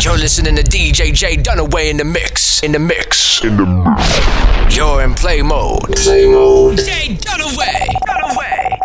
You're 0.00 0.18
listening 0.18 0.56
to 0.56 0.62
DJ 0.62 1.12
J 1.12 1.36
Dunaway 1.36 1.90
in 1.90 1.96
the 1.96 2.04
mix. 2.04 2.62
In 2.62 2.72
the 2.72 2.78
mix. 2.78 3.42
In 3.44 3.56
the 3.56 3.66
mix. 3.66 4.76
You're 4.76 5.02
in 5.02 5.14
play 5.14 5.42
mode. 5.42 5.94
Play 5.96 6.26
mode. 6.26 6.78
J 6.78 7.16
Dunaway. 7.16 7.86
Dunaway. 8.08 8.78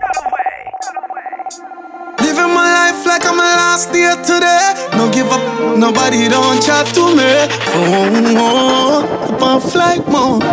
Living 2.19 2.53
my 2.53 2.91
life 2.91 3.05
like 3.05 3.25
I'm 3.25 3.39
a 3.39 3.41
last 3.41 3.91
day 3.91 4.13
today. 4.23 4.73
No 4.97 5.11
give 5.11 5.31
up, 5.31 5.77
nobody 5.77 6.27
don't 6.27 6.61
chat 6.61 6.85
to 6.95 7.15
me. 7.15 7.47
Oh, 7.73 9.29
up 9.31 9.41
on 9.41 9.61
flight 9.61 10.07
mode. 10.07 10.43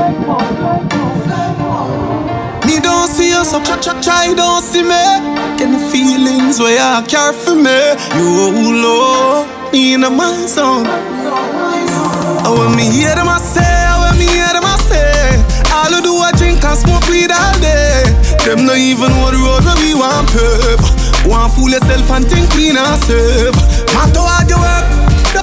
Me 2.66 2.80
don't 2.80 3.08
see 3.08 3.28
you, 3.28 3.44
so 3.44 3.62
try, 3.62 3.78
try, 3.80 4.00
try 4.00 4.34
don't 4.34 4.62
see 4.62 4.82
me. 4.82 5.04
Get 5.58 5.70
the 5.70 5.78
feelings 5.92 6.58
where 6.58 6.80
I 6.80 7.04
care 7.06 7.32
for 7.32 7.54
me. 7.54 7.94
You, 8.16 8.28
oh, 8.40 8.70
Lord, 8.84 9.46
me 9.63 9.63
in 9.74 10.00
my 10.00 10.46
zone. 10.46 10.86
Oh, 12.46 12.54
when 12.58 12.76
me 12.76 12.86
hear 12.94 13.14
them, 13.14 13.26
I 13.26 13.42
say, 13.42 13.66
oh, 13.90 14.06
when 14.06 14.18
me 14.18 14.30
hear 14.30 14.46
them, 14.54 14.62
I 14.62 14.78
say. 14.86 15.34
All 15.74 15.90
I 15.90 15.98
do, 15.98 16.14
I 16.14 16.30
drink 16.38 16.62
and 16.62 16.78
smoke 16.78 17.02
weed 17.10 17.34
all 17.34 17.58
day. 17.58 18.06
Them 18.46 18.66
not 18.70 18.78
even 18.78 19.10
the 19.10 19.34
road 19.42 19.66
we 19.82 19.98
want 19.98 20.30
pave. 20.30 20.78
Want 21.26 21.52
fool 21.54 21.70
yourself 21.70 22.06
and 22.14 22.24
think 22.24 22.46
we 22.54 22.70
not 22.70 23.02
safe. 23.02 23.56
Matter 23.90 24.22
how 24.22 24.46
you 24.46 24.58
work, 24.62 24.86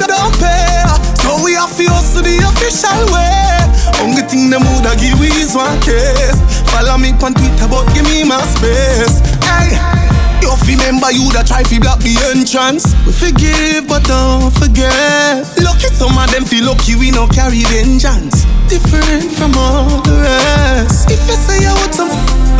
don't 0.07 0.35
pay. 0.39 0.87
So 1.20 1.35
we 1.43 1.59
have 1.59 1.75
to 1.75 1.85
hustle 1.91 2.23
the 2.23 2.39
official 2.48 3.03
way. 3.11 3.59
Only 3.99 4.23
thing 4.23 4.49
the 4.49 4.59
mood 4.63 4.87
I 4.87 4.95
give 4.95 5.20
is 5.20 5.55
one 5.55 5.75
case. 5.84 6.39
Follow 6.71 6.98
me 6.98 7.11
on 7.20 7.34
Twitter, 7.35 7.67
but 7.67 7.84
give 7.93 8.07
me 8.07 8.23
my 8.23 8.39
space. 8.55 9.20
Hey. 9.43 10.00
You 10.41 10.51
remember 10.65 11.11
you 11.11 11.29
that 11.37 11.45
try 11.47 11.63
to 11.63 11.77
block 11.79 11.99
the 12.01 12.17
entrance. 12.33 12.91
We 13.05 13.13
forgive, 13.13 13.87
but 13.87 14.03
don't 14.09 14.51
forget. 14.51 15.45
Lucky 15.61 15.87
some 15.93 16.17
of 16.17 16.27
them 16.33 16.43
feel 16.45 16.65
lucky 16.65 16.97
we 16.97 17.11
no 17.11 17.27
carry 17.27 17.63
vengeance. 17.69 18.43
Different 18.67 19.31
from 19.31 19.53
all 19.55 20.01
the 20.01 20.17
rest. 20.25 21.11
If 21.11 21.21
you 21.29 21.37
say 21.37 21.61
you 21.61 21.73
want 21.75 21.93
some 21.93 22.11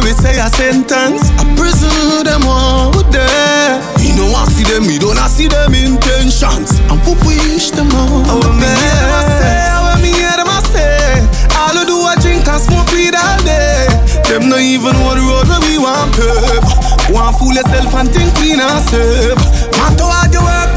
we 0.04 0.14
say 0.18 0.40
a 0.40 0.50
sentence. 0.50 1.30
A 1.38 1.46
prison 1.56 2.26
them 2.26 2.44
all 2.46 2.92
there. 3.14 3.78
Me 4.00 4.14
no 4.18 4.30
want 4.32 4.50
see 4.52 4.64
them, 4.64 4.86
we 4.86 4.98
don't 4.98 5.18
see 5.30 5.48
them 5.48 5.74
intentions. 5.74 6.80
And 6.90 7.00
we 7.06 7.14
wish 7.26 7.72
them 7.72 7.90
all. 7.94 8.26
I 8.26 8.34
want 8.38 8.58
me 8.58 8.70
hear 8.70 8.98
them 8.98 9.14
I 9.14 9.24
say, 9.40 9.58
I 9.70 9.80
want 9.82 10.02
me 10.02 10.12
hear 10.14 10.36
them 10.38 10.50
I 10.50 10.60
say. 10.74 11.22
All 11.58 11.78
I 11.78 11.84
do 11.86 11.98
I 12.02 12.16
drink 12.22 12.48
and 12.48 12.62
smoke 12.62 12.90
weed 12.92 13.16
all 13.16 13.40
day. 13.46 13.88
Them 14.28 14.50
no 14.50 14.58
even 14.58 14.96
the 14.96 15.22
road 15.22 15.48
where 15.48 15.62
we 15.66 15.78
want 15.78 16.14
pave. 16.18 17.01
Want 17.12 17.36
fool 17.36 17.54
yourself 17.54 17.94
and 17.96 18.08
think 18.08 18.32
we 18.40 18.56
not 18.56 18.82
safe. 18.88 19.36
Matter 19.76 20.08
how 20.08 20.32
you 20.32 20.40
work, 20.40 20.72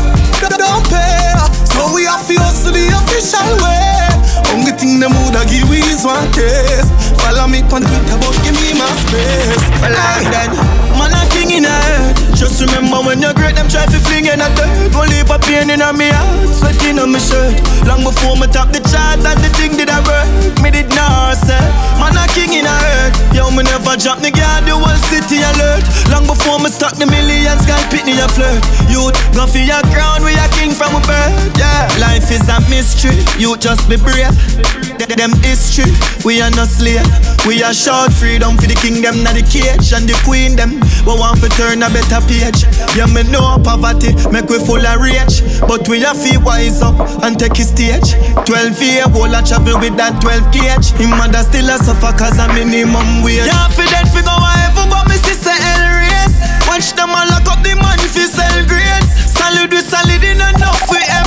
don't 0.59 0.83
pay. 0.91 1.31
So 1.71 1.95
we 1.95 2.05
have 2.11 2.27
to 2.27 2.35
hustle 2.43 2.73
the 2.75 2.91
official 2.91 3.55
way. 3.63 4.11
Only 4.51 4.73
thing 4.75 4.99
the 4.99 5.09
mood 5.09 5.37
I 5.39 5.47
give 5.47 5.71
is 5.71 6.05
one 6.05 6.27
case. 6.35 6.91
Follow 7.23 7.47
me 7.47 7.63
on 7.63 7.83
Twitter, 7.87 8.19
but 8.19 8.35
give 8.43 8.59
me 8.59 8.75
my 8.75 8.91
space. 9.07 9.63
Well, 9.79 9.95
like 9.95 10.27
that, 10.35 10.51
man, 10.99 11.15
a 11.15 11.23
king 11.31 11.51
in 11.55 11.65
head. 11.71 12.24
Just 12.45 12.61
remember 12.61 13.01
when 13.01 13.25
you're 13.25 13.33
great, 13.33 13.57
them 13.57 13.73
try 13.73 13.89
to 13.89 13.99
fling 14.05 14.29
in 14.29 14.37
a 14.37 14.49
dirt. 14.53 14.93
One 14.93 15.09
leap 15.09 15.33
of 15.33 15.41
pain 15.41 15.73
in 15.73 15.81
my 15.81 16.13
heart, 16.13 16.45
sweating 16.53 17.01
on 17.01 17.09
my 17.09 17.19
shirt. 17.19 17.57
Long 17.89 18.05
before 18.05 18.37
me 18.37 18.45
top 18.53 18.69
the 18.69 18.85
chart, 18.85 19.25
and 19.25 19.41
the 19.41 19.49
thing 19.57 19.81
did 19.81 19.89
I 19.89 20.05
work. 20.05 20.29
Me 20.61 20.69
did 20.69 20.93
not 20.93 21.41
say, 21.41 21.57
man, 21.97 22.13
a 22.13 22.29
king 22.37 22.53
in 22.53 22.69
a 22.69 22.77
head. 22.85 23.17
Yo, 23.33 23.49
me 23.49 23.65
never 23.65 23.97
drop 23.97 24.21
the 24.21 24.29
guard, 24.29 24.69
the 24.69 24.77
whole 24.77 25.01
city 25.09 25.41
alert. 25.41 25.89
Long 26.13 26.29
before 26.29 26.61
me 26.61 26.69
start 26.69 27.01
the 27.01 27.09
millions, 27.09 27.65
God 27.65 27.81
pick 27.89 28.05
me 28.05 28.21
a 28.21 28.29
flirt. 28.29 28.61
Youth, 28.93 29.17
go 29.33 29.49
for 29.49 29.65
your 29.65 29.81
crown, 29.89 30.21
we 30.21 30.37
a 30.37 30.45
king 30.53 30.77
from 30.77 30.93
a 30.93 31.01
birth. 31.01 31.33
Yeah, 31.57 31.89
life 31.97 32.29
is 32.29 32.45
a 32.53 32.61
mystery. 32.69 33.25
You 33.41 33.57
just 33.57 33.89
be 33.89 33.97
brave. 33.97 34.84
Them 34.99 35.31
history, 35.47 35.91
we 36.25 36.43
are 36.43 36.51
not 36.55 36.67
slave. 36.67 37.07
We 37.47 37.63
are 37.63 37.75
short 37.75 38.11
freedom 38.13 38.57
for 38.59 38.67
the 38.67 38.75
kingdom, 38.75 39.23
not 39.23 39.39
the 39.39 39.47
cage 39.47 39.95
and 39.95 40.07
the 40.11 40.17
queen 40.27 40.55
them. 40.59 40.83
We 41.07 41.15
want 41.15 41.39
to 41.43 41.49
turn 41.55 41.83
a 41.83 41.89
better 41.91 42.19
page. 42.27 42.67
Yeah, 42.99 43.07
me 43.11 43.23
know 43.31 43.59
poverty 43.63 44.15
make 44.35 44.51
we 44.51 44.59
full 44.59 44.83
of 44.83 44.99
rage, 44.99 45.43
but 45.71 45.87
we 45.87 46.03
have 46.03 46.19
to 46.19 46.39
wise 46.43 46.83
up 46.83 46.99
and 47.23 47.39
take 47.39 47.59
his 47.59 47.71
stage. 47.71 48.15
12 48.47 48.75
year 48.83 49.07
old 49.15 49.35
I 49.35 49.43
travel 49.47 49.79
with 49.79 49.95
that 49.99 50.19
12 50.19 50.51
gauge. 50.51 50.91
Him 50.99 51.15
mother 51.15 51.47
still 51.47 51.71
a 51.71 51.79
suffer 51.79 52.11
cause 52.19 52.39
a 52.39 52.47
minimum 52.51 53.23
wage. 53.23 53.47
Yeah, 53.47 53.71
for 53.71 53.87
that 53.95 54.11
we 54.15 54.23
go 54.23 54.35
heaven, 54.35 54.91
but 54.91 55.07
me 55.07 55.19
sister 55.23 55.55
El 55.55 55.85
race. 56.07 56.37
Watch 56.67 56.91
them 56.99 57.15
all 57.15 57.27
lock 57.31 57.47
up 57.51 57.63
the 57.63 57.79
money 57.79 58.09
for 58.11 58.27
sell 58.27 58.59
grades. 58.67 59.11
Solid 59.31 59.71
we 59.71 59.79
solid 59.79 60.23
enough 60.27 60.91
we. 60.91 61.24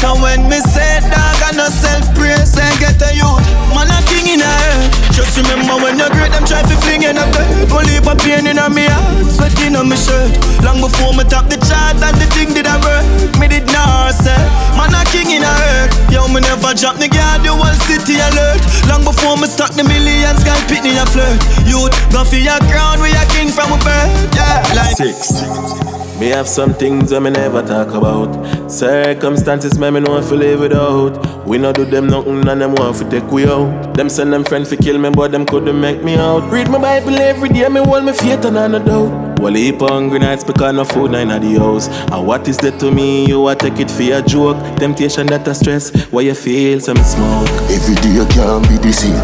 So 0.00 0.16
when 0.16 0.48
me 0.48 0.56
say 0.72 1.04
dog, 1.12 1.40
I 1.44 1.52
no 1.52 1.68
self 1.68 2.08
praise, 2.16 2.56
I 2.56 2.72
get 2.80 2.96
a 3.04 3.12
youth. 3.12 3.44
Man, 3.76 3.84
a 3.84 4.00
king 4.08 4.32
in 4.32 4.40
a 4.40 4.48
head. 4.48 4.88
Just 5.12 5.36
remember 5.36 5.76
when 5.76 6.00
you're 6.00 6.08
great, 6.16 6.32
them 6.32 6.48
try 6.48 6.64
to 6.64 6.76
fling 6.80 7.04
in 7.04 7.20
a 7.20 7.24
bed. 7.28 7.68
Only 7.68 8.00
a 8.00 8.14
pain 8.16 8.48
in 8.48 8.56
a 8.56 8.72
me 8.72 8.88
heart, 8.88 9.28
sweating 9.28 9.76
on 9.76 9.92
my 9.92 10.00
shirt. 10.00 10.32
Long 10.64 10.80
before 10.80 11.12
me 11.12 11.28
top 11.28 11.52
the 11.52 11.60
chart, 11.68 12.00
and 12.00 12.16
the 12.16 12.24
thing 12.32 12.56
did 12.56 12.64
I 12.64 12.80
work. 12.80 13.04
Me 13.36 13.44
did 13.44 13.68
not 13.68 14.16
say, 14.16 14.40
man, 14.72 14.96
a 14.96 15.04
king 15.12 15.36
in 15.36 15.44
a 15.44 15.52
head. 15.52 15.92
Yo, 16.08 16.24
me 16.32 16.40
never 16.40 16.72
drop 16.72 16.96
the 16.96 17.12
guard, 17.12 17.44
the 17.44 17.52
whole 17.52 17.76
city 17.84 18.16
alert. 18.24 18.64
Long 18.88 19.04
before 19.04 19.36
me 19.36 19.52
start 19.52 19.76
the 19.76 19.84
millions, 19.84 20.40
girl, 20.48 20.56
pick 20.64 20.80
me 20.80 20.96
a 20.96 21.04
flirt. 21.12 21.36
Youth, 21.68 21.92
go 22.08 22.24
for 22.24 22.40
your 22.40 22.56
crown, 22.72 23.04
we 23.04 23.12
a 23.12 23.24
king 23.36 23.52
from 23.52 23.68
a 23.68 23.78
birth. 23.84 24.08
Yeah, 24.32 24.64
like 24.72 24.96
six. 24.96 25.89
Me 26.20 26.28
have 26.28 26.46
some 26.46 26.74
things 26.74 27.08
that 27.08 27.22
me 27.22 27.30
never 27.30 27.62
talk 27.62 27.94
about. 27.94 28.30
Circumstances 28.70 29.78
me 29.78 29.88
me 29.88 30.00
know 30.00 30.18
if 30.18 30.30
live 30.30 30.60
without. 30.60 31.46
We 31.46 31.56
not 31.56 31.76
do 31.76 31.86
them 31.86 32.08
nothing 32.08 32.46
and 32.46 32.60
them 32.60 32.74
want 32.74 32.98
to 32.98 33.08
take 33.08 33.30
we 33.30 33.46
out. 33.46 33.94
Them 33.94 34.10
send 34.10 34.30
them 34.30 34.44
friends 34.44 34.68
to 34.68 34.76
kill 34.76 34.98
me, 34.98 35.08
but 35.08 35.32
them 35.32 35.46
couldn't 35.46 35.80
make 35.80 36.02
me 36.04 36.16
out. 36.16 36.52
Read 36.52 36.68
my 36.68 36.78
Bible 36.78 37.16
every 37.16 37.48
day, 37.48 37.66
me 37.70 37.80
hold 37.82 38.04
me 38.04 38.12
faith 38.12 38.44
and 38.44 38.58
I 38.58 38.66
no 38.68 38.84
doubt. 38.84 39.40
Well, 39.40 39.54
heap 39.54 39.80
hungry 39.80 40.18
nights 40.18 40.44
because 40.44 40.74
no 40.74 40.84
food 40.84 41.14
in 41.14 41.28
the 41.28 41.58
house. 41.58 41.88
And 41.88 42.26
what 42.26 42.46
is 42.46 42.58
that 42.58 42.78
to 42.80 42.90
me? 42.90 43.24
You 43.24 43.48
a 43.48 43.56
take 43.56 43.80
it 43.80 43.90
for 43.90 44.02
a 44.02 44.20
joke. 44.20 44.58
Temptation 44.76 45.26
that 45.28 45.48
a 45.48 45.54
stress. 45.54 45.90
Why 46.12 46.20
you 46.20 46.34
feel 46.34 46.80
some 46.80 46.98
smoke? 46.98 47.48
Every 47.72 47.94
day 47.94 48.26
can't 48.28 48.68
be 48.68 48.76
the 48.76 48.92
same. 48.92 49.16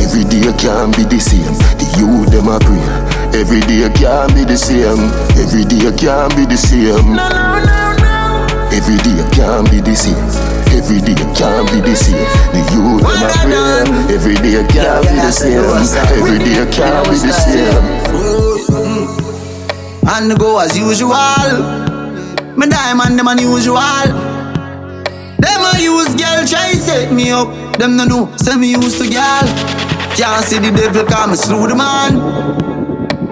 Every 0.00 0.24
day 0.24 0.50
can't 0.56 0.96
be 0.96 1.04
the 1.04 1.20
same. 1.20 1.52
The 1.76 1.96
you 1.98 2.24
them 2.30 2.48
a 2.48 2.58
pray. 2.58 3.17
Every 3.34 3.60
day 3.60 3.88
can't 3.94 4.34
be 4.34 4.44
the 4.44 4.56
same. 4.56 5.10
Every 5.38 5.64
day 5.64 5.90
can't 5.96 6.34
be 6.36 6.44
the 6.46 6.56
same. 6.56 7.14
no, 7.14 7.28
no, 7.28 7.58
no, 7.60 7.94
no. 7.96 8.46
Every 8.72 8.96
day 8.98 9.18
can't 9.32 9.70
be 9.70 9.80
the 9.80 9.94
same. 9.94 10.16
Every 10.76 11.00
day 11.00 11.14
can't 11.34 11.66
be 11.70 11.80
the 11.80 11.94
same. 11.96 12.28
The 12.52 12.60
youth 12.72 13.02
them 13.02 13.22
a 13.24 13.28
pray. 13.44 14.14
Every 14.14 14.34
day 14.36 14.60
can't 14.68 15.04
be 15.06 15.16
the 15.16 15.32
same. 15.32 15.64
Every 16.18 16.38
day 16.38 16.66
can't 16.72 17.06
be 17.08 17.16
the 17.16 17.32
same. 17.32 18.08
And 20.08 20.38
go 20.38 20.58
as 20.58 20.76
usual. 20.76 21.12
Me 22.56 22.66
diamond 22.66 23.18
them 23.18 23.28
unusual. 23.28 23.78
Them 25.38 25.62
a 25.62 25.78
use 25.80 26.14
girl 26.16 26.44
try 26.46 26.72
set 26.72 27.12
me 27.12 27.30
up. 27.30 27.48
Them 27.78 27.96
no 27.96 28.04
know, 28.04 28.36
say 28.36 28.56
me 28.56 28.72
used 28.72 28.98
to 29.00 29.08
girl. 29.08 29.46
Can't 30.16 30.44
see 30.44 30.58
the 30.58 30.72
devil 30.74 31.04
come 31.04 31.36
slew 31.36 31.68
the 31.68 31.76
man. 31.76 32.57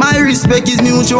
My 0.06 0.20
respect 0.20 0.68
is 0.68 0.80
mutual. 0.80 1.18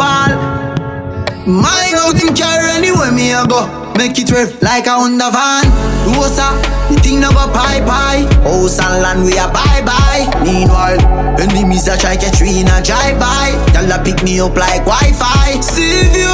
My 1.43 1.91
nothing 1.91 2.33
care 2.33 2.63
anywhere 2.71 3.11
me 3.11 3.33
a 3.33 3.45
go. 3.45 3.67
Make 3.97 4.17
it 4.17 4.31
rev 4.31 4.61
like 4.61 4.87
a 4.87 4.95
Honda 4.95 5.27
van. 5.29 5.67
Rosa, 6.07 6.55
the 6.87 6.95
thing 7.03 7.19
no 7.19 7.27
go 7.35 7.51
pie 7.51 7.83
pie. 7.83 8.23
House 8.47 8.79
and 8.79 9.03
land 9.03 9.25
we 9.25 9.35
a 9.35 9.51
bye 9.51 9.83
bye. 9.83 10.23
Meanwhile, 10.39 11.03
enemies 11.35 11.89
a 11.89 11.97
try 11.97 12.15
catch 12.15 12.39
we 12.39 12.61
in 12.63 12.71
a 12.71 12.79
drive 12.79 13.19
by. 13.19 13.51
Y'all 13.75 13.91
a 13.91 13.99
pick 13.99 14.23
me 14.23 14.39
up 14.39 14.55
like 14.55 14.87
Wi-Fi. 14.87 15.59
See 15.59 16.07
you 16.15 16.31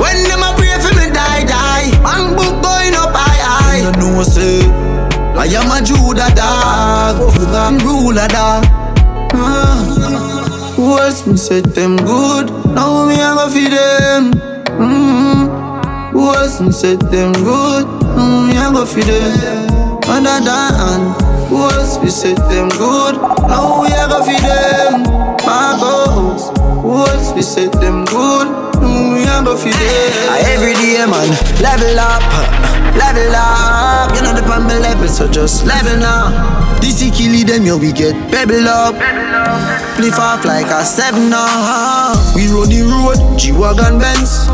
when 0.00 0.16
them 0.24 0.40
a 0.48 0.56
pray 0.56 0.80
for 0.80 0.96
me 0.96 1.12
die 1.12 1.44
die. 1.44 1.92
Man 2.00 2.32
book 2.40 2.56
going 2.64 2.96
up 2.96 3.12
high 3.12 3.44
high. 3.44 3.84
You 3.84 3.92
know 4.00 4.20
I 4.20 4.24
say 4.24 4.64
I 5.36 5.44
am 5.60 5.68
a 5.68 5.84
Judah 5.84 6.32
dog, 6.32 7.20
ruler 7.84 8.28
dog. 8.32 8.64
Ah. 9.36 10.35
Else 10.94 11.26
me 11.26 11.36
set 11.36 11.64
them 11.74 11.96
good? 11.96 12.46
Now 12.74 13.06
me 13.06 13.14
a 13.14 13.34
go 13.34 13.50
feed 13.50 13.72
them. 13.72 14.32
Mm-hmm. 14.78 16.12
Who 16.12 16.34
else 16.34 16.60
me 16.60 16.70
set 16.72 17.00
them 17.10 17.32
good? 17.32 17.86
Now 18.14 18.46
me 18.46 18.56
a 18.56 18.70
go 18.70 18.86
feed 18.86 19.04
them. 19.04 19.98
Other 20.06 20.38
than 20.44 21.00
who 21.48 21.62
else 21.62 21.98
we 21.98 22.08
set 22.10 22.36
them 22.48 22.68
good? 22.70 23.14
Now 23.50 23.82
we 23.82 23.88
a 23.88 24.06
go 24.08 24.22
feed 24.24 24.40
them. 24.40 25.02
Marcos. 25.44 26.50
Who 26.82 27.06
else 27.06 27.32
we 27.34 27.42
set 27.42 27.72
them 27.72 28.04
good? 28.04 28.46
Now 28.80 29.12
we 29.14 29.22
a 29.24 29.42
go 29.44 29.56
feed 29.56 29.74
them. 29.74 30.28
Every 30.54 30.74
day 30.74 31.04
man, 31.06 31.28
level 31.62 31.98
up, 31.98 32.22
level 32.96 33.36
up. 33.36 34.14
You 34.16 34.22
know 34.22 34.32
the 34.34 34.42
on 34.50 34.66
level, 34.68 35.08
so 35.08 35.30
just 35.30 35.64
level 35.64 35.96
now. 35.98 36.32
This 36.80 37.00
is 37.02 37.10
kill 37.16 37.46
them, 37.46 37.64
yo, 37.64 37.76
we 37.78 37.92
get 37.92 38.14
pebble 38.30 38.68
up. 38.68 38.94
Flip 39.96 40.18
off 40.18 40.44
like 40.44 40.66
a 40.66 40.84
seven. 40.84 41.30
We 42.34 42.48
run 42.48 42.68
the 42.68 42.82
road, 42.84 43.38
G-Wagon 43.38 43.98
Benz. 43.98 44.48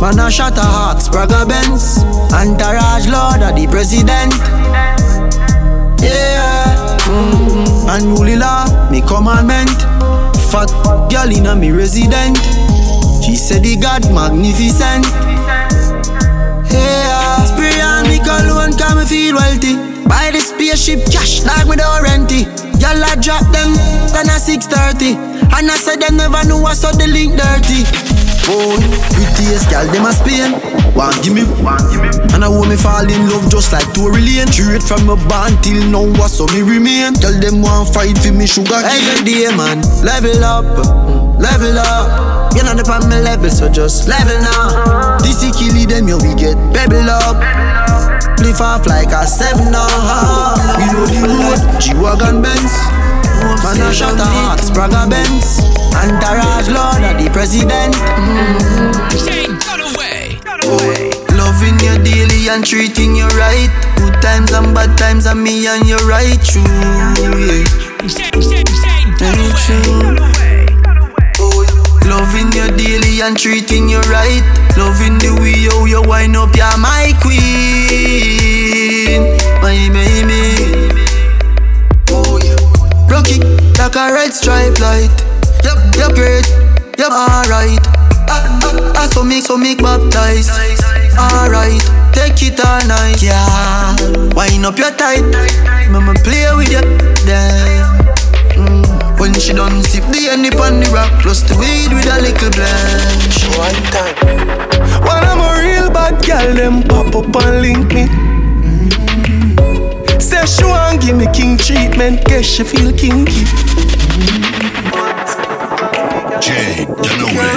Man 0.00 0.18
a 0.18 0.30
shot 0.30 0.58
a 0.58 0.60
hawk, 0.60 0.98
Spragga 0.98 1.48
Benz. 1.48 2.04
Entourage 2.32 3.08
Lord, 3.08 3.40
the 3.40 3.66
president. 3.70 4.34
Yeah. 6.02 6.98
Mm-hmm. 7.06 7.88
Unruly 7.88 8.36
law, 8.36 8.66
me 8.90 9.00
commandment. 9.00 9.70
Fat 10.52 10.68
girl 11.10 11.30
in 11.34 11.46
a 11.46 11.56
me 11.56 11.70
resident. 11.70 12.36
She 13.24 13.34
said 13.36 13.62
the 13.62 13.76
God 13.80 14.04
magnificent. 14.12 15.06
Spray 18.36 18.50
on 18.50 18.68
me 18.68 18.68
cologne, 18.68 18.76
come 18.76 18.98
me 18.98 19.04
feel 19.06 19.34
wealthy. 19.34 19.76
Buy 20.04 20.30
the 20.30 20.40
spaceship 20.40 21.00
cash, 21.08 21.44
like 21.44 21.66
me 21.66 21.76
don't 21.76 22.02
rent 22.02 22.30
it. 22.32 22.44
Y'all 22.76 23.00
I 23.00 23.16
drop 23.16 23.48
them, 23.48 23.72
then 24.12 24.28
at 24.28 24.44
6.30 24.44 25.16
And 25.56 25.70
I 25.70 25.76
said 25.80 26.00
them 26.00 26.16
never 26.16 26.44
know 26.44 26.60
I 26.64 26.74
saw 26.74 26.92
the 26.92 27.08
link 27.08 27.32
dirty. 27.32 27.88
Oh, 28.48 28.76
prettiest 29.16 29.70
gal, 29.72 29.88
them 29.88 30.04
a 30.04 30.12
Spain. 30.12 30.52
Want 30.92 31.16
give 31.24 31.32
me, 31.32 31.48
want 31.64 31.82
give 31.88 32.04
me. 32.04 32.12
And 32.36 32.44
I 32.44 32.48
want 32.48 32.68
me 32.68 32.76
fall 32.76 33.08
in 33.08 33.24
love 33.26 33.48
just 33.50 33.72
like 33.72 33.88
Tory 33.96 34.20
Lane. 34.20 34.52
Straight 34.52 34.84
from 34.84 35.08
my 35.08 35.16
band 35.26 35.56
till 35.64 35.80
now, 35.88 36.04
I 36.20 36.28
saw 36.28 36.46
me 36.52 36.60
remain. 36.60 37.16
Tell 37.16 37.32
them 37.32 37.64
want 37.64 37.88
fight 37.96 38.20
for 38.20 38.32
me 38.36 38.46
sugar 38.46 38.84
cane. 38.84 39.00
Every 39.16 39.24
day, 39.24 39.48
man, 39.56 39.80
level 40.04 40.44
up, 40.44 40.68
mm, 40.76 41.40
level 41.40 41.80
up. 41.80 42.52
You 42.52 42.62
know 42.62 42.76
the 42.76 42.84
on 42.84 43.08
my 43.08 43.20
level, 43.20 43.50
so 43.50 43.72
just 43.72 44.06
level 44.08 44.36
now. 44.44 45.16
This 45.24 45.42
is 45.42 45.56
killing 45.56 45.88
them, 45.88 46.06
yo, 46.06 46.20
we 46.20 46.36
get 46.36 46.54
pebble 46.76 47.08
up 47.08 47.40
Lift 48.46 48.60
off 48.60 48.86
like 48.86 49.10
a 49.10 49.26
seven 49.26 49.72
now. 49.72 50.54
We 50.78 50.86
know 50.86 51.04
the 51.10 51.18
road, 51.26 51.80
G-Wagon 51.80 52.42
Benz. 52.42 52.70
Man 53.64 53.82
a 53.82 53.92
shot 53.92 54.20
a 54.20 54.22
hot 54.22 54.60
Spragga 54.60 55.10
Benz. 55.10 55.58
Entourage 55.98 56.70
Lord 56.70 57.02
of 57.02 57.18
the 57.18 57.28
President. 57.32 57.96
Mm. 57.96 58.86
Loving 61.36 61.78
you 61.82 61.98
daily 62.04 62.48
and 62.48 62.64
treating 62.64 63.16
you 63.16 63.26
right. 63.34 63.68
Good 63.96 64.22
times 64.22 64.52
and 64.52 64.72
bad 64.72 64.96
times 64.96 65.26
and 65.26 65.42
me 65.42 65.66
and 65.66 65.84
you 65.84 65.96
right 66.06 66.38
true. 66.44 66.62
Yeah. 66.62 67.66
Ain't 69.26 69.56
true. 69.66 70.45
Loving 72.06 72.52
you 72.52 72.68
daily 72.76 73.20
and 73.22 73.36
treating 73.36 73.88
you 73.88 74.00
right. 74.12 74.42
Loving 74.76 75.18
the 75.18 75.34
way 75.40 75.54
you, 75.58 75.86
you 75.86 76.02
wind 76.02 76.36
up, 76.36 76.54
you're 76.54 76.78
my 76.78 77.12
queen. 77.20 77.42
My 79.60 79.88
baby. 79.90 80.96
Oh 82.10 82.38
yeah. 82.42 82.56
Rocky 83.10 83.40
like 83.78 83.96
a 83.96 84.12
red 84.12 84.32
stripe 84.32 84.78
light. 84.80 85.10
Yep, 85.64 85.78
yep, 85.96 86.14
great. 86.14 86.46
Yep, 86.98 87.10
alright. 87.10 87.80
I, 88.28 88.38
I, 88.62 89.02
I 89.02 89.06
so 89.06 89.22
make, 89.22 89.44
so 89.44 89.56
make 89.56 89.78
baptized. 89.78 90.50
Alright, 91.18 91.80
take 92.12 92.42
it 92.42 92.60
all 92.64 92.86
night, 92.86 93.22
yeah. 93.22 93.96
Wind 94.34 94.66
up 94.66 94.78
your 94.78 94.90
tight. 94.92 95.24
Mama 95.90 96.14
play 96.22 96.46
with 96.56 96.70
you, 96.70 96.80
damn. 97.26 98.05
When 99.36 99.42
she 99.42 99.52
done 99.52 99.82
sip 99.82 100.02
the 100.04 100.32
honey 100.32 100.48
on 100.48 100.80
the 100.80 100.88
rock 100.96 101.12
Plus 101.20 101.42
the 101.42 101.52
weed 101.60 101.92
with 101.92 102.08
a 102.08 102.16
little 102.24 102.48
blanche 102.56 103.44
One 103.60 103.76
time. 103.92 104.16
When 105.04 105.24
I'm 105.28 105.44
a 105.44 105.60
real 105.60 105.90
bad 105.92 106.24
girl 106.24 106.54
Them 106.54 106.82
pop 106.82 107.14
up 107.14 107.36
and 107.44 107.60
link 107.60 107.92
me. 107.92 108.06
Mm-hmm. 108.64 110.20
Say 110.20 110.46
she 110.46 110.64
want 110.64 111.02
give 111.02 111.18
me 111.18 111.26
king 111.34 111.58
treatment 111.58 112.24
Guess 112.24 112.46
she 112.46 112.64
feel 112.64 112.92
kinky. 112.96 113.44
Jay 116.40 116.86
Dunaway 116.96 117.52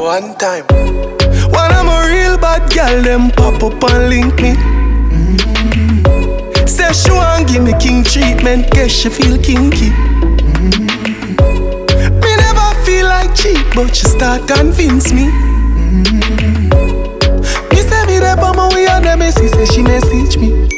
One 0.00 0.34
time 0.38 0.99
bad 2.40 2.72
girl, 2.72 3.02
them 3.02 3.30
pop 3.30 3.62
up 3.62 3.82
and 3.92 4.08
link 4.08 4.40
me. 4.40 4.54
Mm-hmm. 5.12 6.66
Say 6.66 6.92
she 6.92 7.10
want 7.10 7.48
give 7.48 7.62
me 7.62 7.72
king 7.78 8.02
treatment, 8.04 8.70
guess 8.70 8.90
she 8.90 9.08
feel 9.08 9.36
kinky. 9.38 9.90
Mm-hmm. 10.60 10.86
Me 12.20 12.36
never 12.36 12.74
feel 12.84 13.06
like 13.06 13.34
cheap, 13.34 13.66
but 13.74 13.94
she 13.94 14.06
start 14.06 14.48
convince 14.48 15.12
me. 15.12 15.28
Mm-hmm. 15.30 16.68
Me 17.70 17.76
say 17.76 18.06
me 18.06 18.18
there 18.18 18.38
on 18.40 18.56
my 18.56 18.68
way 18.74 18.86
and 18.86 19.04
them 19.04 19.20
she 19.20 19.48
say 19.48 19.66
she 19.66 19.82
message 19.82 20.36
me. 20.38 20.68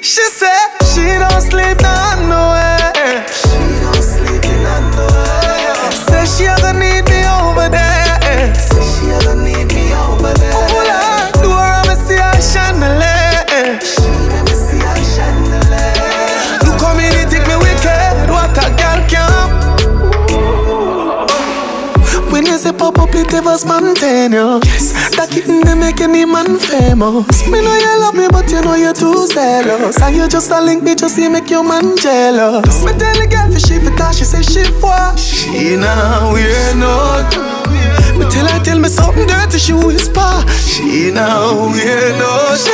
She 0.00 0.22
say 0.22 0.58
she 0.92 1.02
don't 1.18 1.40
sleep 1.42 1.78
down 1.78 2.28
nowhere. 2.28 3.49
It 23.20 23.32
ever 23.34 23.56
spontaneous. 23.58 24.64
Yes. 24.64 25.16
That 25.16 25.28
kitten 25.30 25.60
they 25.60 25.74
make 25.74 26.00
any 26.00 26.24
man 26.24 26.58
famous. 26.58 27.46
Me 27.46 27.60
know 27.60 27.76
you 27.76 27.94
love 28.00 28.14
me, 28.14 28.26
but 28.28 28.50
you 28.50 28.60
know 28.62 28.74
you're 28.74 28.94
too 28.96 29.26
zealous. 29.28 30.00
And 30.00 30.16
you 30.16 30.28
just 30.28 30.50
a 30.50 30.60
link 30.60 30.82
me, 30.82 30.94
just 30.94 31.16
see 31.16 31.28
make 31.28 31.50
your 31.50 31.62
man 31.64 31.96
jealous. 31.96 32.84
Me 32.84 32.92
tell 32.96 33.16
the 33.20 33.28
girl 33.28 33.52
for 33.52 33.60
she 33.60 33.78
for 33.78 33.92
that, 34.00 34.14
she 34.14 34.24
say 34.24 34.42
she 34.42 34.64
for. 34.80 34.96
She 35.16 35.76
now 35.76 36.32
we're 36.32 36.74
not. 36.74 37.28
Me 38.16 38.24
tell 38.28 38.46
her 38.48 38.60
tell 38.64 38.78
me 38.78 38.88
something 38.88 39.26
dirty, 39.26 39.58
she 39.58 39.72
whisper. 39.72 40.44
She 40.64 41.10
now 41.12 41.68
we're 41.72 42.16
not. 42.16 42.56
She 42.56 42.72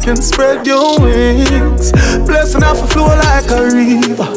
can 0.00 0.16
spread 0.16 0.66
your 0.66 0.98
wings. 1.00 1.92
Blessing 2.24 2.62
off 2.62 2.82
a 2.82 2.86
flow 2.88 3.06
like 3.06 3.50
a 3.50 3.62
river. 3.68 4.28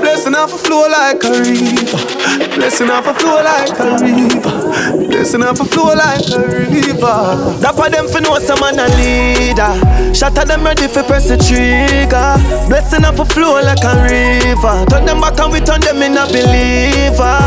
Blessing 0.00 0.34
off 0.34 0.54
a 0.54 0.58
flow 0.58 0.88
like 0.88 1.22
a 1.24 1.32
river. 1.42 2.56
Blessing 2.56 2.90
off 2.90 3.06
a 3.06 3.14
flow 3.14 3.42
like 3.42 3.78
a 3.78 3.98
river. 3.98 5.08
Blessing 5.08 5.42
off 5.42 5.60
a 5.60 5.64
flow 5.64 5.94
like 5.94 6.28
a 6.30 6.46
river. 6.46 7.60
Dapper 7.60 7.90
them 7.90 8.08
for 8.08 8.20
know 8.20 8.38
some 8.38 8.60
man 8.60 8.78
a 8.78 8.86
leader. 8.96 10.14
Shatter 10.14 10.44
them 10.44 10.64
ready 10.64 10.86
for 10.86 11.02
press 11.02 11.28
the 11.28 11.36
trigger. 11.36 12.38
Blessing 12.68 13.04
off 13.04 13.18
a 13.18 13.24
flow 13.24 13.60
like 13.60 13.82
a 13.82 13.94
river. 14.06 14.86
Turn 14.86 15.04
them 15.04 15.20
back 15.20 15.38
and 15.40 15.52
we 15.52 15.60
turn 15.60 15.80
them 15.80 16.02
in 16.02 16.16
a 16.16 16.26
believer. 16.26 17.38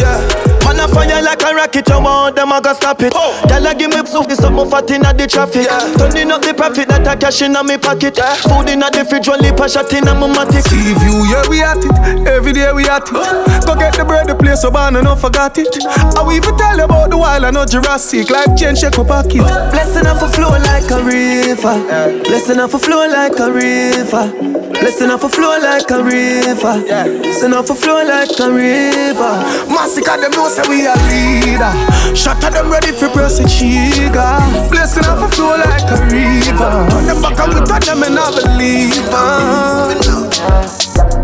Yeah. 0.00 0.33
Man 0.74 0.90
a 0.90 0.92
fire 0.92 1.22
like 1.22 1.42
a 1.42 1.54
rocket, 1.54 1.88
you 1.88 2.00
want 2.00 2.36
them, 2.36 2.52
I 2.52 2.60
got 2.60 2.76
stop 2.76 3.02
it. 3.02 3.12
Oh. 3.14 3.34
Girl, 3.48 3.66
I 3.66 3.74
give 3.74 3.90
me 3.90 4.04
soup, 4.06 4.26
this 4.26 4.38
something 4.38 4.68
fat 4.68 4.90
in 4.90 5.02
the 5.02 5.26
traffic. 5.26 5.66
Yeah. 5.66 5.94
Turning 5.96 6.30
up 6.30 6.42
the 6.42 6.54
profit 6.54 6.88
that 6.88 7.06
I 7.06 7.16
cash 7.16 7.42
in 7.42 7.52
my 7.52 7.76
pocket. 7.76 8.16
Yeah. 8.16 8.34
Food 8.34 8.70
in 8.70 8.80
the 8.80 9.06
fridge, 9.08 9.28
one 9.28 9.40
lip 9.40 9.58
a 9.60 9.68
shot 9.68 9.92
in 9.92 10.04
my 10.04 10.14
matic. 10.26 10.66
See 10.66 10.94
view, 10.98 11.22
yeah, 11.30 11.46
we 11.48 11.62
at 11.62 11.78
it. 11.78 12.26
Every 12.26 12.52
day 12.52 12.72
we 12.72 12.88
at 12.88 13.06
it. 13.06 13.66
Go 13.66 13.74
get 13.76 13.94
the 13.94 14.04
bread, 14.04 14.26
the 14.26 14.34
place 14.34 14.62
so 14.62 14.70
bad, 14.70 14.94
and 14.96 15.04
don't 15.06 15.18
forgot 15.18 15.56
it. 15.58 15.70
I 15.86 16.22
will 16.22 16.32
even 16.32 16.56
tell 16.56 16.76
you 16.76 16.84
about 16.84 17.10
the 17.10 17.18
wild, 17.18 17.44
I 17.44 17.50
know 17.50 17.64
Jurassic. 17.64 18.30
Life 18.30 18.56
change, 18.56 18.80
check 18.80 18.96
my 18.98 19.04
pocket. 19.04 19.46
Blessing 19.70 20.06
off 20.06 20.22
a 20.22 20.28
flow 20.28 20.58
like 20.58 20.90
a 20.90 20.98
river. 21.02 21.76
Blessing 22.24 22.58
off 22.58 22.74
a 22.74 22.78
flow 22.78 23.06
like 23.06 23.38
a 23.38 23.52
river. 23.52 24.63
Blessing 24.80 25.10
off 25.10 25.24
a 25.24 25.28
flow 25.28 25.58
like 25.58 25.90
a 25.90 26.02
river. 26.02 26.74
Blessing 27.22 27.52
off 27.52 27.70
a 27.70 27.74
flow 27.74 28.02
like 28.04 28.38
a 28.38 28.50
river. 28.50 29.34
Massacre 29.70 30.16
them 30.20 30.32
know 30.32 30.48
say 30.48 30.62
we 30.68 30.86
a 30.86 30.94
leader. 31.08 31.72
Shut 32.14 32.40
them 32.40 32.70
ready 32.70 32.92
for 32.92 33.08
press 33.10 33.38
the 33.38 33.46
trigger. 33.48 34.38
Blessing 34.70 35.04
off 35.06 35.22
a 35.22 35.28
flow 35.34 35.56
like 35.56 35.88
a 35.90 35.98
river. 36.10 36.72
On 36.94 37.06
the 37.06 37.14
back 37.22 37.38
of 37.40 37.54
we 37.54 37.60
turn 37.64 37.82
them 37.82 38.02
and 38.02 38.18
I 38.18 38.28
believe. 38.34 39.06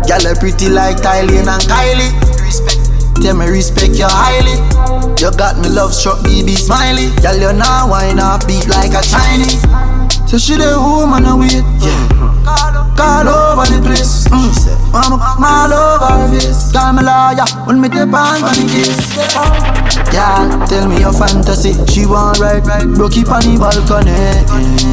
Girl, 0.07 0.23
you 0.23 0.35
pretty 0.39 0.69
like 0.69 0.97
Kylie 0.97 1.39
and 1.39 1.63
Kylie. 1.67 2.11
Respect. 2.41 2.81
Tell 3.21 3.35
me 3.35 3.45
respect 3.47 3.97
you 3.99 4.07
highly. 4.09 4.57
You 5.21 5.29
got 5.37 5.59
me 5.59 5.69
love 5.69 5.93
struck, 5.93 6.23
baby 6.23 6.55
smiley. 6.55 7.13
Girl, 7.21 7.37
you 7.37 7.53
now 7.53 7.89
wine 7.89 8.19
off 8.19 8.47
beat 8.47 8.67
like 8.67 8.91
a 8.91 9.01
Chinese. 9.05 9.61
So 10.29 10.37
she 10.37 10.57
the 10.57 10.79
woman 10.79 11.25
I 11.25 11.35
wait. 11.35 11.63
Yeah. 11.83 12.70
Call 13.01 13.25
over 13.25 13.65
the 13.65 13.81
place. 13.81 14.29
Mm. 14.29 15.17
My 15.41 15.65
love 15.65 16.05
her 16.05 16.29
face. 16.29 16.71
Call 16.71 16.93
me 16.93 17.01
lawyer 17.01 17.49
when 17.65 17.81
me 17.81 17.89
take 17.89 18.13
on 18.13 18.37
the 18.45 18.65
case. 18.69 19.17
Yeah, 20.13 20.45
tell 20.69 20.85
me 20.87 21.01
your 21.01 21.11
fantasy. 21.11 21.73
She 21.89 22.05
want 22.05 22.37
right, 22.37 22.61
ride, 22.61 22.93
broke 22.93 23.17
it 23.17 23.25
on 23.25 23.41
the 23.41 23.57
balcony. 23.57 24.13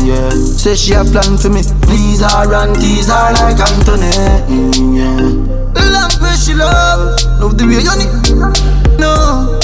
Yeah, 0.08 0.30
say 0.32 0.74
she 0.74 0.94
a 0.94 1.04
plan 1.04 1.36
for 1.36 1.52
me. 1.52 1.60
Please 1.84 2.24
her 2.24 2.48
and 2.48 2.72
tease 2.80 3.12
her 3.12 3.28
like 3.44 3.60
Anthony. 3.60 4.08
Yeah, 4.96 5.28
the 5.76 5.84
language 5.92 6.40
she 6.40 6.54
love, 6.56 7.12
love 7.44 7.58
the 7.60 7.68
way 7.68 7.84
you 7.84 7.92
need. 7.92 8.08
No, 8.96 9.60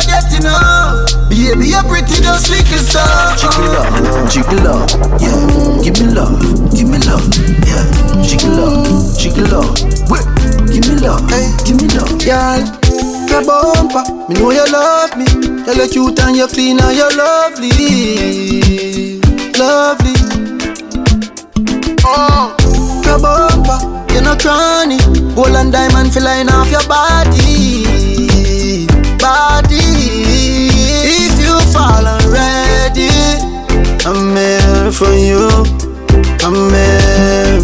can't 0.00 0.24
ever 0.24 0.30
get 0.30 0.40
enough. 0.40 1.28
Baby, 1.28 1.68
you're 1.68 1.82
pretty, 1.84 2.22
just 2.22 2.50
a 2.50 2.78
star. 2.78 3.36
Jiggle 3.36 3.64
love, 3.72 4.30
jiggle 4.30 4.60
love, 4.64 4.90
yeah. 5.20 5.82
Give 5.82 5.98
me 6.00 6.14
love, 6.14 6.40
give 6.72 6.88
me 6.88 6.98
love, 7.06 7.26
yeah. 7.66 7.84
Jiggle 8.22 8.52
love, 8.56 9.18
jiggle 9.18 9.46
love, 9.48 9.74
wait. 10.10 10.26
Give 10.72 10.86
me 10.88 10.94
love, 11.00 11.28
hey, 11.30 11.50
give 11.64 11.76
me 11.80 11.88
love, 11.96 12.22
yeah. 12.22 12.58
Your 13.28 13.44
bumper, 13.44 14.02
me 14.28 14.34
know 14.40 14.50
you 14.50 14.66
love 14.72 15.16
me. 15.16 15.26
You 15.66 15.74
look 15.74 15.90
cute 15.92 16.18
and 16.20 16.36
you're 16.36 16.48
clean 16.48 16.80
and 16.80 16.96
you're 16.96 17.14
lovely, 17.16 17.70
lovely. 19.58 20.14
Oh, 22.04 22.56
your 23.04 23.18
bumper, 23.20 23.78
you 24.14 24.20
no 24.22 24.36
cranny. 24.36 24.98
Gold 25.34 25.54
and 25.56 25.72
diamond 25.72 26.12
flying 26.12 26.48
off 26.48 26.70
your 26.70 26.86
body, 26.88 27.84
body 29.30 30.10
fall 31.72 32.06
already. 32.16 33.10
I'm 34.08 34.36
here 34.36 34.90
for 34.98 35.12
you. 35.28 35.46
I'm 36.46 36.58
here. 36.78 37.58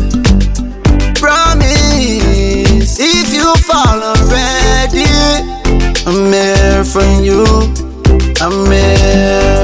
Promise. 1.21 2.93
If 3.15 3.29
you 3.39 3.49
fall 3.69 4.01
already, 4.13 5.11
I'm 6.09 6.33
here 6.33 6.85
for 6.85 7.07
you. 7.29 7.45
I'm 8.41 8.71
here. 8.71 9.56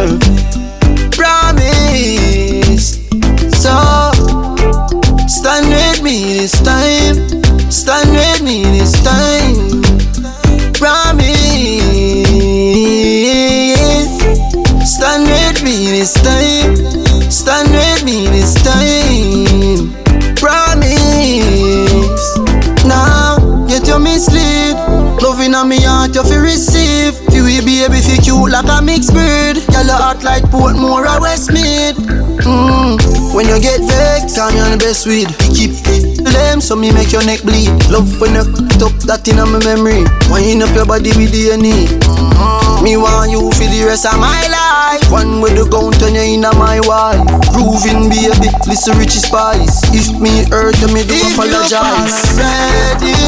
Like 30.32 30.48
Portmore 30.48 31.04
or 31.04 31.20
Westmead. 31.20 31.92
Mm. 32.40 32.96
When 33.36 33.44
you 33.48 33.60
get 33.60 33.80
vexed, 33.84 34.38
I'm 34.38 34.56
your 34.56 34.78
best 34.78 35.06
weed. 35.06 35.28
Keep 35.52 35.84
them 36.24 36.60
so 36.60 36.74
me 36.74 36.90
make 36.90 37.12
your 37.12 37.24
neck 37.24 37.42
bleed. 37.42 37.68
Love 37.92 38.08
when 38.18 38.32
you 38.32 38.44
top 38.80 38.96
that 39.04 39.28
in 39.28 39.36
my 39.36 39.60
memory. 39.60 40.08
Wind 40.32 40.64
up 40.64 40.72
your 40.72 40.86
body 40.88 41.12
with 41.20 41.36
DNA. 41.36 41.84
Mm-hmm. 41.84 42.84
Me 42.84 42.96
want 42.96 43.30
you 43.30 43.44
for 43.52 43.68
the 43.68 43.84
rest 43.84 44.08
of 44.08 44.16
my 44.16 44.40
life. 44.48 45.04
One 45.12 45.42
with 45.44 45.60
the 45.60 45.68
gun 45.68 45.92
turn 46.00 46.16
you 46.16 46.24
in 46.24 46.48
my 46.56 46.80
wife. 46.88 47.20
Proving 47.52 48.08
baby, 48.08 48.48
listen 48.64 48.96
Richie 48.96 49.20
Spice. 49.20 49.84
If 49.92 50.16
me 50.16 50.48
hurt, 50.48 50.80
me 50.96 51.04
do 51.04 51.12
apologize. 51.36 52.40
ready, 52.40 53.20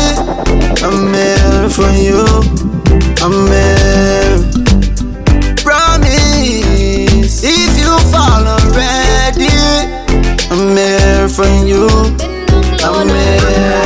I'm 0.81 1.13
here 1.13 1.69
for 1.69 1.91
you. 2.01 2.25
I'm 3.21 3.45
here. 3.53 4.64
If 7.47 7.77
you 7.79 7.93
fall 8.11 8.47
already, 8.47 9.53
I'm 10.51 10.75
here 10.75 11.29
for 11.29 11.45
you. 11.45 11.89
I'm 12.83 13.09
here. 13.09 13.84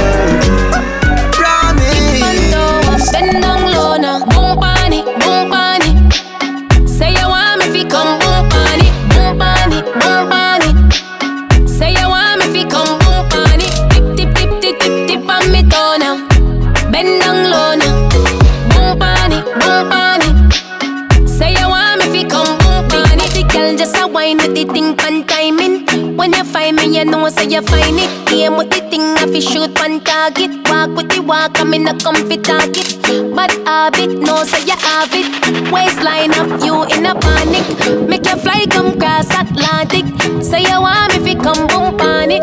Find 27.70 27.98
it. 27.98 28.10
Aim 28.32 28.56
with 28.56 28.70
the 28.70 28.80
thing, 28.90 29.16
I 29.16 29.26
fi 29.32 29.40
shoot 29.40 29.74
pan 29.74 30.00
target. 30.00 30.52
Walk 30.68 30.90
with 30.96 31.08
the 31.14 31.22
walk, 31.22 31.60
I'm 31.60 31.72
in 31.74 31.88
a 31.88 31.94
comfy 31.98 32.38
target. 32.38 32.96
But 33.34 33.52
habit, 33.66 34.18
no 34.20 34.44
say 34.44 34.64
you 34.64 34.76
have 34.76 35.12
it. 35.12 35.28
Waistline 35.72 36.34
of 36.40 36.64
you 36.64 36.84
in 36.94 37.06
a 37.06 37.14
panic. 37.14 37.66
Make 38.08 38.26
you 38.26 38.36
fly 38.36 38.66
come 38.70 38.98
cross 38.98 39.30
Atlantic. 39.30 40.06
Say 40.42 40.62
you 40.62 40.80
want 40.80 41.12
me 41.14 41.34
fi 41.34 41.34
come 41.40 41.66
boom 41.68 41.96
pan 41.96 42.30
it, 42.30 42.42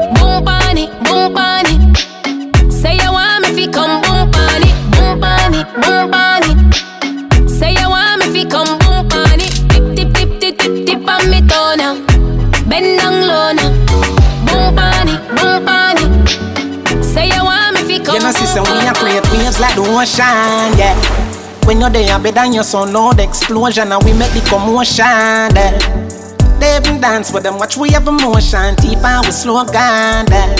ocean, 19.81 20.77
yeah. 20.77 20.95
When 21.65 21.81
you're 21.81 21.89
there, 21.89 22.19
better 22.19 22.31
than 22.35 22.53
your 22.53 22.63
son, 22.63 22.93
loud 22.93 23.19
explosion, 23.19 23.91
and 23.91 24.03
we 24.03 24.13
make 24.13 24.31
the 24.33 24.41
commotion, 24.49 25.53
there. 25.53 25.77
They 26.59 26.77
even 26.77 27.01
dance 27.01 27.33
with 27.33 27.43
them, 27.43 27.57
watch 27.57 27.75
we 27.77 27.89
have 27.91 28.07
emotion, 28.07 28.75
deep 28.75 29.03
and 29.03 29.25
we 29.25 29.31
slow 29.31 29.65
down, 29.65 30.25
there. 30.27 30.55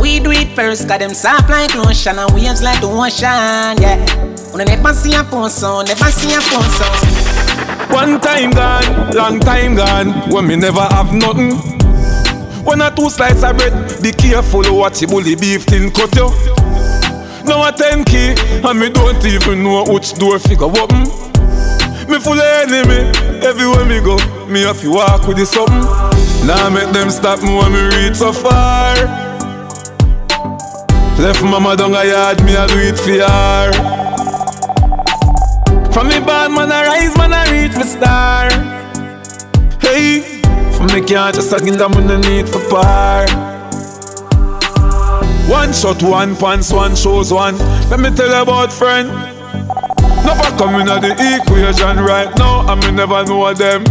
We 0.00 0.20
do 0.20 0.30
it 0.30 0.54
first, 0.54 0.86
got 0.86 1.00
them 1.00 1.12
soft 1.12 1.50
like 1.50 1.74
lotion, 1.74 2.18
and 2.18 2.32
waves 2.32 2.62
like 2.62 2.80
the 2.80 2.88
ocean, 2.88 3.82
yeah. 3.82 3.98
When 4.52 4.62
I 4.62 4.76
never 4.76 4.94
see 4.94 5.14
a 5.14 5.24
phone 5.24 5.50
sound, 5.50 5.88
never 5.88 6.10
see 6.10 6.32
a 6.34 6.40
phone 6.40 6.70
sound. 6.78 7.90
One 7.92 8.20
time 8.20 8.52
gone, 8.52 9.14
long 9.14 9.40
time 9.40 9.74
gone, 9.74 10.30
when 10.30 10.46
me 10.46 10.56
never 10.56 10.80
have 10.80 11.12
nothing. 11.12 11.56
When 12.64 12.80
a 12.80 12.94
two 12.94 13.08
slices 13.10 13.42
of 13.44 13.56
bread, 13.56 14.02
be 14.02 14.12
careful 14.12 14.62
what 14.74 15.00
you 15.00 15.08
bully 15.08 15.34
beef 15.34 15.64
thing 15.64 15.90
cut 15.90 16.14
you. 16.14 16.28
Now 17.48 17.66
a 17.66 17.72
ten 17.72 18.04
key, 18.04 18.34
and 18.62 18.78
me 18.78 18.90
don't 18.90 19.24
even 19.24 19.62
know 19.62 19.82
which 19.82 20.12
door 20.14 20.38
figure 20.38 20.66
open. 20.66 21.00
Me 22.06 22.18
full 22.20 22.38
of 22.38 22.68
enemy, 22.68 23.08
everywhere 23.40 23.86
me 23.86 24.00
go, 24.00 24.16
me 24.46 24.60
have 24.62 24.80
to 24.82 24.90
walk 24.90 25.26
with 25.26 25.38
the 25.38 25.46
something. 25.46 25.80
Now 26.46 26.68
make 26.68 26.90
them 26.92 27.10
stop 27.10 27.42
me 27.42 27.56
when 27.56 27.72
me 27.72 27.80
reach 27.96 28.16
so 28.16 28.32
far. 28.32 28.94
Left 31.18 31.42
mama 31.42 31.74
down 31.74 31.94
a 31.94 32.04
yard, 32.04 32.44
me 32.44 32.54
a 32.54 32.66
do 32.66 32.78
it 32.78 32.98
for 32.98 33.16
her. 33.16 33.72
From 35.90 36.08
me 36.08 36.20
bad 36.20 36.50
man 36.52 36.70
I 36.70 36.86
rise, 36.86 37.16
man 37.16 37.32
I 37.32 37.50
reach 37.50 37.76
me 37.76 37.84
star. 37.84 38.50
Hey, 39.80 40.20
from 40.76 40.86
me 40.88 41.00
can't 41.00 41.34
just 41.34 41.50
a 41.52 41.56
on 41.56 42.06
the 42.06 42.18
need 42.18 42.46
for 42.46 42.60
par. 42.68 43.57
One 45.48 45.72
shot, 45.72 46.02
one 46.02 46.36
pants, 46.36 46.70
one 46.70 46.94
shows 46.94 47.32
one. 47.32 47.56
Let 47.88 48.00
me 48.00 48.10
tell 48.10 48.28
you 48.28 48.42
about 48.42 48.70
friend. 48.70 49.08
Never 49.08 50.50
coming 50.58 50.86
at 50.88 51.00
the 51.00 51.16
equation 51.16 51.96
right 52.04 52.28
now, 52.36 52.70
and 52.70 52.84
me 52.84 52.90
never 52.92 53.24
know 53.24 53.54
them. 53.54 53.82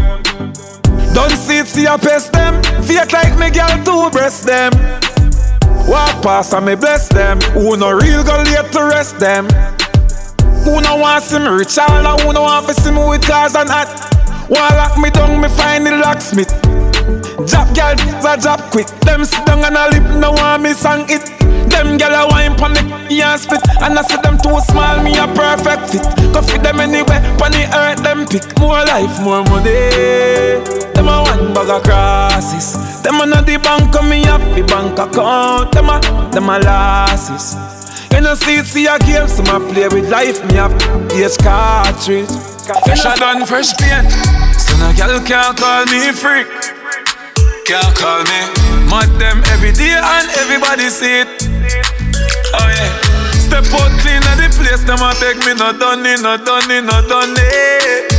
Don't 1.15 1.31
see 1.31 1.57
it, 1.57 1.65
see 1.65 1.85
a 1.85 1.97
pest 1.97 2.31
them. 2.31 2.61
Fake 2.83 3.11
like 3.11 3.39
me 3.39 3.49
girl 3.49 3.73
to 3.83 4.11
breast 4.11 4.45
them. 4.45 4.71
Walk 5.89 6.21
past 6.21 6.53
and 6.53 6.63
me 6.63 6.75
bless 6.75 7.09
them. 7.09 7.41
Who 7.53 7.75
no 7.75 7.91
real 7.91 8.23
go 8.23 8.37
late 8.43 8.71
to 8.73 8.83
rest 8.83 9.17
them. 9.17 9.45
Who 10.63 10.79
no 10.81 10.97
want 10.97 11.23
see 11.23 11.39
me 11.39 11.47
rich 11.47 11.75
all 11.79 12.05
and 12.05 12.21
who 12.21 12.33
no 12.33 12.43
want 12.43 12.67
to 12.67 12.75
see 12.75 12.91
me 12.91 13.03
with 13.09 13.25
cars 13.25 13.55
and 13.55 13.67
hat. 13.67 13.89
One 14.47 14.59
lock 14.59 14.97
me 14.99 15.09
down, 15.09 15.41
me 15.41 15.49
find 15.49 15.87
the 15.87 15.97
locksmith. 15.97 16.53
Drop 17.49 17.73
girl, 17.73 17.97
a 18.27 18.37
drop 18.37 18.61
quick. 18.69 18.87
Them 19.01 19.25
sit 19.25 19.43
down 19.47 19.65
and 19.65 19.75
a 19.75 19.89
lip, 19.89 20.21
no 20.21 20.33
want 20.33 20.61
me 20.61 20.73
sang 20.73 21.05
it. 21.09 21.36
Them 21.69 21.97
gyal 21.97 22.15
a 22.15 22.27
wine 22.29 22.55
pon 22.55 22.73
me, 22.73 22.81
yeah 23.09 23.35
spit. 23.35 23.61
And 23.81 23.97
I 23.97 24.01
see 24.03 24.17
them 24.23 24.37
too 24.37 24.59
small, 24.67 25.01
me 25.03 25.17
a 25.17 25.27
perfect 25.27 25.91
fit. 25.91 26.05
Go 26.33 26.41
fit 26.41 26.63
them 26.63 26.79
anywhere, 26.79 27.21
pon 27.37 27.51
the 27.51 27.67
earth 27.75 28.03
them 28.03 28.25
pick. 28.25 28.43
More 28.59 28.83
life, 28.85 29.19
more 29.21 29.43
money. 29.43 30.63
Them 30.95 31.07
a 31.07 31.21
one 31.23 31.53
bag 31.53 31.69
of 31.69 31.83
crosses. 31.83 33.01
Them 33.03 33.21
a 33.21 33.25
not 33.25 33.45
the 33.45 33.57
bank, 33.57 33.93
me 34.09 34.23
have 34.25 34.43
the 34.55 34.63
bank 34.63 34.97
account. 34.97 35.71
Them 35.71 35.89
a, 35.89 35.99
them 36.31 36.49
a 36.49 36.59
losses. 36.59 37.55
You 38.11 38.21
know 38.21 38.33
see, 38.35 38.63
see 38.63 38.87
a 38.87 38.97
game, 38.99 39.27
so 39.27 39.43
I 39.43 39.59
play 39.71 39.87
with 39.89 40.09
life. 40.09 40.43
Me 40.47 40.55
have 40.55 40.73
PS 41.09 41.37
cartridge. 41.37 42.29
Fresher 42.83 43.13
than 43.19 43.45
fresh 43.45 43.75
paint. 43.77 44.11
So 44.59 44.75
no 44.77 44.91
girl 44.97 45.19
can't 45.23 45.57
call 45.57 45.85
me 45.85 46.11
freak. 46.11 46.47
Can't 47.65 47.95
call 47.95 48.23
me. 48.23 48.39
Mad 48.89 49.09
them 49.19 49.43
every 49.53 49.71
day 49.71 49.95
and 49.95 50.29
everybody 50.37 50.89
see 50.89 51.21
it. 51.21 51.46
Oh 52.53 52.69
yeah. 52.69 52.91
Step 53.39 53.65
out 53.73 53.91
clean 53.99 54.23
at 54.23 54.37
the 54.39 54.47
place, 54.55 54.83
them 54.83 55.01
a 55.03 55.11
beg 55.19 55.37
me 55.45 55.53
not 55.55 55.79
done 55.79 56.05
it, 56.05 56.21
not 56.21 56.45
done 56.45 56.69
it, 56.71 56.83
not 56.83 57.07
done 57.07 57.35
it. 57.35 58.09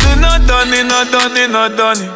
Do 0.00 0.20
not 0.20 0.46
done 0.46 0.72
it, 0.72 0.84
not 0.84 1.10
done 1.10 1.36
it, 1.36 1.50
not 1.50 1.76
done 1.76 2.00
it. 2.02 2.10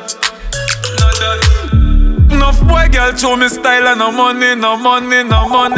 Not 0.98 1.14
done. 1.20 2.32
Enough 2.32 2.60
boy 2.66 2.88
girl 2.90 3.14
show 3.16 3.36
me 3.36 3.48
style 3.48 3.88
and 3.88 3.98
no 3.98 4.10
money, 4.10 4.54
no 4.54 4.76
money, 4.76 5.22
no 5.22 5.48
money. 5.48 5.76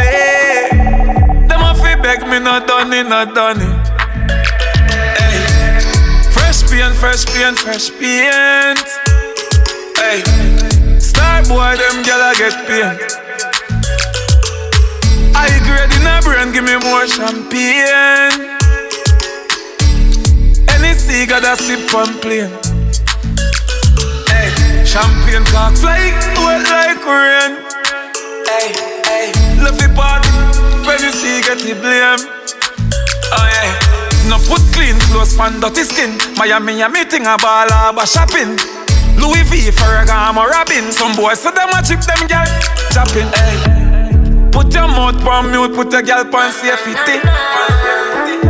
Them 1.49 1.63
a 1.63 1.75
fi 1.75 1.95
beg 2.01 2.23
me 2.29 2.39
not 2.39 2.67
done 2.67 2.93
it, 2.93 3.09
not 3.09 3.35
done 3.35 3.61
it. 3.61 3.89
Hey, 5.19 5.81
fresh 6.33 6.63
paint, 6.71 6.95
fresh 6.95 7.27
paint, 7.27 7.59
fresh 7.59 7.91
paint. 7.91 8.79
Hey, 9.99 10.23
star 10.99 11.43
boy 11.45 11.77
them 11.77 12.03
gyal 12.03 12.33
a 12.33 12.35
get 12.37 12.67
paint. 12.67 13.14
I 15.45 15.61
grade 15.61 15.93
in 15.93 16.09
a 16.09 16.25
brain, 16.25 16.57
give 16.57 16.65
me 16.65 16.77
more 16.81 17.05
champagne. 17.05 18.57
Any 20.73 20.97
cigar 20.97 21.45
that 21.45 21.61
sip 21.61 21.93
on 21.93 22.17
plane. 22.25 22.49
Hey, 24.33 24.49
champagne 24.89 25.45
cocks 25.53 25.85
like 25.85 26.17
wet 26.41 26.65
like 26.65 27.05
rain. 27.05 27.61
Hey, 28.49 28.73
hey, 29.05 29.25
love 29.61 29.77
the 29.77 29.93
party 29.93 30.33
when 30.89 30.97
you 31.05 31.13
see 31.13 31.45
get 31.45 31.61
the 31.61 31.77
blame. 31.77 32.25
Oh 33.37 33.45
yeah, 33.45 34.33
no 34.33 34.41
put 34.49 34.65
clean 34.73 34.97
clothes 35.13 35.37
on 35.37 35.61
dirty 35.61 35.85
skin. 35.85 36.17
Miami 36.41 36.81
a 36.81 36.89
meeting 36.89 37.29
a 37.29 37.37
ball 37.37 37.69
a 37.69 38.07
shopping. 38.09 38.57
Louis 39.21 39.45
V, 39.53 39.69
Ferragamo, 39.77 40.49
Robin. 40.49 40.91
Some 40.91 41.15
boys 41.15 41.39
so 41.39 41.51
them 41.53 41.69
a 41.69 41.85
chip 41.85 42.01
them 42.01 42.25
girl 42.33 42.49
chopping. 42.97 43.29
Hey. 43.37 43.84
Put 44.55 44.73
your 44.73 44.87
mouth 44.87 45.27
on 45.27 45.51
mute, 45.51 45.75
put 45.75 45.91
your 45.91 46.03
girl 46.03 46.37
on 46.37 46.53
safety. 46.53 47.19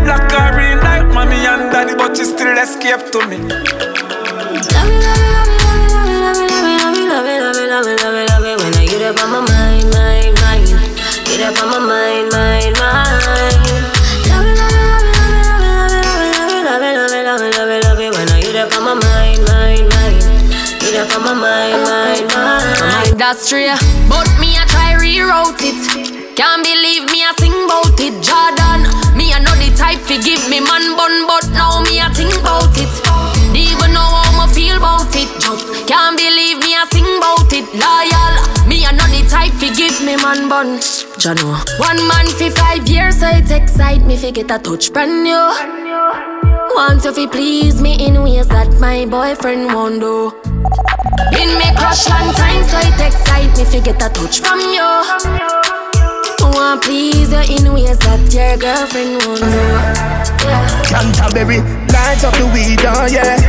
Lock 0.04 0.30
her 0.32 0.60
in 0.60 0.78
like 0.84 1.08
mommy 1.14 1.46
and 1.46 1.72
daddy, 1.72 1.94
but 1.96 2.14
she 2.14 2.24
still 2.24 2.58
escape 2.58 3.10
to 3.10 3.26
me. 3.26 3.38
Love 3.40 3.56
it, 6.36 6.36
love 6.36 6.36
it, 6.36 6.36
love 6.36 6.36
it, 6.36 7.08
love 7.08 7.24
it, 7.24 7.24
love 7.24 7.26
it, 7.26 7.40
love 7.40 7.56
it, 7.56 7.72
love 7.72 7.86
it, 7.86 8.02
love 8.04 8.14
it, 8.14 8.28
love 8.28 8.44
it. 8.44 8.56
When 8.60 8.74
I 8.76 8.84
get 8.84 9.00
up 9.00 9.16
on 9.24 9.30
my 9.32 9.40
mind, 9.48 9.88
mind, 9.96 10.36
mind. 10.44 10.68
Get 11.24 11.40
up 11.40 11.56
on 11.62 11.72
my 11.72 11.78
mind, 11.80 12.28
mind, 12.36 12.76
mind. 12.76 13.64
Love 14.28 14.44
it, 14.44 14.60
love 14.60 14.76
it, 14.76 14.84
love 14.84 15.04
it, 15.04 15.24
love 15.24 16.52
it, 16.52 16.52
love 16.52 16.52
it, 16.52 16.68
love 16.68 17.00
it, 17.00 17.24
love 17.24 17.40
it, 17.40 17.56
love 17.56 17.70
it, 17.70 17.84
love 17.84 17.98
it, 17.98 18.04
it. 18.04 18.12
When 18.12 18.28
I 18.28 18.40
get 18.44 18.56
up 18.60 18.76
on 18.76 18.84
my 18.84 18.94
mind, 18.94 19.40
mind, 19.48 19.88
mind. 19.88 20.20
Get 20.80 21.00
up 21.00 21.16
on 21.16 21.24
my 21.24 21.32
mind, 21.32 21.82
mind, 21.88 22.28
mind. 22.34 22.43
Industry, 23.24 23.72
but 24.04 24.28
me 24.36 24.52
I 24.52 24.68
try 24.68 24.92
rewrote 25.00 25.56
it. 25.64 25.80
Can't 26.36 26.60
believe 26.60 27.08
me 27.08 27.24
I 27.24 27.32
sing 27.40 27.56
about 27.56 27.96
it, 27.96 28.20
Jordan. 28.20 28.84
Me 29.16 29.32
I 29.32 29.40
know 29.40 29.56
the 29.56 29.72
type 29.72 30.04
fi 30.04 30.20
give 30.20 30.44
me 30.52 30.60
man 30.60 30.92
bun, 30.92 31.24
but 31.24 31.48
now 31.56 31.80
me 31.88 32.04
I 32.04 32.12
think 32.12 32.36
about 32.36 32.76
it. 32.76 32.92
Even 33.56 33.96
know 33.96 34.04
how 34.04 34.44
me 34.44 34.52
feel 34.52 34.76
about 34.76 35.08
it. 35.16 35.32
Just 35.40 35.64
can't 35.88 36.20
believe 36.20 36.60
me 36.60 36.76
I 36.76 36.84
sing 36.92 37.08
about 37.16 37.48
it, 37.48 37.64
loyal. 37.72 38.68
Me 38.68 38.84
I 38.84 38.92
know 38.92 39.08
the 39.08 39.24
type 39.24 39.56
fi 39.56 39.72
give 39.72 39.96
me 40.04 40.20
man 40.20 40.52
bun. 40.52 40.76
Jano. 41.16 41.56
One 41.80 42.04
man 42.04 42.28
fi 42.36 42.52
five 42.52 42.84
years, 42.86 43.20
so 43.20 43.28
it 43.32 43.48
excite 43.50 44.04
me 44.04 44.18
fi 44.20 44.32
get 44.32 44.52
a 44.52 44.58
touch 44.60 44.92
brand 44.92 45.24
new. 45.24 46.53
Want 46.76 47.04
you 47.04 47.28
please 47.28 47.80
me 47.80 47.94
in 48.04 48.20
ways 48.22 48.48
that 48.48 48.80
my 48.80 49.06
boyfriend 49.06 49.66
won't 49.66 50.00
do. 50.00 50.32
Been 51.30 51.56
me 51.56 51.70
crush 51.76 52.08
long 52.08 52.34
time, 52.34 52.64
so 52.64 52.78
it 52.82 53.00
excite 53.00 53.56
me 53.56 53.64
fi 53.64 53.80
get 53.80 54.02
a 54.02 54.08
touch 54.08 54.40
from 54.40 54.58
you. 54.58 54.90
Want 56.42 56.82
please 56.82 57.30
you 57.30 57.56
in 57.56 57.72
ways 57.72 57.98
that 57.98 58.32
your 58.34 58.56
girlfriend 58.56 59.24
won't 59.24 59.40
do. 59.40 60.23
Canterbury, 60.88 61.60
light 61.90 62.22
up 62.24 62.34
the 62.36 62.46
weed, 62.52 62.82
oh 62.84 63.06
yeah. 63.08 63.40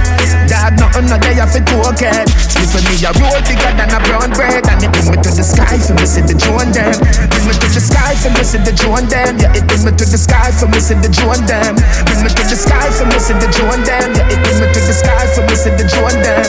Dad, 0.45 0.77
nothing 0.77 1.09
no 1.09 1.17
day 1.17 1.37
off 1.41 1.55
it 1.57 1.65
okay. 1.65 2.25
Sleep 2.49 2.69
for 2.69 2.81
me, 2.85 2.95
a 3.01 3.11
roll 3.17 3.37
bigger 3.45 3.71
than 3.73 3.89
a 3.89 3.99
brown 4.05 4.29
bread. 4.33 4.65
And 4.69 4.81
it 4.81 4.89
bring 4.93 5.09
me 5.09 5.17
to 5.17 5.31
the 5.33 5.43
sky 5.45 5.77
for 5.81 5.93
me, 5.97 6.05
see 6.05 6.21
the 6.21 6.37
drone 6.37 6.69
them. 6.71 6.97
Bring 7.33 7.45
me 7.49 7.53
to 7.57 7.67
the 7.69 7.81
sky 7.81 8.13
for 8.17 8.29
me, 8.33 8.41
see 8.45 8.61
the 8.61 8.73
drone 8.73 9.05
them. 9.09 9.37
Yeah, 9.41 9.57
it 9.57 9.65
bring 9.65 9.83
me 9.85 9.91
to 9.91 10.05
the 10.05 10.17
sky 10.17 10.51
for 10.53 10.69
me, 10.69 10.79
see 10.79 10.97
the 10.97 11.09
drone 11.09 11.43
them. 11.49 11.75
Bring 12.05 12.21
me 12.23 12.29
to 12.29 12.43
the 12.45 12.57
sky 12.57 12.87
for 12.93 13.05
me, 13.09 13.17
see 13.17 13.37
the 13.37 13.49
drone 13.53 13.81
them. 13.85 14.09
Yeah, 14.13 14.33
it 14.33 14.39
bring 14.41 14.57
me 14.61 14.67
to 14.69 14.79
the 14.81 14.93
sky 14.93 15.25
for 15.33 15.43
me, 15.45 15.55
see 15.57 15.73
the 15.73 15.85
drone 15.89 16.17
them. 16.21 16.45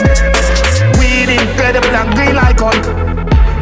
Weed 1.01 1.29
incredible 1.33 1.93
and 1.93 2.09
green 2.13 2.35
like 2.37 2.61
Hulk. 2.61 2.81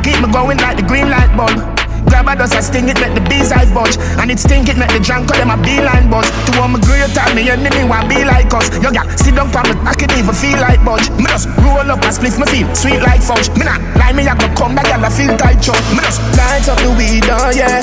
Keep 0.04 0.21
me 0.21 0.28
going 0.32 0.60
like 0.60 0.78
the 0.78 0.86
green 0.86 1.10
light 1.10 1.32
bulb. 1.36 1.74
Grab 2.05 2.27
a 2.29 2.35
dust, 2.35 2.55
I 2.55 2.61
sting 2.61 2.89
it, 2.89 2.99
make 3.01 3.13
the 3.13 3.23
bees 3.25 3.51
eyes 3.51 3.71
bunch. 3.71 3.97
And 4.21 4.29
it 4.31 4.39
stink 4.39 4.69
it, 4.69 4.77
make 4.77 4.91
the 4.93 4.99
drunk 4.99 5.27
call 5.29 5.37
them 5.37 5.49
a 5.49 5.57
beeline 5.57 6.09
buzz. 6.09 6.29
To 6.29 6.61
all 6.61 6.69
my 6.69 6.79
great 6.81 7.09
time, 7.13 7.35
me 7.35 7.49
enemy 7.49 7.83
want 7.83 8.09
be 8.09 8.23
like 8.23 8.53
us. 8.53 8.69
Yo, 8.81 8.91
yeah, 8.91 9.05
sit 9.15 9.35
down 9.35 9.49
for 9.49 9.63
me, 9.65 9.73
I 9.85 9.93
can 9.93 10.11
even 10.17 10.35
feel 10.35 10.59
like 10.61 10.81
budge. 10.85 11.09
Me 11.17 11.25
just 11.25 11.49
roll 11.65 11.85
up 11.85 12.01
and 12.03 12.13
split 12.13 12.37
my 12.37 12.45
feel 12.45 12.67
sweet 12.75 13.01
like 13.01 13.21
fudge. 13.21 13.49
Me 13.57 13.65
not 13.65 13.81
lie, 13.97 14.13
me 14.13 14.27
I 14.27 14.37
go 14.37 14.47
come 14.53 14.75
back 14.75 14.89
and 14.93 15.05
I 15.05 15.09
feel 15.09 15.33
tight 15.37 15.61
chop. 15.61 15.77
Me 15.91 16.01
just 16.03 16.21
light 16.37 16.67
up 16.69 16.77
the 16.81 16.91
weed, 16.93 17.25
oh 17.29 17.51
yeah. 17.51 17.81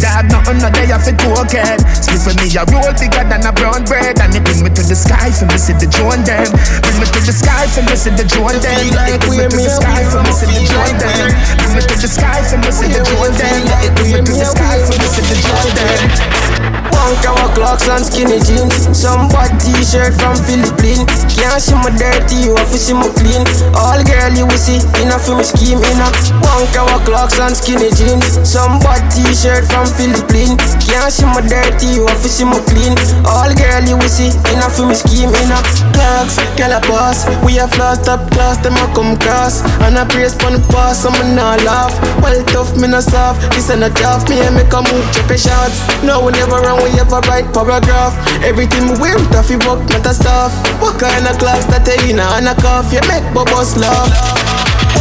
Dad, 0.00 0.28
nothing 0.28 0.60
no 0.60 0.68
day 0.68 0.90
off 0.92 1.08
it 1.08 1.16
cocaine. 1.16 1.80
Split 1.96 2.20
for 2.20 2.34
me, 2.36 2.50
a 2.54 2.62
roll 2.68 2.92
bigger 3.00 3.24
than 3.24 3.42
a 3.46 3.52
brown 3.52 3.84
bread. 3.88 4.20
And 4.20 4.34
it 4.34 4.44
bring 4.44 4.60
me 4.60 4.70
to 4.74 4.82
the 4.84 4.96
sky 4.96 5.32
for 5.32 5.46
me, 5.48 5.56
see 5.56 5.72
the 5.74 5.88
drone 5.88 6.20
them. 6.28 6.44
Bring 6.84 6.98
me 7.00 7.06
to 7.08 7.20
the 7.24 7.32
sky 7.32 7.64
for 7.72 7.82
me, 7.86 7.96
see 7.96 8.12
the 8.12 8.24
drone 8.28 8.58
them. 8.60 8.76
Bring 9.24 9.40
me 9.40 9.48
to 9.48 9.56
the 9.56 9.72
sky 9.72 10.02
for 10.10 10.20
me, 10.20 10.32
see 10.34 10.48
the 10.52 10.60
drone 10.68 10.96
them. 11.00 11.32
Bring 11.58 11.72
me 11.74 11.80
to 11.88 11.94
the 11.96 12.08
sky 12.10 12.40
for 12.44 12.58
me, 12.60 12.70
see 12.70 12.90
the 12.92 13.00
drone 13.00 13.34
them. 13.40 13.53
It 13.54 13.94
bring 13.94 14.10
me 14.10 14.20
to 14.24 14.32
the 14.32 14.46
sky 14.46 14.82
for 14.82 14.96
the 14.98 15.36
drone 15.44 15.72
them. 15.78 16.82
One 16.90 17.14
cover 17.20 17.52
clocks 17.52 17.84
and 17.84 18.00
skinny 18.00 18.40
jeans. 18.40 18.88
Some 18.96 19.28
bad 19.28 19.52
t-shirt 19.60 20.16
from 20.16 20.40
Philippines. 20.40 21.04
Can't 21.28 21.60
see 21.60 21.76
my 21.76 21.92
dirty, 21.92 22.48
you 22.48 22.56
have 22.56 22.70
to 22.72 22.78
see 22.80 22.96
my 22.96 23.10
clean. 23.12 23.44
All 23.76 24.00
girl 24.00 24.32
you 24.32 24.48
will 24.48 24.56
see, 24.56 24.80
enough 25.04 25.28
for 25.28 25.36
me 25.36 25.44
scheme, 25.44 25.84
enough. 25.92 26.16
One 26.40 26.64
cover 26.72 26.96
clocks 27.04 27.36
and 27.36 27.52
skinny 27.52 27.92
jeans. 27.92 28.40
Some 28.40 28.80
bad 28.80 29.04
t-shirt 29.12 29.68
from 29.68 29.84
Philippines. 29.92 30.56
Can't 30.80 31.12
see 31.12 31.28
my 31.28 31.44
dirty, 31.44 32.00
you 32.00 32.08
have 32.08 32.22
to 32.24 32.30
see 32.30 32.48
my 32.48 32.56
clean. 32.64 32.96
All 33.28 33.52
girl 33.52 33.84
you 33.84 34.00
will 34.00 34.08
see, 34.08 34.32
enough 34.56 34.72
for 34.72 34.88
me 34.88 34.96
scheme, 34.96 35.28
enough. 35.44 35.68
Clocks, 35.92 36.40
girl 36.56 36.72
a 36.72 36.80
boss. 36.88 37.28
We 37.44 37.60
have 37.60 37.74
lost 37.76 38.08
up 38.08 38.32
class, 38.32 38.56
them 38.64 38.80
a 38.80 38.86
come 38.96 39.20
cross. 39.20 39.60
And 39.84 40.00
I 40.00 40.08
praise 40.08 40.32
pon 40.32 40.56
the 40.56 40.62
pass, 40.72 41.04
so 41.04 41.12
me 41.12 41.36
not 41.36 41.60
laugh. 41.68 41.92
Well 42.24 42.40
tough, 42.48 42.80
me 42.80 42.88
not 42.88 43.04
soft. 43.04 43.43
This 43.52 43.68
ain't 43.70 43.84
a 43.84 43.90
job, 43.90 44.28
me 44.28 44.40
and 44.40 44.54
make 44.54 44.72
a 44.72 44.80
move, 44.80 45.04
check 45.12 45.30
a 45.30 45.36
shots. 45.36 45.82
No, 46.02 46.24
we 46.24 46.32
never 46.32 46.62
wrong, 46.62 46.80
we 46.82 46.90
ever 47.00 47.20
write 47.28 47.52
paragraph. 47.52 48.14
Everything 48.42 48.88
we 48.88 48.96
wear, 49.00 49.18
tough, 49.28 49.50
work, 49.66 49.82
not 49.90 50.06
a 50.06 50.14
stuff. 50.14 50.52
What 50.80 51.00
kind 51.00 51.26
of 51.26 51.38
class 51.38 51.64
that 51.66 51.84
they 51.84 51.98
in 52.10 52.18
and 52.20 52.48
a 52.48 52.54
cough? 52.54 52.92
You 52.92 53.00
make 53.08 53.26
bubbles 53.34 53.76
laugh. 53.76 54.53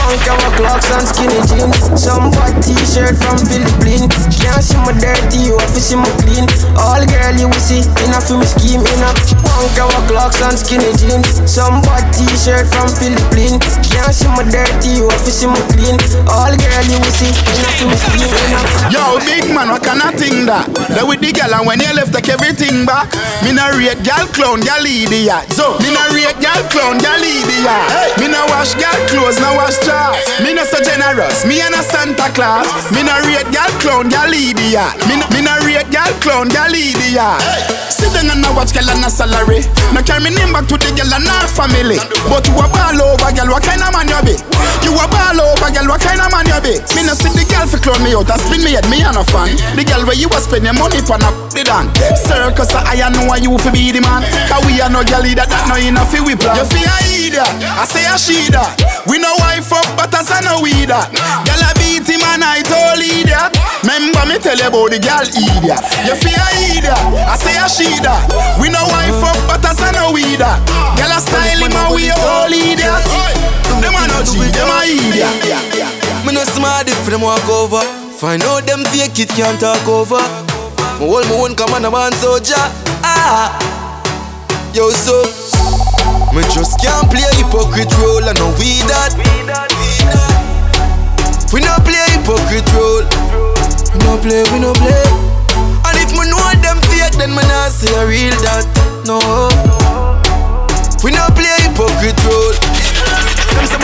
One 0.04 0.18
cover 0.26 0.52
clocks 0.60 0.90
and 0.92 1.06
skinny 1.08 1.40
jeans. 1.50 1.78
Some 1.98 2.30
bad 2.32 2.54
t-shirt 2.62 3.16
from 3.18 3.38
Philippines. 3.48 4.12
Can't 4.36 4.62
see 4.62 4.78
my 4.84 4.94
dirty, 5.00 5.50
you 5.50 5.58
have 5.58 5.74
to 5.74 5.82
see 5.82 5.96
my 5.96 6.10
clean. 6.22 6.46
All 6.78 7.02
girl 7.02 7.34
you 7.40 7.48
will 7.48 7.64
see, 7.64 7.82
enough 8.06 8.28
for 8.28 8.38
me 8.38 8.46
scheme, 8.46 8.84
enough. 9.00 9.18
One 9.42 9.70
cover 9.78 10.04
clocks 10.12 10.42
and 10.44 10.58
skinny 10.60 10.92
jeans. 11.00 11.42
Some 11.50 11.82
bad 11.82 12.04
t-shirt 12.14 12.68
from 12.70 12.90
Philippines. 13.00 13.64
Can't 13.88 14.14
see 14.14 14.30
my 14.34 14.44
dirty, 14.46 15.02
you 15.02 15.10
have 15.10 15.24
to 15.24 15.32
see 15.32 15.48
my 15.48 15.62
clean. 15.72 15.98
All 16.30 16.52
girl 16.52 16.84
you 16.90 17.00
will 17.00 17.16
see, 17.16 17.32
enough 17.32 17.76
for 17.80 17.88
me 17.88 17.98
scheme, 17.98 18.34
enough. 18.52 18.92
Yo, 18.92 19.18
big 19.24 19.50
man, 19.50 19.72
what 19.72 19.82
kind 19.82 20.04
of 20.04 20.14
thing 20.20 20.46
that? 20.46 20.68
That 20.94 21.08
with 21.08 21.24
the 21.24 21.32
girl 21.32 21.54
and 21.54 21.66
when 21.66 21.80
you 21.80 21.90
left, 21.96 22.14
take 22.14 22.30
everything 22.30 22.86
back. 22.86 23.10
Me 23.42 23.56
na 23.56 23.72
rate 23.74 24.04
girl 24.04 24.28
clown, 24.36 24.60
girl 24.62 24.84
idiot. 24.84 25.48
So, 25.56 25.80
me 25.80 25.90
na 25.96 26.12
rate 26.12 26.38
girl 26.44 26.62
clown, 26.70 27.00
girl 27.00 27.24
idiot. 27.24 28.20
Me 28.20 28.28
na 28.28 28.44
wash 28.52 28.76
girl 28.76 29.00
clothes, 29.08 29.40
na 29.40 29.56
wash 29.64 29.80
jaws. 29.88 30.20
Me 30.44 30.52
na 30.52 30.68
so 30.68 30.78
generous, 30.84 31.48
me 31.48 31.64
and 31.64 31.72
a 31.72 31.80
Santa 31.80 32.28
Claus. 32.36 32.68
Me 32.92 33.00
na 33.00 33.24
rate 33.24 33.48
girl 33.56 33.72
clown, 33.80 34.12
girl 34.12 34.28
idiot. 34.36 34.92
Me 35.08 35.16
na, 35.16 35.26
me 35.32 35.40
na 35.40 35.56
rate 35.64 35.88
girl 35.88 36.12
clown, 36.20 36.52
girl 36.52 36.76
idiot. 36.76 37.40
Sit 37.88 38.12
down 38.12 38.28
and 38.28 38.44
a 38.44 38.52
watch 38.52 38.76
girl 38.76 38.92
and 38.92 39.08
a 39.08 39.10
salary. 39.10 39.64
Now 39.96 40.04
carry 40.04 40.28
me 40.28 40.36
name 40.36 40.52
back 40.52 40.68
to 40.68 40.76
the 40.76 40.92
girl 40.92 41.16
and 41.16 41.24
her 41.24 41.48
family. 41.48 41.96
But 42.28 42.44
you 42.44 42.60
a 42.60 42.68
ball 42.68 43.00
over 43.00 43.32
girl, 43.32 43.56
what 43.56 43.64
kind 43.64 43.80
of 43.80 43.96
man 43.96 44.12
you 44.12 44.20
be? 44.28 44.36
You 44.84 44.92
a 45.00 45.06
ball 45.08 45.40
over 45.40 45.72
girl, 45.72 45.88
what 45.88 46.04
kind 46.04 46.20
of 46.20 46.28
man 46.28 46.44
you 46.52 46.60
be? 46.60 46.76
Me 47.00 47.08
no 47.08 47.16
see 47.16 47.32
the 47.32 47.48
girl 47.48 47.64
fi 47.64 47.80
clown 47.80 48.04
me 48.04 48.12
out 48.12 48.28
and 48.28 48.42
spin 48.44 48.60
me 48.68 48.76
head, 48.76 48.84
me 48.92 49.00
and 49.00 49.16
a 49.16 49.24
fan. 49.24 49.56
The 49.80 49.88
girl 49.88 50.04
where 50.04 50.20
you 50.20 50.28
a 50.28 50.40
spend 50.44 50.68
your 50.68 50.76
money 50.76 51.00
for 51.00 51.16
no 51.16 51.32
the 51.56 51.64
dan. 51.64 51.88
Circus 52.20 52.76
I 52.76 53.00
know 53.16 53.32
you 53.40 53.56
fi 53.64 53.72
be 53.72 53.96
the 53.96 54.04
man. 54.04 54.28
Cause 54.52 54.60
we 54.68 54.84
are 54.84 54.92
no 54.92 55.08
girl 55.08 55.24
that 55.40 55.48
that 55.48 55.64
no 55.72 55.80
enough 55.80 56.12
fi 56.12 56.20
we 56.20 56.36
plan. 56.36 56.60
You 56.60 56.68
fi 56.68 56.84
a 56.84 56.96
idiot, 57.08 57.48
I 57.64 57.88
say 57.88 58.04
a 58.04 58.20
she 58.20 58.52
that. 58.52 58.76
We 59.08 59.20
no 59.20 59.32
wife 59.54 59.74
up, 59.74 59.86
but 59.94 60.10
I 60.10 60.42
know 60.42 60.66
we 60.66 60.74
that. 60.90 61.14
Ah. 61.14 61.46
Girl 61.46 61.62
I 61.62 61.72
beat 61.78 62.10
him 62.10 62.26
and 62.34 62.42
I 62.42 62.66
told 62.66 62.98
idiot. 62.98 63.54
Remember 63.86 64.26
me 64.26 64.42
tell 64.42 64.58
you 64.58 64.66
about 64.66 64.90
the 64.90 64.98
girl 64.98 65.22
idiot. 65.22 65.82
You 66.10 66.16
fi 66.18 66.34
a 66.34 66.48
idiot, 66.74 66.90
ah. 66.90 67.34
I 67.34 67.36
say 67.38 67.54
a 67.54 67.70
she 67.70 67.90
that. 68.02 68.26
We 68.58 68.74
no 68.74 68.82
wife 68.90 69.22
up, 69.22 69.38
but 69.46 69.62
I 69.62 69.94
know 69.94 70.10
we 70.10 70.26
that. 70.42 70.58
Girl 70.98 71.14
I 71.14 71.22
style 71.22 71.62
him 71.62 71.70
and 71.70 71.94
we 71.94 72.10
all 72.10 72.50
idiot. 72.50 73.06
Them 73.78 73.94
a 73.94 74.04
no 74.10 74.26
G, 74.26 74.42
them 74.42 74.70
a 74.74 74.80
idiot. 74.90 75.38
Me 76.26 76.34
no 76.34 76.42
smart 76.50 76.90
if 76.90 76.98
them 77.06 77.22
walk 77.22 77.46
over. 77.46 77.84
Find 78.18 78.42
out 78.50 78.66
them 78.66 78.82
fake 78.90 79.20
it 79.22 79.30
can't 79.38 79.60
talk 79.62 79.86
over. 79.86 80.22
Me 80.98 81.06
hold 81.06 81.30
my 81.30 81.46
own 81.46 81.86
a 81.86 81.92
man 81.92 82.14
soldier. 82.18 82.58
Ah, 83.06 83.54
yo 84.74 84.90
so. 84.90 85.43
Me 86.34 86.42
just 86.50 86.82
can't 86.82 87.06
play 87.14 87.22
a 87.22 87.32
hypocrite 87.38 87.94
role 88.02 88.26
and 88.26 88.34
no 88.42 88.50
we 88.58 88.82
that. 88.90 89.14
We 91.54 91.62
no 91.62 91.78
play 91.86 92.02
hypocrite 92.10 92.66
role. 92.74 93.06
We 93.94 94.02
no 94.02 94.18
play, 94.18 94.42
we 94.50 94.58
no 94.58 94.74
play. 94.74 95.06
And 95.86 95.96
if 96.02 96.10
me 96.10 96.26
know 96.26 96.42
them 96.58 96.82
fake, 96.90 97.22
then 97.22 97.38
me 97.38 97.46
not 97.46 97.70
say 97.70 97.94
a 97.94 98.10
real 98.10 98.34
that. 98.42 98.66
No. 99.06 99.22
We 101.06 101.14
no 101.14 101.22
play 101.38 101.54
hypocrite 101.70 102.18
role. 102.26 102.58
Them 103.54 103.66
say 103.70 103.78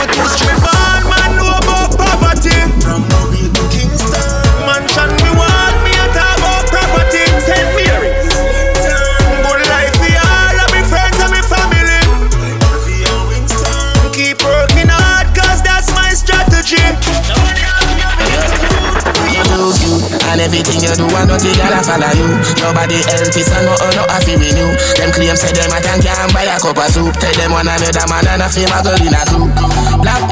And 20.40 20.48
everything 20.48 20.80
you 20.80 20.96
do 20.96 21.04
and 21.04 21.28
nothing 21.28 21.52
gonna 21.52 21.84
follow 21.84 22.08
you. 22.16 22.24
Nobody 22.64 22.96
else 23.12 23.36
is 23.36 23.52
no 23.60 23.76
oh 23.76 23.92
no 23.92 24.08
happy 24.08 24.40
with 24.40 24.56
you 24.56 24.72
Them 24.96 25.12
claim 25.12 25.36
say 25.36 25.52
them 25.52 25.68
a 25.68 25.76
tank 25.84 26.00
can 26.00 26.32
buy 26.32 26.48
a 26.48 26.56
cup 26.56 26.80
of 26.80 26.88
soup. 26.88 27.12
Tell 27.20 27.34
them 27.36 27.52
one 27.52 27.68
another 27.68 28.08
man 28.08 28.24
and 28.24 28.40
a 28.40 28.48
fame 28.48 28.72
a 28.72 28.80
girl 28.80 28.96
in 28.96 29.12
a 29.12 29.20
group 29.28 29.52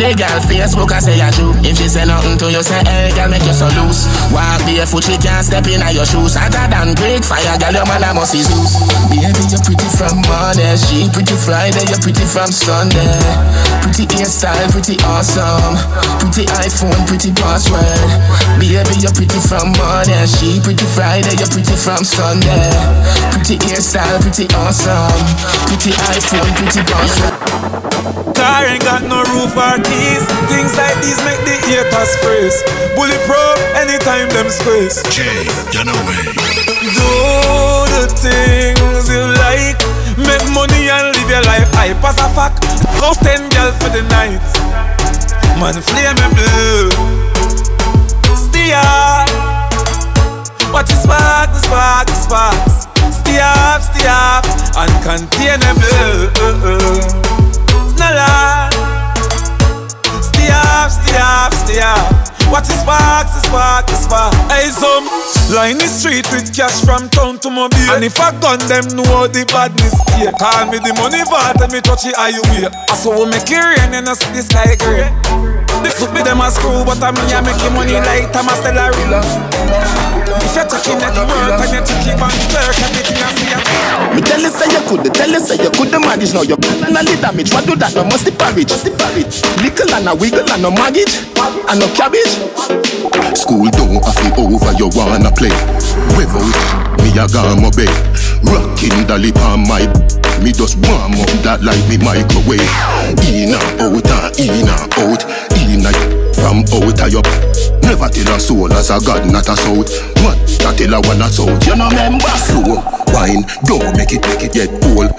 The 0.08 0.16
girl 0.16 0.40
Facebook 0.48 0.88
I 0.88 1.04
say 1.04 1.20
I 1.20 1.28
do. 1.36 1.52
If 1.60 1.76
she 1.76 1.84
say 1.84 2.08
nothing 2.08 2.40
to 2.40 2.48
you 2.48 2.64
say 2.64 2.80
hey 2.80 3.12
girl 3.12 3.28
make 3.28 3.44
you 3.44 3.52
so 3.52 3.68
loose. 3.76 4.08
Walk 4.32 4.56
barefoot 4.64 5.04
she 5.04 5.20
can't 5.20 5.44
step 5.44 5.68
in 5.68 5.84
your 5.84 6.08
shoes. 6.08 6.32
Hotter 6.32 6.64
than 6.64 6.96
great 6.96 7.20
fire 7.20 7.44
girl 7.60 7.76
your 7.76 7.84
man 7.84 8.00
a 8.00 8.16
must 8.16 8.32
be 8.32 8.40
Zeus. 8.40 8.80
Baby 9.12 9.44
you're 9.52 9.60
pretty 9.60 9.84
from 10.00 10.16
Monday 10.24 10.80
She 10.80 11.12
pretty 11.12 11.36
Friday 11.36 11.84
you're 11.92 12.00
pretty 12.00 12.24
from 12.24 12.48
Sunday. 12.48 13.20
Pretty 13.84 14.08
hairstyle 14.08 14.72
pretty 14.72 14.96
awesome. 15.04 15.76
Pretty 16.24 16.48
iPhone 16.56 17.04
pretty 17.04 17.28
password. 17.36 18.08
Baby 18.56 19.04
you're 19.04 19.12
pretty 19.12 19.36
from 19.44 19.76
Monday 19.76 20.24
She 20.24 20.56
pretty 20.64 20.88
Friday 20.88 21.36
you're 21.36 21.52
pretty 21.52 21.76
from 21.76 22.00
Sunday. 22.00 22.72
Pretty 23.36 23.60
hairstyle 23.60 24.24
pretty 24.24 24.48
awesome. 24.56 25.20
Pretty 25.68 25.92
iPhone 26.08 26.48
pretty 26.56 26.80
password. 26.88 27.36
Car 28.38 28.64
ain't 28.70 28.84
got 28.84 29.02
no 29.02 29.18
roof 29.34 29.50
or 29.58 29.76
Things 30.48 30.76
like 30.78 30.94
these 31.02 31.18
make 31.26 31.42
the 31.42 31.56
haters 31.66 32.14
freeze. 32.22 32.62
Bulletproof 32.94 33.58
anytime 33.74 34.28
them 34.30 34.48
squeeze. 34.48 35.02
Jay 35.10 35.44
Dunaway. 35.74 36.34
Do 36.94 37.10
the 37.94 38.06
things 38.14 39.10
you 39.10 39.22
like. 39.42 39.78
Make 40.18 40.44
money 40.54 40.90
and 40.90 41.14
live 41.14 41.30
your 41.30 41.42
life. 41.46 41.68
I 41.74 41.94
pass 42.02 42.18
a 42.18 42.28
fact. 42.34 42.64
House 43.02 43.18
ten 43.18 43.48
girl 43.50 43.72
for 43.82 43.90
the 43.90 44.02
night. 44.08 44.42
Man 45.58 45.74
flame 45.82 46.14
me 46.14 46.28
blue. 46.34 46.90
Steer. 48.34 48.82
Watch 50.72 50.88
the 50.88 50.96
spark, 51.02 51.50
the 51.50 51.60
spark, 51.60 52.06
the 52.06 52.14
sparks. 52.14 52.86
Stay 53.18 53.40
up, 53.40 53.82
stay 53.82 54.06
up, 54.06 54.44
uncontainable. 54.74 56.30
Uh, 56.38 56.54
uh, 56.54 56.78
uh. 56.78 57.88
It's 57.88 57.98
not 57.98 58.14
lie. 58.14 58.97
Stay 60.48 60.56
up, 60.56 60.90
stay 60.90 61.20
up, 61.20 61.52
stay 61.52 61.80
up. 61.80 62.28
Watch 62.48 62.64
the 62.64 62.76
sparks, 62.80 63.36
the 63.36 63.40
spark, 63.44 63.84
the 63.86 63.96
spark. 64.00 64.32
Hey, 64.48 64.72
some 64.72 65.04
line 65.52 65.76
the 65.76 65.84
street 65.84 66.24
with 66.32 66.48
cash 66.56 66.80
from 66.80 67.12
town 67.12 67.36
to 67.44 67.50
mobile. 67.50 67.76
And 67.92 68.02
if 68.02 68.16
I 68.16 68.32
gun 68.40 68.56
them, 68.64 68.88
know 68.96 69.28
the 69.28 69.44
badness 69.52 69.92
here. 70.16 70.32
Call 70.32 70.72
me 70.72 70.80
the 70.80 70.96
money 70.96 71.20
vault 71.28 71.60
and 71.60 71.68
me 71.68 71.84
touch 71.84 72.08
it 72.08 72.16
highway. 72.16 72.72
I 72.72 72.94
saw 72.96 73.12
we 73.12 73.28
make 73.28 73.44
it 73.52 73.60
rain 73.60 73.92
and 73.92 74.08
I 74.08 74.14
see 74.16 74.32
the 74.32 74.40
sky 74.40 74.80
gray. 74.80 75.12
The 75.84 75.92
foot 75.92 76.08
be 76.16 76.24
them 76.24 76.40
a 76.40 76.48
screw, 76.50 76.88
but 76.88 77.04
I 77.04 77.12
me 77.12 77.20
I 77.28 77.44
make 77.44 77.60
the 77.60 77.68
money 77.68 78.00
like 78.00 78.32
I'm 78.32 78.48
a 78.48 78.54
stellar 78.56 78.88
real. 78.96 80.27
If 80.48 80.56
you're 80.56 80.64
talking 80.64 80.96
at 81.04 81.12
work 81.12 81.60
and 81.60 81.72
you're 81.76 81.84
talking 81.84 82.16
about 82.16 82.32
clerk, 82.48 82.76
everything 82.80 83.20
I 83.20 83.28
see. 83.36 83.52
I- 83.52 84.14
Me 84.16 84.20
tell 84.22 84.40
you 84.40 84.48
say 84.50 84.66
you 84.72 84.80
could, 84.88 85.04
tell 85.14 85.28
you 85.28 85.40
say 85.40 85.56
you 85.60 85.70
could 85.76 85.92
manage 85.92 86.32
now. 86.32 86.42
You 86.42 86.56
plan 86.56 86.88
and 86.88 86.96
a 86.96 87.02
little 87.04 87.20
damage. 87.20 87.52
What 87.52 87.66
do 87.66 87.76
that? 87.76 87.92
No 87.94 88.04
must 88.04 88.24
the 88.24 88.32
porridge. 88.32 88.72
Must 88.72 88.84
the. 88.84 88.92
Little 89.60 89.92
and 89.94 90.08
a 90.08 90.14
wiggle 90.16 90.48
and 90.48 90.62
no 90.62 90.70
mortgage 90.70 91.20
and 91.36 91.78
no 91.78 91.86
cabbage. 91.92 92.32
School 93.36 93.68
don't 93.76 94.00
have 94.00 94.24
it 94.24 94.38
over, 94.40 94.72
you 94.80 94.88
wanna 94.96 95.30
play. 95.36 95.52
Without 96.16 96.48
me, 97.04 97.12
I 97.18 97.26
got 97.28 97.60
my 97.60 97.68
bed. 97.76 97.92
Rocking 98.42 99.04
dolly 99.06 99.32
on 99.52 99.66
my 99.68 99.84
me 100.42 100.52
just 100.52 100.78
warm 100.86 101.12
up 101.18 101.26
that 101.42 101.60
like 101.66 101.82
me 101.90 101.98
microwave. 101.98 102.62
In 103.28 103.52
and 103.52 103.80
out 103.82 104.06
and 104.06 104.38
in 104.38 104.68
and 104.70 104.92
out, 104.96 105.22
in 105.58 105.82
and 105.84 106.27
from 106.38 106.62
out 106.62 107.00
of 107.02 107.12
your. 107.12 107.22
Never 107.82 108.08
tell 108.08 108.34
a 108.34 108.40
soul 108.40 108.72
as 108.72 108.90
a 108.90 108.98
god, 109.00 109.26
not 109.30 109.48
a 109.48 109.56
south. 109.56 109.90
What? 110.22 110.38
That 110.62 110.78
tell 110.78 110.94
a 110.94 111.00
one 111.02 111.22
a 111.22 111.28
south. 111.28 111.66
You 111.66 111.76
know 111.76 111.90
member 111.90 112.34
slow 112.46 112.80
wine. 113.12 113.44
Don't 113.64 113.96
make 113.96 114.12
it, 114.12 114.22
make 114.26 114.44
it 114.46 114.54
yet 114.54 114.70
old. 114.92 115.10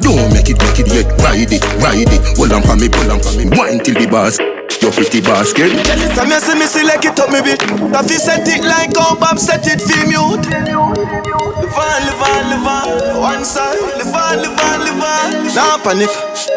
Don't 0.00 0.32
make 0.32 0.50
it, 0.50 0.58
make 0.58 0.78
it 0.80 0.88
yet 0.90 1.08
ride 1.22 1.52
it, 1.52 1.64
ride 1.78 2.10
it. 2.10 2.22
Hold 2.36 2.52
on 2.52 2.62
for 2.62 2.76
me, 2.76 2.88
pull 2.88 3.10
on 3.10 3.20
for 3.20 3.32
me. 3.38 3.44
Wine 3.56 3.80
till 3.80 3.94
the 3.94 4.06
bars. 4.10 4.38
Your 4.82 4.90
pretty 4.90 5.20
basket. 5.20 5.70
Tell 6.18 6.26
me, 6.26 6.42
see 6.42 6.58
me 6.58 6.66
select 6.66 7.04
it 7.04 7.20
up 7.20 7.30
me 7.30 7.40
bit. 7.40 7.62
If 7.62 8.10
you 8.10 8.18
set 8.18 8.42
it 8.50 8.66
like 8.66 8.90
how 8.98 9.14
Bob 9.14 9.38
set 9.38 9.62
it, 9.70 9.78
feel 9.78 10.10
mute. 10.10 10.42
Live 10.42 11.78
on, 11.78 12.02
live 12.02 12.18
on, 12.18 12.42
live 12.50 12.66
on. 12.66 13.22
One 13.22 13.44
side, 13.44 13.78
live 13.78 14.10
on, 14.10 14.42
live 14.42 14.58
on, 14.58 14.82
live 14.82 14.98
on. 14.98 15.54
Nah 15.54 15.78
panic, 15.86 16.10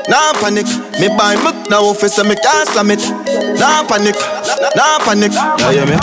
nah 0.10 0.34
panic. 0.42 0.66
Me 0.98 1.08
buy 1.14 1.38
milk 1.38 1.70
now 1.70 1.86
office 1.86 2.18
and 2.18 2.28
me 2.28 2.36
can't 2.42 2.68
slam 2.68 2.90
it. 2.90 3.06
Nah 3.62 3.86
panic, 3.86 4.18
nah 4.74 4.98
panic. 5.06 5.32
Yeah, 5.62 5.72
yeah, 5.72 5.86
me. 5.86 5.94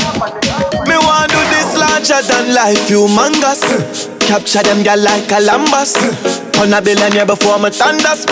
Me 0.87 0.95
want 1.03 1.27
do 1.27 1.43
this 1.51 1.75
larger 1.75 2.23
than 2.23 2.55
life, 2.55 2.79
humongous. 2.87 3.67
Capture 4.21 4.63
them 4.63 4.85
girl 4.85 5.03
like 5.03 5.27
a 5.33 5.43
lambas. 5.43 5.99
On 6.63 6.73
a 6.73 6.81
billionaire 6.81 7.27
before 7.27 7.59
me 7.59 7.71
thunders. 7.71 8.27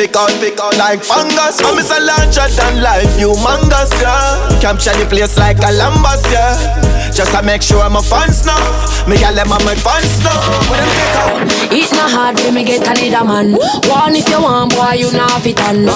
Pick 0.00 0.16
out, 0.16 0.30
pick 0.40 0.56
like 0.78 1.04
fungus. 1.04 1.60
I'm 1.60 1.76
a 1.76 2.00
larger 2.00 2.48
than 2.56 2.80
life, 2.80 3.04
humongous, 3.20 3.92
yeah. 4.00 4.48
Capture 4.58 4.96
the 4.96 5.04
place 5.04 5.36
like 5.36 5.58
a 5.58 5.76
lambas, 5.76 6.24
yeah. 6.32 7.12
Just 7.12 7.34
to 7.34 7.42
make 7.42 7.60
sure 7.60 7.82
I'm 7.82 7.96
a 7.96 8.00
fans 8.00 8.46
know. 8.46 8.56
Me 9.06 9.18
gal 9.18 9.38
and 9.38 9.50
my 9.50 9.74
fans 9.76 10.24
know. 10.24 10.32
What 10.72 10.80
them 10.80 11.16
out? 11.20 11.39
Hard 12.20 12.38
for 12.38 12.52
me 12.52 12.64
get 12.64 12.84
another 12.84 13.24
man. 13.24 13.56
One 13.88 14.12
if 14.12 14.28
you 14.28 14.44
want, 14.44 14.76
boy, 14.76 14.92
you 14.92 15.08
not 15.10 15.40
fit 15.40 15.56
on. 15.64 15.88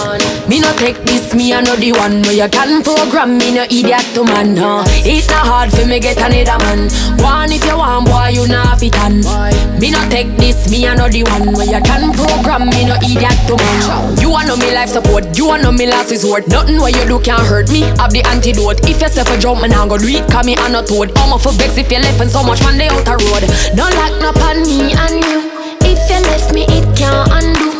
Me 0.49 0.57
no 0.57 0.73
take 0.81 0.97
this, 1.05 1.35
me 1.37 1.53
I 1.53 1.61
know 1.61 1.77
the 1.77 1.93
one 1.93 2.25
where 2.25 2.33
you 2.33 2.49
can 2.49 2.81
program 2.81 3.37
me 3.37 3.53
no 3.53 3.69
idiot 3.69 4.09
to 4.17 4.25
man. 4.25 4.57
No. 4.57 4.89
It's 5.05 5.29
not 5.29 5.45
hard 5.45 5.69
for 5.69 5.85
me 5.85 6.01
get 6.01 6.17
another 6.17 6.57
man. 6.65 6.89
One 7.21 7.53
if 7.53 7.61
you 7.69 7.77
want, 7.77 8.09
boy, 8.09 8.33
you 8.33 8.49
not 8.49 8.81
fit 8.81 8.97
on. 9.05 9.21
Me 9.77 9.93
no 9.93 10.01
take 10.09 10.33
this, 10.41 10.65
me 10.73 10.89
I 10.89 10.97
know 10.97 11.13
the 11.13 11.29
one 11.29 11.53
where 11.53 11.69
you 11.69 11.85
can 11.85 12.09
program 12.17 12.73
me 12.73 12.89
no 12.89 12.97
idiot 13.05 13.37
to 13.45 13.61
man. 13.61 14.17
You 14.17 14.33
want 14.33 14.49
know 14.49 14.57
me 14.57 14.73
life 14.73 14.97
support, 14.97 15.29
you 15.37 15.53
want 15.53 15.61
know 15.61 15.77
me 15.77 15.85
last 15.85 16.09
resort. 16.09 16.49
Nothing 16.49 16.81
what 16.81 16.97
you 16.97 17.05
do 17.05 17.21
can 17.21 17.37
hurt 17.37 17.69
me. 17.69 17.85
I've 18.01 18.17
the 18.17 18.25
antidote. 18.33 18.81
If 18.89 18.97
you 18.97 19.13
say 19.13 19.29
for 19.29 19.37
jump, 19.37 19.61
me 19.61 19.69
nah 19.69 19.85
go 19.85 20.01
do. 20.01 20.09
Cause 20.33 20.49
me 20.49 20.57
I 20.57 20.73
not 20.73 20.89
toad. 20.89 21.13
I'm 21.21 21.37
for 21.37 21.53
vex 21.53 21.77
if 21.77 21.93
you 21.93 22.01
left 22.01 22.17
and 22.17 22.33
so 22.33 22.41
much 22.41 22.65
man 22.65 22.81
they 22.81 22.89
out 22.89 23.05
the 23.05 23.13
road. 23.13 23.45
No 23.77 23.85
lock 23.93 24.17
no 24.25 24.33
on 24.41 24.65
me 24.65 24.97
and 24.97 25.21
you. 25.21 25.43
If 25.94 26.11
you 26.11 26.18
left 26.26 26.52
me, 26.52 26.66
it 26.66 26.83
can't 26.98 27.30
undo. 27.30 27.70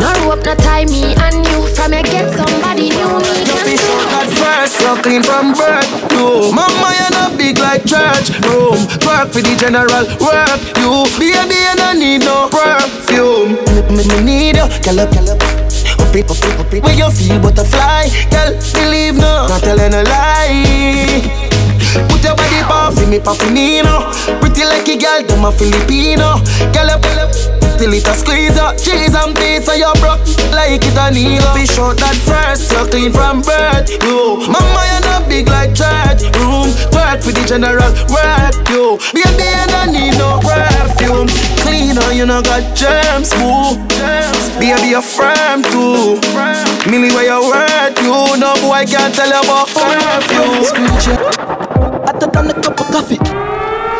No 0.00 0.08
rope, 0.24 0.40
no 0.46 0.54
tie 0.56 0.86
me 0.86 1.12
and 1.20 1.44
you. 1.44 1.68
From 1.76 1.92
you 1.92 2.02
get 2.02 2.32
somebody 2.32 2.88
new. 2.88 3.12
Me 3.20 3.44
No 3.44 3.54
fish 3.60 3.84
out 3.92 4.08
that 4.08 4.28
fresh, 4.40 4.72
so 4.72 4.96
clean 5.04 5.22
from 5.22 5.52
birth. 5.52 5.84
No, 6.16 6.48
mama 6.48 6.96
you 6.96 7.08
not 7.12 7.36
big 7.36 7.58
like 7.58 7.84
church. 7.84 8.32
Room, 8.48 8.80
work 9.04 9.28
for 9.36 9.44
the 9.44 9.52
general 9.60 10.08
work. 10.16 10.60
You, 10.80 11.04
baby, 11.20 11.60
you 11.60 11.76
don't 11.76 12.00
need 12.00 12.24
no 12.24 12.48
perfume. 12.48 13.60
Me, 13.92 14.00
me 14.00 14.16
need 14.24 14.56
you, 14.56 14.64
up, 14.64 14.72
girl 14.80 15.04
up. 15.04 15.12
Up 15.12 16.16
it, 16.16 16.24
up 16.24 16.40
it, 16.40 16.56
up 16.56 16.72
it. 16.72 16.82
When 16.82 16.96
you 16.96 17.10
feel 17.12 17.36
butterfly, 17.36 18.08
girl, 18.32 18.56
believe 18.72 19.20
no. 19.20 19.46
Not 19.52 19.66
and 19.68 19.94
a 19.94 20.02
lie. 20.08 21.51
Put 22.08 22.22
your 22.24 22.34
body 22.34 22.60
off 22.70 22.94
for 22.94 23.06
me, 23.06 23.18
Pafinino. 23.18 24.12
Pretty 24.40 24.64
like 24.64 24.88
a 24.88 24.96
girl, 24.96 25.22
them 25.26 25.44
a 25.44 25.52
Filipino. 25.52 26.38
Girl, 26.72 26.90
up, 26.90 27.04
up 27.04 27.61
till 27.82 27.94
it 27.94 28.06
a 28.06 28.14
squeeze 28.14 28.58
up. 28.58 28.78
Cheese 28.78 29.14
and 29.14 29.34
beats, 29.34 29.66
so 29.66 29.74
you 29.74 29.90
broke 29.98 30.22
like 30.54 30.86
it 30.86 30.94
a 30.94 31.10
needle. 31.10 31.50
Fish 31.50 31.74
out 31.82 31.98
that 31.98 32.14
first, 32.22 32.70
so 32.70 32.86
clean 32.86 33.10
from 33.10 33.42
birth. 33.42 33.90
Yo, 34.06 34.38
mama, 34.46 34.82
you 34.86 35.00
not 35.02 35.26
big 35.26 35.50
like 35.50 35.74
church. 35.74 36.22
Room, 36.38 36.70
work 36.94 37.18
for 37.18 37.34
the 37.34 37.42
general 37.42 37.90
work. 38.06 38.54
Yo, 38.70 39.02
baby, 39.10 39.50
you 39.50 39.66
don't 39.66 39.90
need 39.90 40.14
no 40.14 40.38
perfume. 40.38 41.26
Clean 41.58 41.98
on 41.98 42.14
you, 42.14 42.26
no 42.26 42.38
got 42.38 42.62
germs. 42.78 43.34
Ooh, 43.42 43.74
baby, 44.62 44.94
you're 44.94 45.02
firm 45.02 45.66
too. 45.66 46.22
Millie, 46.86 47.10
where 47.10 47.26
you 47.26 47.40
work, 47.50 47.98
you. 47.98 48.38
No 48.38 48.54
boy 48.62 48.78
I 48.78 48.84
can't 48.86 49.10
tell 49.10 49.26
you 49.26 49.42
about 49.42 49.66
curfew. 49.74 50.70
I 52.06 52.14
took 52.14 52.36
on 52.38 52.46
a 52.46 52.54
cup 52.54 52.78
of 52.78 52.86
coffee. 52.94 53.18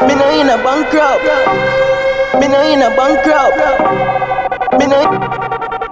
Me 0.07 0.14
no 0.14 0.31
in 0.38 0.51
a 0.51 0.57
bankrupt. 0.62 2.12
Me 2.40 2.49
no 2.49 2.61
in 2.73 2.83
a 2.83 2.88
bankrupt. 2.97 3.57
Me 4.79 4.87
no. 4.87 5.01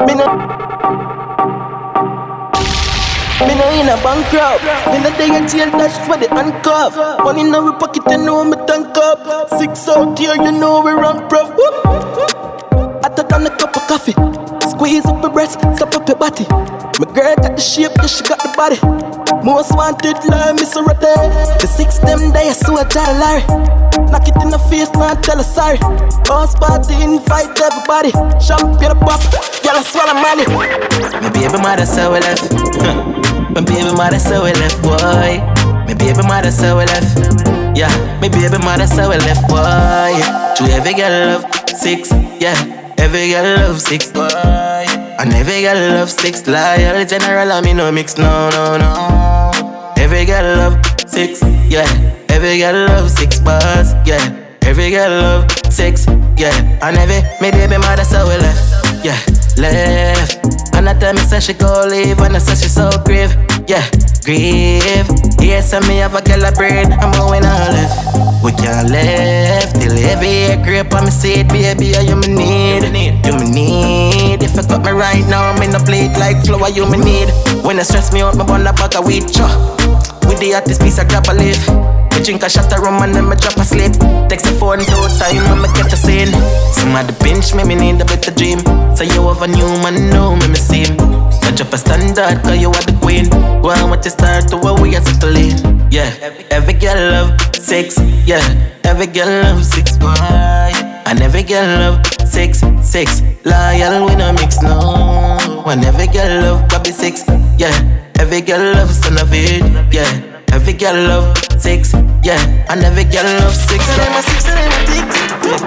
Me 0.07 0.15
no. 0.15 0.27
Me 3.47 3.55
no 3.55 3.67
in 3.79 3.89
a 3.89 3.97
bankrupt. 4.03 4.65
Me 4.91 4.99
no 5.03 5.11
day 5.17 5.37
a 5.37 5.47
jail 5.49 5.71
dash 5.71 5.97
for 6.07 6.17
the 6.17 6.29
handcuff. 6.31 6.97
Money 7.25 7.43
in 7.43 7.55
our 7.55 7.73
pocket, 7.79 8.03
you 8.11 8.19
know 8.19 8.45
me 8.45 8.57
tank 8.67 8.97
up. 8.97 9.51
Six 9.59 9.89
out 9.89 10.19
here, 10.19 10.37
you 10.37 10.53
know 10.53 10.81
we 10.81 10.93
run. 10.93 11.23
I 13.05 13.09
took 13.15 13.33
on 13.33 13.47
a 13.47 13.51
cup 13.51 13.77
of 13.77 13.87
coffee. 13.87 14.60
Squeeze 14.81 15.05
up 15.05 15.21
your 15.21 15.31
breast, 15.31 15.61
stop 15.77 15.93
up 15.93 16.09
your 16.09 16.17
body. 16.17 16.49
My 16.49 17.05
girl 17.13 17.37
got 17.37 17.53
the 17.53 17.61
shape, 17.61 17.93
yeah, 18.01 18.09
she 18.09 18.25
got 18.25 18.41
the 18.41 18.49
body. 18.57 18.81
Most 19.45 19.77
wanted, 19.77 20.17
like 20.25 20.57
Miss 20.57 20.73
Rete. 20.73 21.21
The 21.61 21.69
six 21.69 21.99
them 22.01 22.33
days, 22.33 22.57
so 22.65 22.81
I 22.81 22.89
try 22.89 23.13
Larry. 23.21 23.45
Knock 24.09 24.25
it 24.25 24.41
in 24.41 24.49
the 24.49 24.57
face, 24.73 24.89
not 24.97 25.21
tell 25.21 25.37
her 25.37 25.45
sorry. 25.45 25.77
Boss 26.25 26.57
party, 26.57 26.97
invite 26.97 27.53
everybody. 27.61 28.09
Champion 28.41 28.97
pop, 29.05 29.21
y'all 29.61 29.77
I 29.77 29.85
swallow 29.85 30.17
money. 30.17 30.49
My 30.49 31.29
baby 31.29 31.61
mother 31.61 31.85
so 31.85 32.17
we 32.17 32.25
left. 32.25 32.49
my 33.53 33.61
baby 33.61 33.93
mother 33.93 34.17
so 34.17 34.49
we 34.49 34.57
left, 34.57 34.81
boy. 34.81 35.45
My 35.85 35.93
baby 35.93 36.25
mother 36.25 36.49
so 36.49 36.81
we 36.81 36.89
left. 36.89 37.21
Yeah, 37.77 37.93
my 38.17 38.33
baby 38.33 38.57
mother 38.65 38.89
so 38.89 39.13
we 39.13 39.21
left, 39.29 39.45
boy. 39.45 40.17
To 40.57 40.73
every 40.73 40.97
girl 40.97 41.37
love 41.37 41.45
six, 41.69 42.09
yeah. 42.41 42.57
Every 42.97 43.29
girl 43.29 43.45
love 43.45 43.79
six, 43.79 44.11
boy. 44.11 44.60
And 45.21 45.35
every 45.35 45.61
girl 45.61 45.77
love 45.99 46.11
six, 46.11 46.47
loyal 46.47 47.05
general. 47.05 47.53
I 47.53 47.61
mean 47.61 47.77
no 47.77 47.93
mix, 47.93 48.17
no, 48.17 48.49
no, 48.51 48.79
no. 48.79 49.93
Every 49.99 50.25
girl 50.25 50.57
love 50.57 50.77
six, 51.07 51.43
yeah. 51.69 51.85
Every 52.31 52.57
girl 52.57 52.87
love 52.89 53.11
six 53.11 53.39
bars, 53.39 53.93
yeah. 54.07 54.25
Every 54.63 54.91
girl 54.91 55.11
love 55.11 55.51
six, 55.71 56.07
yeah. 56.39 56.57
And 56.81 56.97
every 56.97 57.21
me 57.43 57.51
baby 57.51 57.77
mother 57.77 58.05
so 58.05 58.25
we 58.27 58.39
left, 58.39 59.05
yeah, 59.05 59.21
left. 59.61 60.41
And 60.75 60.89
I 60.89 60.99
tell 60.99 61.13
me 61.13 61.21
say 61.21 61.41
she 61.41 61.55
go 61.55 61.87
leave, 61.87 62.19
and 62.21 62.37
I 62.37 62.39
say 62.39 62.57
she 62.57 62.69
so 62.69 62.91
grave, 63.05 63.37
yeah, 63.69 63.85
grieve. 64.25 65.09
Yes, 65.41 65.73
I 65.75 65.81
me 65.87 65.99
have 65.99 66.15
a 66.15 66.23
girl 66.23 66.45
a 66.45 66.53
brain, 66.53 66.93
I'm 66.93 67.13
going 67.13 67.45
all 67.45 67.71
left. 67.71 68.21
We 68.43 68.53
can't 68.53 68.89
left 68.89 69.77
till 69.77 69.93
every 70.09 70.57
grip 70.65 70.95
on 70.95 71.05
me 71.05 71.11
seat, 71.11 71.49
baby. 71.49 71.95
Are 71.97 72.03
you 72.03 72.17
me 72.17 72.29
need? 72.29 72.85
You 73.27 73.37
me 73.37 73.51
need. 73.51 74.43
If 74.43 74.59
I 74.59 74.63
cut 74.67 74.83
me 74.83 74.93
right 74.93 75.27
now, 75.29 75.53
I'm 75.53 75.63
in 75.63 75.75
a 75.75 75.79
plate 75.79 76.17
like 76.17 76.43
flour. 76.47 76.71
You 76.71 76.89
me 76.91 76.97
need. 76.97 77.29
When 77.63 77.79
I 77.79 77.83
stress 77.83 78.13
me 78.15 78.23
out, 78.23 78.37
my 78.37 78.47
bun 78.47 78.67
a 78.67 78.73
bag 78.73 78.97
of 78.97 79.07
weed, 79.07 79.29
cho. 79.29 79.45
With 80.27 80.41
the 80.41 80.53
hottest 80.55 80.81
piece, 80.81 80.99
I 80.99 81.05
grab 81.05 81.27
a 81.29 81.35
leaf. 81.35 82.00
Me 82.13 82.23
drink 82.23 82.43
a 82.43 82.49
shot 82.51 82.73
of 82.73 82.81
rum 82.81 83.03
and 83.03 83.15
then 83.15 83.29
me 83.29 83.37
drop 83.37 83.57
a. 83.57 83.65
Text 84.29 84.47
the 84.47 84.53
phone 84.59 84.79
no 84.79 85.09
time 85.19 85.43
when 85.51 85.63
me 85.63 85.69
get 85.75 85.91
the 85.91 85.97
scene. 85.97 86.31
Somebody 86.73 87.15
pinch 87.23 87.55
me, 87.55 87.65
me 87.65 87.75
need 87.75 88.01
a 88.01 88.05
better 88.05 88.31
dream. 88.31 88.61
So 88.95 89.05
you 89.05 89.27
have 89.29 89.43
a 89.43 89.49
new 89.49 89.67
man, 89.83 90.11
know 90.11 90.37
me, 90.37 90.47
me 90.49 90.55
see 90.55 90.85
him. 90.87 90.97
I 91.43 91.53
drop 91.55 91.73
a 91.73 91.79
standard, 91.79 92.43
cause 92.43 92.59
you 92.61 92.69
are 92.69 92.87
the 92.87 92.97
queen. 93.03 93.27
Why 93.63 93.83
want 93.83 94.05
you 94.05 94.11
start 94.11 94.49
to 94.51 94.57
where 94.57 94.75
we 94.75 94.95
are 94.97 95.03
settling? 95.03 95.59
Yeah, 95.91 96.11
every 96.51 96.75
girl 96.75 96.99
love 97.11 97.41
six, 97.57 97.99
yeah. 98.27 98.45
Every 98.85 99.07
girl 99.07 99.31
love 99.43 99.65
six, 99.65 99.97
boy. 99.97 100.15
And 101.11 101.21
every 101.23 101.43
girl 101.43 101.67
love 101.79 102.07
six, 102.29 102.63
six. 102.83 103.23
Loyal, 103.45 104.07
we 104.07 104.15
no 104.15 104.33
mix, 104.33 104.63
no. 104.63 105.65
And 105.67 105.85
every 105.85 106.07
girl 106.07 106.43
love 106.43 106.69
copy 106.71 106.93
six, 106.93 107.25
yeah. 107.59 107.75
Every 108.19 108.43
girl 108.43 108.75
love 108.75 108.91
son 108.91 109.19
of 109.19 109.33
it, 109.33 109.63
yeah. 109.93 110.30
Every 110.53 110.73
girl 110.73 110.95
love 111.09 111.39
six, 111.59 111.93
yeah. 112.23 112.41
And 112.69 112.83
every 112.83 113.05
girl 113.05 113.25
love 113.41 113.55
six. 113.55 113.87
So 113.87 113.97
them 113.97 114.15
a 114.15 114.23
six, 114.23 114.45
so 114.45 114.53
them 114.53 114.71
a 114.71 114.81
ticks. 114.87 115.19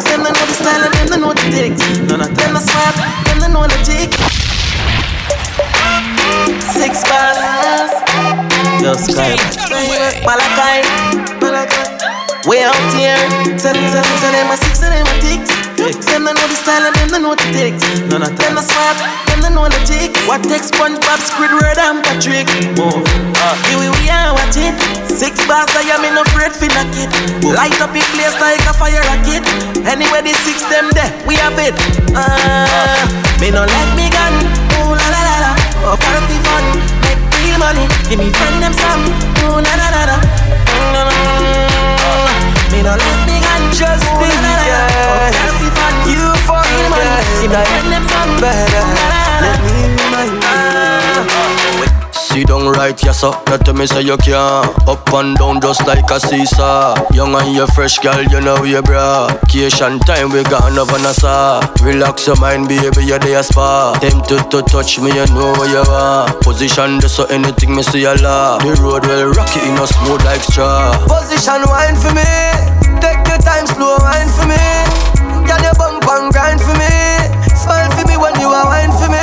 Them 0.09 0.23
they 0.23 0.31
know 0.31 0.45
the 0.45 0.53
style 0.53 0.83
and 0.83 0.93
them 0.93 1.07
they 1.07 1.19
know 1.19 1.33
the 1.33 1.45
ticks. 1.51 1.81
Them 2.07 2.55
a 2.55 2.59
smart, 2.59 2.95
them 3.25 3.39
they 3.39 3.49
know 3.51 3.63
the 3.63 3.79
tick. 3.87 4.11
Six 6.75 7.03
bars. 7.07 7.91
Yo, 8.83 8.93
Sky. 8.95 9.35
Malachi, 10.27 10.83
Malachi. 11.39 11.83
Way 12.45 12.63
out 12.63 12.93
here. 12.93 13.17
So, 13.57 13.71
so, 13.71 14.01
so 14.03 14.27
them 14.31 14.51
a 14.51 14.57
six, 14.57 14.79
so 14.79 14.89
them 14.89 15.07
a 15.07 15.15
ticks. 15.83 16.05
Them 16.07 16.23
they 16.23 16.33
know 16.33 16.47
the 16.47 16.55
style 16.55 16.85
and 16.87 16.95
them 16.95 17.09
they 17.11 17.19
know 17.19 17.35
the 17.35 17.47
ticks. 17.51 17.83
None 18.07 18.23
of 18.23 18.31
Them 18.39 18.57
a 18.57 18.63
smart, 18.63 18.97
them 19.27 19.39
they 19.43 19.51
know 19.51 19.67
the 19.67 19.79
tick. 19.83 20.15
What 20.27 20.43
takes 20.47 20.71
SpongeBob, 20.71 21.19
Squidward 21.19 21.77
and 21.77 21.99
Patrick? 22.03 22.47
Move. 22.79 23.03
Uh, 23.39 23.55
here 23.67 23.79
we, 23.79 23.87
we 23.99 24.07
are 24.09 24.31
watch 24.31 24.55
it. 24.55 24.75
Six 25.11 25.43
bars, 25.45 25.69
I 25.75 25.83
am 25.91 26.03
in 26.07 26.15
a 26.17 26.23
afraid 26.23 26.53
for 26.55 26.67
knock 26.71 26.89
it. 26.95 27.11
Light 27.43 27.75
up 27.83 27.91
in 27.93 28.05
place 28.15 28.35
like 28.39 28.63
a 28.65 28.73
fire 28.73 29.03
rocket. 29.11 29.43
Anyway, 29.83 30.21
the 30.23 30.33
six 30.47 30.63
them 30.71 30.87
there, 30.95 31.11
we 31.27 31.35
have 31.35 31.59
it. 31.59 31.75
Uh, 32.15 33.03
me 33.41 33.51
no 33.51 33.67
let 33.67 33.89
me 33.99 34.07
gun. 34.09 34.33
Ooh 34.79 34.95
la 34.95 35.07
la 35.11 35.21
la 35.27 35.35
la. 35.43 35.51
Oh, 35.85 35.97
can't 35.99 36.31
fun. 36.47 36.65
Make 37.03 37.19
real 37.43 37.59
money. 37.59 37.85
Give 38.07 38.19
me 38.19 38.31
friend 38.31 38.63
them 38.63 38.73
some. 38.73 39.03
Ooh 39.43 39.59
la 39.59 39.73
la 39.75 39.87
la 39.91 40.03
la. 40.09 40.17
Mm, 40.71 41.11
Me 42.71 42.79
no 42.81 42.95
let 42.95 43.19
me 43.27 43.27
gun. 43.27 43.32
Just 43.73 44.05
be 44.19 45.69
fun. 45.73 45.95
You 46.05 46.29
for 46.45 46.61
real 46.61 46.89
money. 46.89 47.09
Give 47.41 47.49
me 47.49 47.97
them. 48.05 48.29
Better. 48.39 48.85
Let 49.41 49.59
me 49.65 49.77
remind 49.97 50.33
you. 50.33 51.89
Sit 52.11 52.47
down 52.47 52.65
right, 52.67 52.97
yes 53.03 53.21
sir. 53.21 53.31
Not 53.47 53.65
tell 53.65 53.73
me 53.75 53.85
say 53.85 54.01
you 54.01 54.17
can't. 54.17 54.87
Up 54.87 55.07
and 55.13 55.37
down 55.37 55.61
just 55.61 55.85
like 55.85 56.09
a 56.09 56.19
seesaw. 56.19 56.95
Young 57.13 57.35
and 57.35 57.55
you 57.55 57.67
fresh, 57.67 57.97
girl, 57.99 58.23
you 58.23 58.41
know 58.41 58.63
you 58.63 58.81
bra. 58.81 59.27
Vacation 59.45 59.99
time, 59.99 60.29
we 60.31 60.43
gone 60.43 60.77
over 60.77 60.97
Nassau. 60.99 61.61
Relax 61.83 62.27
your 62.27 62.39
mind, 62.39 62.67
baby, 62.67 63.05
you're 63.05 63.19
there 63.19 63.43
spa. 63.43 63.97
Tempted 64.01 64.49
to 64.51 64.61
touch 64.63 64.99
me, 64.99 65.09
you 65.13 65.25
know 65.33 65.53
where 65.57 65.69
you 65.69 65.83
are. 65.89 66.31
Position 66.41 66.99
this 66.99 67.15
so 67.15 67.25
anything 67.25 67.75
me 67.75 67.83
see 67.83 68.01
you 68.01 68.13
laugh. 68.15 68.61
The 68.61 68.81
road 68.81 69.05
will 69.05 69.29
well 69.29 69.33
rocky, 69.33 69.59
in 69.61 69.77
a 69.77 69.85
smooth 69.85 70.23
like 70.25 70.41
straw. 70.41 70.93
Position 71.07 71.61
wine 71.67 71.95
for 71.95 72.13
me. 72.13 72.82
Take 73.03 73.27
your 73.27 73.41
time, 73.43 73.67
slow 73.67 73.99
wine 73.99 74.31
for 74.31 74.47
me. 74.47 74.63
Girl, 75.43 75.59
you 75.59 75.73
bump 75.75 76.07
and 76.07 76.31
grind 76.31 76.63
for 76.63 76.71
me. 76.79 76.87
Smile 77.51 77.91
for 77.91 78.07
me 78.07 78.15
when 78.15 78.31
you 78.39 78.47
are 78.47 78.63
wine 78.65 78.95
for 78.95 79.11
me. 79.11 79.19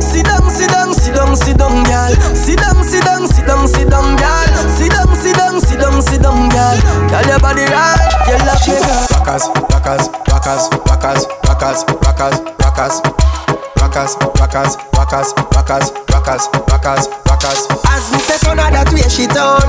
Sit 0.00 0.24
down, 0.24 0.48
sit 0.48 0.72
down, 0.72 0.94
sit 0.96 1.12
down, 1.14 1.36
sit 1.36 1.56
down, 1.60 1.84
girl. 1.84 2.12
Sit 2.32 2.58
down, 2.58 2.80
sit 2.82 3.04
down, 3.04 3.28
sit 3.28 3.46
down, 3.46 3.68
sit 3.68 3.90
down, 3.92 4.16
girl. 4.16 4.48
Sit 4.72 4.90
down, 4.90 5.12
sit 5.14 5.36
down, 5.36 5.60
sit 5.60 5.78
down, 5.78 6.00
sit 6.00 6.22
down, 6.22 6.48
girl. 6.48 6.76
Girl, 7.12 7.26
your 7.28 7.40
body 7.40 7.68
right, 7.68 8.08
you 8.26 8.40
love 8.48 8.64
me, 8.64 8.80
girl. 8.80 9.04
Rockers, 9.12 9.44
rockers, 9.68 10.08
rockers, 10.32 10.64
rockers, 10.88 11.22
rockers, 11.44 11.84
rockers, 12.00 12.36
rockers. 12.64 13.53
Rockers, 13.84 14.16
rockers, 14.40 14.80
rockers, 14.96 15.28
rockers, 15.52 15.92
rockers, 16.08 16.48
rockers, 16.72 17.04
rockers. 17.28 17.60
As 17.84 18.08
me 18.08 18.18
say 18.18 18.40
turn 18.40 18.56
her 18.56 18.72
that 18.72 18.88
way 18.96 19.04
she 19.12 19.28
done 19.28 19.60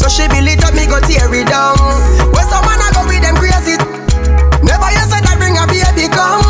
So 0.00 0.08
she 0.08 0.24
build 0.24 0.48
it 0.48 0.64
up, 0.64 0.72
me 0.72 0.88
go 0.88 0.96
tear 1.04 1.28
it 1.28 1.44
down 1.52 1.76
Where 2.32 2.48
some 2.48 2.64
man 2.64 2.80
a 2.80 2.88
go 2.96 3.04
with 3.04 3.20
them 3.20 3.36
crazy 3.36 3.76
Never 4.64 4.88
you 4.88 5.04
said 5.04 5.20
that 5.20 5.36
bring 5.36 5.60
a 5.60 5.68
baby 5.68 6.08
come 6.08 6.40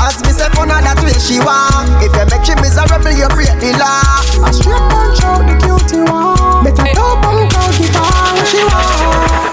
As 0.00 0.16
me 0.24 0.32
say 0.32 0.48
turn 0.56 0.72
her 0.72 0.80
that 0.80 0.96
way 1.04 1.12
she 1.20 1.36
want 1.36 2.00
If 2.00 2.16
you 2.16 2.24
make 2.32 2.48
she 2.48 2.56
miserable, 2.56 3.12
you 3.12 3.28
break 3.36 3.52
the 3.60 3.76
law 3.76 4.24
A 4.48 4.50
straight 4.50 4.88
man 4.88 5.12
show 5.20 5.36
the 5.44 5.54
cutie 5.60 6.00
one 6.08 6.64
Better 6.64 6.96
don't 6.96 7.20
bump 7.20 7.52
out 7.60 7.76
the 7.76 7.86
bar 7.92 8.40
she 8.48 8.64
want 8.64 9.44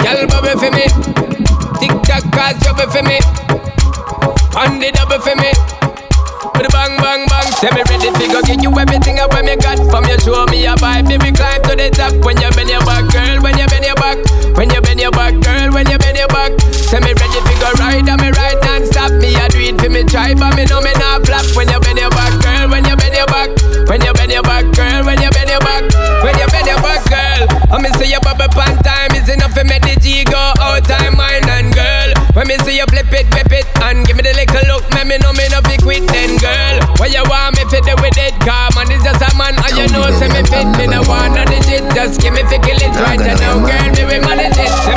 Girl, 0.00 0.24
bubble 0.24 0.56
for 0.56 0.72
me. 0.72 0.88
Tick 1.78 1.92
tock, 2.08 2.24
cause 2.32 2.56
trouble 2.64 2.88
for 2.90 3.04
me. 3.04 3.20
On 4.56 4.78
the 4.78 4.90
double 4.92 5.20
for 5.20 5.36
me. 5.36 5.41
Say 7.62 7.70
me 7.70 7.86
ready 7.86 8.10
to 8.10 8.26
go 8.26 8.42
give 8.42 8.58
you 8.58 8.74
everything 8.74 9.22
I 9.22 9.30
want 9.30 9.46
me 9.46 9.54
got 9.54 9.78
from 9.86 10.02
you. 10.10 10.18
Show 10.18 10.50
me 10.50 10.66
a 10.66 10.74
vibe, 10.82 11.06
baby, 11.06 11.30
climb 11.30 11.62
to 11.62 11.78
the 11.78 11.94
top. 11.94 12.10
When 12.26 12.34
you 12.42 12.50
bend 12.58 12.66
your 12.66 12.82
back, 12.82 13.06
girl. 13.14 13.38
When 13.38 13.54
you 13.54 13.70
bend 13.70 13.86
your 13.86 13.94
back. 13.94 14.18
When 14.58 14.66
you 14.66 14.82
bend 14.82 14.98
your 14.98 15.14
back, 15.14 15.38
girl. 15.38 15.70
When 15.70 15.86
you 15.86 15.94
bend 15.94 16.18
your 16.18 16.26
back. 16.26 16.58
Say 16.90 16.98
me 16.98 17.14
ready 17.14 17.38
to 17.38 17.54
go 17.62 17.70
ride, 17.78 18.02
and 18.10 18.18
me 18.18 18.34
ride 18.34 18.58
non-stop. 18.66 19.14
Me 19.22 19.30
a 19.38 19.46
do 19.46 19.62
it 19.62 19.78
for 19.78 19.86
me 19.94 20.02
try, 20.02 20.34
but 20.34 20.58
me 20.58 20.66
know 20.66 20.82
me 20.82 20.90
not 20.98 21.22
flop. 21.22 21.46
When 21.54 21.70
you 21.70 21.78
bend 21.78 22.02
your 22.02 22.10
back, 22.10 22.34
girl. 22.42 22.66
When 22.66 22.82
you 22.82 22.98
bend 22.98 23.14
your 23.14 23.30
back. 23.30 23.54
When 23.86 24.02
you 24.02 24.10
bend 24.10 24.34
your 24.34 24.42
back, 24.42 24.66
girl. 24.74 25.06
When 25.06 25.22
you 25.22 25.30
bend 25.30 25.46
your 25.46 25.62
back, 25.62 25.86
when 26.26 26.34
you 26.34 26.46
bend 26.50 26.66
your 26.66 26.82
back, 26.82 27.06
girl. 27.06 27.46
I 27.70 27.78
me 27.78 27.94
see 27.94 28.10
you 28.10 28.18
bubble 28.26 28.50
pan 28.50 28.74
time 28.82 29.14
is 29.14 29.30
enough 29.30 29.54
to 29.54 29.62
make 29.64 29.86
the 29.86 29.94
G 30.02 30.26
go 30.26 30.50
out 30.58 30.82
time, 30.82 31.14
mine 31.14 31.46
and 31.46 31.70
girl. 31.70 32.10
When 32.34 32.50
me 32.50 32.58
see 32.66 32.74
you 32.74 32.86
flip 32.90 33.12
it, 33.14 33.30
whip 33.32 33.54
it, 33.54 33.66
and 33.86 34.02
give 34.06 34.16
me 34.16 34.22
the 34.26 34.34
little 34.34 34.66
look, 34.66 34.82
let 34.92 35.06
me 35.06 35.18
know 35.18 35.32
me 35.32 35.46
no 35.50 35.62
be 35.62 35.76
quit 35.78 36.04
then, 36.10 36.36
girl. 36.42 36.76
What 36.96 37.12
you 37.12 37.24
want 37.28 37.51
me 37.82 37.90
fit 37.90 38.00
with 38.00 38.18
it, 38.18 38.34
car 38.40 38.68
man 38.74 38.90
is 38.92 39.02
just 39.02 39.22
a 39.22 39.36
man, 39.36 39.54
and 39.58 39.74
you 39.74 39.86
know 39.90 40.06
say 40.18 40.28
me 40.28 40.42
fit, 40.46 40.66
me 40.78 40.86
no 40.86 41.02
just 41.94 42.20
give 42.20 42.32
me 42.34 42.42
fi 42.42 42.58
kill 42.58 42.78
it 42.78 42.94
right 43.00 43.18
now, 43.18 43.58
girl. 43.58 43.88
Me 43.94 44.04
we 44.06 44.18
manage 44.22 44.54
it, 44.54 44.70
me. 44.86 44.94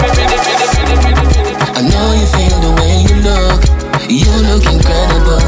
I 1.74 1.82
know 1.82 2.13
you 2.13 2.28
feel 2.30 2.58
the 2.62 2.71
way 2.78 3.02
you 3.10 3.15
look, 3.26 3.62
you 4.10 4.30
look 4.45 4.65
incredible. 4.69 5.41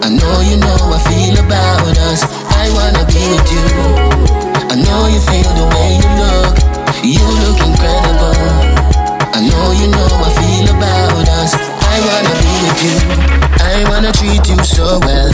I 0.00 0.08
know 0.08 0.40
you 0.40 0.56
know 0.56 0.76
I 0.88 0.98
feel 1.08 1.36
about 1.44 1.96
us. 2.08 2.24
I 2.24 2.72
wanna 2.72 3.04
be 3.04 3.20
with 3.28 3.52
you. 3.52 3.68
I 4.72 4.76
know 4.76 5.06
you 5.08 5.20
feel 5.20 5.52
the 5.52 5.66
way 5.74 6.00
you 6.00 6.10
look. 6.16 6.56
You 7.04 7.24
look 7.44 7.60
incredible. 7.60 8.40
I 9.36 9.40
know 9.44 9.72
you 9.76 9.88
know 9.92 10.08
I 10.24 10.30
feel 10.40 10.68
about 10.76 11.28
us. 11.44 11.52
I 11.54 11.96
wanna 12.08 12.34
be 12.40 12.54
with 12.64 12.80
you. 12.88 12.96
I 13.60 13.84
wanna 13.90 14.12
treat 14.12 14.48
you 14.48 14.58
so 14.64 14.98
well. 15.00 15.27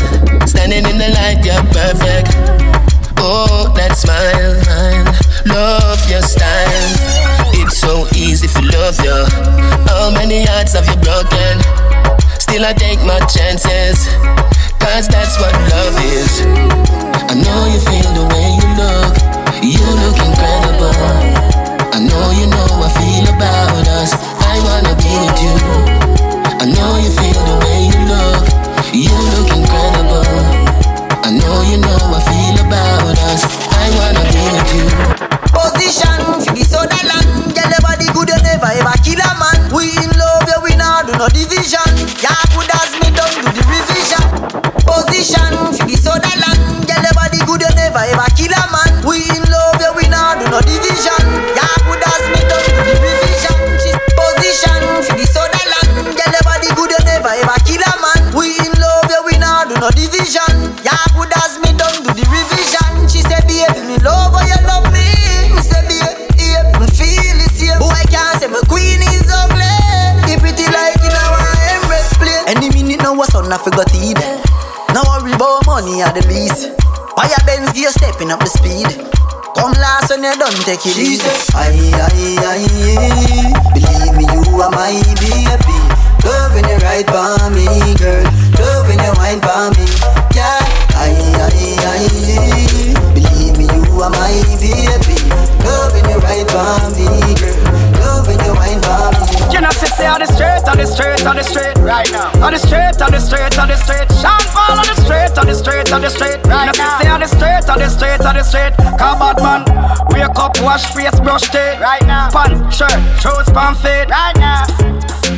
Many 10.35 10.47
hearts 10.51 10.73
have 10.73 10.87
you 10.87 10.99
broken? 10.99 11.55
Still, 12.41 12.65
I 12.65 12.73
take 12.73 12.99
my 13.07 13.21
chances. 13.31 14.09
Cause 14.83 15.07
that's 15.07 15.39
what 15.39 15.55
love 15.71 15.95
is. 16.11 16.43
I 17.31 17.35
know 17.39 17.61
you 17.71 17.79
feel 17.79 18.11
the 18.19 18.27
way 18.35 18.49
you 18.59 18.69
look. 18.75 19.15
You 19.63 19.87
look 20.03 20.19
incredible. 20.19 20.95
I 21.95 22.01
know 22.03 22.27
you 22.35 22.47
know 22.51 22.69
I 22.83 22.91
feel 22.99 23.27
about 23.35 23.87
us. 24.01 24.11
I 24.43 24.59
wanna 24.67 24.95
be 24.99 25.13
with 25.23 25.91
you. 25.91 25.94
No 41.25 41.29
division. 41.29 41.81
Yeah, 42.21 42.37
good 42.55 42.74
forgot 73.65 73.89
to 73.89 73.97
eat. 73.97 74.21
Now 74.93 75.03
worry 75.09 75.33
about 75.33 75.65
money 75.67 76.03
at 76.03 76.13
the 76.15 76.23
least. 76.29 76.69
Buy 77.17 77.33
a 77.33 77.41
Benz 77.49 77.73
gear 77.73 77.89
stepping 77.91 78.31
up 78.31 78.41
the 78.41 78.47
speed. 78.53 78.87
Come 79.57 79.73
last 79.81 80.11
when 80.11 80.23
you 80.23 80.37
done 80.37 80.53
take 80.69 80.85
it 80.85 80.99
easy. 81.01 81.25
Aye, 81.57 81.91
aye, 81.97 82.37
aye. 82.45 83.53
Believe 83.73 84.15
me, 84.21 84.25
you 84.29 84.54
face, 111.11 111.21
brush 111.21 111.43
teeth, 111.51 111.81
right 111.81 112.05
now. 112.07 112.31
Pants, 112.31 112.77
shirt, 112.77 112.93
shoes, 113.21 113.49
pants, 113.53 113.81
fit, 113.83 114.09
right 114.09 114.37
now. 114.37 114.65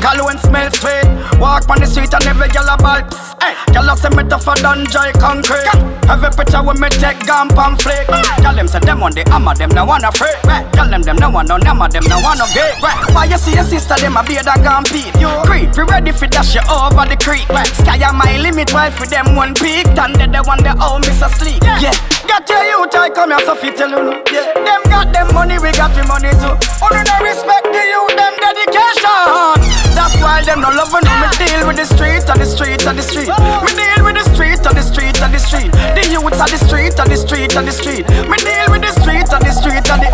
Cologne 0.03 0.39
smell 0.39 0.71
sweet. 0.71 1.07
Walk 1.41 1.69
on 1.71 1.81
the 1.81 1.87
street 1.87 2.13
and 2.13 2.27
every 2.27 2.49
gyal 2.49 2.69
a 2.69 2.77
ball. 2.77 3.03
Hey, 3.41 3.55
gyal 3.73 3.91
a 3.91 3.97
say 3.97 4.11
me 4.15 4.23
tougher 4.29 4.55
than 4.61 4.85
dry 4.85 5.11
concrete. 5.13 5.67
Every 6.07 6.31
picture 6.37 6.63
with 6.63 6.79
me 6.79 6.89
take 6.91 7.25
gum 7.27 7.49
pamphlet. 7.49 8.07
Gyal 8.43 8.55
them 8.55 8.69
say 8.69 8.81
them 8.81 9.03
on 9.03 9.13
the 9.13 9.25
hammer, 9.31 9.55
them 9.55 9.71
no 9.71 9.85
wanna 9.85 10.09
afraid. 10.09 10.37
Gyal 10.75 10.91
them 10.91 11.03
them 11.03 11.17
no 11.17 11.31
want 11.31 11.49
no 11.49 11.57
hammer, 11.59 11.89
them 11.89 12.05
no 12.07 12.21
want 12.21 12.39
no 12.39 12.47
gate. 12.53 12.77
Why 13.15 13.25
you 13.25 13.39
see 13.39 13.55
your 13.55 13.65
sister 13.65 13.97
them 13.97 14.17
a 14.17 14.23
beard 14.23 14.47
and 14.47 14.63
gun 14.63 14.85
beat? 14.93 15.15
You 15.19 15.31
creep, 15.49 15.75
we 15.75 15.83
ready 15.89 16.13
for 16.13 16.27
dash 16.27 16.55
you 16.55 16.63
over 16.69 17.07
the 17.09 17.17
creek. 17.17 17.49
Sky 17.81 17.97
a 17.97 18.13
my 18.13 18.37
limit, 18.37 18.71
while 18.75 18.91
for 18.91 19.07
them 19.07 19.35
one 19.35 19.55
peak. 19.55 19.87
Then 19.97 20.13
they 20.13 20.29
the 20.29 20.43
one 20.45 20.63
they 20.63 20.77
all 20.77 20.99
miss 21.01 21.23
asleep. 21.23 21.63
Yeah, 21.63 21.95
get 22.27 22.49
your 22.51 22.63
youth, 22.63 22.95
I 22.95 23.09
come 23.11 23.31
here 23.31 23.41
so 23.47 23.55
fit 23.55 23.79
you. 23.79 23.89
no. 23.89 24.13
Yeah, 24.31 24.53
them 24.53 24.83
got 24.91 25.13
them 25.15 25.33
money, 25.33 25.59
we 25.59 25.71
got 25.73 25.95
the 25.95 26.03
money 26.05 26.31
too. 26.37 26.55
Only 26.83 27.03
no 27.07 27.15
respect 27.23 27.67
the 27.71 27.83
youth, 27.87 28.15
them 28.19 28.35
dedication. 28.43 29.59
That's 29.95 30.15
why 30.21 30.43
them 30.43 30.61
no 30.61 30.71
love 30.75 30.93
when 30.93 31.07
me 31.07 31.29
deal 31.39 31.67
with 31.67 31.79
the 31.79 31.87
street 31.87 32.27
and 32.29 32.39
the 32.41 32.47
street 32.47 32.85
and 32.87 32.99
the 32.99 33.03
street. 33.03 33.31
Me 33.31 33.71
deal 33.73 34.05
with 34.05 34.19
the 34.19 34.27
street 34.35 34.61
and 34.67 34.77
the 34.77 34.83
street 34.83 35.17
and 35.23 35.33
the 35.33 35.41
street. 35.41 35.71
The 35.73 36.03
youths 36.11 36.41
are 36.43 36.51
the 36.51 36.61
street 36.61 36.99
and 36.99 37.09
the 37.11 37.17
street 37.17 37.57
and 37.57 37.67
the 37.67 37.73
street. 37.73 38.05
Me 38.09 38.37
deal 38.43 38.69
with 38.71 38.83
the 38.83 38.93
street 39.01 39.31
and 39.31 39.43
the 39.43 39.53
street 39.55 39.87
and 39.87 40.03
the. 40.03 40.11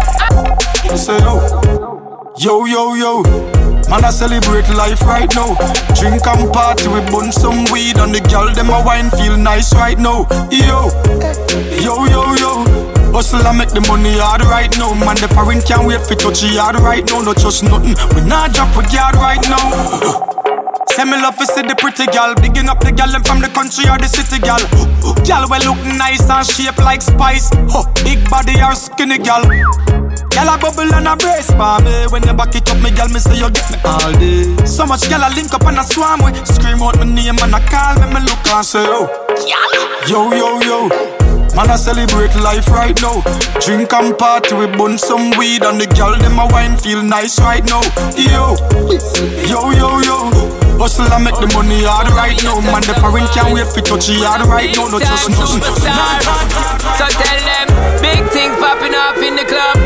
Say 0.97 1.19
yo, 2.39 2.65
yo, 2.67 2.95
yo. 2.95 3.62
Man, 3.93 4.07
I 4.07 4.11
celebrate 4.11 4.65
life 4.73 5.03
right 5.03 5.29
now. 5.37 5.53
Drink 5.93 6.25
and 6.25 6.49
party, 6.49 6.89
we 6.89 7.05
bun 7.13 7.29
some 7.31 7.69
weed, 7.69 8.01
and 8.01 8.15
the 8.15 8.25
girl 8.25 8.49
them 8.49 8.73
a 8.73 8.81
wine 8.81 9.11
feel 9.11 9.37
nice 9.37 9.75
right 9.75 9.99
now. 9.99 10.25
Yo, 10.49 10.89
yo, 11.77 12.09
yo, 12.09 12.33
yo. 12.41 12.65
Hustle 13.13 13.45
and 13.45 13.59
make 13.59 13.69
the 13.69 13.85
money 13.85 14.17
hard 14.17 14.41
right 14.49 14.73
now. 14.81 14.97
Man, 14.97 15.21
the 15.21 15.29
foreign 15.37 15.61
can't 15.61 15.85
wait 15.85 16.01
for 16.01 16.17
touch 16.17 16.41
the 16.41 16.57
yard 16.57 16.81
right 16.81 17.05
now. 17.05 17.21
No 17.21 17.35
trust 17.35 17.65
nothing. 17.65 17.93
We 18.17 18.25
not 18.25 18.57
drop 18.57 18.73
a 18.81 18.83
yard 18.89 19.17
right 19.21 19.45
now. 19.45 19.61
Say 20.97 21.05
me 21.05 21.21
love 21.21 21.37
to 21.37 21.45
see 21.45 21.61
the 21.61 21.77
pretty 21.77 22.07
gal 22.07 22.35
Bigging 22.35 22.69
up 22.69 22.81
the 22.81 22.93
gal 22.93 23.13
them 23.13 23.25
from 23.25 23.41
the 23.41 23.49
country 23.49 23.89
or 23.89 23.97
the 23.97 24.09
city 24.09 24.41
gal 24.41 24.61
Gal 25.25 25.49
well 25.49 25.65
look 25.65 25.81
nice 25.97 26.29
and 26.29 26.45
shape 26.45 26.77
like 26.79 27.01
spice 27.01 27.49
huh. 27.73 27.89
Big 28.05 28.21
body 28.29 28.61
or 28.61 28.75
skinny 28.75 29.17
gal 29.17 29.41
Gal 30.33 30.49
a 30.49 30.59
bubble 30.59 30.93
and 30.95 31.09
a 31.09 31.17
brace 31.17 31.51
for 31.53 31.77
me 31.85 32.07
When 32.09 32.23
you 32.25 32.33
back 32.35 32.55
it 32.55 32.69
up 32.71 32.81
me 32.81 32.91
gal 32.91 33.09
me 33.09 33.21
say 33.21 33.37
you 33.37 33.51
get 33.51 33.69
me 33.71 33.77
all 33.85 34.13
day 34.17 34.49
So 34.67 34.87
much 34.87 35.09
gal 35.09 35.21
a 35.21 35.29
link 35.35 35.53
up 35.53 35.65
and 35.67 35.79
a 35.79 35.85
swarm 35.85 36.25
with 36.25 36.41
Scream 36.47 36.83
out 36.83 36.97
my 36.97 37.05
name 37.05 37.39
and 37.41 37.55
a 37.55 37.61
call 37.69 38.01
me 38.01 38.07
me 38.15 38.21
look 38.25 38.47
and 38.49 38.65
say 38.65 38.85
oh 38.87 39.09
Yo 40.09 40.33
yo 40.33 40.61
yo 40.61 40.89
Man, 41.55 41.69
I 41.69 41.77
celebrate 41.77 42.33
life 42.41 42.69
right 42.69 42.97
now. 43.03 43.21
Drink 43.61 43.93
and 43.93 44.17
party, 44.17 44.57
we 44.57 44.65
bun 44.73 44.97
some 44.97 45.37
weed, 45.37 45.61
and 45.61 45.79
the 45.79 45.85
girl 45.85 46.17
them 46.17 46.41
a 46.41 46.49
wine 46.49 46.79
feel 46.79 47.03
nice 47.03 47.39
right 47.41 47.63
now. 47.69 47.85
Yo, 48.17 48.57
yo, 49.45 49.69
yo, 49.77 50.01
yo. 50.01 50.17
Hustle 50.81 51.13
and 51.13 51.25
make 51.29 51.37
the 51.37 51.53
money 51.53 51.85
hard 51.85 52.09
right 52.17 52.41
now. 52.41 52.57
Man, 52.65 52.81
the 52.89 52.97
foreign 53.05 53.29
can't 53.37 53.53
wait 53.53 53.69
for 53.69 53.85
touch 53.85 54.09
the 54.09 54.25
yard 54.25 54.49
right 54.49 54.73
now. 54.73 54.89
No 54.89 54.99
trust 54.99 55.29
nothing. 55.29 55.61
So 55.61 57.05
tell 57.21 57.41
them, 57.45 57.69
big 58.01 58.25
things 58.33 58.57
popping 58.57 58.97
up 58.97 59.21
in 59.21 59.37
the 59.37 59.45
club. 59.45 59.77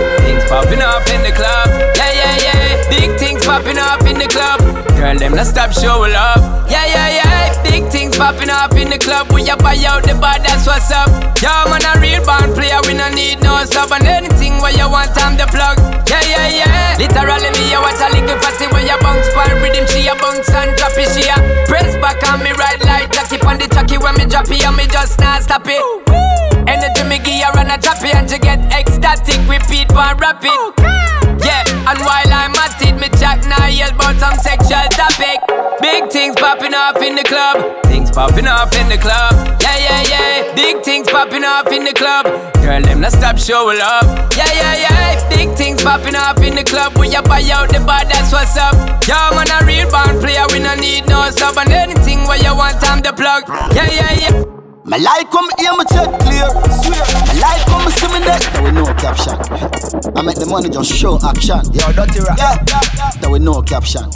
Popping 0.48 0.80
up 0.80 1.02
in 1.10 1.22
the 1.26 1.32
club. 1.34 1.68
Yeah, 1.98 2.12
yeah, 2.14 2.36
yeah. 2.38 2.88
Big 2.88 3.18
things 3.18 3.44
popping 3.44 3.78
up 3.78 4.02
in 4.06 4.18
the 4.18 4.30
club. 4.30 4.62
Girl, 4.94 5.18
them 5.18 5.34
not 5.34 5.46
stop 5.46 5.72
showing 5.72 6.12
love. 6.12 6.70
Yeah, 6.70 6.86
yeah, 6.86 7.08
yeah. 7.18 7.62
Big 7.62 7.90
things 7.90 8.16
popping 8.16 8.50
up 8.50 8.72
in 8.78 8.88
the 8.88 8.98
club. 8.98 9.30
We 9.34 9.42
a 9.50 9.56
buy 9.56 9.76
out 9.82 10.06
the 10.06 10.14
bar, 10.14 10.38
that's 10.38 10.66
what's 10.66 10.90
up. 10.94 11.10
Yeah, 11.42 11.66
man, 11.66 11.82
a 11.82 11.98
real 11.98 12.22
band 12.24 12.54
player. 12.54 12.78
We 12.86 12.94
no 12.94 13.10
need 13.10 13.42
no 13.42 13.58
sub. 13.66 13.90
And 13.90 14.06
anything 14.06 14.62
where 14.62 14.70
you 14.70 14.86
want, 14.86 15.12
I'm 15.18 15.34
the 15.34 15.50
plug. 15.50 15.82
Yeah, 16.06 16.22
yeah, 16.22 16.48
yeah. 16.48 16.94
Literally, 16.94 17.50
me, 17.58 17.74
I 17.74 17.82
watch 17.82 17.98
a 17.98 18.08
little 18.14 18.38
fatty 18.38 18.70
where 18.70 18.86
you 18.86 18.96
bounce 19.02 19.26
for 19.34 19.50
rhythm. 19.58 19.84
She 19.90 20.06
a 20.06 20.14
bounce 20.14 20.48
and 20.54 20.72
drop 20.78 20.94
it. 20.94 21.10
She 21.10 21.26
a 21.26 21.36
press 21.66 21.98
back 21.98 22.22
on 22.30 22.40
me 22.46 22.54
right 22.54 22.80
like 22.86 23.10
Jackie 23.10 23.42
on 23.42 23.58
the 23.58 23.66
jockey 23.66 23.98
when 23.98 24.14
me 24.14 24.30
drop 24.30 24.46
it. 24.46 24.62
And 24.62 24.78
me 24.78 24.86
just 24.86 25.18
not 25.18 25.42
stop 25.42 25.66
it. 25.66 25.82
Energy 26.70 27.02
me 27.04 27.18
give 27.18 27.50
her 27.50 27.60
and 27.60 27.74
a 27.74 27.76
drop 27.82 27.98
it. 28.00 28.14
And 28.14 28.30
she 28.30 28.38
get 28.38 28.62
ecstatic. 29.26 29.48
Repeat 29.48 29.92
one 29.92 30.16
rapid. 30.18 30.50
Oh, 30.52 30.72
yeah, 31.42 31.62
and 31.68 31.98
while 32.00 32.32
I'm 32.32 32.54
at 32.54 32.80
it, 32.82 32.94
me 32.98 33.08
jack, 33.18 33.44
now 33.46 33.66
yell 33.66 33.90
about 33.90 34.16
some 34.16 34.34
sexual 34.38 34.86
topic. 34.94 35.38
Big 35.80 36.10
things 36.10 36.34
popping 36.36 36.74
off 36.74 37.00
in 37.02 37.14
the 37.14 37.22
club. 37.22 37.82
Things 37.84 38.10
popping 38.10 38.46
off 38.46 38.74
in 38.76 38.88
the 38.88 38.98
club. 38.98 39.34
Yeah, 39.60 39.76
yeah, 39.76 40.02
yeah. 40.08 40.54
Big 40.54 40.82
things 40.82 41.08
popping 41.10 41.44
off 41.44 41.70
in 41.70 41.84
the 41.84 41.92
club. 41.92 42.26
Girl, 42.62 42.82
them 42.82 43.00
not 43.00 43.12
stop 43.12 43.38
showing 43.38 43.78
love. 43.78 44.06
Yeah, 44.36 44.48
yeah, 44.54 44.74
yeah. 44.88 45.28
Big 45.28 45.54
things 45.56 45.82
popping 45.82 46.16
off 46.16 46.40
in 46.42 46.54
the 46.54 46.64
club. 46.64 46.96
When 46.96 47.12
you 47.12 47.22
buy 47.22 47.44
out 47.52 47.68
the 47.68 47.80
bar, 47.80 48.04
that's 48.04 48.32
what's 48.32 48.56
up. 48.56 48.74
Yeah, 49.06 49.30
man, 49.36 49.50
a 49.52 49.64
real 49.66 49.90
band 49.90 50.20
player. 50.20 50.46
We 50.50 50.58
no 50.58 50.74
need 50.74 51.06
no 51.08 51.30
sub. 51.30 51.58
And 51.58 51.70
anything 51.70 52.24
where 52.26 52.38
you 52.38 52.56
want, 52.56 52.80
time 52.80 53.02
to 53.02 53.12
plug. 53.12 53.44
Yeah, 53.74 53.90
yeah, 53.92 54.12
yeah. 54.20 54.44
My 54.84 54.96
life 54.96 55.30
come 55.30 55.48
here, 55.58 55.72
me 55.76 55.84
check 55.90 56.08
clear. 56.20 56.48
Swear. 56.82 57.25
Life 57.46 57.64
come 57.66 57.88
see 57.90 58.08
me 58.12 58.18
neck. 58.26 58.42
There 58.52 58.62
with 58.62 58.74
no 58.74 58.86
caption. 58.94 59.34
I 60.16 60.22
make 60.22 60.36
the 60.36 60.46
money 60.50 60.68
just 60.68 60.90
show 60.92 61.18
action. 61.22 61.60
Yo, 61.72 61.92
dirty 61.92 62.20
rap. 62.20 62.38
Yeah. 62.38 63.10
There 63.20 63.30
with 63.30 63.42
no 63.42 63.62
caption. 63.62 64.10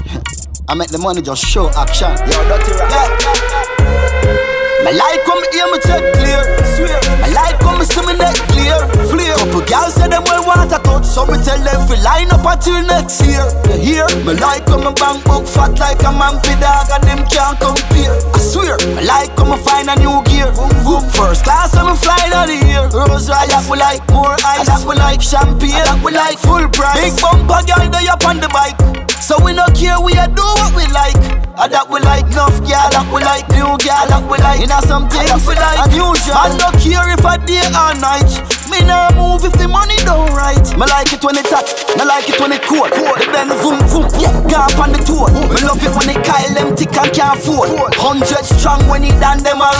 I 0.68 0.74
make 0.74 0.90
the 0.90 0.98
money 0.98 1.22
just 1.22 1.44
show 1.44 1.70
action. 1.76 2.10
Yo, 2.10 2.38
dirty 2.50 2.72
rap. 2.72 2.90
Yeah. 2.90 4.49
My 4.84 4.92
life 4.96 5.20
come 5.28 5.42
here, 5.52 5.68
me 5.68 5.78
check 5.84 6.02
clear. 6.16 6.42
Swear. 6.76 6.98
My 7.20 7.28
life 7.28 7.58
come 7.60 7.78
me 7.78 7.84
see 7.84 8.00
me 8.06 8.16
neck 8.16 8.36
clear. 8.48 8.78
Flare. 9.12 9.36
Couple 9.36 9.64
girls 9.68 9.94
say 9.94 10.08
them 10.08 10.24
well 10.24 10.44
want 10.46 10.72
a 10.72 10.78
touch, 10.80 11.04
so 11.04 11.26
me 11.26 11.36
tell 11.44 11.60
them 11.60 11.84
fi 11.84 12.00
line 12.00 12.32
up 12.32 12.44
until 12.48 12.80
next 12.88 13.20
year. 13.20 13.44
You 13.68 14.04
hear? 14.04 14.06
My 14.24 14.32
life 14.32 14.64
come 14.64 14.88
me 14.88 14.92
bank 14.96 15.24
book 15.28 15.44
fat 15.46 15.76
like 15.78 16.00
a 16.00 16.12
man 16.12 16.40
mampy 16.40 16.56
dog, 16.60 16.88
and 16.96 17.04
them 17.04 17.20
can't 17.28 17.58
compare. 17.60 18.16
I 18.32 18.40
swear. 18.40 18.76
My 18.96 19.02
life 19.04 19.30
come 19.36 19.52
me 19.52 19.58
find 19.60 19.88
a 19.92 19.96
new 20.00 20.16
gear. 20.24 20.48
Boom. 20.84 21.04
First 21.12 21.44
class, 21.44 21.76
I'm 21.76 21.92
a 21.92 21.96
out 22.32 22.48
of 22.48 22.60
here. 22.64 22.88
Rose 22.88 23.28
Royal, 23.28 23.60
we 23.68 23.76
like 23.76 24.00
more 24.10 24.32
ice. 24.40 24.66
That 24.66 24.80
we 24.88 24.96
like 24.96 25.20
champagne. 25.20 25.76
That 25.84 26.00
we 26.00 26.12
like 26.12 26.38
full 26.38 26.68
price. 26.72 26.96
Big 26.96 27.14
bumper 27.20 27.60
girl, 27.68 27.84
they 27.92 28.08
up 28.08 28.24
on 28.24 28.40
the 28.40 28.48
bike. 28.48 29.09
So 29.20 29.36
we 29.44 29.52
no 29.52 29.64
care, 29.76 30.00
we 30.00 30.12
a 30.18 30.26
do 30.26 30.42
what 30.42 30.74
we 30.74 30.82
like. 30.90 31.14
And 31.60 31.70
that 31.70 31.86
we 31.92 32.00
like 32.00 32.24
enough 32.32 32.56
girl, 32.64 32.88
that 32.88 33.04
we 33.12 33.20
like 33.20 33.44
new 33.52 33.68
girl, 33.78 34.04
that 34.08 34.24
we 34.24 34.40
like. 34.40 34.64
Inna 34.64 34.80
some 34.88 35.06
things 35.12 35.44
we 35.44 35.54
like 35.54 35.76
unusual. 35.86 36.34
I 36.34 36.48
no 36.56 36.72
care 36.80 37.04
if 37.12 37.22
I 37.22 37.36
day 37.36 37.60
or 37.68 37.92
night. 38.00 38.32
Me 38.72 38.80
nah 38.82 39.12
move 39.12 39.44
if 39.44 39.52
the 39.60 39.68
money 39.68 40.00
don't 40.08 40.32
right. 40.32 40.64
Me 40.74 40.84
like 40.88 41.12
it 41.12 41.22
when 41.22 41.36
it 41.36 41.46
hot, 41.52 41.68
me 41.94 42.04
like 42.08 42.32
it 42.32 42.40
when 42.40 42.56
it 42.56 42.64
cold. 42.64 42.90
The 42.90 43.28
Benz 43.28 43.54
zoom 43.60 43.76
zoom, 43.92 44.08
yeah, 44.16 44.32
go 44.48 44.56
up 44.56 44.80
on 44.80 44.96
the 44.96 45.00
tour. 45.04 45.28
Me 45.30 45.60
love 45.68 45.84
it 45.84 45.92
when 45.92 46.08
it 46.10 46.24
Kyle 46.24 46.54
them 46.56 46.74
thick 46.74 46.96
and 46.96 47.12
can't 47.12 47.38
afford. 47.38 47.94
Hundred 48.00 48.44
strong 48.48 48.80
when 48.88 49.04
it 49.04 49.20
done 49.20 49.44
them 49.44 49.60
a. 49.60 49.70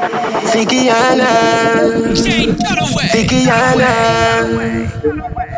Fikiana, 0.00 1.28
Fikiana, 3.12 3.90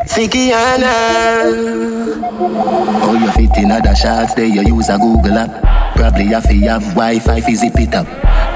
Fikiana. 0.07 0.93
Oh, 3.05 3.15
you 3.21 3.31
fit 3.33 3.57
in 3.63 3.71
other 3.71 3.95
shots, 3.95 4.35
there 4.35 4.47
you 4.47 4.63
use 4.63 4.89
a 4.89 4.99
Google 4.99 5.39
app. 5.39 5.95
Probably 5.95 6.27
have 6.27 6.49
to 6.49 6.55
have 6.67 6.83
Wi-Fi 6.95 7.41
fi 7.41 7.55
zip 7.55 7.79
it 7.79 7.95
up. 7.95 8.07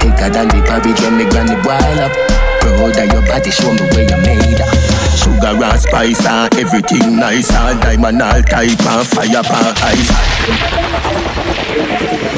Thicker 0.01 0.29
than 0.29 0.49
the 0.49 0.61
porridge 0.67 0.99
when 0.99 1.17
me 1.17 1.29
granny 1.29 1.55
boil 1.63 1.99
up. 2.03 2.11
Proud 2.59 2.97
of 2.97 3.13
your 3.13 3.25
body, 3.25 3.51
show 3.51 3.71
me 3.71 3.81
where 3.95 4.03
you 4.03 4.17
made 4.27 4.59
up. 4.59 4.75
Sugar 5.15 5.63
and 5.63 5.79
spice 5.79 6.25
and 6.25 6.53
everything 6.59 7.15
nice 7.17 7.51
All 7.51 7.73
diamond, 7.79 8.21
all 8.21 8.41
type 8.43 8.69
and 8.69 9.07
fire 9.07 9.43
pan 9.43 9.73
ice 9.81 10.11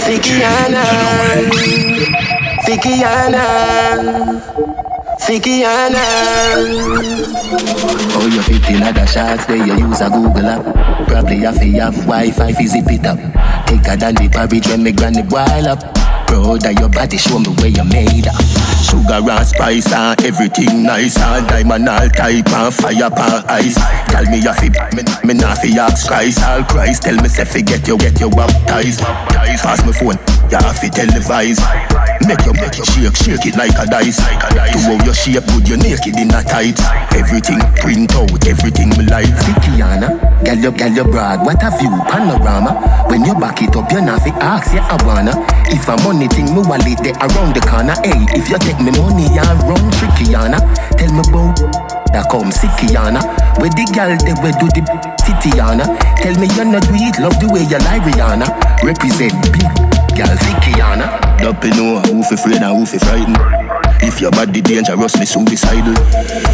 Fikiana, 0.05 1.88
Fikiana, 2.69 4.39
Fikiana. 5.19 6.05
Oh, 8.13 8.29
you 8.31 8.43
fit 8.43 8.69
in 8.69 8.83
other 8.83 9.07
shots, 9.07 9.47
there 9.47 9.57
you 9.57 9.87
use 9.87 10.01
a 10.01 10.09
Google 10.11 10.45
app. 10.45 11.07
Probably 11.07 11.37
have 11.37 11.57
to 11.57 11.65
have 11.81 11.95
Wi-Fi 12.05 12.53
fi 12.53 12.65
zip 12.67 12.85
it 12.85 13.07
up. 13.07 13.17
Thicker 13.65 13.97
than 13.97 14.13
the 14.13 14.29
porridge 14.31 14.67
when 14.67 14.83
me 14.83 14.91
granny 14.91 15.23
boil 15.23 15.67
up. 15.67 15.81
Proud 16.27 16.63
of 16.63 16.79
your 16.79 16.89
body, 16.89 17.17
show 17.17 17.39
me 17.39 17.49
where 17.57 17.73
you 17.73 17.83
made 17.85 18.27
up. 18.27 18.37
Sugar 18.85 19.17
and 19.17 19.47
spice 19.47 19.91
and 19.91 20.21
everything 20.23 20.83
nice 20.83 21.19
All 21.21 21.41
diamond, 21.41 21.89
all 21.89 22.09
type 22.09 22.47
and 22.47 22.73
fire 22.73 23.09
pan 23.11 23.43
ice 23.49 23.75
Tell 24.07 24.23
me 24.25 24.37
you 24.37 24.53
fi, 24.53 24.69
me, 24.95 25.03
me 25.25 25.33
nah 25.33 25.53
fi 25.53 25.77
ask 25.77 26.07
Christ 26.07 26.41
All 26.41 26.63
Christ 26.63 27.03
tell 27.03 27.15
me 27.15 27.27
say 27.27 27.45
fi 27.45 27.61
get 27.61 27.87
you, 27.87 27.97
get 27.97 28.19
you 28.19 28.29
baptized 28.31 29.01
Pass 29.01 29.85
me 29.85 29.91
phone, 29.91 30.17
you 30.49 30.57
have 30.57 30.79
fi 30.79 30.87
televise 30.87 31.59
Make 32.29 32.45
you, 32.45 32.53
make 32.61 32.77
you 32.77 32.85
shake, 32.85 33.17
shake 33.17 33.45
it 33.49 33.55
like 33.57 33.73
a 33.81 33.89
dice. 33.89 34.21
To 34.21 34.77
how 34.85 35.01
you 35.01 35.13
shape 35.17 35.49
good, 35.49 35.65
you 35.65 35.77
naked 35.81 36.13
in 36.13 36.29
a 36.29 36.45
tight. 36.45 36.77
Everything 37.17 37.57
print 37.81 38.13
out, 38.13 38.29
everything 38.45 38.93
me 38.93 39.09
like. 39.09 39.33
Fikiana, 39.41 40.13
girl 40.45 40.61
your 40.61 40.71
girl 40.71 40.93
you 40.93 41.03
broad, 41.09 41.41
what 41.41 41.57
a 41.65 41.73
view, 41.81 41.89
panorama. 42.05 43.09
When 43.09 43.25
you 43.25 43.33
back 43.33 43.63
it 43.63 43.75
up, 43.75 43.91
you 43.91 44.01
not 44.01 44.21
fi 44.21 44.29
ask, 44.45 44.73
yeah 44.73 44.85
I 44.85 45.01
wanna. 45.01 45.33
If 45.73 45.89
a 45.89 45.97
money 46.05 46.27
thing, 46.27 46.53
me 46.53 46.61
wallet 46.61 47.01
there 47.01 47.17
around 47.17 47.57
the 47.57 47.65
corner. 47.65 47.97
Hey, 48.05 48.21
if 48.37 48.45
you 48.45 48.61
take 48.61 48.77
me 48.77 48.93
money 49.01 49.25
I 49.33 49.49
run 49.65 49.81
trickyana 49.97 50.61
Tell 50.97 51.09
me 51.09 51.25
about 51.29 51.57
that 52.13 52.25
come 52.29 52.49
sickyana 52.49 53.21
Where 53.61 53.69
the 53.69 53.85
girl 53.93 54.13
they 54.21 54.33
we 54.41 54.49
do 54.57 54.67
the 54.69 54.81
titiana? 55.21 55.85
Tell 56.17 56.33
me 56.37 56.47
you're 56.53 56.65
not 56.65 56.85
do 56.85 56.93
it, 56.93 57.19
love 57.19 57.37
the 57.41 57.49
way 57.49 57.65
you 57.65 57.77
lie 57.85 58.01
Rihanna. 58.01 58.49
Represent 58.85 59.33
big 59.53 59.69
girl 60.17 60.35
sickyana 60.37 61.28
Don't 61.41 61.63
you 61.63 61.71
know. 61.71 61.99
Who 62.01 62.23
fi 62.23 62.35
afraid 62.35 62.61
and 62.61 62.77
who 62.77 62.85
fi 62.85 62.97
frightened 62.97 63.37
If 64.03 64.21
your 64.21 64.31
body 64.31 64.61
dangerous, 64.61 65.17
me 65.17 65.25
suicidal. 65.25 65.95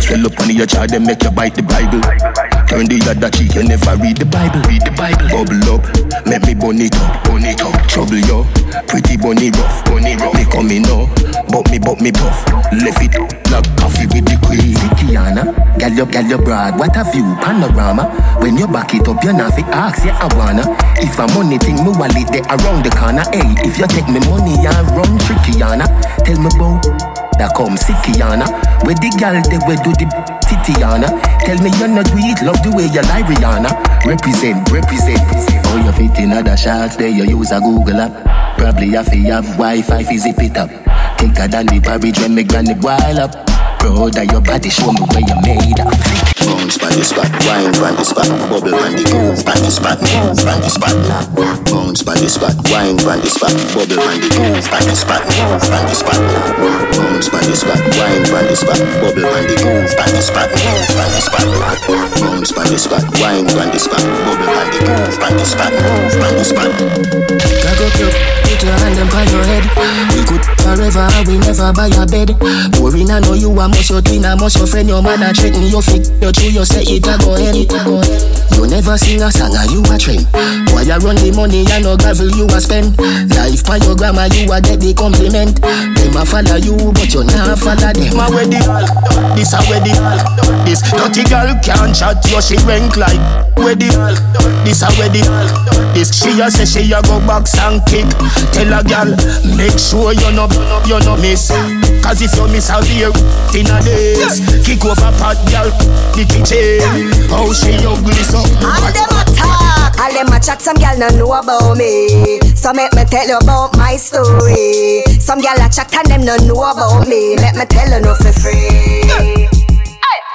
Swell 0.01 0.25
up 0.25 0.39
on 0.39 0.49
your 0.55 0.65
child, 0.65 0.91
then 0.91 1.03
make 1.05 1.23
you 1.23 1.31
bite 1.31 1.55
the 1.55 1.63
Bible 1.63 2.54
Turn 2.67 2.89
the 2.89 2.97
other 3.05 3.29
cheek, 3.29 3.53
you 3.53 3.63
never 3.63 3.95
read 4.01 4.17
the 4.17 4.25
Bible. 4.25 4.61
Read 4.65 4.81
the 4.81 4.93
Bible. 4.97 5.29
Bubble 5.29 5.77
up, 5.77 5.83
make 6.25 6.43
me 6.49 6.53
bun 6.53 6.81
it 6.81 6.95
up 6.97 7.23
Bun 7.29 7.45
it 7.45 7.61
up. 7.61 7.75
Trouble 7.87 8.19
yo, 8.25 8.43
pretty 8.89 9.15
bunny 9.17 9.53
rough 9.53 9.85
Bunny 9.85 10.17
rough. 10.17 10.33
Me 10.33 10.43
coming 10.49 10.81
now, 10.83 11.05
but 11.53 11.69
me 11.69 11.77
but 11.77 12.01
me 12.01 12.11
puff. 12.11 12.41
Left 12.73 13.01
it, 13.05 13.13
like 13.53 13.69
coffee 13.77 14.09
with 14.09 14.25
the 14.25 14.35
queen. 14.41 14.73
Fikiana, 14.75 15.53
girl 15.77 15.93
you, 15.93 16.05
girl 16.09 16.25
you 16.25 16.39
broad, 16.41 16.77
what 16.79 16.97
a 16.97 17.03
view, 17.13 17.25
panorama. 17.39 18.09
When 18.41 18.57
you 18.57 18.67
back 18.67 18.93
it 18.93 19.07
up, 19.07 19.23
you 19.23 19.33
not 19.33 19.53
fi 19.53 19.61
ask, 19.69 20.03
yeah 20.03 20.17
I 20.17 20.27
wanna. 20.35 20.65
If 20.97 21.19
a 21.19 21.27
money 21.37 21.57
thing, 21.57 21.79
me 21.85 21.93
wallet 21.93 22.27
there 22.33 22.45
around 22.49 22.83
the 22.83 22.91
corner. 22.91 23.23
Hey, 23.29 23.45
if 23.61 23.77
you 23.77 23.87
take 23.87 24.09
me 24.09 24.19
money 24.27 24.57
I 24.65 24.81
run 24.95 25.17
tricky, 25.19 25.59
trickyana 25.59 25.85
Tell 26.25 26.39
me 26.39 26.49
about 26.55 27.24
that 27.37 27.53
come 27.55 27.77
sickyana 27.77 28.47
Where 28.85 28.95
the 28.95 29.09
girl 29.19 29.37
they 29.47 29.59
we 29.67 29.75
do 29.83 29.91
the 29.95 30.05
titiana 30.47 31.09
Tell 31.45 31.57
me 31.61 31.69
you're 31.77 31.87
not 31.87 32.05
do 32.05 32.45
love 32.45 32.61
the 32.63 32.71
way 32.73 32.85
you 32.89 33.01
lie 33.03 33.21
Rihanna. 33.21 34.05
Represent, 34.05 34.69
represent. 34.71 35.19
Oh 35.67 35.81
you 35.85 35.91
fit 35.91 36.19
in 36.19 36.31
other 36.31 36.57
shots, 36.57 36.95
there 36.95 37.09
you 37.09 37.23
use 37.23 37.51
a 37.51 37.59
Google 37.59 38.01
app. 38.01 38.57
Probably 38.57 38.89
have 38.89 39.09
to 39.11 39.17
have 39.29 39.45
Wi-Fi 39.57 40.03
fi 40.03 40.17
zip 40.17 40.39
it 40.39 40.57
up. 40.57 40.69
Thicker 41.19 41.47
than 41.47 41.67
the 41.67 41.79
porridge 41.81 42.19
when 42.19 42.35
me 42.35 42.43
granny 42.43 42.73
boil 42.73 43.19
up 43.19 43.54
Proud 43.85 44.17
of 44.17 44.25
your 44.33 44.41
body, 44.41 44.65
show 44.73 44.89
me 44.89 45.05
where 45.13 45.21
you 45.21 45.37
made 45.45 45.77
up 45.77 45.93
Bounce 46.41 46.73
by 46.81 46.89
the 46.89 47.05
spot, 47.05 47.29
wine 47.45 47.69
by 47.77 47.93
the 47.93 48.01
spot, 48.01 48.25
bubble 48.49 48.73
on 48.73 48.97
the 48.97 49.05
groove 49.05 49.45
by 49.45 49.53
the 49.61 49.69
spot, 49.69 50.01
move 50.01 50.41
by 50.41 50.57
the 50.57 50.73
spot. 50.73 50.97
Bounce 51.69 52.01
by 52.01 52.17
the 52.17 52.25
spot, 52.25 52.57
wine 52.73 52.97
by 53.05 53.21
the 53.21 53.29
spot, 53.29 53.53
bubble 53.77 54.01
on 54.01 54.17
the 54.17 54.29
groove 54.33 54.65
by 54.73 54.81
the 54.81 54.97
spot, 54.97 55.21
move 55.37 55.61
by 55.69 55.85
the 55.85 55.93
spot. 55.93 56.17
Bounce 56.97 57.29
by 57.29 57.45
the 57.45 57.53
spot, 57.53 57.77
wine 58.01 58.25
by 58.33 58.41
the 58.41 58.57
spot, 58.57 58.81
bubble 59.05 59.29
on 59.29 59.45
the 59.45 59.53
groove 59.61 59.93
by 59.93 60.09
the 60.09 60.21
spot, 60.25 60.49
move 60.49 60.89
by 60.97 61.05
the 61.13 61.21
spot. 61.21 61.45
Bounce 62.17 62.51
by 62.57 62.65
the 62.65 62.79
spot, 62.81 63.05
wine 63.21 63.45
by 63.53 63.69
the 63.69 63.77
spot, 63.77 64.01
bubble 64.25 64.49
on 64.49 64.65
the 64.73 64.81
groove 64.81 65.17
by 65.21 65.29
the 65.29 65.45
spot, 65.45 65.73
move 65.77 66.13
by 66.17 66.33
the 66.33 66.41
spot. 66.41 66.73
Cock 67.61 68.01
up 68.01 68.44
your, 68.65 68.73
your 68.73 68.79
hand 68.81 68.99
up 68.99 69.13
on 69.13 69.27
your 69.29 69.45
head. 69.45 69.65
We 70.13 70.21
could 70.25 70.43
forever, 70.61 71.07
we 71.29 71.37
never 71.37 71.69
buy 71.73 71.89
a 71.93 72.05
bed. 72.05 72.33
Boring, 72.73 73.11
I 73.11 73.19
know 73.21 73.33
you 73.33 73.51
a 73.53 73.67
must 73.69 73.89
your 73.89 74.01
twin, 74.01 74.25
I 74.25 74.35
must 74.35 74.57
your 74.57 74.67
friend. 74.67 74.89
Your 74.89 75.01
man 75.01 75.21
a 75.21 75.33
threaten 75.33 75.69
you, 75.69 75.81
fake 75.81 76.09
your 76.21 76.31
true, 76.31 76.49
you 76.49 76.65
say 76.65 76.81
it 76.81 77.05
a 77.05 77.17
go 77.21 77.35
ahead 77.35 77.55
You 78.57 78.67
never 78.67 78.97
sing 78.97 79.21
a 79.21 79.29
song, 79.31 79.53
and 79.53 79.69
you 79.71 79.81
a 79.85 79.97
trend? 79.97 80.25
Why 80.73 80.81
you 80.81 80.97
run 80.97 81.17
the 81.21 81.31
money, 81.35 81.65
and 81.69 81.83
no 81.85 81.97
gravel 81.97 82.29
you 82.33 82.49
a 82.49 82.59
spend? 82.59 82.97
Life 83.37 83.65
by 83.65 83.77
your 83.77 83.95
grandma, 83.95 84.25
you 84.33 84.49
a 84.49 84.57
get 84.61 84.81
the 84.81 84.93
compliment. 84.93 85.61
Them 85.61 86.17
a 86.17 86.25
follow 86.25 86.57
you, 86.57 86.75
but 86.93 87.13
you 87.13 87.23
not 87.23 87.59
follow 87.61 87.93
them. 87.93 88.17
My 88.17 88.29
wedding, 88.31 88.65
this 89.35 89.53
a 89.53 89.59
wedding 89.67 89.99
This 90.63 90.79
dirty 90.87 91.27
girl 91.27 91.51
can't 91.59 91.91
chat, 91.91 92.23
you 92.31 92.39
she 92.41 92.55
rank 92.63 92.95
like 92.95 93.19
Wedding, 93.57 93.91
this 94.63 94.81
a 94.81 94.89
wedding 94.97 95.27
This 95.91 96.15
she 96.15 96.39
a 96.39 96.49
say 96.49 96.63
she 96.65 96.91
a 96.93 97.01
go 97.03 97.19
box 97.27 97.57
and 97.59 97.83
kick 97.85 98.07
tell 98.55 98.71
a 98.71 98.79
gal, 98.87 99.11
make 99.59 99.75
sure 99.75 100.15
you 100.15 100.31
no, 100.31 100.47
you 100.87 100.95
no 101.03 101.19
miss. 101.19 101.51
Cause 101.99 102.23
if 102.23 102.31
you 102.39 102.47
miss 102.47 102.71
out 102.71 102.87
here, 102.87 103.11
in 103.51 103.67
a 103.67 103.83
days, 103.83 104.39
kick 104.63 104.79
over 104.87 105.11
pot 105.19 105.35
gal, 105.51 105.67
the 106.15 106.23
kitchen. 106.23 106.79
How 107.27 107.51
she 107.51 107.75
ugly 107.83 108.23
so. 108.23 108.39
All 108.63 108.87
them 108.95 109.11
a 109.11 109.23
talk, 109.35 109.99
all 109.99 110.13
them 110.15 110.31
a 110.31 110.39
chat, 110.39 110.63
some 110.63 110.79
gal 110.79 110.95
no 110.95 111.11
know 111.19 111.35
about 111.35 111.75
me. 111.75 112.39
So 112.55 112.71
make 112.71 112.95
me 112.95 113.03
tell 113.11 113.27
you 113.27 113.37
about 113.43 113.75
my 113.75 113.99
story. 113.99 115.03
Some 115.19 115.43
gal 115.43 115.59
a 115.59 115.67
chat 115.67 115.91
and 115.91 116.07
them 116.07 116.23
no 116.23 116.39
know 116.47 116.63
about 116.63 117.07
me. 117.11 117.35
Let 117.35 117.59
me 117.59 117.65
tell 117.67 117.91
you 117.91 117.99
no 117.99 118.15
for 118.15 118.31
free. 118.31 119.03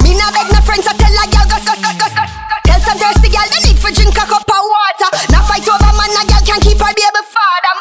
Me 0.04 0.12
not 0.18 0.36
beg 0.36 0.52
no 0.52 0.60
friends, 0.60 0.84
I 0.84 0.92
tell 0.92 1.08
a 1.08 1.24
gal 1.32 1.48
go, 1.48 1.56
go, 1.56 1.72
go, 1.72 1.90
go, 1.96 2.06
go. 2.12 2.22
Tell 2.68 2.80
some 2.84 2.98
thirsty 3.00 3.32
gal 3.32 3.48
they 3.48 3.72
need 3.72 3.78
for 3.80 3.88
drink 3.94 4.12
a 4.12 4.28
cup 4.28 4.44
of 4.44 4.62
water. 4.68 5.08
Now 5.32 5.46
fight 5.48 5.64
over 5.64 5.92
man, 5.96 6.12
a 6.20 6.22
gal 6.28 6.42
can't 6.44 6.60
keep 6.60 6.76
her 6.76 6.92
baby 6.92 7.24
father. 7.24 7.72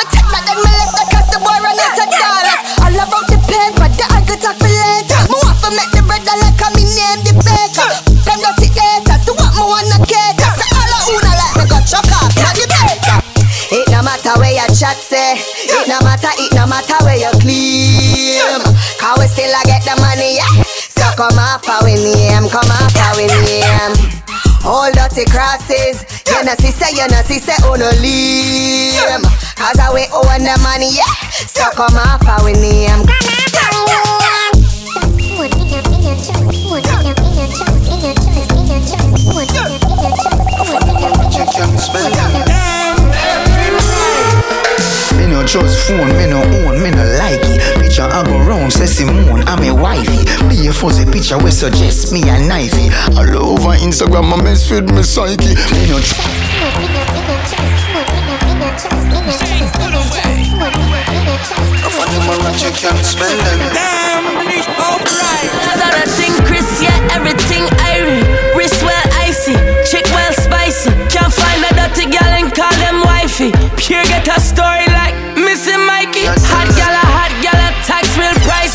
No 15.87 15.97
matter 16.01 16.33
it, 16.41 16.53
no 16.55 16.65
matter 16.65 16.97
where 17.05 17.17
you 17.19 17.29
claim. 17.43 18.61
Cause 18.97 19.17
we 19.19 19.27
still 19.27 19.53
a 19.53 19.61
get 19.65 19.83
the 19.85 19.95
money, 20.01 20.37
yeah. 20.37 20.63
So 20.65 21.05
come 21.17 21.37
off 21.37 21.67
our 21.67 21.85
name, 21.85 22.49
come 22.49 22.69
off 22.69 22.95
our 22.97 23.21
name. 23.21 23.93
All 24.65 24.91
dirty 24.91 25.25
crosses, 25.29 26.03
you 26.27 26.43
know 26.43 26.55
see 26.59 26.71
say, 26.71 26.91
you 26.95 27.07
know 27.07 27.21
see 27.23 27.39
say, 27.39 27.55
oh 27.63 27.75
no 27.75 27.89
leave. 28.01 28.97
Cause 29.55 29.79
I 29.79 29.91
we 29.93 30.07
own 30.11 30.43
the 30.43 30.57
money, 30.63 30.89
yeah. 30.95 31.13
So 31.31 31.69
come 31.71 31.95
off 31.95 32.25
our 32.27 32.51
name. 32.51 33.05
Me 41.89 42.48
trust 45.49 45.87
phone, 45.87 46.13
me 46.13 46.29
no 46.29 46.37
own, 46.61 46.77
me 46.77 46.91
no 46.91 47.01
like 47.17 47.41
it. 47.41 47.57
Picture 47.81 48.05
I 48.05 48.21
go 48.23 48.37
round, 48.37 48.71
say 48.71 48.85
Simone, 48.85 49.41
I'm 49.49 49.63
a 49.65 49.73
wifey. 49.73 50.21
Be 50.45 50.67
a 50.67 50.73
fuzzy 50.73 51.05
picture 51.09 51.39
we 51.41 51.49
suggest 51.49 52.13
me 52.13 52.21
a 52.21 52.37
knifey. 52.37 52.93
All 53.17 53.57
over 53.57 53.73
Instagram, 53.81 54.31
I 54.31 54.43
mess 54.43 54.69
with 54.69 54.91
me 54.93 55.01
psyche. 55.01 55.57
Me 55.73 55.89
no 55.89 55.97
trust. 55.97 56.29
So 65.65 65.73
that 65.81 66.05
thing 66.13 66.33
Chris, 66.45 66.69
yeah, 66.81 66.93
everything 67.17 67.65
irie. 67.89 68.21
Wrist 68.55 68.83
well 68.83 69.07
icy, 69.25 69.57
chick 69.89 70.05
well 70.13 70.33
spicy. 70.33 70.91
Can't 71.09 71.33
find 71.33 71.65
a 71.65 71.73
dirty 71.73 72.05
gal 72.05 72.37
and 72.37 72.53
call 72.53 72.73
them 72.77 73.01
wifey. 73.01 73.51
Pure 73.77 74.03
get 74.05 74.27
a 74.27 74.39
story 74.39 74.88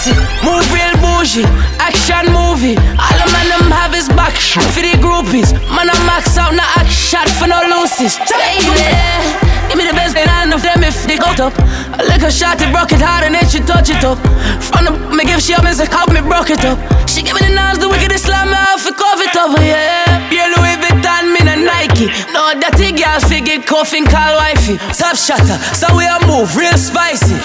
real. 0.07 0.21
Move 0.45 0.67
real 0.73 0.95
bougie, 1.01 1.45
action 1.81 2.33
movie. 2.33 2.77
All 3.01 3.17
the 3.17 3.27
man 3.33 3.49
them 3.49 3.71
have 3.73 3.93
his 3.93 4.09
back 4.13 4.35
for 4.37 4.83
the 4.83 4.95
groupies. 5.01 5.53
Man 5.73 5.89
I 5.89 5.97
max 6.07 6.37
out, 6.37 6.55
not 6.55 6.69
act 6.77 6.91
shot 6.91 7.29
for 7.29 7.47
no 7.49 7.61
loses. 7.65 8.19
Baby. 8.29 9.55
Give 9.69 9.79
me 9.81 9.89
the 9.89 9.97
best 9.97 10.17
and 10.17 10.29
I 10.29 10.45
know 10.45 10.59
them 10.59 10.85
if 10.85 11.07
they 11.09 11.17
go 11.17 11.33
up. 11.41 11.55
I 11.97 12.05
lick 12.05 12.23
a 12.23 12.31
shot, 12.31 12.61
it 12.61 12.71
broke 12.71 12.93
it 12.93 13.01
hard 13.01 13.25
and 13.25 13.35
then 13.35 13.49
she 13.49 13.61
touch 13.61 13.91
it 13.91 14.05
up. 14.05 14.21
From 14.61 14.85
the 14.85 14.93
me 15.17 15.25
give 15.25 15.41
she 15.41 15.55
up, 15.55 15.65
it's 15.65 15.81
a 15.81 15.87
cop, 15.87 16.13
me 16.13 16.21
broke 16.21 16.51
it 16.51 16.65
up. 16.65 16.79
She 17.09 17.23
give 17.23 17.35
me 17.35 17.49
the 17.49 17.55
knives, 17.55 17.79
the 17.79 17.89
wicked 17.89 18.13
Islam, 18.13 18.51
me 18.51 18.57
off, 18.57 18.85
it 18.87 18.97
cover 18.97 19.25
it 19.25 19.37
up, 19.37 19.57
yeah. 19.61 20.29
Yeah, 20.31 20.53
Louis 20.53 20.84
Vuitton, 21.05 21.33
me 21.33 21.41
no 21.45 21.55
Nike. 21.55 22.07
No, 22.33 22.57
that 22.57 22.77
girl 22.81 23.21
figure 23.29 23.61
coughing, 23.61 24.07
call 24.09 24.37
wifey. 24.41 24.81
Top 24.97 25.17
shutter, 25.17 25.59
so 25.77 25.87
we 25.97 26.09
a 26.09 26.17
move, 26.25 26.57
real 26.57 26.77
spicy. 26.81 27.37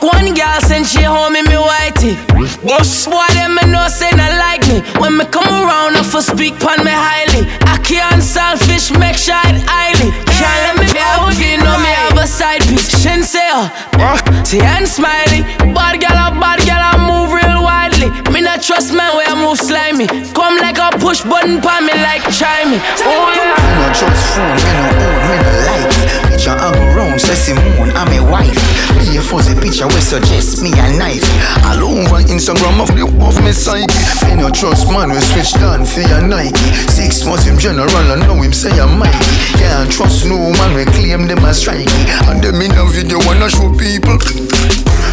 One 0.00 0.32
girl 0.32 0.60
send 0.64 0.86
she 0.88 1.04
home 1.04 1.36
in 1.36 1.44
me 1.44 1.58
whitey. 1.60 2.16
Boss 2.64 3.04
boy, 3.06 3.28
them 3.36 3.54
me 3.54 3.64
know 3.68 3.88
say 3.88 4.10
not 4.16 4.32
like 4.40 4.64
me. 4.68 4.80
When 5.00 5.16
me 5.16 5.24
come 5.28 5.44
around, 5.44 5.96
I 5.96 6.02
for 6.02 6.22
speak 6.22 6.56
pon 6.58 6.80
me 6.84 6.92
highly. 6.92 7.44
I 7.68 7.76
can't 7.84 8.22
selfish, 8.22 8.88
make 8.96 9.16
sure 9.20 9.36
it 9.44 9.60
highly. 9.68 10.08
Can't 10.32 10.60
let 10.64 10.74
me 10.80 10.86
be 10.88 10.98
out 10.98 11.36
you 11.36 11.60
know 11.60 11.76
me 11.84 11.92
have 11.92 12.16
a 12.16 12.26
side 12.26 12.64
piece. 12.64 12.88
Shin 12.88 13.22
say, 13.22 13.44
uh, 13.52 13.68
see 14.44 14.60
and 14.60 14.88
smiley. 14.88 15.44
Bad 15.76 16.00
girl, 16.00 16.16
a 16.16 16.32
bad 16.40 16.64
girl, 16.64 16.80
I 16.80 16.96
move 16.96 17.32
real 17.36 17.60
widely. 18.02 18.32
Me 18.32 18.40
not 18.40 18.62
trust 18.62 18.94
man 18.94 19.16
where 19.16 19.26
I 19.26 19.34
move 19.34 19.58
slimy. 19.58 20.06
Come 20.34 20.56
like 20.58 20.78
a 20.78 20.90
push 20.98 21.22
button 21.22 21.60
pon 21.60 21.86
me 21.86 21.92
like 21.94 22.22
try 22.34 22.64
me. 22.64 22.78
Oh 23.02 23.30
yeah. 23.34 23.54
Oh, 23.54 23.62
me 23.62 23.72
no 23.78 23.86
trust 23.94 24.24
phone, 24.34 24.56
me 24.56 24.72
no 24.72 24.86
own, 25.02 25.20
me 25.28 25.36
no 25.38 25.52
like 25.68 25.94
it. 25.98 26.32
Picture 26.32 26.56
I 26.56 26.72
go 26.72 26.82
round, 26.96 27.20
say 27.20 27.34
Simone, 27.34 27.92
I'm 27.94 28.10
a 28.12 28.20
wife. 28.30 28.58
Be 28.98 29.16
a 29.18 29.22
fuzzy 29.22 29.54
picture 29.54 29.86
we 29.86 30.00
suggest 30.00 30.62
me 30.62 30.72
a 30.72 30.86
knife. 30.96 31.26
All 31.66 31.82
over 31.82 32.22
Instagram 32.26 32.80
of 32.80 32.90
the 32.96 33.04
of 33.22 33.36
me 33.44 33.52
psyche. 33.52 33.86
Me 34.26 34.40
no 34.40 34.50
trust 34.50 34.90
man 34.90 35.10
we 35.10 35.20
switch 35.20 35.54
down 35.54 35.84
for 35.84 36.00
your 36.00 36.22
Nike. 36.22 36.56
Six 36.90 37.24
months 37.24 37.44
him 37.44 37.58
general 37.58 37.88
and 38.12 38.22
now 38.22 38.40
him 38.40 38.52
say 38.52 38.72
I'm 38.80 38.98
Mikey. 38.98 39.58
Can't 39.58 39.90
trust 39.90 40.26
no 40.26 40.38
man 40.58 40.74
we 40.74 40.84
claim 40.84 41.26
them 41.26 41.44
as 41.44 41.62
strikey. 41.62 41.86
And 42.28 42.42
them 42.42 42.60
in 42.60 42.72
a 42.72 42.84
video 42.86 43.18
wanna 43.26 43.48
show 43.50 43.70
people. 43.76 44.18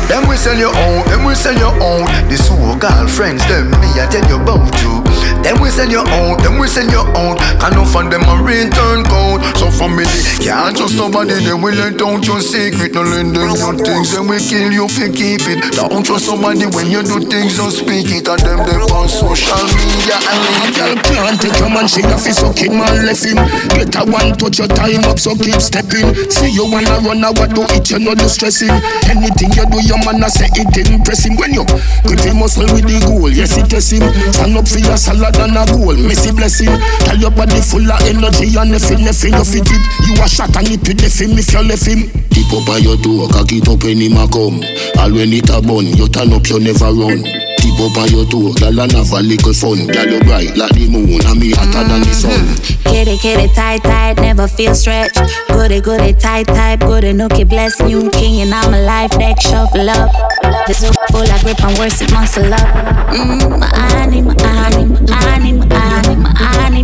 Them 0.09 0.27
we 0.27 0.35
sell 0.37 0.57
you 0.57 0.69
out, 0.73 1.05
them 1.05 1.23
we 1.23 1.35
sell 1.35 1.53
you 1.53 1.69
out. 1.69 2.09
The 2.29 2.35
so-called 2.35 3.11
friends, 3.11 3.45
them 3.47 3.69
me 3.79 3.93
I 4.01 4.07
tell 4.09 4.25
you 4.27 4.41
about 4.41 4.65
you. 4.81 5.18
Them 5.43 5.61
we 5.61 5.69
sell 5.69 5.89
you 5.89 6.03
out, 6.03 6.43
them 6.43 6.59
we 6.59 6.67
sell 6.67 6.87
you 6.87 7.03
out. 7.15 7.39
Can 7.59 7.73
no 7.73 7.85
find 7.85 8.11
them 8.11 8.23
a 8.27 8.35
return 8.43 9.03
code. 9.07 9.41
So 9.55 9.71
family 9.71 10.05
can't 10.43 10.75
trust 10.75 10.97
somebody. 10.97 11.39
They 11.39 11.53
will 11.53 11.73
let 11.75 12.01
out 12.01 12.25
your 12.25 12.41
secret. 12.41 12.93
No 12.93 13.01
lend 13.01 13.35
them 13.35 13.55
your 13.55 13.75
things. 13.79 14.11
Then 14.11 14.27
we 14.27 14.37
kill 14.39 14.71
you 14.71 14.85
if 14.85 14.97
you 14.99 15.11
keep 15.11 15.43
it. 15.47 15.75
Don't 15.75 16.05
trust 16.05 16.25
somebody 16.25 16.65
when 16.67 16.91
you 16.91 17.03
do 17.03 17.23
things. 17.23 17.57
Don't 17.57 17.71
speak 17.71 18.11
it. 18.11 18.27
And 18.27 18.41
them 18.41 18.59
they 18.67 18.77
on 18.91 19.07
social 19.07 19.63
media 19.73 20.17
and 20.19 20.75
Girl 20.75 20.95
can't 21.01 21.39
take 21.41 21.57
your 21.59 21.69
man, 21.69 21.87
she 21.87 22.03
off 22.07 22.25
his 22.25 22.37
sucking 22.37 22.75
man 22.75 23.05
left 23.05 23.23
him. 23.23 23.39
Get 23.73 23.95
a 23.95 24.05
one 24.05 24.35
touch 24.37 24.59
your 24.59 24.67
time 24.67 25.03
up, 25.09 25.19
so 25.19 25.35
keep 25.35 25.59
stepping. 25.59 26.13
See 26.29 26.51
you 26.51 26.69
wanna 26.69 26.99
run, 27.01 27.23
what 27.35 27.51
do 27.55 27.63
it, 27.73 27.89
you 27.89 27.99
know 27.99 28.15
the 28.15 28.27
stressing. 28.29 28.71
Anything 29.09 29.51
you 29.55 29.65
do, 29.67 29.79
your 29.83 29.99
man 30.05 30.23
I 30.23 30.29
say 30.29 30.47
it 30.51 30.89
impress 30.89 31.25
him. 31.25 31.35
When 31.37 31.53
you 31.53 31.65
grip 32.05 32.21
him 32.21 32.39
muscle 32.39 32.67
with 32.69 32.85
the 32.85 32.99
goal, 33.07 33.29
yes 33.29 33.57
it 33.57 33.69
test 33.69 33.93
him. 33.93 34.05
Stand 34.33 34.57
up 34.57 34.67
for 34.67 34.79
your 34.79 34.97
salad 35.31 35.49
and 35.49 35.57
a 35.57 35.71
goal, 35.71 35.95
messy 35.95 36.31
blessing. 36.31 36.67
Tell 37.05 37.17
your 37.17 37.31
body 37.31 37.59
full 37.61 37.91
of 37.91 38.01
energy 38.01 38.55
and 38.57 38.71
nothing, 38.71 39.03
nothing 39.03 39.33
you 39.33 39.43
fit 39.43 39.67
it. 39.69 39.81
You 40.07 40.23
a 40.23 40.27
shot 40.27 40.55
and 40.55 40.67
it 40.69 40.87
with 40.87 40.99
the 40.99 41.09
film 41.09 41.37
if 41.37 41.53
you 41.53 41.61
left 41.63 41.85
him. 41.85 42.09
Keep 42.29 42.53
up 42.53 42.65
by 42.65 42.77
your 42.77 42.97
door, 42.97 43.27
cock 43.29 43.51
it 43.51 43.67
up 43.67 43.83
when 43.83 43.99
him 43.99 44.17
a 44.17 44.27
come. 44.27 44.61
All 44.99 45.11
when 45.11 45.33
it 45.33 45.49
a 45.49 45.61
bun, 45.61 45.85
you 45.85 46.07
turn 46.07 46.33
up, 46.33 46.47
you 46.47 46.59
never 46.59 46.91
run. 46.91 47.48
Up 47.79 47.95
by 47.95 48.05
your 48.11 48.25
toe, 48.27 48.51
girl 48.59 48.79
and 48.81 48.91
have 48.91 49.11
a 49.13 49.21
little 49.23 49.53
fun. 49.53 49.87
Girl 49.87 50.05
you 50.11 50.19
bright 50.27 50.51
like 50.57 50.75
the 50.75 50.85
moon, 50.91 51.23
and 51.23 51.39
me 51.39 51.51
hotter 51.55 51.87
than 51.87 52.01
the 52.03 52.11
sun. 52.11 52.43
Kitty, 52.83 53.17
kitty, 53.17 53.47
tight, 53.53 53.81
tight, 53.83 54.17
never 54.17 54.49
feel 54.49 54.75
stretched. 54.75 55.15
Goody, 55.47 55.79
goody, 55.79 56.11
tight, 56.11 56.47
tight, 56.47 56.81
goody, 56.81 57.13
nookie, 57.13 57.47
bless 57.47 57.79
new 57.79 58.09
king, 58.11 58.41
and 58.41 58.53
I'm 58.53 58.73
a 58.73 58.81
life 58.81 59.11
deck, 59.11 59.39
shuffle 59.39 59.89
up. 59.89 60.11
This 60.67 60.83
is 60.83 60.91
full 61.09 61.23
of 61.23 61.41
grip 61.41 61.63
and 61.63 61.77
worse, 61.79 62.01
it 62.01 62.11
muscle 62.11 62.53
up. 62.53 62.67
Mmm, 63.15 63.63
honey, 63.63 64.21
my 64.23 64.35
honey, 64.35 64.85
my 65.07 65.15
honey, 65.15 65.53
my 65.53 65.79
honey. 65.79 66.83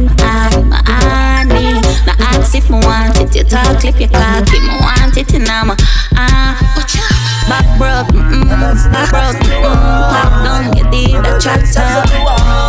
Now 2.07 2.15
ask 2.19 2.55
if 2.55 2.69
me 2.69 2.79
want 2.79 3.19
it, 3.19 3.35
you 3.35 3.43
talk, 3.43 3.79
clip 3.81 3.99
your 3.99 4.09
cock, 4.09 4.47
if 4.47 4.63
me 4.63 4.79
want 4.79 5.17
it, 5.17 5.33
and 5.33 5.47
I'm 5.47 5.71
a, 5.71 5.75
ah. 6.15 7.14
Back 7.47 7.77
broke, 7.77 8.07
mm, 8.23 8.91
back 8.91 9.09
broke, 9.11 9.37
mm, 9.37 9.63
pop 9.63 10.43
down, 10.43 10.75
you 10.75 10.83
did 10.89 11.25
a 11.25 11.39
chatter. 11.39 11.79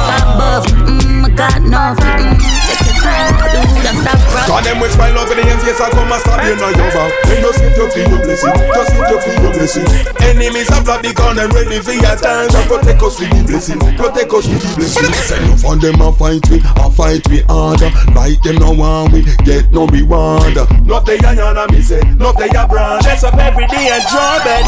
Back 0.07 0.27
buff, 0.37 0.67
mm, 0.67 1.25
I 1.25 1.31
got 1.31 1.57
enough, 1.57 1.99
mm, 1.99 2.86
time, 3.07 4.65
them 4.65 4.81
with 4.81 4.93
smile 4.93 5.19
over 5.19 5.35
the 5.35 5.43
end 5.43 5.61
face 5.63 5.81
I 5.81 5.91
come 5.91 6.11
and 6.11 6.21
stab 6.23 6.45
you 6.45 6.57
now 6.57 6.71
your 6.75 6.91
vow 6.91 7.09
Then 7.27 7.43
just 7.43 7.59
sit 7.59 7.77
you 7.77 7.87
feel 7.91 8.09
your 8.11 8.23
blessing 8.23 8.55
Just 8.55 8.89
sit 8.91 9.09
you 9.11 9.19
feel 9.21 9.39
your 9.43 9.53
blessing 9.53 9.87
Enemies 10.23 10.69
have 10.71 10.85
blood 10.85 11.03
the 11.05 11.13
gun 11.15 11.39
and 11.39 11.53
ready 11.55 11.79
for 11.81 11.93
your 11.93 12.17
time 12.17 12.51
So 12.51 12.61
protect 12.67 13.03
us 13.03 13.19
with 13.21 13.31
the 13.31 13.43
blessing. 13.47 13.81
Protect 13.97 14.31
us 14.33 14.47
with 14.49 14.63
the 14.63 14.71
blessing. 14.77 15.13
Send 15.27 15.47
you 15.47 15.57
from 15.57 15.79
them 15.79 16.01
and 16.01 16.17
fight 16.17 16.45
we 16.51 16.59
I 16.63 16.87
fight 16.91 17.25
we 17.29 17.43
harder 17.47 17.91
Like 18.15 18.41
them 18.43 18.57
no 18.63 18.73
want 18.73 19.13
we 19.13 19.23
Get 19.45 19.71
no 19.71 19.87
reward. 19.87 20.57
Love 20.87 21.05
the 21.07 21.19
iron 21.23 21.57
and 21.57 21.71
me 21.73 21.81
say 21.83 22.03
Love 22.17 22.37
the 22.37 22.49
brand. 22.69 23.03
Dress 23.03 23.25
up 23.25 23.35
every 23.39 23.67
day 23.67 23.91
and 23.91 24.03
draw 24.11 24.43
bed 24.43 24.65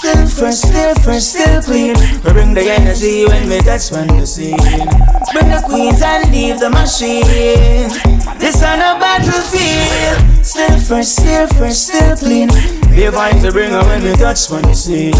Still 0.00 0.26
fresh, 0.28 0.54
still 0.54 0.94
fresh, 1.04 1.22
still 1.24 1.60
clean. 1.60 1.94
We 2.24 2.32
bring 2.32 2.54
the 2.54 2.62
energy 2.72 3.26
when 3.26 3.50
we 3.50 3.60
touch 3.60 3.92
when 3.92 4.06
the 4.08 4.24
scene. 4.24 4.56
Bring 4.56 5.52
the 5.52 5.60
queens 5.62 6.00
and 6.00 6.32
leave 6.32 6.58
the 6.58 6.70
machine. 6.70 7.92
This 8.40 8.62
on 8.62 8.80
a 8.80 8.96
battlefield. 8.96 10.42
Still 10.42 10.80
fresh, 10.80 11.04
still 11.04 11.46
fresh, 11.48 11.76
still 11.76 12.16
clean. 12.16 12.48
Be 12.96 13.04
a 13.04 13.12
vibe 13.12 13.42
to 13.42 13.52
bring 13.52 13.72
her 13.72 13.84
when 13.84 14.02
we 14.02 14.14
touch 14.14 14.48
when 14.48 14.62
the 14.62 14.72
scene. 14.72 15.12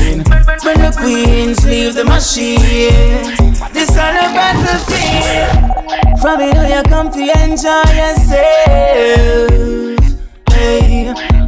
Bring 0.65 0.81
the 0.81 0.97
queens, 0.97 1.63
leave 1.67 1.95
the 1.95 2.07
machine. 2.07 3.37
This 3.75 3.91
on 3.99 4.17
a 4.17 4.33
battlefield. 4.33 5.77
From 6.23 6.41
it 6.41 6.57
you 6.57 6.83
come 6.89 7.11
to 7.13 7.21
enjoy 7.21 7.85
yourself. 8.01 9.70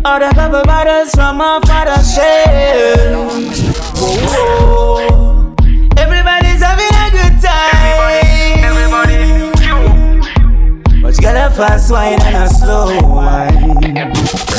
All 0.05 0.19
the 0.19 0.31
couple 0.35 0.63
bottles 0.65 1.11
from 1.13 1.37
my 1.39 1.61
father's 1.65 2.15
shelves. 2.15 3.61
Whoa, 4.01 4.17
whoa. 4.27 5.55
Everybody's 5.97 6.63
having 6.63 6.95
a 6.95 7.11
good 7.11 7.41
time. 7.41 7.97
Everybody, 8.65 9.53
But 11.03 11.15
you 11.17 11.23
got 11.23 11.37
a 11.37 11.55
fast 11.55 11.91
wine 11.93 12.21
and 12.23 12.37
a 12.37 12.49
slow 12.49 13.01
wine. 13.03 14.52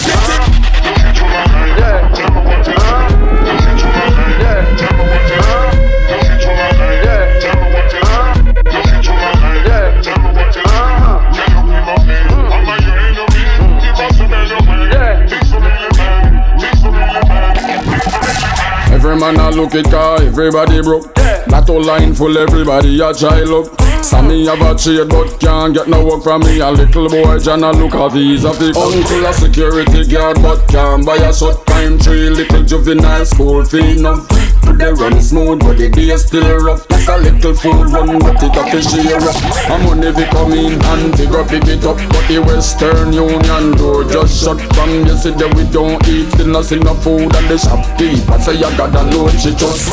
Look 19.19 19.75
it 19.75 19.85
car, 19.85 20.21
everybody 20.21 20.81
broke. 20.81 21.13
That 21.15 21.65
whole 21.67 21.83
line 21.83 22.13
full, 22.13 22.37
everybody 22.37 22.99
a 22.99 23.13
child 23.13 23.67
up. 23.67 23.81
Some 24.03 24.27
me 24.27 24.45
have 24.45 24.61
a 24.61 24.75
trade 24.75 25.09
but 25.09 25.39
can't 25.39 25.73
get 25.73 25.87
no 25.87 26.05
work 26.05 26.23
from 26.23 26.41
me. 26.41 26.59
A 26.59 26.69
little 26.71 27.09
boy 27.09 27.39
John 27.39 27.63
a 27.63 27.71
look 27.71 27.95
at 27.95 28.13
these 28.13 28.43
of 28.43 28.59
the 28.59 28.67
uncle 28.67 29.25
a 29.25 29.33
security 29.33 30.07
guard 30.11 30.41
but 30.41 30.67
can't 30.67 31.05
buy 31.05 31.15
a 31.15 31.33
short 31.33 31.65
time 31.67 31.97
tree. 31.99 32.29
Little 32.29 32.63
juvenile 32.63 33.25
school 33.25 33.63
fee 33.63 34.01
no. 34.01 34.25
Put 34.63 34.79
the 34.79 34.93
run 34.93 35.21
smooth 35.21 35.59
but 35.59 35.77
the 35.77 35.89
day 35.89 36.15
still 36.17 36.57
rough. 36.59 36.89
Like 36.89 37.07
a 37.07 37.17
little 37.17 37.53
food 37.53 37.89
run 37.91 38.19
but 38.19 38.41
it 38.41 38.53
got 38.53 38.71
the 38.71 38.81
share 38.81 39.19
up. 39.19 39.35
I'm 39.69 39.83
money 39.85 40.11
we 40.11 40.25
come 40.31 40.53
in 40.53 40.81
and 40.81 41.13
they 41.13 41.25
go 41.27 41.43
pick 41.43 41.67
it 41.67 41.83
up. 41.83 41.97
But 41.97 42.25
the 42.27 42.39
Western 42.39 43.13
Union 43.13 43.77
door 43.77 44.03
just 44.03 44.43
shut 44.43 44.59
from 44.73 45.05
yesterday 45.05 45.51
we 45.55 45.63
don't 45.71 45.99
eat. 46.07 46.31
Still 46.31 46.47
not 46.47 46.65
see 46.65 46.79
no 46.79 46.93
food 46.95 47.35
and 47.35 47.47
the 47.49 47.57
shopkeeper 47.57 48.39
say 48.39 48.57
I 48.57 48.77
got 48.77 48.95
a 48.95 49.03
load 49.11 49.31
she 49.39 49.53
just. 49.53 49.91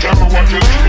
Tell 0.00 0.14
me 0.16 0.26
what 0.34 0.50
you 0.50 0.83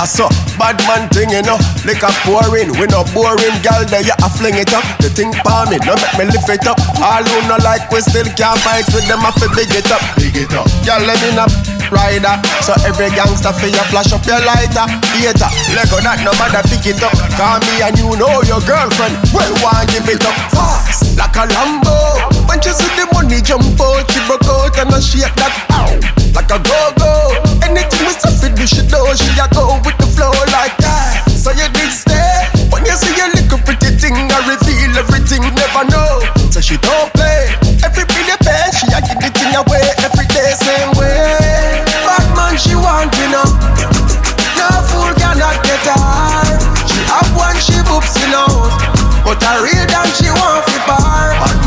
I 0.00 0.08
saw 0.08 0.32
bad 0.56 0.80
man 0.88 1.12
thing, 1.12 1.28
you 1.28 1.44
know. 1.44 1.60
Liquor 1.84 2.08
pouring, 2.24 2.72
we 2.80 2.88
no 2.88 3.04
boring, 3.12 3.52
gal. 3.60 3.84
There 3.84 4.00
you 4.00 4.16
a 4.16 4.28
fling 4.32 4.56
it 4.56 4.72
up. 4.72 4.80
The 4.96 5.12
thing 5.12 5.28
pa 5.44 5.68
me, 5.68 5.76
no 5.84 5.92
make 5.92 6.16
me 6.16 6.24
lift 6.32 6.48
it 6.48 6.64
up. 6.64 6.80
All 7.04 7.20
who 7.20 7.36
no 7.44 7.60
like, 7.60 7.84
we 7.92 8.00
still 8.00 8.24
can't 8.32 8.56
fight 8.64 8.88
with 8.96 9.04
them. 9.04 9.20
I 9.20 9.28
feel 9.36 9.52
big 9.52 9.68
it 9.68 9.92
up, 9.92 10.00
big 10.16 10.40
it 10.40 10.56
up. 10.56 10.64
Gal, 10.88 11.04
let 11.04 11.20
me 11.20 11.36
know 11.36 11.44
rider. 11.92 12.32
So 12.64 12.72
every 12.88 13.12
gangster 13.12 13.52
for 13.52 13.68
you 13.68 13.84
flash 13.92 14.08
up 14.16 14.24
your 14.24 14.40
lighter. 14.40 14.88
Hater, 15.20 15.52
Lego 15.76 16.00
that 16.00 16.24
no 16.24 16.32
matter 16.40 16.64
pick 16.64 16.88
it 16.88 17.04
up. 17.04 17.12
Call 17.36 17.60
me 17.68 17.84
and 17.84 17.92
you 18.00 18.08
know 18.16 18.40
your 18.48 18.64
girlfriend. 18.64 19.20
Well, 19.36 19.52
one 19.60 19.84
give 19.92 20.08
it 20.08 20.24
up 20.24 20.36
fast 20.48 21.09
like 21.20 21.36
a 21.36 21.44
Lambo. 21.52 22.16
When 22.48 22.56
she 22.64 22.72
see 22.72 22.88
the 22.96 23.04
money 23.12 23.44
jump 23.44 23.76
out, 23.76 24.08
she 24.08 24.20
broke 24.24 24.48
out 24.48 24.72
and 24.80 24.88
I 24.88 25.00
shake 25.04 25.36
that 25.36 25.52
ow 25.76 25.92
like 26.32 26.48
a 26.48 26.58
go 26.64 26.80
go. 26.96 27.12
Anything 27.60 28.08
we 28.08 28.12
stuff 28.16 28.40
it, 28.40 28.56
she 28.64 28.80
do. 28.88 29.00
She 29.20 29.30
a 29.36 29.44
go 29.52 29.76
with 29.84 30.00
the 30.00 30.08
flow 30.16 30.32
like 30.48 30.72
that. 30.80 31.28
So 31.28 31.52
you 31.52 31.68
did 31.76 31.92
stay 31.92 32.48
when 32.72 32.88
you 32.88 32.96
see 32.96 33.12
your 33.12 33.28
little 33.36 33.60
pretty 33.68 33.92
thing. 34.00 34.16
I 34.16 34.40
reveal 34.48 34.96
everything, 34.96 35.44
never 35.44 35.84
know. 35.92 36.24
So 36.48 36.64
she 36.64 36.80
don't 36.80 37.12
play. 37.12 37.52
Every 37.84 38.08
penny 38.08 38.36
pay, 38.40 38.64
she 38.72 38.88
a 38.88 38.98
give 39.04 39.20
the 39.20 39.28
thing 39.36 39.52
away 39.60 39.84
every 40.00 40.26
day, 40.32 40.56
same 40.56 40.90
way. 40.96 41.84
Bad 42.08 42.24
man, 42.32 42.56
she 42.56 42.72
want 42.74 43.12
you 43.20 43.28
know. 43.28 43.49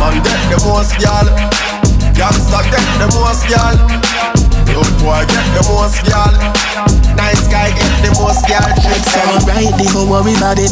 Man 0.03 0.19
get 0.23 0.41
the 0.51 0.57
most 0.67 0.93
girl. 0.99 1.27
Gangsta 2.15 2.59
get 2.67 2.83
the 2.99 3.07
most 3.15 3.47
girl. 3.47 3.75
Good 4.67 4.91
boy 4.99 5.23
get 5.31 5.47
the 5.55 5.63
most 5.71 6.03
girl. 6.03 6.33
Nice 7.15 7.47
guy 7.47 7.71
get 7.71 7.93
the 8.03 8.11
most 8.19 8.43
girl. 8.47 8.67
It's 8.83 9.15
alright, 9.15 9.71
don't 9.79 10.09
worry 10.09 10.35
about 10.35 10.59
it. 10.59 10.71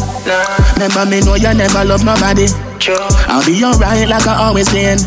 Remember 0.76 1.04
me 1.08 1.20
know 1.24 1.36
you 1.36 1.52
never 1.54 1.84
love 1.84 2.04
nobody. 2.04 2.46
I'll 3.30 3.44
be 3.46 3.62
alright 3.64 4.08
like 4.08 4.26
I 4.26 4.34
always 4.48 4.68
been. 4.68 4.98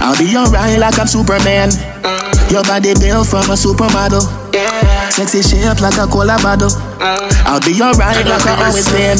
I'll 0.00 0.16
be 0.18 0.34
alright 0.36 0.78
like 0.78 0.98
I'm 0.98 1.06
Superman. 1.06 1.70
Mm. 1.70 2.50
Your 2.50 2.64
body 2.64 2.94
built 2.96 3.28
from 3.28 3.44
a 3.52 3.56
supermodel. 3.56 4.24
Yeah. 4.54 5.08
Sexy 5.10 5.42
shape 5.42 5.80
like 5.80 5.98
a 6.00 6.06
cola 6.06 6.40
bottle. 6.40 6.70
Mm. 6.70 7.28
I'll 7.44 7.60
be 7.60 7.76
alright 7.80 8.24
like 8.24 8.46
I 8.48 8.66
always 8.66 8.88
been. 8.88 9.18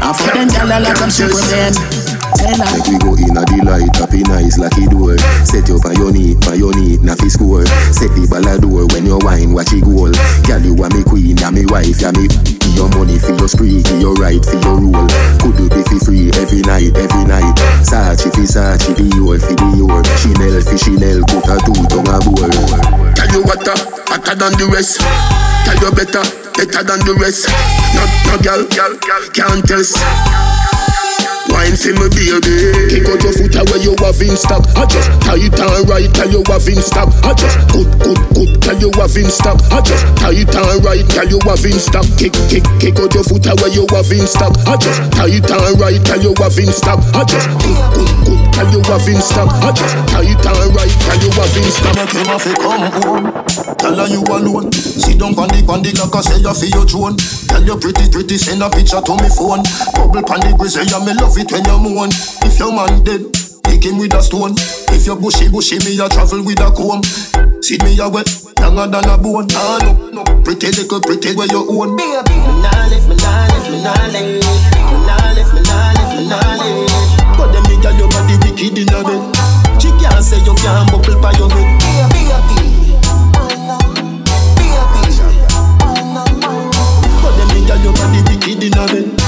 I'm 0.00 0.14
for 0.14 0.32
them 0.32 0.48
gala 0.48 0.80
like 0.80 1.00
I'm 1.02 1.10
Superman. 1.10 2.01
Make 2.40 2.88
we 2.88 2.96
go 2.98 3.12
in 3.14 3.36
a 3.36 3.44
delight, 3.44 3.92
happy 3.96 4.22
nice 4.24 4.56
lucky 4.58 4.86
door. 4.88 5.18
Set 5.44 5.68
you 5.68 5.78
your 6.00 6.12
knee, 6.12 6.34
on 6.48 6.56
your 6.58 6.72
knee, 6.74 6.96
na 6.98 7.14
score. 7.28 7.66
Set 7.92 8.08
the 8.16 8.24
ball 8.24 8.44
a 8.48 8.56
when 8.92 9.04
you 9.04 9.18
wine, 9.20 9.52
watch 9.52 9.72
it 9.72 9.84
goal. 9.84 10.10
Girl, 10.48 10.62
you 10.64 10.72
are 10.80 10.90
me 10.90 11.04
queen, 11.04 11.36
ya 11.36 11.50
me 11.52 11.68
wife, 11.68 12.00
ya 12.00 12.10
me. 12.16 12.26
Your 12.72 12.88
money 12.96 13.20
for 13.20 13.36
your 13.36 13.48
spree, 13.48 13.84
give 13.84 14.00
your 14.00 14.16
right 14.16 14.40
for 14.40 14.56
your 14.64 14.80
rule. 14.80 15.06
Could 15.44 15.60
do 15.60 15.68
be 15.68 15.84
fi 15.84 15.98
free 16.00 16.32
every 16.40 16.64
night, 16.64 16.96
every 16.96 17.24
night. 17.28 17.52
Sachi 17.84 18.32
fi 18.32 18.48
Sachi, 18.48 18.96
your 19.12 19.36
fi 19.36 19.52
your. 19.76 20.00
Chanel 20.16 20.56
fi 20.64 20.76
Chanel, 20.80 21.20
put 21.28 21.46
a 21.52 21.60
two 21.68 21.76
tongue 21.92 22.08
a 22.08 22.16
bowl. 22.24 22.48
Tell 23.12 23.28
you 23.28 23.42
what, 23.44 23.60
uh, 23.68 23.76
hotter 24.08 24.34
than 24.34 24.56
the 24.56 24.66
rest. 24.72 25.04
Tell 25.68 25.78
you 25.78 25.92
better, 25.92 26.24
better 26.56 26.82
than 26.82 27.00
the 27.04 27.14
rest. 27.20 27.46
No, 27.92 28.02
no 28.32 28.34
girl, 28.40 28.64
girl, 28.72 28.96
girl, 29.04 29.24
can't 29.36 29.62
test. 29.68 30.00
Wine 31.52 31.76
for 31.76 31.92
me 31.92 32.08
baby. 32.08 32.72
Kick 32.88 33.04
out 33.12 33.20
your 33.20 33.32
foot 33.36 33.56
away 33.60 33.84
you 33.84 33.92
have 34.00 34.22
in 34.24 34.36
stock. 34.40 34.64
I 34.72 34.88
just 34.88 35.12
tight 35.20 35.52
and 35.52 35.84
right 35.88 36.08
tell 36.16 36.30
you 36.32 36.42
have 36.48 36.64
in 36.64 36.80
stock. 36.80 37.12
I 37.22 37.34
just 37.36 37.60
good 37.68 37.91
you 38.92 39.00
have 39.00 39.16
in 39.16 39.30
stock 39.30 39.58
I 39.72 39.80
just 39.80 40.04
tight 40.20 40.54
and 40.54 40.84
right 40.84 41.04
tell 41.08 41.28
you 41.28 41.38
have 41.44 41.64
in 41.64 41.78
stock 41.80 42.04
Kick 42.18 42.32
kick 42.48 42.64
kick 42.80 42.98
out 43.00 43.12
your 43.14 43.24
foot 43.24 43.46
away 43.48 43.72
you 43.72 43.86
have 43.88 44.12
in 44.12 44.26
stock 44.26 44.52
I 44.68 44.76
just 44.76 45.00
tight 45.12 45.32
and 45.32 45.80
right 45.80 46.00
tell 46.04 46.20
you 46.20 46.34
have 46.38 46.58
in 46.58 46.72
stock 46.72 47.00
I 47.16 47.24
just 47.24 47.48
good 47.64 47.80
good 47.96 48.12
good 48.26 48.40
tell 48.52 48.68
you 48.68 48.82
have 48.84 49.08
in 49.08 49.20
stock 49.20 49.48
I 49.64 49.72
just 49.72 49.96
tight 50.12 50.28
and 50.28 50.74
right 50.76 50.92
tell 50.92 51.20
you 51.20 51.30
have 51.32 51.56
in 51.56 51.68
stock 51.72 51.96
him 52.12 52.26
have 52.28 52.44
to 52.44 52.52
come 52.60 52.84
home 53.02 53.42
Tell 53.82 53.98
her 53.98 54.06
you 54.06 54.22
alone. 54.22 54.70
Sit 54.72 55.18
down 55.18 55.34
on 55.34 55.50
the, 55.50 55.58
on 55.66 55.82
the 55.82 55.90
cock 55.90 56.22
say 56.22 56.38
you 56.38 56.54
feel 56.54 56.70
your 56.70 56.86
drone. 56.86 57.18
Tell 57.50 57.62
you 57.62 57.74
pretty 57.74 58.06
pretty 58.08 58.38
send 58.38 58.62
a 58.62 58.70
picture 58.70 59.02
to 59.02 59.12
me 59.18 59.26
phone. 59.26 59.66
Bubble 59.98 60.22
pan 60.22 60.38
the 60.38 60.54
grizzly 60.54 60.86
yeah 60.86 61.02
me 61.02 61.12
love 61.18 61.34
it 61.34 61.50
when 61.50 61.66
you 61.66 61.78
moan. 61.82 62.10
If 62.46 62.62
your 62.62 62.70
man 62.70 63.02
dead 63.02 63.41
Kick 63.72 63.88
him 63.88 63.96
with 63.96 64.12
a 64.12 64.20
stone. 64.20 64.52
If 64.92 65.08
you 65.08 65.16
bushy 65.16 65.48
bushy 65.48 65.80
me 65.80 65.96
a 65.96 66.04
travel 66.04 66.44
with 66.44 66.60
a 66.60 66.68
comb. 66.76 67.00
See 67.64 67.80
me 67.80 67.96
a 67.96 68.04
wet 68.04 68.28
Longer 68.60 68.84
than 68.84 69.08
a 69.08 69.16
bone. 69.16 69.48
Ah 69.56 69.80
no, 69.80 70.12
no. 70.12 70.22
Pretty 70.44 70.68
little 70.76 71.00
pretty 71.00 71.32
where 71.32 71.48
you 71.48 71.64
own. 71.64 71.96
Me 71.96 72.04
nah 72.04 72.68
lift, 72.92 73.08
me 73.08 73.16
nah 73.16 73.48
lift, 73.48 73.72
me 73.72 73.80
nah 73.80 73.96
lift. 74.12 74.44
Me 74.44 74.92
nah 75.08 75.32
me 75.56 75.64
nah 75.64 75.88
lift, 75.96 76.12
me 76.20 76.28
nah 76.28 77.40
But 77.40 77.56
them 77.56 77.64
nigga 77.64 77.96
your 77.96 78.12
body 78.12 78.36
wicked 78.44 78.76
in 78.76 78.92
a 78.92 79.00
bed. 79.00 79.24
She 79.80 79.88
can't 79.96 80.20
say 80.20 80.44
you 80.44 80.52
can't 80.60 80.92
bubble 80.92 81.16
by 81.24 81.32
your 81.40 81.48
head. 81.48 81.64
But 87.24 87.32
them 87.40 87.48
nigga 87.56 87.80
your 87.80 87.96
body 87.96 88.20
wicked 88.28 88.68
in 88.68 88.76
a 88.76 88.84
bed 88.84 89.21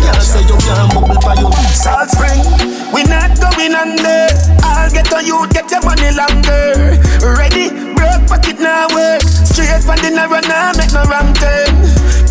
can't 0.00 0.22
say 0.22 0.42
you 0.42 0.56
can't 0.56 0.92
bubble 0.94 1.20
by 1.20 1.34
your 1.38 1.52
Salt 1.72 2.10
Spring, 2.10 2.40
we 2.92 3.02
not 3.04 3.36
going 3.40 3.74
under. 3.74 4.28
I'll 4.64 4.90
get 4.90 5.12
on 5.12 5.24
you, 5.24 5.46
get 5.48 5.70
your 5.70 5.82
money 5.84 6.10
longer. 6.12 6.98
Ready, 7.20 7.70
broke 7.94 8.26
pocket 8.28 8.58
now 8.60 8.88
work. 8.94 9.22
Straight 9.22 9.82
from 9.82 10.00
the 10.02 10.10
narrow 10.10 10.40
now, 10.40 10.72
make 10.76 10.92
no 10.92 11.04
wrong 11.04 11.32
turn. 11.34 11.68
Eh. 11.68 11.69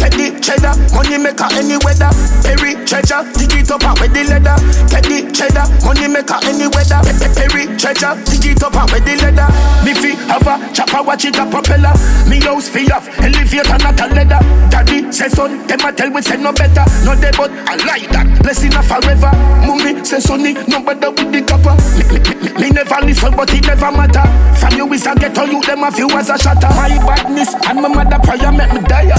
Get 0.10 0.34
the 0.34 0.40
cheddar, 0.42 0.74
money 0.98 1.22
maker 1.22 1.46
any 1.54 1.78
weather. 1.86 2.10
Perry 2.42 2.74
treasure, 2.82 3.22
dig 3.38 3.54
it 3.62 3.70
up 3.70 3.86
and 3.86 3.94
with 4.02 4.10
the 4.10 4.26
leather. 4.26 4.58
Get 4.90 5.06
the 5.06 5.30
cheddar, 5.30 5.70
money 5.86 6.10
maker 6.10 6.42
any 6.50 6.66
weather. 6.66 6.98
Pe- 7.06 7.14
pe- 7.14 7.34
Perry 7.38 7.64
treasure, 7.78 8.18
dig 8.26 8.58
it 8.58 8.64
up 8.66 8.74
and 8.74 8.90
with 8.90 9.06
the 9.06 9.14
leather. 9.22 9.46
Me 9.86 9.94
fi 9.94 10.18
have 10.34 10.50
a 10.50 10.58
chopper, 10.74 11.06
watch 11.06 11.26
it 11.30 11.38
a 11.38 11.46
propeller. 11.46 11.94
Me 12.26 12.42
house 12.42 12.66
fi 12.70 12.90
off, 12.90 13.06
elevator 13.22 13.78
not 13.86 14.02
a 14.02 14.06
leather. 14.10 14.42
Daddy 14.74 15.12
say 15.14 15.30
son, 15.30 15.62
them 15.70 15.86
a 15.86 15.94
tell 15.94 16.10
we 16.10 16.22
say 16.26 16.42
no 16.42 16.52
better. 16.54 16.86
No 17.06 17.14
they 17.14 17.30
but 17.38 17.54
I 17.70 17.78
like 17.86 18.10
that. 18.10 18.26
Blessing 18.42 18.74
a 18.74 18.82
forever. 18.82 19.30
Mummy 19.62 20.02
say 20.02 20.20
sonny, 20.20 20.58
no 20.66 20.82
better 20.82 21.14
with 21.14 21.30
the 21.30 21.46
copper. 21.46 21.78
Me, 21.94 22.04
me, 22.10 22.20
me, 22.42 22.50
me 22.58 22.68
never 22.74 22.98
listen, 23.06 23.36
but 23.38 23.54
it 23.54 23.62
never 23.62 23.94
matter. 23.94 24.26
From 24.58 24.74
you 24.74 24.90
is 24.94 25.06
a 25.06 25.14
ghetto, 25.14 25.46
you 25.46 25.62
them 25.62 25.86
a 25.86 25.92
few 25.94 26.10
as 26.18 26.30
a 26.34 26.38
shatter. 26.38 26.74
My 26.74 26.90
badness 27.06 27.54
and 27.70 27.78
my 27.78 27.90
mother 27.94 28.18
prayer 28.26 28.52
make 28.52 28.74
me 28.74 28.82
die. 28.90 29.14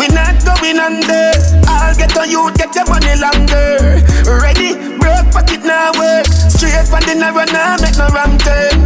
We 0.00 0.08
not 0.16 0.32
going 0.48 0.80
under. 0.80 1.28
I'll 1.68 1.92
get 1.92 2.16
on 2.16 2.24
you, 2.32 2.48
get 2.56 2.72
your 2.72 2.88
money 2.88 3.12
longer. 3.20 4.00
Ready, 4.24 4.72
broke 4.96 5.28
pocket 5.28 5.60
now 5.60 5.92
work. 6.00 6.24
Straight 6.24 6.88
from 6.88 7.04
the 7.04 7.20
narrow 7.20 7.44
now, 7.52 7.76
make 7.84 8.00
no 8.00 8.08
wrong 8.08 8.40
turn. 8.40 8.80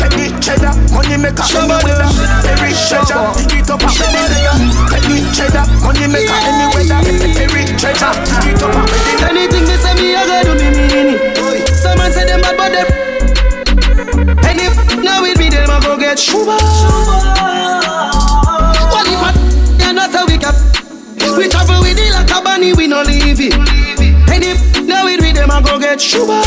Get 0.00 0.16
the 0.16 0.32
cheddar, 0.40 0.72
money 0.96 1.20
maker 1.20 1.44
any 1.52 1.76
weather. 1.84 2.08
Every 2.48 2.72
treasure, 2.72 3.28
dig 3.36 3.60
it 3.60 3.68
up 3.68 3.84
and 3.84 3.92
with 3.92 4.08
the 4.08 4.08
leather. 4.08 4.56
Get 4.88 5.04
the 5.04 5.20
cheddar, 5.36 5.68
money 5.84 6.08
maker 6.08 6.32
any 6.32 6.72
weather. 6.72 6.96
Every 7.44 7.68
treasure, 7.76 8.16
dig 8.40 8.56
it 8.56 8.64
up 8.64 8.72
and 8.72 8.88
with 8.88 9.04
the 9.04 9.20
leather. 9.20 9.36
Anything 9.36 9.68
they 9.68 9.76
say 9.76 9.92
me, 10.00 10.16
I 10.16 10.24
gotta 10.24 10.48
do 10.48 10.64
me 10.64 10.80
mean 10.80 11.12
it. 11.12 11.76
Someone 11.76 12.08
say 12.08 12.24
them 12.24 12.40
bad, 12.40 12.56
but 12.56 12.72
them. 12.72 12.88
And 14.48 14.56
if 14.64 14.72
now 15.04 15.20
with 15.20 15.36
me, 15.36 15.52
them 15.52 15.68
I 15.68 15.76
go 15.84 16.00
get 16.00 16.16
shuba. 16.16 16.56
What 16.56 18.13
We 21.36 21.48
travel 21.48 21.80
with 21.80 21.98
it 21.98 22.12
like 22.12 22.30
a 22.30 22.40
bunny, 22.42 22.72
we 22.72 22.86
no 22.86 23.02
leave 23.02 23.40
it. 23.40 23.54
If 24.44 24.86
now 24.86 25.04
with 25.04 25.20
me, 25.22 25.32
them 25.32 25.50
I 25.50 25.62
go 25.62 25.78
get 25.78 26.00
shuba. 26.00 26.42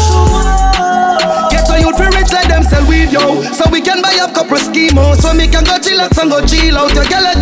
Get 1.49 1.67
you 1.67 1.87
youth 1.87 1.97
fi 1.97 2.07
rich 2.13 2.31
like 2.31 2.47
them 2.47 2.63
sell 2.63 2.87
weed, 2.87 3.11
yo. 3.11 3.41
So 3.53 3.69
we 3.71 3.81
can 3.81 4.01
buy 4.01 4.17
up 4.21 4.33
couple 4.33 4.57
schemos, 4.57 5.17
so 5.17 5.35
we 5.35 5.47
can 5.47 5.63
go 5.63 5.79
chillax 5.79 6.17
and 6.21 6.29
go 6.29 6.45
chill 6.45 6.77
out. 6.77 6.93
Your 6.93 7.05
girl, 7.05 7.35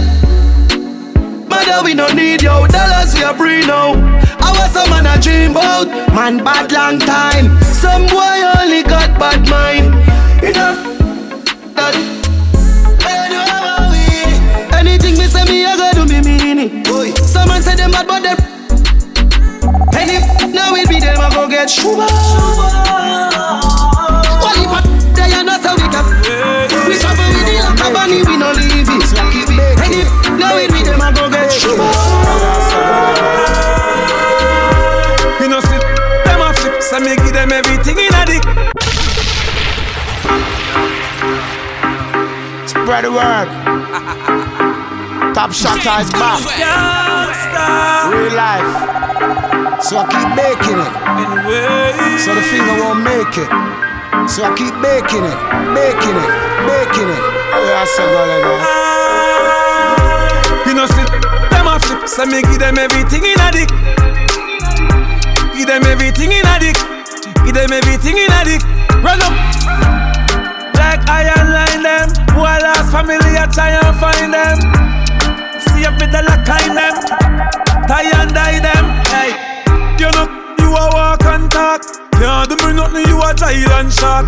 mother 1.49 1.83
we 1.83 1.93
no 1.93 2.07
need 2.13 2.41
yo. 2.41 2.65
Dollars 2.67 3.13
we 3.13 3.23
a 3.23 3.33
free 3.35 3.65
now. 3.65 3.93
I 4.39 4.51
was 4.55 4.71
some 4.71 4.89
man 4.89 5.05
a 5.05 5.21
dream 5.21 5.51
about, 5.51 5.87
man 6.13 6.43
bad 6.43 6.71
long 6.71 6.99
time. 6.99 7.61
Some 7.73 8.07
boy 8.07 8.37
only 8.57 8.83
got 8.83 9.19
bad 9.19 9.47
mind. 9.49 9.93
Enough 10.43 10.94
bad, 17.95 18.07
but 18.07 18.21
them. 18.23 18.37
And 19.95 20.09
if 20.11 20.23
now 20.53 20.73
we 20.73 20.85
be 20.87 20.99
them, 20.99 21.19
I 21.19 21.29
go 21.33 21.47
get 21.47 21.69
shuba. 21.69 22.07
Well, 24.43 24.59
if 24.59 24.71
I 24.75 24.81
they 25.15 25.31
are 25.33 25.43
not 25.43 25.61
so 25.63 25.71
we 25.79 25.87
can. 25.87 26.03
We 26.87 26.99
travel 26.99 27.27
with 27.31 27.47
the 27.47 27.55
lack 27.63 27.79
of 27.79 27.93
money, 27.93 28.19
we 28.27 28.35
no 28.37 28.51
leave 28.51 28.89
it. 28.91 29.15
And 29.15 29.93
if 29.95 30.07
now 30.35 30.55
we 30.55 30.67
be 30.67 30.83
them, 30.83 31.01
I 31.01 31.11
go 31.15 31.29
get 31.29 31.51
shuba. 31.51 31.87
You 35.39 35.47
know, 35.47 35.61
see, 35.61 35.79
them 36.25 36.41
a 36.41 36.53
flip, 36.53 36.81
so 36.81 36.99
me 36.99 37.15
give 37.15 37.33
them 37.33 37.51
everything 37.51 37.97
in 37.97 38.13
a 38.13 38.25
dick. 38.25 38.43
Spread 42.67 43.05
the 43.05 43.11
word. 43.11 44.51
Top 45.35 45.51
shot 45.51 45.75
is 45.99 46.07
back. 46.15 46.39
Real 48.07 48.31
life. 48.39 48.63
So 49.83 49.99
I 49.99 50.07
keep 50.07 50.31
baking 50.31 50.79
it. 50.79 50.95
So 52.23 52.31
the 52.31 52.39
finger 52.39 52.71
won't 52.79 53.03
make 53.03 53.35
it. 53.35 53.51
So 54.31 54.47
I 54.47 54.55
keep 54.55 54.71
baking 54.79 55.27
it, 55.27 55.35
baking 55.75 56.15
it, 56.15 56.31
baking 56.63 57.11
it. 57.11 57.19
Yeah, 57.51 57.83
I 57.83 57.99
go 57.99 58.21
like 58.31 58.47
that. 58.47 58.63
You 60.71 60.73
know, 60.73 60.87
see, 60.87 61.03
them 61.03 61.67
a 61.67 61.83
flip, 61.83 62.07
so 62.07 62.23
me 62.23 62.39
give 62.39 62.63
them 62.63 62.79
everything 62.79 63.27
in 63.27 63.35
a 63.35 63.51
dick. 63.51 63.67
Give 65.51 65.67
them 65.67 65.83
everything 65.83 66.31
in 66.31 66.47
a 66.47 66.55
dick. 66.63 66.79
Give 67.43 67.51
them 67.51 67.75
everything 67.75 68.15
in 68.15 68.31
a 68.31 68.41
dick. 68.47 68.63
Run 69.03 69.19
up. 69.19 69.35
Like 70.79 71.03
iron 71.11 71.51
line 71.51 71.83
them. 71.83 72.07
Who 72.31 72.47
I 72.47 72.63
lost 72.63 72.87
family, 72.95 73.19
I 73.19 73.51
try 73.51 73.75
and 73.75 73.91
find 73.99 74.31
them. 74.31 74.94
If 75.85 76.01
me 76.01 76.07
the 76.09 76.25
lock 76.25 76.49
in 76.65 76.73
them. 76.73 76.97
Tie 77.85 78.09
and 78.17 78.33
die 78.33 78.57
them. 78.57 78.85
Hey, 79.13 79.37
you 80.01 80.09
know, 80.17 80.25
you 80.57 80.73
a 80.73 80.89
walk 80.89 81.21
and 81.29 81.45
talk. 81.51 81.85
Can't 82.17 82.49
do 82.49 82.57
me 82.65 82.73
nothing, 82.73 83.05
you 83.05 83.21
a 83.21 83.29
giant 83.37 83.93
shark. 83.93 84.25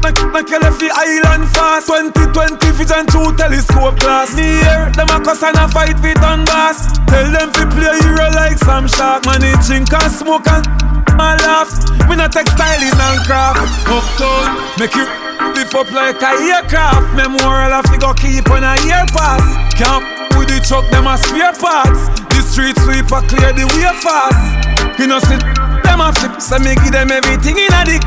Like, 0.00 0.16
like 0.32 0.48
you 0.48 0.58
left 0.58 0.80
the 0.80 0.88
island 0.88 1.48
fast 1.50 1.88
2020 1.88 2.70
vision 2.78 3.06
through 3.06 3.36
telescope 3.36 3.98
glass 3.98 4.36
Me 4.36 4.62
here, 4.62 4.92
them 4.94 5.08
a 5.10 5.18
cuss 5.18 5.42
and 5.42 5.56
a 5.56 5.66
fight 5.66 5.98
with 6.00 6.16
Donbass 6.18 6.94
Tell 7.08 7.26
them 7.32 7.50
to 7.50 7.66
play 7.74 7.98
hero 8.06 8.30
like 8.30 8.56
some 8.58 8.86
shark 8.86 9.26
Man, 9.26 9.40
they 9.40 9.54
drink 9.66 9.92
and 9.92 10.12
smoke 10.12 10.46
and 10.46 10.95
my 11.16 11.34
laugh. 11.42 11.72
Me 12.08 12.16
not 12.16 12.32
textile 12.32 12.80
in 12.80 12.92
and 12.92 13.20
craft. 13.24 13.64
Uptown, 13.88 14.60
make 14.78 14.94
you 14.94 15.08
lift 15.56 15.74
up 15.74 15.90
like 15.90 16.20
a 16.20 16.32
aircraft. 16.52 17.16
Memorial 17.16 17.72
of 17.72 17.88
go 17.98 18.12
keep 18.14 18.48
on 18.52 18.62
a 18.62 18.76
year 18.84 19.04
pass. 19.16 19.42
Can't 19.74 20.04
with 20.36 20.48
the 20.48 20.60
truck, 20.60 20.84
them 20.92 21.08
a 21.08 21.16
spare 21.16 21.56
parts. 21.56 22.12
The 22.30 22.40
street 22.44 22.76
sweeper 22.84 23.24
clear 23.26 23.52
the 23.56 23.64
way 23.72 23.88
fast. 24.04 25.00
You 25.00 25.08
know, 25.08 25.18
see, 25.18 25.40
them 25.82 26.00
a 26.00 26.12
flip. 26.12 26.40
So 26.40 26.58
me 26.60 26.76
give 26.76 26.92
them 26.92 27.10
everything 27.10 27.56
in 27.56 27.72
a 27.72 27.82
dick. 27.84 28.04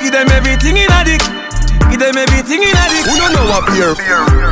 Give 0.00 0.12
them 0.12 0.28
everything 0.32 0.76
in 0.76 0.90
a 0.90 1.04
dick. 1.04 1.22
Give 1.90 2.00
them 2.00 2.16
everything 2.16 2.62
in 2.62 2.76
a 2.76 2.84
dick. 2.92 3.04
Who 3.08 3.16
don't 3.16 3.32
know 3.32 3.48
up 3.52 3.68
here? 3.72 3.96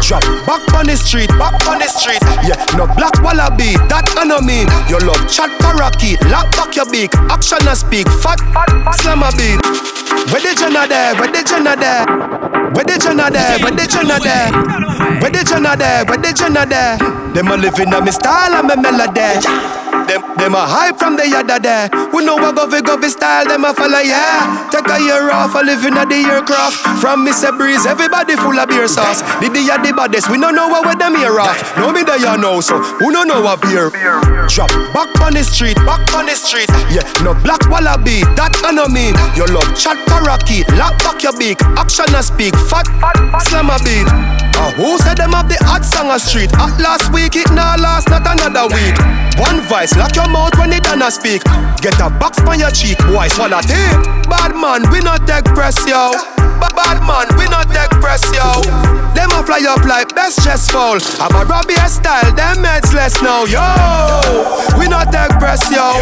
Drop 0.01 0.24
back 0.47 0.64
on 0.74 0.87
the 0.87 0.97
street, 0.97 1.28
back 1.37 1.55
on 1.68 1.78
the 1.78 1.89
street. 1.89 2.22
Yeah, 2.45 2.57
no 2.76 2.87
black 2.97 3.16
wallaby, 3.22 3.76
that 3.93 4.09
I 4.16 4.24
know 4.24 4.41
me. 4.41 4.64
Your 4.89 5.01
love 5.05 5.20
chat 5.28 5.53
parakeet, 5.61 6.20
lock 6.32 6.49
back 6.57 6.76
your 6.76 6.89
beak. 6.89 7.12
Action 7.28 7.61
and 7.68 7.76
speak, 7.76 8.09
fat, 8.24 8.41
slam 8.97 9.20
a 9.20 9.30
beat. 9.37 9.61
Where 10.32 10.41
the 10.41 10.57
Jenna 10.57 10.89
there? 10.89 11.14
Where 11.20 11.28
the 11.28 11.45
Jenna 11.45 11.76
there? 11.76 12.07
Where 12.72 12.84
the 12.84 12.97
Jenna 12.97 13.30
there? 13.30 13.61
Where 13.61 13.72
the 13.72 13.84
Jenna 13.84 14.16
there? 14.18 14.51
Where 15.20 15.30
the 15.30 15.45
Jenna 15.45 15.76
there? 15.76 16.05
Where 16.05 16.18
the 16.18 16.32
Jenna 16.32 16.64
there? 16.66 16.97
Them 17.37 17.49
a 17.53 17.57
living 17.57 17.93
on 17.93 18.05
me 18.05 18.11
style 18.11 18.57
and 18.57 18.66
me 18.66 18.76
melody. 18.80 19.45
Them, 20.07 20.22
them 20.39 20.55
a 20.55 20.62
hype 20.62 20.99
from 20.99 21.16
the 21.16 21.26
yada 21.28 21.59
there. 21.59 21.89
Who 22.14 22.22
know 22.22 22.37
what 22.37 22.55
govy 22.55 22.80
govy 22.80 23.11
style, 23.11 23.45
them 23.45 23.64
a 23.64 23.74
follow, 23.74 23.99
yeah. 23.99 24.70
Take 24.70 24.87
a 24.87 25.03
year 25.03 25.30
off, 25.34 25.55
a 25.55 25.66
living 25.66 25.99
at 25.99 26.09
the 26.09 26.22
aircraft. 26.22 26.78
From 27.03 27.25
Mr. 27.26 27.50
Breeze, 27.58 27.84
everybody 27.86 28.36
full 28.36 28.56
of 28.56 28.68
beer 28.68 28.86
sauce. 28.86 29.20
The 29.42 29.50
the 29.50 29.58
the 29.82 29.92
baddest, 29.92 30.30
we 30.30 30.38
don't 30.38 30.54
know 30.54 30.68
what 30.68 30.86
with 30.86 30.98
them 31.00 31.16
here 31.16 31.40
off. 31.40 31.58
No 31.76 31.90
me 31.90 32.04
there 32.04 32.18
you 32.18 32.38
know, 32.38 32.60
so 32.60 32.78
who 32.78 33.10
don't 33.10 33.26
know 33.26 33.42
what 33.42 33.60
beer? 33.62 33.90
Drop 34.46 34.70
back 34.94 35.10
on 35.20 35.34
the 35.34 35.42
street, 35.42 35.74
back 35.82 36.06
on 36.14 36.26
the 36.26 36.36
street. 36.38 36.70
Yeah, 36.86 37.02
no 37.26 37.34
black 37.34 37.66
wallaby, 37.68 38.22
that 38.38 38.54
I 38.62 38.70
know 38.70 38.86
love 39.50 39.74
chat 39.74 39.98
parakeet, 40.06 40.70
lock 40.78 40.94
back 41.02 41.20
your 41.24 41.36
beak. 41.36 41.60
Action 41.74 42.06
and 42.14 42.24
speak, 42.24 42.54
fat, 42.70 42.86
slam 43.42 43.70
a 43.74 43.78
beat. 43.82 44.45
Uh, 44.57 44.72
who 44.72 44.96
said 44.98 45.16
them 45.18 45.32
have 45.32 45.48
the 45.48 45.57
hot 45.64 45.84
song 45.84 46.11
a 46.11 46.18
street? 46.18 46.50
At 46.57 46.76
last 46.80 47.12
week, 47.12 47.36
it 47.36 47.48
now 47.52 47.76
last, 47.76 48.09
not 48.09 48.24
another 48.24 48.66
week. 48.72 48.96
One 49.36 49.61
vice, 49.68 49.94
lock 49.96 50.16
your 50.16 50.28
mouth 50.28 50.57
when 50.59 50.72
it 50.72 50.82
done 50.84 51.04
speak. 51.12 51.44
Get 51.84 52.00
a 52.00 52.09
box 52.09 52.40
on 52.48 52.59
your 52.59 52.70
cheek, 52.72 52.96
boy, 53.12 53.28
swallow 53.28 53.61
tape. 53.61 54.00
Bad 54.32 54.57
man, 54.57 54.88
we 54.90 55.00
not 55.00 55.26
take 55.28 55.44
press, 55.52 55.76
yo. 55.86 56.12
Ba- 56.57 56.72
Bad 56.72 57.04
man, 57.04 57.28
we 57.36 57.44
not 57.52 57.68
take 57.68 57.92
press, 58.00 58.24
yo. 58.32 58.64
Them 59.12 59.28
a 59.36 59.44
fly 59.44 59.61
up 59.68 59.84
like 59.84 60.14
best 60.16 60.40
chest 60.44 60.72
fall. 60.72 60.96
I'm 61.20 61.34
a 61.36 61.44
Robbie 61.44 61.76
style, 61.88 62.32
them 62.32 62.64
heads 62.64 62.92
less 62.94 63.20
now, 63.20 63.44
yo. 63.44 63.61
We 64.80 64.88
not 64.88 65.12
take 65.12 65.36
press, 65.38 65.61
yo. 65.70 66.00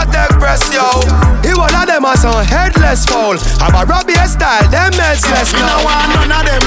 We, 0.00 0.06
we 0.06 0.08
not 0.08 0.08
take 0.12 0.32
press, 0.40 0.64
yo. 0.72 0.86
He 1.44 1.52
one 1.52 1.74
of 1.74 1.86
them 1.86 2.04
a 2.04 2.16
some 2.16 2.44
headless 2.44 3.04
fall. 3.04 3.36
I'm 3.60 3.74
a 3.76 3.84
Robbie 3.84 4.16
style, 4.24 4.64
them 4.70 4.92
heads 4.96 5.24
less 5.28 5.52
Me 5.52 5.60
now. 5.60 5.76
no 5.76 5.84
want 5.84 6.08
none 6.28 6.32
of 6.32 6.42
them 6.48 6.62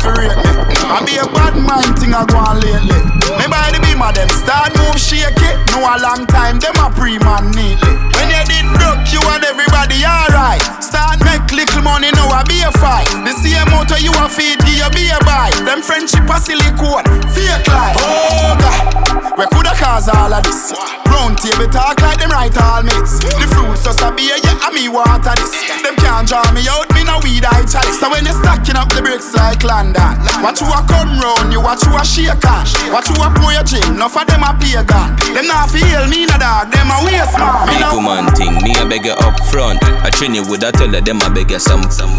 for 0.00 0.12
rate 0.20 0.36
me. 0.36 0.76
I 0.84 1.00
be 1.04 1.16
a 1.16 1.26
bad 1.26 1.56
man 1.56 1.96
thing 1.96 2.12
I 2.12 2.24
go 2.28 2.36
on 2.36 2.60
lately. 2.60 3.00
Me 3.40 3.46
by 3.48 3.72
the 3.72 3.80
beam 3.80 4.02
of 4.02 4.12
them 4.14 4.28
start 4.28 4.76
move 4.76 4.98
shaky. 5.00 5.56
No 5.72 5.84
a 5.84 5.96
long 6.00 6.26
time 6.28 6.58
them 6.60 6.76
a 6.76 6.92
pre 6.92 7.16
man 7.24 7.48
neatly. 7.56 7.96
When 8.16 8.28
you 8.28 8.42
did 8.44 8.66
broke 8.76 9.08
you 9.12 9.20
and 9.24 9.44
everybody 9.44 10.04
alright. 10.04 10.60
Start 10.84 11.20
make 11.24 11.44
little 11.52 11.82
money 11.82 12.12
now 12.12 12.28
I 12.28 12.44
be 12.44 12.60
a 12.60 12.70
fight. 12.76 13.08
The 13.24 13.32
same 13.40 13.68
motor 13.72 13.98
you 14.00 14.12
a 14.20 14.28
feed 14.28 14.60
give 14.64 14.76
you 14.84 14.90
be 14.92 15.08
a 15.12 15.18
buy. 15.24 15.50
Them 15.64 15.80
friendship 15.80 16.28
a 16.28 16.36
silicone 16.40 17.04
fake 17.32 17.66
like. 17.68 17.96
Oh 18.00 18.52
God, 18.60 19.38
we 19.38 19.44
coulda 19.52 19.72
cause 19.76 20.08
all 20.08 20.32
of 20.32 20.42
this. 20.44 20.72
Round 21.10 21.36
table 21.38 21.68
talk 21.68 22.00
like 22.00 22.18
them 22.18 22.30
right 22.30 22.52
all 22.66 22.82
mates. 22.82 23.22
The 23.22 23.46
fruits 23.54 23.86
just 23.86 24.02
a 24.02 24.10
beer 24.10 24.34
yeah 24.42 24.66
and 24.66 24.74
me 24.74 24.90
water 24.90 25.34
this. 25.38 25.54
Them 25.86 25.94
can't 26.02 26.26
draw 26.26 26.42
me 26.50 26.66
out 26.66 26.90
me 26.90 27.06
no 27.06 27.22
weed 27.22 27.46
I 27.46 27.62
chalice. 27.62 28.02
So 28.02 28.10
when 28.10 28.26
you 28.26 28.34
stacking 28.34 28.74
up 28.74 28.90
the 28.90 29.00
bricks 29.00 29.30
like 29.38 29.62
London, 29.62 30.18
watch 30.42 30.58
you 30.58 30.68
a 30.68 30.82
come 30.90 31.16
round 31.22 31.54
you 31.54 31.62
watch 31.62 31.86
you 31.86 31.94
a 31.94 32.02
shake 32.02 32.42
on. 32.42 32.66
Watch 32.90 33.08
you 33.08 33.16
a 33.22 33.30
pour 33.38 33.54
your 33.54 33.62
gin, 33.62 33.94
enough 33.94 34.18
of 34.18 34.26
them 34.26 34.42
a 34.42 34.50
pagan. 34.58 35.14
Them 35.30 35.46
not 35.46 35.70
feel 35.70 36.04
me 36.10 36.26
no 36.26 36.36
dog, 36.36 36.74
them 36.74 36.90
a 36.90 36.98
waste 37.06 37.38
man. 37.38 37.70
Me 37.70 37.78
woman 37.94 38.26
thing, 38.34 38.54
me 38.60 38.74
a 38.76 38.84
beg 38.84 39.06
you 39.06 39.14
up 39.22 39.38
front. 39.48 39.78
I 40.02 40.10
train 40.10 40.34
you 40.34 40.42
with 40.42 40.66
a 40.66 40.72
tell 40.72 40.90
you 40.90 41.00
them 41.00 41.22
a 41.22 41.30
beg 41.30 41.50
you 41.50 41.62
some 41.62 41.86
some. 41.90 42.12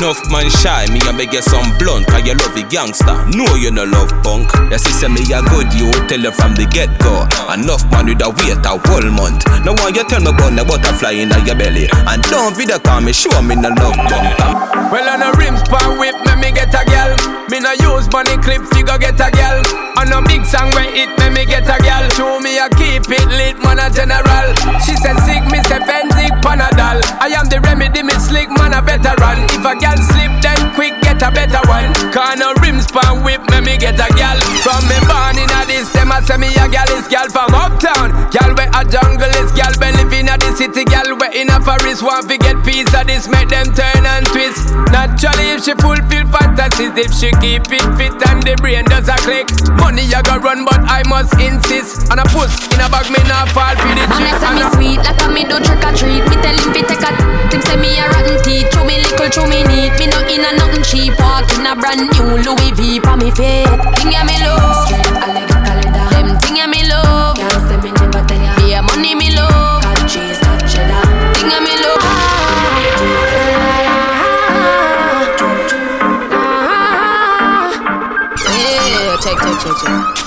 Enough 0.00 0.32
man 0.32 0.48
shy, 0.48 0.86
me 0.96 1.00
a 1.04 1.12
beg 1.12 1.28
you 1.28 1.42
some 1.42 1.76
blunt. 1.76 2.08
Cause 2.08 2.24
you 2.24 2.32
love 2.32 2.56
the 2.56 2.64
gangster, 2.72 3.20
no 3.36 3.44
you 3.60 3.68
no 3.68 3.84
love 3.84 4.08
punk. 4.24 4.48
Your 4.72 4.80
sister 4.80 5.12
me 5.12 5.20
a 5.28 5.44
good, 5.52 5.68
you 5.76 5.92
tell 6.08 6.24
her 6.24 6.32
from 6.32 6.56
the 6.56 6.64
get 6.72 6.88
go. 7.04 7.28
Enough 7.52 7.84
man 7.92 8.08
with 8.08 8.24
a 8.24 8.32
wait 8.32 8.64
a 8.64 8.80
whole 8.80 9.10
month. 9.12 9.44
No 9.60 9.76
one 9.76 9.92
you 9.92 10.00
tell 10.08 10.24
me 10.24 10.32
about 10.32 10.56
the 10.56 10.64
butterfly 10.64 11.20
in 11.20 11.28
your 11.44 11.52
belly. 11.52 11.84
And 12.08 12.24
don't 12.32 12.56
video 12.56 12.80
call 12.80 13.04
me, 13.04 13.12
show 13.12 13.44
me 13.44 13.60
no 13.60 13.68
love 13.76 13.92
punk. 14.08 14.40
Well, 14.88 15.04
on 15.04 15.20
a 15.20 15.36
rims 15.36 15.60
pan 15.68 16.00
whip, 16.00 16.16
me 16.24 16.32
me 16.40 16.48
get 16.48 16.72
a 16.72 16.80
gal. 16.88 17.12
Me 17.52 17.60
no 17.60 17.76
use 17.84 18.08
money 18.08 18.40
clip, 18.40 18.64
figure 18.72 18.96
get 18.96 19.20
a 19.20 19.28
gal. 19.28 19.60
On 20.00 20.08
a 20.08 20.24
big 20.24 20.48
song 20.48 20.72
where 20.72 20.88
it 20.96 21.12
me 21.20 21.28
me 21.28 21.44
get 21.44 21.68
a 21.68 21.76
gal. 21.76 22.08
Show 22.16 22.40
me 22.40 22.56
a 22.56 22.72
keep 22.72 23.04
it 23.04 23.28
lit, 23.36 23.60
man 23.60 23.76
a 23.76 23.92
general. 23.92 24.48
She 24.80 24.96
said 24.96 25.20
sick, 25.28 25.44
me 25.52 25.60
say 25.68 25.84
Phensic 25.84 26.32
Panadol. 26.40 27.04
I 27.20 27.36
am 27.36 27.52
the 27.52 27.60
remedy, 27.60 28.00
me 28.00 28.16
slick 28.16 28.48
man 28.48 28.72
a 28.72 28.80
veteran. 28.80 29.44
If 29.52 29.60
a 29.60 29.76
gal 29.90 29.98
slip, 29.98 30.32
then 30.42 30.74
quick 30.74 30.94
get 31.02 31.22
a 31.22 31.30
better 31.30 31.60
one. 31.66 31.90
A 32.14 32.54
rims 32.62 32.86
pan 32.90 33.22
whip, 33.22 33.42
me 33.50 33.60
me 33.60 33.76
get 33.76 33.98
a 33.98 34.08
gal. 34.14 34.38
From 34.62 34.86
me 34.86 34.96
born 35.10 35.36
in 35.36 35.50
a 35.50 35.66
this, 35.66 35.90
them 35.90 36.10
a 36.14 36.22
say 36.22 36.38
me 36.38 36.48
a 36.56 36.68
gal 36.70 36.88
is 36.94 37.08
gal 37.08 37.28
from 37.28 37.50
uptown. 37.54 38.14
Gal 38.30 38.54
where 38.54 38.70
a 38.70 38.82
jungle 38.86 39.30
is 39.42 39.50
gal, 39.52 39.72
we 39.82 39.90
live 39.98 40.12
in 40.12 40.30
a 40.30 40.38
the 40.38 40.54
city. 40.54 40.84
Gal 40.84 41.18
where 41.18 41.34
in 41.34 41.50
a 41.50 41.58
forest 41.60 42.02
want 42.02 42.30
to 42.30 42.38
get 42.38 42.56
piece 42.64 42.88
of 42.94 43.06
this, 43.06 43.26
make 43.26 43.48
them 43.50 43.66
turn 43.74 44.06
and 44.06 44.26
twist. 44.30 44.70
Naturally, 44.94 45.58
if 45.58 45.66
she 45.66 45.74
fulfill 45.74 46.26
fantasies, 46.30 46.94
if 46.94 47.10
she 47.12 47.30
keep 47.42 47.66
it 47.66 47.86
fit 47.98 48.14
and 48.30 48.42
the 48.46 48.54
brain 48.62 48.84
does 48.86 49.10
a 49.10 49.18
click. 49.26 49.50
Money 49.82 50.06
I 50.14 50.22
go 50.22 50.38
run, 50.38 50.64
but 50.64 50.80
I 50.86 51.02
must 51.10 51.34
insist. 51.42 52.08
And 52.10 52.20
a 52.20 52.26
puss 52.30 52.54
in 52.72 52.80
a 52.80 52.88
bag, 52.88 53.10
me 53.10 53.20
not 53.26 53.50
fall 53.50 53.74
for 53.74 53.92
the 53.92 54.06
trick. 54.16 54.32
I 54.32 54.38
say 54.38 54.52
me 54.54 54.64
sweet 54.78 55.00
like 55.02 55.20
a 55.20 55.28
me 55.28 55.42
do 55.44 55.58
trick 55.58 55.82
or 55.82 55.92
treat. 55.92 56.22
Me 56.30 56.36
tell 56.40 56.56
him 56.56 56.70
fi 56.72 56.82
take 56.86 57.04
a. 57.04 57.10
Him 57.50 57.60
say 57.66 57.76
me 57.76 57.98
a 57.98 58.06
rotten 58.08 58.38
teeth. 58.46 58.70
Chew 58.70 58.86
me 58.86 59.02
little, 59.02 59.28
chew 59.28 59.46
me 59.50 59.60
neat. 59.70 59.92
Me 59.98 60.06
no 60.06 60.18
in 60.26 60.44
a 60.44 60.50
nothing 60.58 60.82
cheap. 60.82 61.14
Walk 61.18 61.50
in 61.54 61.66
a 61.66 61.74
brand 61.76 62.10
new 62.10 62.28
Louis 62.44 62.72
V 62.74 63.00
pa 63.00 63.16
me 63.16 63.30
feet. 63.30 63.68
Thing 63.96 64.14
me 64.28 64.36
love. 64.42 64.88
Them 66.12 66.28
thing 66.42 66.60
me 66.70 66.80
love. 66.90 67.36
Can't 67.36 67.62
say 67.68 67.78
me 67.82 67.90
never 67.92 68.22
tell 68.26 68.42
ya. 68.42 68.52
Yeah, 68.66 68.82
money 68.82 69.14
me 69.14 69.30
love. 69.34 69.82
Got 69.82 70.08
cheese, 70.08 70.40
got 70.40 70.60
cheddar. 70.70 71.04
Thing 71.34 71.52
me 71.64 71.74
love. 71.82 71.98
Ah, 72.02 72.08
ah, 74.32 74.68
ah. 76.32 76.60
Yeah, 78.46 79.16
check, 79.22 79.36
check, 79.38 79.56
check, 79.62 79.76
check. 79.82 80.19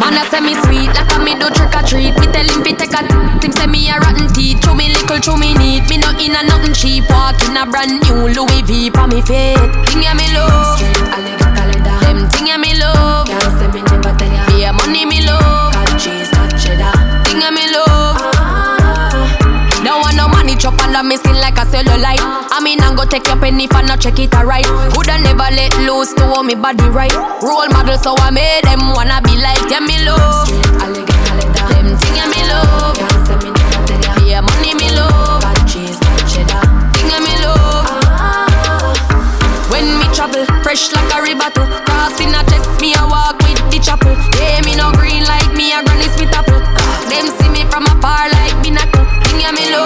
Man, 0.00 0.14
I 0.18 0.26
say 0.30 0.40
me 0.40 0.54
sweet 0.66 0.90
like 0.94 1.10
a 1.14 1.18
me 1.22 1.34
do 1.38 1.48
trick 1.54 1.74
or 1.74 1.82
treat. 1.86 2.14
Me 2.18 2.26
tell 2.30 2.46
him 2.46 2.62
fi 2.64 2.72
take 2.74 2.94
a. 2.94 3.00
Him 3.42 3.52
say 3.52 3.66
me 3.66 3.90
a 3.90 3.98
rotten 3.98 4.26
teeth. 4.34 4.60
Chew 4.62 4.74
me 4.74 4.90
little, 4.90 5.18
chew 5.18 5.36
me 5.36 5.54
neat. 5.54 5.88
Me 5.88 5.98
no 5.98 6.10
in 6.18 6.34
a 6.34 6.42
nothing 6.42 6.74
cheap. 6.74 7.08
Walk 7.10 7.38
in 7.46 7.56
a 7.56 7.66
brand 7.66 8.02
new 8.02 8.28
Louis 8.34 8.62
V 8.62 8.90
pa 8.90 9.06
me 9.06 9.22
feet. 9.22 9.58
Thing 9.88 10.02
ya 10.02 10.14
me 10.14 10.26
love. 10.34 10.80
Them 12.02 12.28
thing 12.30 12.48
ya 12.48 12.56
me 12.58 12.74
love. 12.74 13.26
Can't 13.26 13.54
say 13.58 13.68
me 13.70 13.80
never 13.86 14.12
tell 14.18 14.32
ya. 14.32 14.42
Yeah, 14.56 14.72
money 14.72 15.04
me 15.06 15.24
love. 15.26 15.72
Got 15.72 15.98
cheese, 15.98 16.30
got 16.30 16.50
cheddar. 16.58 16.92
Thing 17.24 17.40
ya 17.40 17.50
me 17.50 17.70
love. 17.70 18.07
No 20.58 20.72
money 20.72 20.96
under 20.96 21.02
me 21.08 21.16
skin 21.16 21.36
like 21.40 21.56
a 21.56 21.64
cellulite. 21.64 22.20
I 22.20 22.60
mean, 22.62 22.80
I'm 22.80 22.96
go 22.96 23.04
take 23.04 23.26
your 23.26 23.36
penny 23.36 23.64
if 23.64 23.74
I 23.74 23.82
not 23.82 24.00
check 24.00 24.18
it 24.18 24.34
alright. 24.34 24.66
Coulda 24.92 25.18
never 25.22 25.48
let 25.54 25.72
loose 25.86 26.12
to 26.14 26.26
hold 26.26 26.46
me 26.46 26.54
body 26.54 26.84
right. 26.90 27.14
Role 27.40 27.68
model, 27.70 27.96
so 27.96 28.14
I 28.18 28.30
made 28.30 28.64
them 28.64 28.92
wanna 28.92 29.22
be 29.22 29.38
like 29.38 29.62
yeah, 29.70 29.80
me 29.80 29.96
love. 30.04 30.48
Them 30.48 31.96
thing 31.96 32.16
yeah, 32.16 32.28
me 32.28 32.42
love. 32.50 32.96
Yeah, 34.26 34.40
money 34.42 34.74
me 34.74 34.90
love. 34.92 35.40
Thing 35.68 37.08
yeah, 37.08 37.20
me 37.22 37.34
love. 37.40 37.86
Ah. 38.12 38.92
When 39.70 39.86
me 40.00 40.06
travel, 40.12 40.44
fresh 40.60 40.92
like 40.92 41.08
a 41.14 41.22
ribato. 41.22 41.64
Crossing 41.86 42.34
a 42.34 42.42
chest, 42.50 42.80
me 42.80 42.92
a 42.98 43.04
walk 43.06 43.38
with 43.46 43.62
the 43.70 43.78
chapel. 43.78 44.12
Yeah, 44.36 44.60
me 44.66 44.74
no 44.76 44.92
green 44.92 45.24
like 45.24 45.48
me 45.54 45.72
a 45.72 45.80
granny 45.84 46.08
smith 46.12 46.34
apple. 46.34 46.60
Them 47.08 47.30
see 47.38 47.48
me 47.48 47.64
from 47.70 47.86
afar 47.86 48.28
like 48.28 48.52
binacle. 48.60 49.06
You 49.38 49.78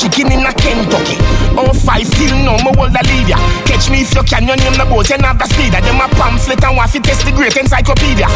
chicken 0.00 0.32
in 0.32 0.46
a 0.46 0.52
Kentucky. 0.52 1.18
On 1.58 1.74
five 1.74 2.08
till 2.16 2.34
no 2.44 2.56
more 2.64 2.72
hold 2.76 2.96
a 2.96 3.02
lead. 3.04 3.36
Catch 3.66 3.90
me 3.90 4.00
if 4.02 4.14
you 4.14 4.22
can, 4.22 4.46
your 4.46 4.56
name 4.56 4.74
the 4.74 4.86
boat 4.88 5.10
and 5.10 5.22
have 5.22 5.38
the 5.38 5.46
speed. 5.46 5.72
Them 5.72 6.00
a 6.00 6.08
pamphlet 6.16 6.62
and 6.64 6.76
to 6.76 7.00
test 7.00 7.24
the 7.26 7.32
great 7.32 7.56
encyclopedia. 7.56 8.26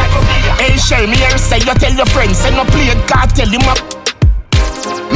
Hey, 0.60 0.76
share 0.76 1.06
me 1.06 1.16
and 1.24 1.40
say 1.40 1.58
you 1.58 1.74
tell 1.74 1.92
your 1.92 2.06
friends, 2.06 2.38
send 2.38 2.56
no 2.56 2.64
play 2.64 2.90
tell 3.34 3.48
him 3.48 3.62
up. 3.68 3.93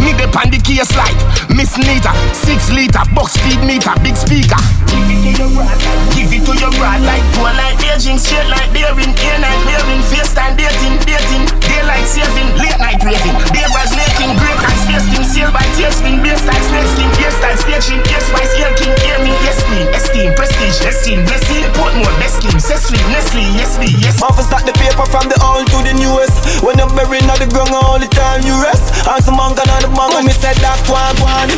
Me 0.09 0.15
the 0.17 0.25
pan 0.33 0.49
the 0.49 0.57
case 0.57 0.89
like 0.97 1.21
Miss 1.53 1.77
Nita, 1.77 2.09
six 2.33 2.73
liter, 2.73 3.05
box 3.13 3.37
speed 3.37 3.61
meter, 3.61 3.93
big 4.01 4.17
speaker. 4.17 4.57
Give 4.89 5.05
it 5.05 5.21
to 5.21 5.37
your 5.37 5.53
rod, 5.53 5.77
give 6.17 6.33
it 6.33 6.49
to 6.49 6.53
your 6.57 6.73
rod 6.81 7.05
like 7.05 7.21
poor 7.37 7.53
like 7.53 7.77
Beijing, 7.77 8.17
straight 8.17 8.49
like 8.49 8.73
daring, 8.73 9.13
air 9.13 9.37
night 9.37 9.61
wearing, 9.69 10.01
FaceTime 10.09 10.57
dating, 10.57 10.97
dating, 11.05 11.45
daylight 11.69 12.07
saving, 12.09 12.49
late 12.57 12.79
night 12.81 13.01
raving, 13.05 13.37
day 13.53 13.69
was 13.71 13.93
making, 13.95 14.33
great 14.41 14.59
eyes 14.65 14.83
pasting, 14.89 15.25
sail 15.25 15.51
by 15.53 15.65
tears 15.77 16.01
spin, 16.01 16.19
bass 16.25 16.41
style, 16.41 16.65
snake 16.73 16.89
skin, 16.97 17.11
hairstyle, 17.21 17.59
staging, 17.61 18.03
air 18.09 18.23
spice, 18.25 18.53
air 18.59 18.73
king, 18.81 18.95
air 19.07 19.19
me, 19.21 19.33
yes 19.45 19.61
queen, 19.69 19.87
esteem, 19.95 20.31
prestige, 20.35 20.81
esteem, 20.83 21.21
blessing, 21.29 21.65
Portmore, 21.77 22.15
best 22.19 22.41
scheme, 22.41 22.59
Cecily, 22.59 22.99
Nestle, 23.13 23.45
yes 23.55 23.79
me, 23.79 23.93
yes. 24.01 24.21
Office 24.23 24.47
start 24.47 24.65
the 24.67 24.73
paper 24.75 25.07
from 25.07 25.29
the 25.29 25.39
old 25.45 25.67
to 25.69 25.79
the 25.87 25.95
newest. 25.95 26.63
When 26.63 26.79
you're 26.79 26.91
buried 26.91 27.23
on 27.31 27.39
the 27.39 27.47
ground 27.47 27.71
all 27.71 27.99
the 27.99 28.09
time 28.09 28.43
you 28.43 28.57
rest. 28.63 29.07
And 29.07 29.23
some 29.23 29.37
man 29.37 29.55
gonna 29.55 29.79
the 29.81 29.91
man 29.95 30.11
when 30.15 30.27
me 30.27 30.33
said 30.33 30.57
that 30.59 30.81
one 30.91 31.17
one. 31.23 31.51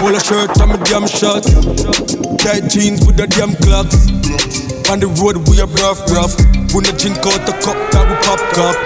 Pull 0.00 0.16
a 0.16 0.20
shirt 0.20 0.56
and 0.60 0.72
me 0.72 0.78
damn 0.88 1.06
shot. 1.06 1.44
Tight 2.40 2.70
jeans 2.70 3.04
with 3.04 3.16
the 3.16 3.26
damn 3.26 3.54
clocks. 3.60 4.08
On 4.90 4.98
the 4.98 5.08
road 5.20 5.36
we 5.48 5.60
a 5.60 5.66
rough 5.66 6.00
rough. 6.10 6.59
When 6.70 6.86
the 6.86 6.94
drink 6.94 7.18
out 7.26 7.42
the 7.50 7.54
cup 7.66 7.74
that 7.90 8.06
we 8.06 8.14
pop 8.22 8.38
cup. 8.54 8.78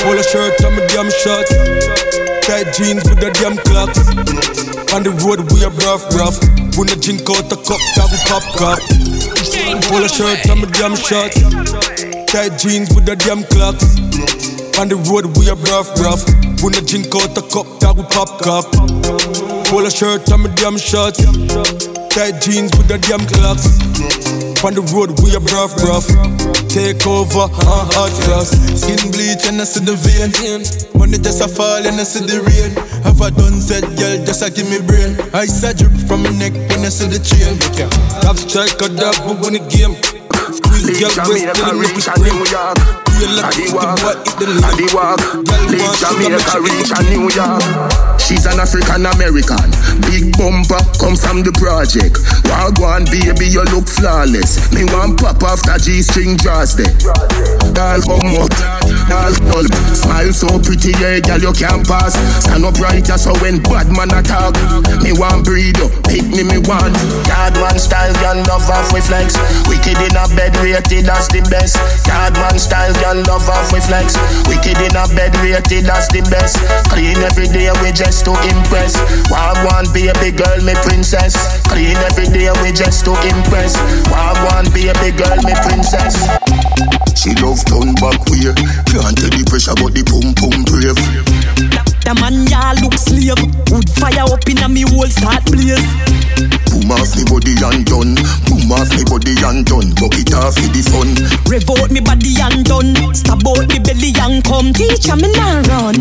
Pull 0.00 0.16
a 0.16 0.24
shirt 0.24 0.56
and 0.64 0.72
me 0.72 0.80
damn 0.88 1.12
shot. 1.12 1.44
Tight 2.48 2.72
jeans 2.72 3.04
with 3.04 3.20
the 3.20 3.28
damn 3.36 3.60
clocks. 3.68 4.00
On 4.96 5.04
the 5.04 5.12
road 5.20 5.44
we 5.52 5.60
a 5.60 5.70
rough 5.84 6.08
rough. 6.16 6.40
When 6.80 6.88
the 6.88 6.96
drink 6.96 7.28
out 7.28 7.44
the 7.52 7.60
cup 7.60 7.76
that 7.92 8.08
we 8.08 8.16
pop 8.24 8.40
cup. 8.56 8.80
Pull 9.84 10.00
a 10.00 10.08
shirt 10.08 10.40
and 10.48 10.64
me 10.64 10.68
damn 10.80 10.96
shot. 10.96 11.36
Tight 12.32 12.56
jeans 12.56 12.88
with 12.96 13.04
the 13.04 13.20
damn 13.20 13.44
clocks. 13.52 13.84
On 14.80 14.88
the 14.88 14.96
road 15.12 15.28
we 15.36 15.44
a 15.52 15.56
rough 15.68 15.92
rough. 16.00 16.24
When 16.64 16.72
the 16.72 16.80
drink 16.80 17.12
out 17.12 17.36
the 17.36 17.44
cup 17.52 17.68
that 17.84 17.92
we 18.00 18.04
pop 18.08 18.40
cup. 18.40 18.64
Pull 19.68 19.84
a 19.84 19.92
shirt 19.92 20.24
and 20.32 20.40
me 20.40 20.48
damn 20.56 20.80
shot. 20.80 21.20
Tight 22.16 22.40
jeans 22.40 22.72
with 22.80 22.88
the 22.88 22.96
damn 22.96 23.20
clocks. 23.28 24.47
On 24.66 24.74
the 24.74 24.82
road 24.90 25.14
we 25.22 25.30
a 25.30 25.40
rough 25.54 25.78
rough. 25.86 26.10
Take 26.66 27.06
over, 27.06 27.46
uh, 27.46 27.86
hot 27.94 28.10
cross. 28.26 28.50
Skin 28.74 28.98
bleach 29.14 29.46
and 29.46 29.62
I 29.62 29.64
see 29.64 29.80
the 29.80 29.94
vein. 29.94 30.34
Money 30.98 31.16
just 31.16 31.40
a 31.40 31.48
fall 31.48 31.78
and 31.78 31.94
I 31.94 32.02
see 32.02 32.26
the 32.26 32.42
rain. 32.42 32.74
Have 33.06 33.22
a 33.22 33.30
done 33.30 33.62
said, 33.62 33.86
girl, 33.96 34.18
just 34.26 34.42
a 34.42 34.50
give 34.50 34.68
me 34.68 34.82
brain. 34.82 35.14
Ice 35.32 35.62
a 35.62 35.72
drip 35.72 35.94
from 36.10 36.24
my 36.24 36.30
neck 36.34 36.52
when 36.74 36.82
I 36.84 36.90
see 36.90 37.06
the 37.06 37.22
chain. 37.22 37.54
Top 38.20 38.36
strike 38.36 38.74
a 38.82 38.90
dab, 38.90 39.14
we 39.24 39.38
win 39.38 39.54
the 39.56 39.62
game. 39.70 39.94
Squeeze 40.50 40.90
girl 41.00 41.14
breast 41.24 41.54
till 41.54 41.64
the 41.64 41.78
nipple 41.78 42.02
spring. 42.02 43.07
Feel 43.18 43.34
like 43.34 43.50
the 43.50 43.66
boy 43.74 44.14
eat 44.14 44.38
the 44.38 44.46
limb. 44.46 44.78
Girl 44.78 44.94
want 44.94 45.98
sugar, 45.98 46.30
make 46.30 46.38
she 46.38 46.58
reach 46.62 46.90
a 46.94 47.00
New 47.10 47.26
York. 47.34 47.66
She's 48.22 48.46
an 48.46 48.62
African 48.62 49.10
American. 49.10 49.68
Big 50.06 50.30
bumper 50.38 50.78
comes 51.02 51.18
from 51.18 51.42
the 51.42 51.50
project. 51.58 52.14
Wagwan 52.46 53.10
baby, 53.10 53.50
you 53.50 53.66
look 53.74 53.90
flawless. 53.90 54.70
Me 54.70 54.86
want 54.94 55.18
pop 55.18 55.42
after 55.42 55.74
G 55.82 55.98
string 56.02 56.38
draws 56.38 56.78
there. 56.78 56.94
Girl 57.74 57.98
come 58.06 58.38
up, 58.38 58.52
girl 59.10 59.34
pull. 59.50 59.66
Smile 59.98 60.30
so 60.30 60.60
pretty, 60.62 60.94
yeah, 61.02 61.18
girl 61.18 61.50
you 61.50 61.54
can't 61.58 61.82
pass. 61.82 62.14
Stand 62.46 62.62
up 62.62 62.78
right, 62.78 63.02
so 63.02 63.34
when 63.42 63.58
bad 63.66 63.90
man 63.90 64.14
attack, 64.14 64.54
me 65.02 65.07
want 65.18 65.44
breed 65.44 65.74
you, 65.76 65.90
pick 66.06 66.24
me 66.30 66.46
me 66.46 66.62
want. 66.64 66.94
Card 67.26 67.54
man 67.58 67.76
style, 67.76 68.14
girl 68.22 68.38
love 68.46 68.70
off 68.70 68.88
with 68.94 69.04
flex. 69.10 69.34
Wicked 69.66 69.98
in 69.98 70.14
a 70.14 70.24
bed, 70.38 70.54
rated 70.62 71.10
as 71.10 71.26
the 71.28 71.42
best. 71.50 71.76
Card 72.06 72.38
man 72.38 72.56
style, 72.56 72.94
girl 73.02 73.18
love 73.26 73.44
off 73.50 73.68
with 73.74 73.84
flex. 73.84 74.14
Wicked 74.46 74.78
in 74.78 74.94
a 74.94 75.04
bed, 75.12 75.34
rated 75.42 75.90
as 75.90 76.06
the 76.14 76.22
best. 76.30 76.62
Clean 76.94 77.18
every 77.26 77.50
day, 77.50 77.68
we 77.82 77.90
just 77.90 78.24
to 78.24 78.32
impress. 78.46 78.96
Wagwan 79.28 79.90
baby 79.92 80.30
girl, 80.30 80.58
me 80.62 80.72
princess. 80.86 81.34
Clean 81.66 81.98
every 82.08 82.30
day, 82.30 82.48
we 82.62 82.70
just 82.70 83.04
to 83.04 83.12
impress. 83.26 83.76
Wagwan 84.08 84.70
baby 84.70 85.10
girl, 85.18 85.38
me 85.42 85.54
princess. 85.66 86.14
She 87.18 87.34
love 87.42 87.60
turn 87.66 87.92
back 87.98 88.22
way. 88.30 88.54
Can't 88.86 89.18
tell 89.18 89.34
the 89.34 89.42
pressure, 89.50 89.74
but 89.74 89.90
the 89.90 90.06
pum 90.06 90.30
pum 90.38 90.62
brave. 90.62 91.87
The 92.08 92.14
man 92.14 92.46
ya 92.48 92.72
look 92.80 92.96
slave 92.96 93.36
Wood 93.68 93.84
fire 94.00 94.24
up 94.24 94.48
in 94.48 94.56
a 94.64 94.68
me 94.68 94.80
whole 94.80 95.12
start 95.12 95.44
blaze 95.52 95.84
Boom 96.72 96.92
off 96.92 97.12
me 97.16 97.24
body 97.28 97.52
and 97.58 97.84
done. 97.84 98.14
Boom 98.48 98.70
off 98.72 98.88
me 98.94 99.02
body 99.04 99.34
and 99.42 99.66
done. 99.66 99.90
Bucket 99.98 100.32
off 100.32 100.54
for 100.54 100.70
the 100.70 100.80
fun. 100.86 101.10
Rev 101.50 101.68
out 101.68 101.90
me 101.90 102.00
body 102.00 102.38
and 102.38 102.62
done 102.64 102.94
Stab 103.12 103.42
out 103.42 103.66
me 103.66 103.82
belly 103.82 104.14
and 104.22 104.44
come 104.44 104.70
Teacher 104.72 105.16
me 105.16 105.32
now 105.34 105.60
run 105.66 105.98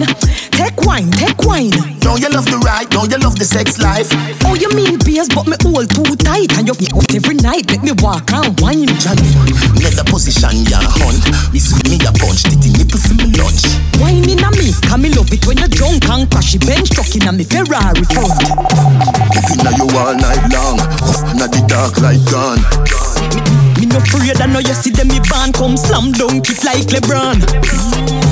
Take 0.54 0.78
wine, 0.86 1.10
take 1.18 1.42
wine 1.44 1.74
Now 2.06 2.16
you 2.20 2.30
love 2.30 2.46
the 2.46 2.62
ride, 2.62 2.92
now 2.94 3.10
you 3.10 3.18
love 3.18 3.40
the 3.40 3.48
sex 3.48 3.80
life. 3.82 4.12
Oh 4.46 4.54
you 4.54 4.70
mean 4.78 5.00
beers 5.02 5.28
but 5.32 5.48
me 5.48 5.58
hold 5.66 5.90
too 5.90 6.06
tight 6.22 6.54
And 6.60 6.68
you 6.70 6.76
get 6.78 6.94
out 6.94 7.10
every 7.16 7.36
night 7.42 7.66
Make 7.74 7.84
me 7.84 7.94
walk 8.04 8.30
and 8.30 8.54
wine 8.62 8.92
Johnny, 9.02 9.28
another 9.74 10.06
position 10.06 10.68
ya 10.70 10.78
hunt. 10.84 11.24
This 11.50 11.74
me 11.90 11.98
a 12.06 12.12
punch, 12.14 12.46
titty 12.46 12.76
nipple 12.78 13.02
for 13.02 13.16
me 13.18 13.34
lunch. 13.34 13.66
Wine 13.98 14.28
in 14.30 14.44
a 14.46 14.50
me 14.60 14.76
Cause 14.86 15.02
me 15.02 15.10
love 15.16 15.32
it 15.34 15.42
when 15.50 15.58
you 15.58 15.70
drunk 15.72 15.97
and 16.06 16.30
crash 16.30 16.56
it 16.56 16.66
bench 16.66 16.90
truck 16.90 17.14
in 17.16 17.28
a 17.28 17.32
me 17.32 17.44
Ferrari 17.44 18.04
front 18.14 19.08
at 19.68 19.78
you 19.78 19.88
all 19.98 20.16
night 20.16 20.44
long. 20.54 20.80
In 21.32 21.38
the 21.38 21.64
dark 21.68 22.00
like 22.00 22.24
gone. 22.32 22.62
Me 23.80 23.86
no 23.86 23.98
afraid 23.98 24.40
I 24.42 24.46
know 24.48 24.60
you 24.60 24.74
see 24.74 24.92
them 24.92 25.08
me 25.10 25.20
band 25.30 25.54
come 25.54 25.78
slam 25.78 26.12
dunk 26.12 26.50
it 26.50 26.64
like 26.64 26.88
LeBron 26.88 28.27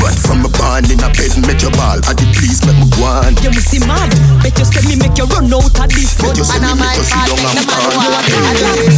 But 0.00 0.16
from 0.24 0.42
a 0.44 0.50
band 0.56 0.88
in 0.88 0.98
a 1.04 1.12
bed, 1.12 1.36
make 1.44 1.60
your 1.60 1.70
ball. 1.76 2.00
I 2.08 2.16
did 2.16 2.32
please 2.32 2.64
make 2.64 2.80
me 2.80 2.88
go 2.96 3.04
on. 3.04 3.36
You 3.44 3.52
me 3.52 3.60
see 3.60 3.84
mad 3.84 4.08
Bet 4.40 4.56
you 4.56 4.64
say 4.64 4.80
me 4.88 4.96
make 4.96 5.16
you 5.20 5.28
run 5.28 5.52
out 5.52 5.68
of 5.68 5.88
this 5.92 6.16
Bet 6.16 6.36
you 6.36 6.44
say 6.44 6.56
me 6.58 6.72
make 6.72 6.96
you 6.96 7.04
sit 7.04 7.20
down 7.28 7.44
and 7.44 7.68
pan. 7.68 7.92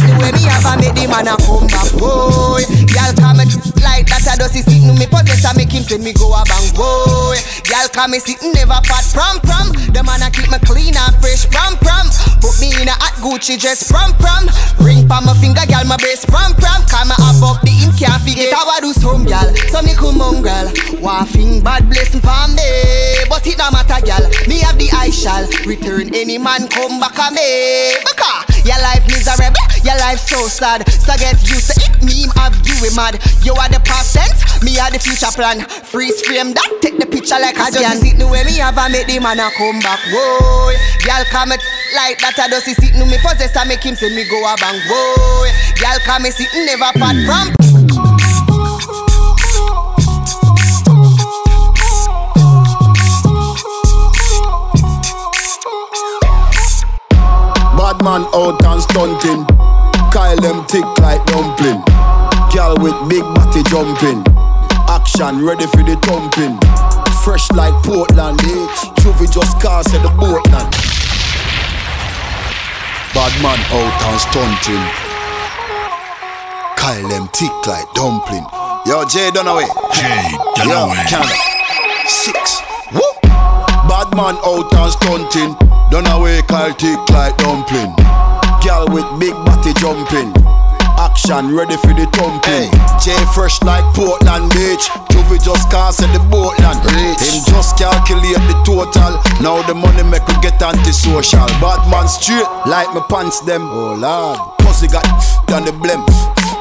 The 0.07 0.13
way 0.23 0.31
me 0.31 0.41
have 0.47 0.63
a 0.63 0.73
make 0.79 0.95
the 0.95 1.05
man 1.11 1.27
a 1.27 1.35
come 1.43 1.67
back, 1.67 1.91
boy. 1.99 2.63
Y'all 2.95 3.11
come 3.19 3.43
and 3.43 3.51
like 3.83 4.07
that 4.07 4.39
does 4.39 4.55
he 4.55 4.63
sit 4.63 4.79
no 4.87 4.95
me 4.95 5.05
possess 5.05 5.43
I 5.43 5.51
make 5.59 5.71
him 5.71 5.83
send 5.83 6.03
me 6.07 6.15
go 6.15 6.31
a 6.31 6.41
bang 6.47 6.71
boy. 6.71 7.35
Girl 7.67 7.87
come 7.91 8.15
me 8.15 8.19
sitting 8.23 8.55
never 8.55 8.79
fat 8.87 9.03
prom 9.11 9.43
prom. 9.43 9.75
The 9.91 10.01
man 10.07 10.23
a 10.23 10.31
keep 10.31 10.47
me 10.47 10.59
clean 10.63 10.95
and 10.95 11.15
fresh 11.19 11.43
prom 11.51 11.75
prom. 11.83 12.07
Put 12.39 12.55
me 12.63 12.71
in 12.79 12.87
a 12.87 12.95
hot 12.95 13.19
Gucci 13.19 13.59
dress 13.59 13.91
prom 13.91 14.15
prom. 14.23 14.47
Ring 14.79 15.03
pa 15.03 15.19
my 15.19 15.35
finger, 15.35 15.67
girl 15.67 15.83
my 15.83 15.99
best 15.99 16.31
prom 16.31 16.55
prom. 16.55 16.79
Come 16.87 17.11
up 17.11 17.59
the 17.61 17.71
him 17.75 17.91
can't 17.99 18.21
forget 18.23 18.55
how 18.55 18.67
I 18.71 18.79
do 18.79 18.95
some 18.95 19.27
girl. 19.27 19.51
So 19.67 19.83
me 19.83 19.93
come 19.99 20.23
on 20.23 20.39
girl. 20.39 20.71
Thing 20.93 21.63
bad 21.63 21.89
blessing 21.89 22.21
palm 22.21 22.55
day, 22.55 23.25
but 23.27 23.45
it 23.47 23.57
don't 23.57 23.73
matter 23.73 23.97
girl. 24.05 24.29
Me 24.45 24.61
have 24.61 24.77
the 24.77 24.91
eye 24.93 25.09
shall 25.09 25.47
return 25.65 26.13
any 26.13 26.37
man 26.37 26.67
come 26.69 26.99
back 26.99 27.17
a 27.17 27.33
me. 27.33 27.97
Because 28.05 28.61
your 28.61 28.77
life 28.77 29.01
miserable, 29.09 29.57
your 29.81 29.97
life 29.97 30.19
so 30.19 30.45
sad. 30.45 30.85
So 31.01 31.15
get 31.17 31.41
used 31.41 31.73
to 31.73 31.81
it. 31.81 32.03
Me 32.05 32.29
have 32.37 32.53
you 32.61 32.75
we 32.85 32.93
mad. 32.93 33.17
You 33.41 33.57
are 33.57 33.71
the 33.71 33.81
past 33.81 34.13
tense, 34.13 34.45
me 34.61 34.77
are 34.77 34.91
the 34.91 34.99
future 34.99 35.31
plan. 35.33 35.65
Freeze 35.65 36.21
frame 36.21 36.53
that, 36.53 36.71
take 36.81 36.99
the 36.99 37.07
picture 37.09 37.39
like 37.41 37.57
a 37.57 37.71
scan. 37.71 37.97
Sit 37.97 38.19
the 38.19 38.27
way 38.27 38.43
me 38.45 38.61
have 38.61 38.77
a 38.77 38.85
make 38.87 39.07
the 39.07 39.17
man 39.17 39.41
a 39.41 39.49
come 39.57 39.81
back. 39.81 39.99
Whoa, 40.13 40.75
girl 41.01 41.25
come 41.33 41.49
like 41.97 42.21
that. 42.21 42.37
I 42.37 42.47
does 42.47 42.69
sit 42.69 42.93
no 42.95 43.09
me 43.09 43.17
possess. 43.25 43.57
I 43.57 43.65
make 43.65 43.81
him 43.81 43.95
send 43.95 44.13
me 44.13 44.29
go 44.29 44.37
a 44.45 44.53
bang. 44.61 44.77
Whoa, 44.85 45.49
girl 45.81 45.97
come 46.05 46.29
sitting 46.29 46.69
never 46.69 46.93
part 46.93 47.17
from. 47.25 47.72
Man 58.03 58.27
out 58.35 58.59
and 58.65 58.83
stunting. 58.83 59.47
Kyle 60.11 60.35
them 60.35 60.65
tick 60.67 60.83
like 60.99 61.23
dumpling. 61.25 61.79
Girl 62.51 62.75
with 62.77 62.93
big 63.07 63.23
body 63.33 63.63
jumping. 63.71 64.21
Action 64.91 65.45
ready 65.45 65.65
for 65.67 65.81
the 65.87 65.95
thumping. 66.03 66.59
Fresh 67.23 67.49
like 67.53 67.73
Portland, 67.83 68.39
eh? 68.43 68.67
Juvie 68.99 69.31
just 69.31 69.59
cast 69.61 69.95
at 69.95 70.03
the 70.03 70.11
Portland. 70.19 70.69
Bad 73.15 73.33
man 73.41 73.59
out 73.71 74.01
and 74.11 74.19
stunting. 74.19 74.83
Kyle 76.75 77.07
them 77.07 77.29
tick 77.31 77.55
like 77.65 77.87
dumpling. 77.95 78.45
Yo, 78.85 79.05
Jay 79.07 79.31
Dunaway. 79.31 79.65
Jay 79.95 80.35
Dunaway. 80.59 80.99
Yo, 80.99 81.09
Canada. 81.09 81.35
Six. 82.05 82.61
Woo! 82.93 83.22
Man 84.13 84.37
out 84.45 84.69
and 84.77 84.93
stunting. 84.93 85.57
Dunaway 85.89 86.45
Kyle 86.47 86.73
tick 86.77 87.01
like 87.09 87.35
dumpling. 87.37 87.89
Girl 88.61 88.85
with 88.93 89.09
big 89.19 89.33
body 89.41 89.73
jumping. 89.81 90.29
Action 91.01 91.55
ready 91.55 91.75
for 91.81 91.97
the 91.97 92.05
thumping. 92.13 92.69
J 93.01 93.17
fresh 93.33 93.57
like 93.63 93.83
Portland 93.97 94.53
Beach. 94.53 94.85
Juvie 95.09 95.41
just 95.41 95.65
can't 95.73 95.97
at 95.97 96.13
the 96.13 96.21
Portland. 96.29 96.77
Him 96.85 97.41
just 97.49 97.75
calculate 97.75 98.37
the 98.45 98.55
total. 98.61 99.17
Now 99.41 99.65
the 99.65 99.73
money 99.73 100.03
make 100.03 100.27
we 100.27 100.37
get 100.45 100.61
antisocial. 100.61 101.49
Bad 101.57 101.81
man 101.89 102.07
straight 102.07 102.45
like 102.69 102.93
my 102.93 103.01
pants 103.09 103.41
them. 103.41 103.65
Oh 103.65 103.97
lord. 103.97 104.37
Pussy 104.59 104.87
got 104.87 105.05
done 105.47 105.65
the 105.65 105.71
blem. 105.71 106.05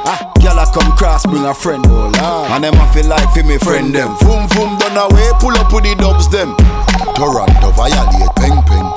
Ah, 0.04 0.20
girl 0.40 0.58
I 0.58 0.66
come 0.74 0.92
cross, 0.96 1.24
bring 1.26 1.44
a 1.44 1.54
friend. 1.54 1.84
Oh 1.86 2.10
lord. 2.10 2.50
And 2.50 2.64
them 2.64 2.74
I 2.74 2.86
feel 2.92 3.06
like 3.06 3.28
for 3.32 3.42
me 3.44 3.58
friend 3.58 3.94
them. 3.94 4.14
Boom 4.20 4.46
boom 4.54 4.78
done 4.78 4.98
away, 4.98 5.30
pull 5.40 5.56
up 5.56 5.72
with 5.72 5.84
the 5.84 5.94
dubs 5.94 6.28
them. 6.28 6.54
Toronto 7.16 7.70
violate 7.72 8.34
peng 8.36 8.60
peng. 8.68 8.88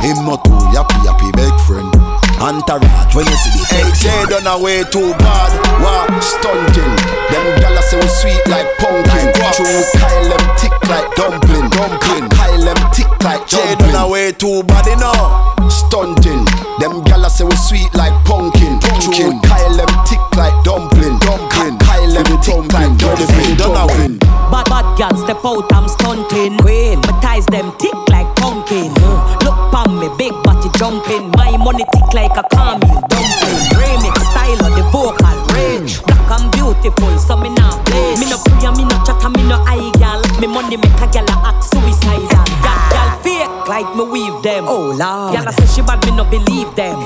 Him 0.00 0.24
not 0.24 0.44
too 0.44 0.56
yappy 0.74 0.98
yappy 1.04 1.30
big 1.36 1.54
friend. 1.66 1.91
Entourage 2.42 3.14
when 3.14 3.24
you 3.24 3.38
see 3.38 3.54
the 3.54 3.62
Hey, 3.70 3.86
Jay 3.94 4.26
done 4.26 4.50
away 4.50 4.82
too 4.90 5.14
bad. 5.22 5.54
Wow, 5.78 6.10
stunting. 6.18 6.90
Them 7.30 7.46
gyal 7.62 7.78
say 7.86 8.02
we 8.02 8.08
sweet 8.10 8.42
like 8.50 8.66
pumpkin. 8.82 9.30
True, 9.54 9.62
we 9.62 9.86
Kyle 9.94 10.26
them 10.26 10.44
tick 10.58 10.74
like 10.90 11.06
dumpling. 11.14 11.70
Dumpling. 11.70 12.26
Kyle 12.34 12.58
them 12.66 12.80
tick 12.90 13.06
like 13.22 13.46
Jay 13.46 13.76
done 13.78 13.94
away 13.94 14.32
too 14.32 14.64
bad, 14.64 14.86
you 14.90 14.98
know. 14.98 15.54
Stunting. 15.70 16.42
Them 16.82 17.06
gyal 17.06 17.30
say 17.30 17.46
we 17.46 17.54
sweet 17.54 17.94
like 17.94 18.12
pumpkin. 18.26 18.82
True, 18.82 19.30
we 19.30 19.38
Kyle 19.46 19.76
them 19.78 19.92
tick 20.02 20.18
like 20.34 20.56
dumpling. 20.66 21.22
Dumpling. 21.22 21.78
Kyle 21.78 22.10
them 22.10 22.26
tick 22.42 22.58
like 22.74 22.90
dumpling. 22.98 23.54
Done 23.54 23.78
away. 23.86 24.18
Bad 24.50 24.66
bad 24.66 24.98
gal 24.98 25.14
step 25.16 25.46
out, 25.46 25.72
I'm 25.72 25.86
stunting. 25.86 26.58
Queen, 26.58 26.98
my 27.06 27.14
ties 27.22 27.46
them 27.46 27.72
tick 27.78 27.94
like 28.10 28.26
pumpkin. 28.34 28.92
Look 29.46 29.56
pon 29.70 29.96
me, 30.00 30.10
big 30.18 30.34
body 30.42 30.61
jumping. 30.78 31.30
My 31.36 31.56
money 31.56 31.84
tick 31.92 32.08
like 32.14 32.36
a 32.36 32.44
caramel 32.52 33.00
dumpling. 33.08 33.64
Remix 33.78 34.16
style 34.30 34.64
of 34.66 34.72
the 34.76 34.84
vocal 34.90 35.36
range. 35.54 36.02
Black 36.04 36.40
and 36.40 36.50
beautiful, 36.52 37.18
so 37.18 37.36
me 37.36 37.48
not 37.50 37.84
play. 37.86 38.16
Me 38.16 38.28
no 38.28 38.38
pray, 38.44 38.70
me 38.76 38.84
no 38.84 38.96
chat, 39.04 39.22
me 39.32 39.42
no 39.48 39.56
eye 39.66 39.90
gal. 39.98 40.20
Me 40.40 40.46
money 40.46 40.76
make 40.76 41.00
a 41.00 41.06
gal 41.10 41.28
act 41.44 41.64
suicidal. 41.64 42.44
Gal, 42.62 42.80
gal 42.92 43.10
fake 43.22 43.68
like 43.68 43.88
me 43.96 44.04
weave 44.04 44.42
them. 44.42 44.64
Oh 44.68 44.94
lord, 44.94 45.34
gal 45.34 45.52
say 45.52 45.66
she 45.66 45.82
bad, 45.82 46.04
me 46.06 46.16
no 46.16 46.24
believe 46.24 46.74
them. 46.76 46.98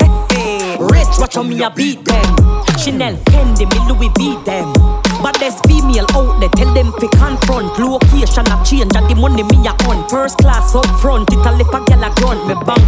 Rich, 0.78 1.18
watch 1.18 1.34
how 1.34 1.42
me 1.42 1.62
a 1.62 1.70
beat 1.70 2.04
them. 2.04 2.36
Chanel, 2.78 3.16
Fendi, 3.32 3.64
me 3.64 3.78
Louis 3.88 4.10
V 4.16 4.36
them. 4.44 5.05
But 5.22 5.38
there's 5.40 5.58
female 5.66 6.06
out 6.14 6.40
there, 6.40 6.50
tell 6.50 6.72
them 6.74 6.92
fi 7.00 7.08
confront. 7.16 7.78
Location 7.78 8.46
a 8.46 8.56
change 8.64 8.94
and 8.94 9.06
the 9.10 9.14
money 9.14 9.42
me 9.42 9.58
a 9.66 9.72
on. 9.88 10.06
First 10.08 10.38
class 10.38 10.74
up 10.74 10.86
front, 11.00 11.32
it 11.32 11.44
a 11.44 11.50
lip 11.52 11.68
a 11.72 11.80
gal 11.84 12.04
a 12.04 12.10
grunt. 12.16 12.46
Me 12.46 12.54
bank 12.64 12.84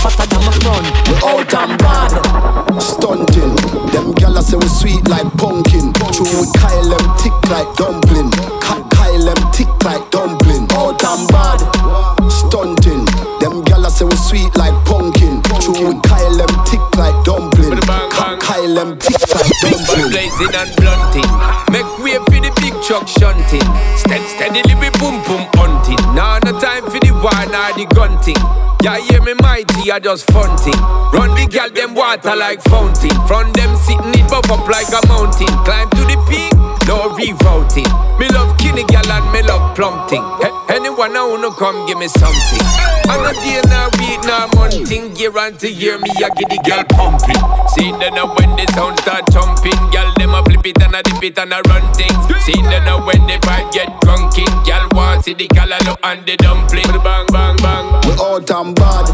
fatter 0.00 0.26
than 0.26 0.42
my 0.46 0.52
front. 0.62 0.86
We 1.08 1.14
out 1.24 1.52
and 1.54 1.74
bad. 1.78 2.12
Stunting. 2.80 3.54
Them 3.92 4.14
gyal 4.14 4.40
say 4.42 4.56
we 4.56 4.68
sweet 4.68 5.06
like 5.08 5.28
pumpkin. 5.36 5.92
True 6.12 6.26
we 6.40 6.46
Kyle 6.56 6.88
them 6.88 7.06
tick 7.18 7.34
like 7.50 7.68
dumpling. 7.76 8.30
Ka- 8.60 8.86
Kyle 8.90 9.24
them 9.24 9.40
tick 9.52 9.68
like 9.84 10.04
dumpling. 10.10 10.66
Out 10.72 11.02
and 11.04 11.28
bad. 11.28 11.60
Stunting. 12.30 13.04
Them 13.40 13.62
gyal 13.64 13.90
say 13.90 14.04
we 14.04 14.16
sweet 14.16 14.54
like 14.56 14.74
we 15.84 15.94
Kyle 16.02 16.36
them 16.36 16.52
tick 16.64 16.82
like 16.96 17.16
dumpling 17.24 17.80
Kyle 17.80 18.74
them 18.74 18.98
tick 18.98 19.18
like 19.34 19.52
dumpling 19.62 20.10
blazing 20.10 20.54
and 20.54 20.70
blunting. 20.76 21.30
Make 21.72 21.90
way 21.98 22.18
for 22.28 22.40
the 22.40 22.52
big 22.60 22.74
truck 22.84 23.08
shunting. 23.08 23.64
Steady, 23.96 24.26
steadily 24.28 24.74
we 24.78 24.90
boom 25.00 25.22
boom 25.26 25.44
hunting. 25.58 26.00
Now 26.14 26.38
no 26.44 26.52
time 26.58 26.84
for 26.84 27.00
the 27.00 27.12
war 27.22 27.42
nor 27.50 27.72
the 27.74 27.86
gunting. 27.94 28.38
Yeah, 28.82 28.98
hear 28.98 29.22
me 29.22 29.34
mighty, 29.38 29.92
I 29.92 29.98
just 29.98 30.26
funting. 30.32 30.74
Run 31.14 31.30
the 31.38 31.46
gal 31.46 31.70
them 31.70 31.94
water 31.94 32.34
like 32.34 32.62
fountain. 32.66 33.14
From 33.26 33.52
them 33.52 33.76
sitting 33.76 34.10
it 34.10 34.26
buff 34.28 34.50
up 34.50 34.66
like 34.66 34.90
a 34.90 35.00
mountain. 35.06 35.50
Climb 35.62 35.88
to 35.90 36.02
the 36.02 36.18
peak, 36.26 36.50
no 36.86 37.10
rerouting. 37.16 37.88
Me 38.18 38.28
love 38.30 38.56
kinny 38.58 38.84
gal 38.84 39.06
and 39.10 39.26
me 39.32 39.42
love 39.42 39.74
plumping. 39.76 40.22
A- 40.22 40.72
anyone 40.72 41.16
I 41.16 41.22
wanna 41.26 41.50
come 41.56 41.86
give 41.86 41.98
me 41.98 42.08
something. 42.08 42.62
I'm 43.10 43.20
not 43.22 43.34
day 43.42 43.60
now 43.68 43.90
week 43.98 44.22
now 44.24 44.46
monthing. 44.54 45.14
Year 45.16 45.36
on 45.38 45.56
to 45.58 45.70
year 45.70 45.98
me 45.98 46.10
I 46.22 46.30
get 46.38 46.48
the 46.48 46.58
gal 46.64 46.84
pumping. 46.94 47.40
See 47.74 47.90
then 47.98 48.14
now 48.14 48.30
when 48.36 48.54
the 48.56 48.66
sound 48.74 48.98
start 49.00 49.26
jumping, 49.32 49.76
gal 49.90 50.06
them 50.16 50.34
a 50.34 50.42
flip 50.44 50.64
it 50.66 50.80
and 50.82 50.94
a 50.94 51.02
dip 51.02 51.22
it 51.22 51.38
and 51.38 51.52
a 51.52 51.60
run 51.68 51.82
things. 51.94 52.14
See 52.44 52.60
then 52.62 52.84
now 52.84 53.04
when 53.04 53.26
the 53.26 53.36
vibe 53.42 53.72
get 53.72 53.90
drunken, 54.02 54.46
gal 54.64 54.86
want 54.92 55.24
see 55.24 55.34
the 55.34 55.48
callaloo 55.48 55.96
and 56.04 56.24
the 56.26 56.36
dumpling. 56.38 56.86
Bang 57.02 57.26
bang 57.34 57.56
bang. 57.58 57.86
We 58.06 58.12
out 58.22 58.50
and 58.50 58.74
bad, 58.76 59.06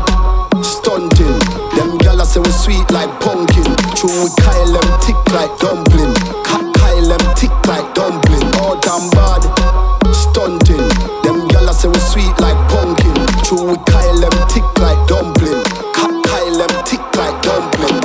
stunting. 0.63 1.39
Them 1.77 1.99
gyal 1.99 2.21
say 2.25 2.41
we 2.41 2.51
sweet 2.53 2.91
like 2.91 3.11
pumpkin. 3.21 3.65
True 3.97 4.13
we 4.25 4.29
Kyle 4.45 4.73
them 4.77 4.89
tick 5.01 5.19
like 5.33 5.53
dumpling. 5.59 6.15
Ka- 6.45 6.61
Kyle 6.61 6.68
them 7.07 7.35
tick 7.35 7.53
like 7.67 7.95
dumpling. 7.95 8.43
Out 8.59 8.87
and 8.87 9.11
bad, 9.13 9.43
stunting. 10.11 10.89
Them 11.23 11.47
gyal 11.49 11.71
say 11.73 11.89
we 11.89 11.99
sweet 11.99 12.35
like 12.41 12.59
pumpkin. 12.69 13.15
True 13.45 13.71
we 13.71 13.77
Kyle 13.87 14.19
them 14.19 14.35
tick 14.49 14.67
like 14.81 14.99
dumpling. 15.07 15.63
Kyle 15.95 16.59
them 16.59 16.75
tick 16.85 17.05
like 17.15 17.39
dumpling. 17.43 18.01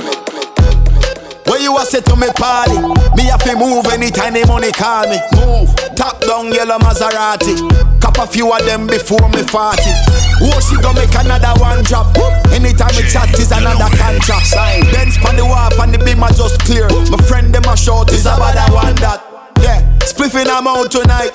Where 1.47 1.61
you 1.61 1.77
a 1.77 1.85
say 1.85 2.01
to 2.01 2.15
me 2.15 2.27
party? 2.35 2.77
Me 3.15 3.23
have 3.29 3.43
to 3.43 3.55
move 3.55 3.85
anytime 3.87 4.33
the 4.33 4.45
money 4.47 4.71
call 4.71 5.07
me. 5.09 5.17
Move, 5.39 5.69
top 5.95 6.19
down 6.21 6.51
yellow 6.51 6.77
Maserati. 6.79 7.55
Cop 8.01 8.17
a 8.17 8.27
few 8.27 8.51
of 8.51 8.65
them 8.65 8.87
before 8.87 9.29
me 9.29 9.43
40. 9.43 10.02
Oh, 10.43 10.59
she 10.59 10.75
gon' 10.81 10.95
make 10.95 11.15
another 11.15 11.55
one 11.61 11.83
drop. 11.83 12.11
Anytime 12.51 12.91
we 12.99 13.07
chat 13.07 13.31
is 13.39 13.51
another 13.51 13.87
contract. 13.95 14.51
Benz 14.91 15.17
pon 15.17 15.35
the 15.35 15.45
wharf 15.45 15.79
and 15.79 15.93
the 15.93 15.99
beam 16.03 16.21
are 16.23 16.35
just 16.35 16.59
clear. 16.67 16.87
My 17.09 17.17
friend 17.23 17.53
them 17.55 17.63
a 17.63 17.77
short 17.77 18.11
is 18.11 18.27
about 18.27 18.53
that 18.53 18.71
one 18.71 18.95
that. 18.99 19.23
Yeah, 19.63 19.79
spliffing 20.03 20.51
I'm 20.51 20.67
out 20.67 20.91
tonight. 20.91 21.31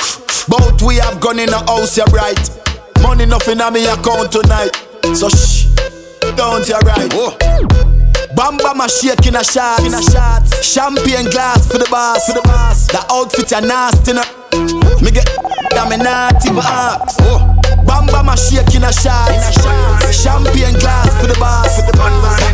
Both 0.48 0.82
we 0.82 0.96
have 0.96 1.20
gone 1.20 1.38
in 1.38 1.48
the 1.48 1.58
house, 1.64 1.96
you're 1.96 2.06
right. 2.12 2.36
Money 3.00 3.24
nothing 3.24 3.60
on 3.60 3.72
me 3.72 3.86
account 3.86 4.32
tonight. 4.32 4.76
So 5.16 5.28
shh, 5.28 5.72
don't 6.36 6.68
you 6.68 6.76
right. 6.84 7.08
Bamba 8.36 8.76
my 8.76 8.86
shake 8.86 9.26
in 9.26 9.36
a 9.36 9.42
shot, 9.42 9.80
in 9.80 9.94
a 9.94 10.02
shot. 10.02 10.44
Champagne 10.62 11.30
glass 11.30 11.66
for 11.66 11.78
the 11.78 11.88
boss, 11.90 12.26
for 12.26 12.34
the 12.34 12.42
boss. 12.42 12.86
The 12.88 13.04
outfit 13.10 13.52
are 13.54 13.62
nasty. 13.62 14.12
Me 15.02 15.10
get 15.10 15.28
damn 15.70 15.88
me 15.88 15.96
not 15.96 16.44
even 16.44 16.58
ask. 16.58 17.18
Bamba 17.86 18.22
my 18.24 18.34
shake 18.34 18.74
in 18.74 18.84
a 18.84 18.92
shot, 18.92 19.30
a. 19.30 20.12
Champagne 20.12 20.74
glass 20.80 21.10
for 21.20 21.26
the 21.26 21.34
boss. 21.38 21.76
The 21.80 21.92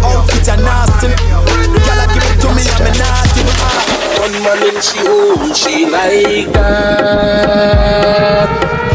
outfit 0.05 0.49
are 0.49 0.57
nasty. 0.59 1.09
I 1.09 2.07
give 2.13 2.25
it 2.25 2.39
to 2.43 2.49
me 2.55 2.63
and 2.63 2.85
me 2.85 2.91
not 2.99 3.37
even 3.39 3.57
One 4.21 4.37
man 4.43 4.63
in 4.69 4.77
she 4.81 4.99
hole, 5.03 5.55
she 5.55 5.75
like 5.91 6.53
that. 6.53 8.49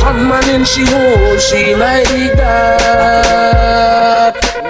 One 0.03 0.21
man 0.27 0.47
in 0.49 0.63
she 0.65 0.83
hole, 0.85 1.37
she 1.37 1.75
like 1.75 2.35
that. 2.37 3.69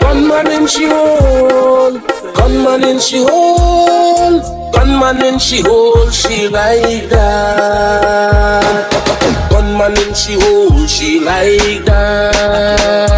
Gunman 0.02 0.48
in 0.52 0.68
she 0.68 0.86
hole, 0.86 2.00
gunman 2.36 2.84
in 2.84 3.00
she 3.00 3.18
hole, 3.24 4.42
gunman 4.80 5.20
in 5.22 5.38
she 5.40 5.62
hole, 5.62 6.10
she 6.10 6.48
like 6.48 7.10
that. 7.10 8.88
Gunman 9.52 9.98
in 9.98 10.14
she 10.14 10.34
hole, 10.40 10.88
she 10.88 11.20
like 11.20 11.84
that. 11.84 13.12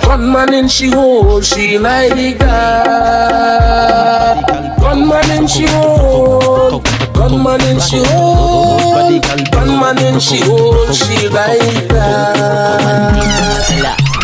Gunman 0.00 0.54
in 0.54 0.66
she 0.68 0.90
hole, 0.90 1.42
she 1.42 1.78
like 1.78 2.38
that. 2.38 3.66
Gunman 4.80 5.30
in 5.30 5.46
she 5.46 5.66
hole, 5.66 6.80
gunman 7.12 7.60
in 7.60 7.78
she 7.80 8.02
hole, 8.06 9.20
gunman 9.52 9.98
in 9.98 10.18
she 10.18 10.40
hole, 10.40 10.90
she 10.90 11.28
like 11.28 11.88
that. 11.88 13.12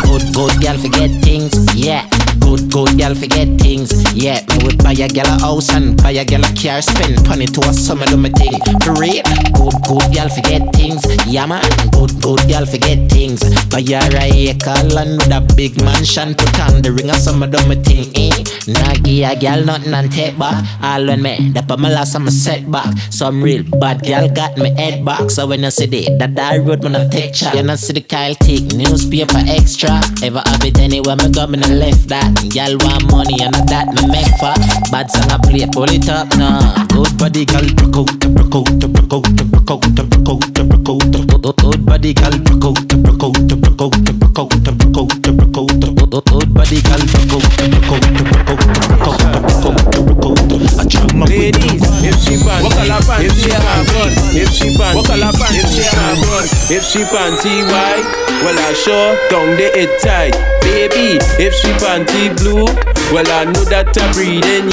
Good, 0.03 0.33
good 0.35 0.63
girl 0.63 0.79
forget 0.79 1.11
things, 1.23 1.53
yeah. 1.75 2.09
Good, 2.53 2.71
good 2.71 2.99
girl 2.99 3.15
forget 3.15 3.49
things, 3.59 3.89
yeah. 4.13 4.45
Me 4.45 4.59
would 4.65 4.77
buy 4.85 4.93
a 4.93 5.09
girl 5.09 5.25
a 5.25 5.41
house 5.41 5.73
and 5.73 5.97
buy 6.03 6.11
a 6.11 6.23
girl 6.23 6.45
a 6.45 6.53
car, 6.53 6.83
spend 6.83 7.27
money 7.27 7.47
to 7.47 7.61
a 7.63 7.73
summer 7.73 8.05
do 8.05 8.19
my 8.19 8.29
thing. 8.29 8.53
For 8.85 8.93
real, 8.93 9.25
good, 9.57 9.73
good 9.89 10.13
girl 10.13 10.29
forget 10.29 10.61
things, 10.77 11.01
yeah 11.27 11.47
man. 11.47 11.65
Good, 11.93 12.21
good 12.21 12.45
girl 12.53 12.67
forget 12.67 13.09
things. 13.09 13.41
Buy 13.71 13.81
a 13.81 14.53
acre 14.53 14.85
land 14.93 15.17
with 15.17 15.33
a 15.33 15.41
big 15.57 15.81
mansion, 15.81 16.35
put 16.35 16.61
on 16.61 16.83
the 16.83 16.93
ring 16.93 17.09
of 17.09 17.17
summer 17.17 17.47
do 17.47 17.57
my 17.67 17.75
thing, 17.75 18.13
eh. 18.17 18.45
Nah 18.69 18.95
give 19.01 19.25
a 19.25 19.35
girl 19.35 19.65
nothing 19.65 19.95
and 19.95 20.13
take 20.13 20.39
back. 20.39 20.63
All 20.83 21.07
when 21.07 21.23
me, 21.23 21.53
that 21.55 21.67
put 21.67 21.79
my 21.79 21.89
last 21.89 22.15
I'm 22.15 22.29
a 22.29 22.31
setback. 22.31 22.99
Some 23.09 23.43
real 23.43 23.65
bad 23.81 24.05
girl 24.05 24.29
got 24.29 24.59
me 24.59 24.75
head 24.77 25.03
back. 25.07 25.31
So 25.31 25.47
when 25.47 25.63
you 25.63 25.71
see 25.71 25.87
the 25.87 26.19
that 26.19 26.39
I 26.39 26.59
road 26.59 26.83
when 26.85 26.97
I 26.97 27.09
take 27.09 27.33
chat, 27.33 27.55
you 27.55 27.63
not 27.63 27.79
see 27.79 27.95
the 27.95 28.03
Kyle 28.03 28.35
take 28.35 28.75
newspaper 28.75 29.41
extra. 29.49 30.03
Ever 30.23 30.43
have 30.45 30.65
it 30.65 30.79
anywhere 30.79 31.17
me 31.17 31.31
go 31.31 31.47
me 31.47 31.59
left 31.59 32.09
that. 32.09 32.42
Girl 32.51 32.77
want 32.81 33.11
money 33.11 33.39
and 33.41 33.55
a 33.55 33.63
that 33.71 33.87
me 33.95 34.03
make 34.11 34.27
for. 34.43 34.55
Bad 34.91 35.11
song 35.11 35.31
I 35.31 35.39
play, 35.39 35.67
pull 35.73 35.85
it 35.85 36.09
up 36.09 36.29
now. 36.37 36.75
Good 36.89 37.17
body 37.17 37.45
girl, 37.45 37.63
broke 37.77 37.97
out, 37.97 38.19
broke 38.19 38.55
out, 38.55 38.67
broke 38.93 39.13
out, 39.13 39.23
broke 39.51 39.71
out, 39.71 39.83
broke 39.95 40.29
out, 40.29 40.43
broke 40.69 40.89
out. 40.89 41.57
Good 41.57 41.87
body 41.87 42.13
girl, 42.13 42.37
broke 42.43 42.65
out, 42.65 42.89
broke 42.89 43.23
out, 43.23 43.33
broke 43.47 43.81
out, 43.81 43.95
broke 44.19 44.39
out, 44.39 44.51
broke 44.59 44.99
out, 44.99 45.23
broke 45.23 45.87
out. 45.87 45.92
Good 46.13 46.53
body 46.53 46.77
girl, 46.83 47.01
broke 47.09 47.33
out, 47.33 47.57
broke 47.57 47.89
out, 47.89 48.05
broke 48.13 48.61
out, 48.61 49.01
broke 49.01 49.25
out, 49.25 49.41
broke 49.65 49.81
out, 49.81 50.13
broke 50.13 50.29
out. 50.29 50.79
I 50.79 50.85
jam 50.85 51.09
my 51.17 51.25
Ladies, 51.25 51.81
if 52.05 52.21
she 52.21 52.37
pan, 52.37 52.63
walk 52.63 52.77
a 52.77 52.85
la 52.85 53.01
pan, 53.01 53.25
if 53.25 53.33
she 53.33 53.49
have 53.49 53.89
run, 53.97 54.13
if 54.37 54.53
she 54.53 54.77
pan, 54.77 54.95
walk 54.95 55.09
a 55.09 55.17
la 55.17 55.33
if 55.33 55.73
she 55.73 55.81
have 55.89 56.21
run, 56.29 56.45
if 56.69 56.85
she 56.85 57.01
panty 57.09 57.65
white, 57.65 58.05
well 58.45 58.59
I 58.61 58.75
sure 58.77 59.17
down 59.31 59.57
the 59.57 59.73
it 59.73 59.89
tight, 60.03 60.37
baby. 60.61 61.17
If 61.41 61.55
she 61.55 61.73
panty 61.81 62.29
blue, 62.37 62.67
well 63.09 63.25
I 63.33 63.45
know 63.45 63.65
that 63.73 63.97
I 63.97 64.13
breathing. 64.13 64.69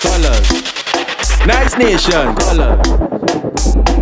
Colors, 0.00 0.65
nice 1.46 1.76
nation, 1.78 2.34
color. 2.34 2.76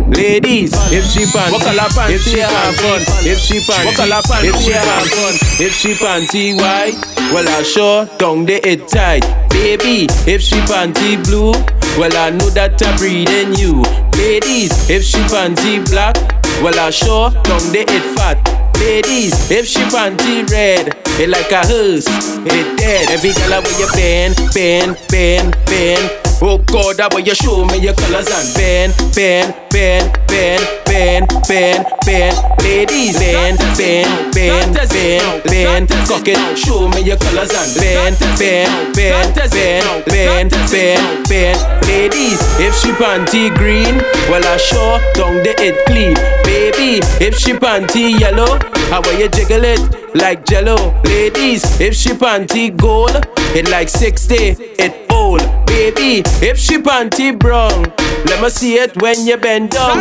Ladies, 0.07 0.71
if 0.91 1.05
she 1.05 1.25
pan, 1.31 1.51
walk 1.51 1.63
a 1.63 1.73
la 1.73 1.87
pan, 1.89 2.11
if 2.11 2.21
she 2.21 2.39
have 2.39 2.75
fun, 2.75 3.01
if 3.25 3.39
she 3.39 3.59
pan, 3.65 3.85
walk 3.85 3.97
a 3.99 4.05
la 4.05 4.21
pan, 4.21 4.45
if 4.45 4.55
she 4.61 4.71
have 4.71 5.07
fun, 5.07 5.33
if 5.59 5.73
she 5.73 5.93
panty 5.93 6.55
white, 6.55 6.95
well 7.33 7.47
I 7.49 7.63
sure 7.63 8.05
down 8.17 8.45
the 8.45 8.65
it 8.67 8.87
tight, 8.87 9.21
baby. 9.49 10.07
If 10.29 10.41
she 10.41 10.57
panty 10.61 11.23
blue, 11.25 11.51
well 11.99 12.15
I 12.15 12.29
know 12.29 12.49
that 12.51 12.81
I'm 12.85 12.97
breathing 12.97 13.55
you. 13.55 13.81
Ladies, 14.17 14.89
if 14.89 15.03
she 15.03 15.17
panty 15.33 15.83
black, 15.89 16.15
well 16.61 16.79
I 16.79 16.91
sure 16.91 17.31
down 17.31 17.71
the 17.73 17.85
it 17.87 18.15
fat. 18.15 18.64
Ladies, 18.79 19.49
if 19.51 19.65
she 19.65 19.79
panty 19.93 20.49
red, 20.51 20.95
it 21.19 21.29
like 21.29 21.51
a 21.51 21.65
hearse, 21.65 22.07
it 22.45 22.77
dead. 22.77 23.09
Every 23.09 23.31
color 23.31 23.61
where 23.61 23.79
you 23.79 23.87
bend, 23.93 24.35
bend, 24.53 24.97
bend, 25.09 25.57
bend. 25.65 26.11
Oh 26.41 26.57
God, 26.57 26.97
that 26.97 27.13
way 27.13 27.21
you 27.21 27.33
show 27.35 27.65
me 27.65 27.77
your 27.79 27.93
colors 27.93 28.27
and 28.27 28.53
bend, 28.55 28.93
bend, 29.15 29.55
bend, 29.75 30.07
bend, 30.29 30.63
bend, 30.85 31.27
bend, 31.47 31.85
bend. 32.05 32.35
Ladies, 32.63 33.19
bend, 33.19 33.59
bend, 33.75 34.33
bend, 34.33 34.73
bend, 34.73 35.43
bend. 35.43 35.89
Cock 36.07 36.27
it, 36.27 36.57
show 36.57 36.87
me 36.87 37.01
your 37.01 37.17
colors 37.17 37.51
and 37.51 37.75
bend, 37.75 38.15
bend, 38.39 38.95
bend, 38.95 39.35
bend, 39.51 40.05
bend, 40.05 40.51
bend, 40.71 41.27
bend. 41.27 41.59
Ladies, 41.87 42.39
if 42.57 42.73
she 42.79 42.91
panty 42.91 43.53
green, 43.53 43.97
well 44.31 44.45
I 44.47 44.55
sure 44.55 44.97
down 45.13 45.43
the 45.43 45.53
it 45.59 45.85
clean. 45.85 46.15
Baby, 46.47 47.03
if 47.19 47.37
she 47.37 47.51
panty 47.51 48.17
yellow, 48.17 48.57
how 48.89 49.01
will 49.01 49.19
you 49.19 49.27
jiggle 49.27 49.65
it? 49.65 49.81
Like 50.15 50.45
jello, 50.45 50.77
ladies. 51.03 51.81
If 51.81 51.95
she 51.95 52.11
panty 52.11 52.75
gold, 52.75 53.27
it 53.53 53.69
like 53.69 53.89
60, 53.89 54.35
it 54.79 55.04
old. 55.15 55.41
Baby, 55.65 56.23
if 56.43 56.57
she 56.59 56.77
panty 56.77 57.37
brown, 57.37 57.83
let 58.27 58.41
me 58.41 58.49
see 58.49 58.75
it 58.75 59.01
when 59.01 59.25
you 59.25 59.37
bend 59.37 59.71
down. 59.71 59.99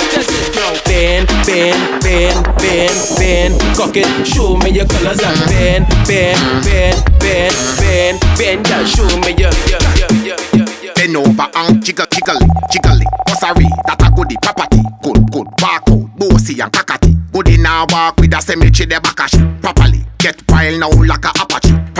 Bend, 0.84 1.28
bend, 1.46 1.80
bend, 2.02 2.44
bend, 2.58 2.96
bend. 3.18 3.52
Cock 3.76 3.96
it, 3.96 4.26
show 4.26 4.56
me 4.58 4.70
your 4.70 4.86
colors 4.86 5.22
and 5.22 5.38
bend, 5.50 5.86
bend, 6.06 6.40
bend, 6.64 6.98
bend, 7.18 7.54
bend, 7.78 8.16
bend. 8.38 8.66
Girl, 8.66 8.84
show 8.84 9.08
me 9.22 9.30
your, 9.38 9.54
your, 9.70 9.82
your, 9.98 10.10
your, 10.26 10.40
your, 10.52 10.68
your. 10.82 10.94
Bend 10.94 11.16
over 11.16 11.48
and 11.54 11.84
jiggle, 11.84 12.06
jiggle 12.10 12.36
it, 12.42 12.50
jiggle 12.70 13.00
it. 13.00 13.06
Oh, 13.06 13.32
Bossary, 13.32 13.68
that 13.86 14.02
a 14.02 14.10
goodie, 14.14 14.36
property. 14.42 14.82
Good, 15.02 15.30
good, 15.32 15.46
barcode, 15.58 16.10
bossy 16.18 16.60
and 16.60 16.72
cockatty. 16.72 17.14
Goodie 17.32 17.58
now 17.58 17.86
walk 17.90 18.18
with 18.20 18.34
a 18.34 18.40
cemetery, 18.40 18.86
the 18.86 19.00
back 19.00 19.30
properly. 19.60 20.04
Get 20.18 20.42
wild 20.48 20.80
now 20.80 20.90
like 20.90 21.24
a 21.24 21.30
apache. 21.40 21.93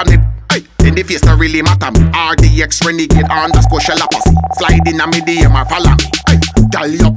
From 0.85 0.95
the 0.95 1.01
Hey, 1.01 1.01
in 1.01 1.01
the 1.01 1.03
face 1.03 1.25
not 1.25 1.39
really 1.39 1.63
matter 1.63 1.91
me. 1.93 2.01
RDX 2.13 2.85
renegade 2.85 3.25
underscore 3.31 3.81
shell 3.81 3.97
apathy. 4.03 4.37
Slide 4.61 4.87
in 4.87 5.01
a 5.01 5.07
medium 5.09 5.57
or 5.57 5.65
follow 5.65 5.97
me. 5.97 6.05
Hey, 6.29 6.39
gal 6.69 7.09
up, 7.09 7.17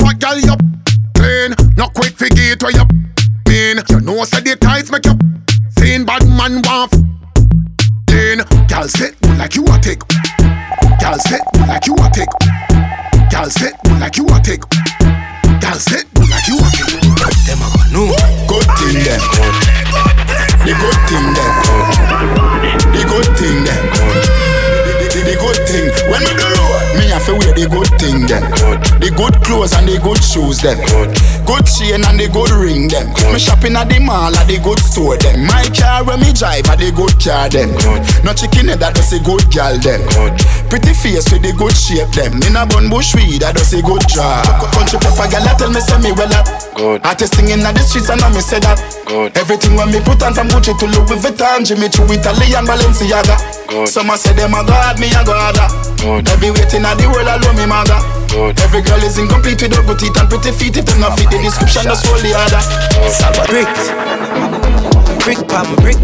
fuck 0.00 0.18
gal 0.18 0.40
up. 0.48 0.60
Clean, 1.16 1.52
not 1.76 1.92
quick 1.92 2.16
figure 2.16 2.56
to 2.56 2.72
you. 2.72 2.84
Mean, 3.48 3.84
you 3.90 4.00
know 4.00 4.24
say 4.24 4.40
the 4.40 4.56
tights 4.56 4.90
make 4.90 5.04
you. 5.04 5.12
Seen 5.76 6.04
bad 6.04 6.24
man 6.24 6.62
want. 6.64 6.92
Clean, 8.08 8.40
gal 8.68 8.88
sit 8.88 9.12
like 9.36 9.56
you 9.56 9.64
a 9.68 9.76
take. 9.78 10.00
Gal 10.96 11.18
sit 11.20 11.42
like 11.68 11.86
you 11.86 11.94
a 12.00 12.08
take. 12.16 12.32
Gal 13.28 13.50
sit 13.50 13.74
like 14.00 14.16
you 14.16 14.24
a 14.24 14.40
take. 14.40 14.64
Gal 15.60 15.76
sit 15.76 16.08
like 16.16 16.48
you 16.48 16.56
a 16.56 16.68
take. 16.72 16.96
Them 17.44 17.60
a 17.60 17.68
go 17.76 17.82
no. 17.92 18.02
Good 18.48 18.68
thing 18.80 19.04
them. 19.04 19.20
The 20.64 20.72
good 20.80 21.00
thing 21.08 21.31
the 27.62 27.70
good 27.70 27.90
thing 28.02 28.26
them. 28.26 28.42
The 28.98 29.10
good 29.14 29.38
clothes 29.46 29.72
and 29.72 29.86
the 29.86 29.98
good 30.02 30.18
shoes 30.18 30.58
them. 30.58 30.78
Good 31.46 31.66
chain 31.70 32.02
and 32.02 32.18
the 32.18 32.26
good 32.26 32.50
ring 32.50 32.90
them. 32.90 33.06
Me 33.30 33.38
shopping 33.38 33.78
at 33.78 33.86
the 33.86 34.02
mall 34.02 34.34
at 34.34 34.50
the 34.50 34.58
good 34.58 34.82
store 34.82 35.14
them. 35.18 35.46
My 35.46 35.62
car 35.70 36.02
when 36.02 36.18
me 36.18 36.34
drive 36.34 36.66
at 36.66 36.82
the 36.82 36.90
good 36.90 37.14
car 37.22 37.46
them. 37.46 37.70
No 38.26 38.34
chicken 38.34 38.66
head 38.66 38.82
that 38.82 38.98
does 38.98 39.14
a 39.14 39.22
good 39.22 39.46
gal 39.54 39.78
them. 39.78 40.02
Pretty 40.66 40.90
face 40.90 41.30
with 41.30 41.46
the 41.46 41.54
good 41.54 41.74
shape 41.76 42.10
them. 42.10 42.42
In 42.42 42.58
a 42.58 42.66
bun 42.66 42.90
bush 42.90 43.14
weed 43.14 43.46
that 43.46 43.54
does 43.54 43.70
a 43.70 43.80
good 43.82 44.02
job. 44.10 44.42
Country 44.74 44.98
pepper 44.98 45.30
gal 45.30 45.44
that 45.46 45.62
tell 45.62 45.70
me 45.70 45.78
say 45.78 45.98
me 46.02 46.10
well 46.18 46.34
up. 46.34 46.46
Good. 46.74 47.06
Artist 47.06 47.38
singing 47.38 47.62
at 47.62 47.78
the 47.78 47.82
streets 47.86 48.10
and 48.10 48.18
I 48.18 48.26
me 48.34 48.42
say 48.42 48.58
that. 48.58 48.82
Good. 49.06 49.38
Everything 49.38 49.78
when 49.78 49.94
me 49.94 50.02
put 50.02 50.18
on 50.26 50.34
from 50.34 50.50
Gucci 50.50 50.74
to 50.74 50.86
Louis 50.90 51.20
Vuitton, 51.20 51.62
Jimmy 51.62 51.86
Choo, 51.92 52.10
Italian 52.10 52.66
Balenciaga. 52.66 53.38
Good. 53.70 53.86
Some 53.86 54.10
a 54.10 54.18
say 54.18 54.34
them 54.34 54.56
a 54.56 54.66
god, 54.66 54.98
me 54.98 55.14
a 55.14 55.22
god. 55.22 55.54
Good. 56.02 56.26
Every 56.26 56.50
waiting 56.50 56.82
at 56.82 56.98
the 56.98 57.06
world 57.06 57.28
alone 57.28 57.51
me 57.54 57.66
maga. 57.66 57.98
Good. 58.28 58.60
Every 58.60 58.82
girl 58.82 59.02
is 59.02 59.18
incomplete 59.18 59.62
with 59.62 59.74
her 59.74 59.82
good 59.82 59.98
teeth 59.98 60.16
and 60.16 60.28
pretty 60.28 60.52
feet. 60.52 60.76
If 60.76 60.86
them 60.86 61.00
not 61.00 61.18
fit 61.18 61.30
the 61.30 61.38
description, 61.38 61.84
just 61.84 62.06
hold 62.06 62.20
the 62.20 62.32
other. 62.32 62.62
Brick, 63.50 63.68
brick 65.24 65.40
pam 65.48 65.68
brick, 65.82 65.98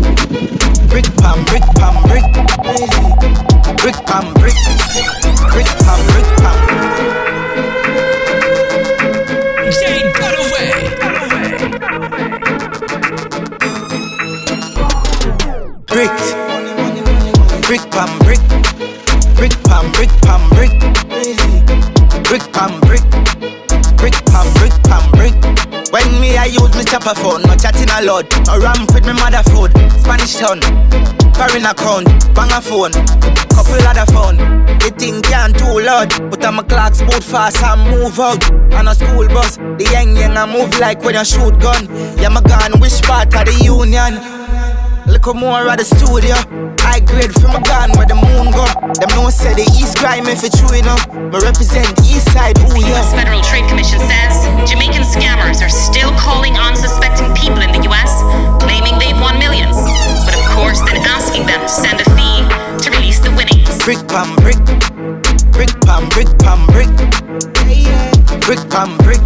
brick 0.93 1.09
pam 1.17 1.45
brick 1.49 1.65
pam 1.77 1.97
brick, 2.09 2.27
brick 3.81 3.99
pam 4.05 4.25
brick, 4.35 4.59
brick 5.53 5.71
pam 5.83 6.01
brick 6.13 6.29
pam. 6.39 6.59
Jane 9.73 10.13
Cutaway. 10.13 10.73
Brick, 15.89 16.17
brick 17.67 17.85
pam 17.91 18.11
brick, 18.21 18.43
brick 19.37 19.55
pam 19.65 19.85
brick 19.93 20.13
pam 20.23 20.43
brick, 20.51 20.58
brick 22.39 22.53
pam 22.53 22.81
brick, 22.81 23.03
brick 23.97 24.15
pam 24.27 24.47
brick 24.55 24.73
pam 24.85 25.11
brick. 25.13 25.35
When 25.93 26.21
me 26.21 26.37
I 26.37 26.47
use 26.47 26.75
me 26.77 26.85
chopper 26.85 27.15
phone, 27.15 27.43
no 27.43 27.57
chatting 27.57 27.89
a 27.91 28.03
lot. 28.05 28.27
No 28.47 28.59
ramp 28.59 28.93
with 28.95 29.07
me 29.07 29.13
mother 29.15 29.43
food, 29.51 29.73
Spanish 29.99 30.37
town. 30.37 30.61
foreign 31.35 31.67
account, 31.67 32.07
bang 32.35 32.53
a 32.53 32.61
phone, 32.61 32.93
couple 33.51 33.81
other 33.83 34.07
phone. 34.13 34.37
The 34.79 34.95
thing 34.97 35.23
can't 35.23 35.57
too 35.59 35.81
loud, 35.81 36.31
but 36.31 36.45
I'm 36.45 36.59
a 36.59 36.65
clocks 36.65 37.01
boot 37.03 37.25
fast 37.25 37.63
and 37.63 37.91
move 37.91 38.21
out. 38.21 38.43
On 38.75 38.87
a 38.87 38.95
school 38.95 39.27
bus, 39.29 39.57
the 39.57 39.89
young 39.91 40.17
young 40.17 40.37
I 40.37 40.47
move 40.47 40.79
like 40.79 41.03
when 41.03 41.17
I 41.17 41.23
shoot 41.23 41.59
gun. 41.59 41.87
Yeah, 42.19 42.29
my 42.29 42.43
gun, 42.43 42.79
which 42.81 43.03
part 43.03 43.35
of 43.35 43.47
the 43.47 43.65
union? 43.65 44.15
Look 45.11 45.35
more 45.35 45.67
at 45.69 45.79
the 45.79 45.85
studio. 45.85 46.37
High 46.99 47.07
grade 47.07 47.31
from 47.39 47.55
a 47.55 47.63
gun 47.63 47.95
where 47.95 48.11
the 48.11 48.19
moon 48.19 48.51
go. 48.51 48.67
Them 48.99 49.11
no 49.15 49.31
say 49.31 49.55
the 49.55 49.63
East 49.79 50.03
crime 50.03 50.27
if 50.27 50.43
it's 50.43 50.59
true 50.59 50.75
enough. 50.75 51.07
Me 51.15 51.39
represent 51.39 51.87
East 52.03 52.27
Side, 52.35 52.59
ooh 52.59 52.75
yeah. 52.75 52.99
US 52.99 53.15
Federal 53.15 53.39
Trade 53.39 53.71
Commission 53.71 54.03
says 54.03 54.35
Jamaican 54.67 55.07
scammers 55.07 55.63
are 55.63 55.71
still 55.71 56.11
calling 56.19 56.59
unsuspecting 56.59 57.31
people 57.39 57.63
in 57.63 57.71
the 57.71 57.87
US, 57.87 58.11
claiming 58.59 58.99
they've 58.99 59.15
won 59.15 59.39
millions. 59.39 59.79
But 60.27 60.43
of 60.43 60.47
course, 60.51 60.83
then 60.83 60.99
asking 61.07 61.47
them 61.47 61.63
to 61.63 61.71
send 61.71 62.03
a 62.03 62.07
fee 62.19 62.43
to 62.83 62.91
release 62.91 63.23
the 63.23 63.31
winnings. 63.31 63.71
Brick 63.87 64.03
pam 64.11 64.35
brick, 64.43 64.59
brick 65.55 65.71
pam 65.87 66.11
brick 66.11 66.27
pam 66.43 66.67
brick, 66.75 66.91
brick 68.49 68.71
pam 68.71 68.97
brick, 69.05 69.21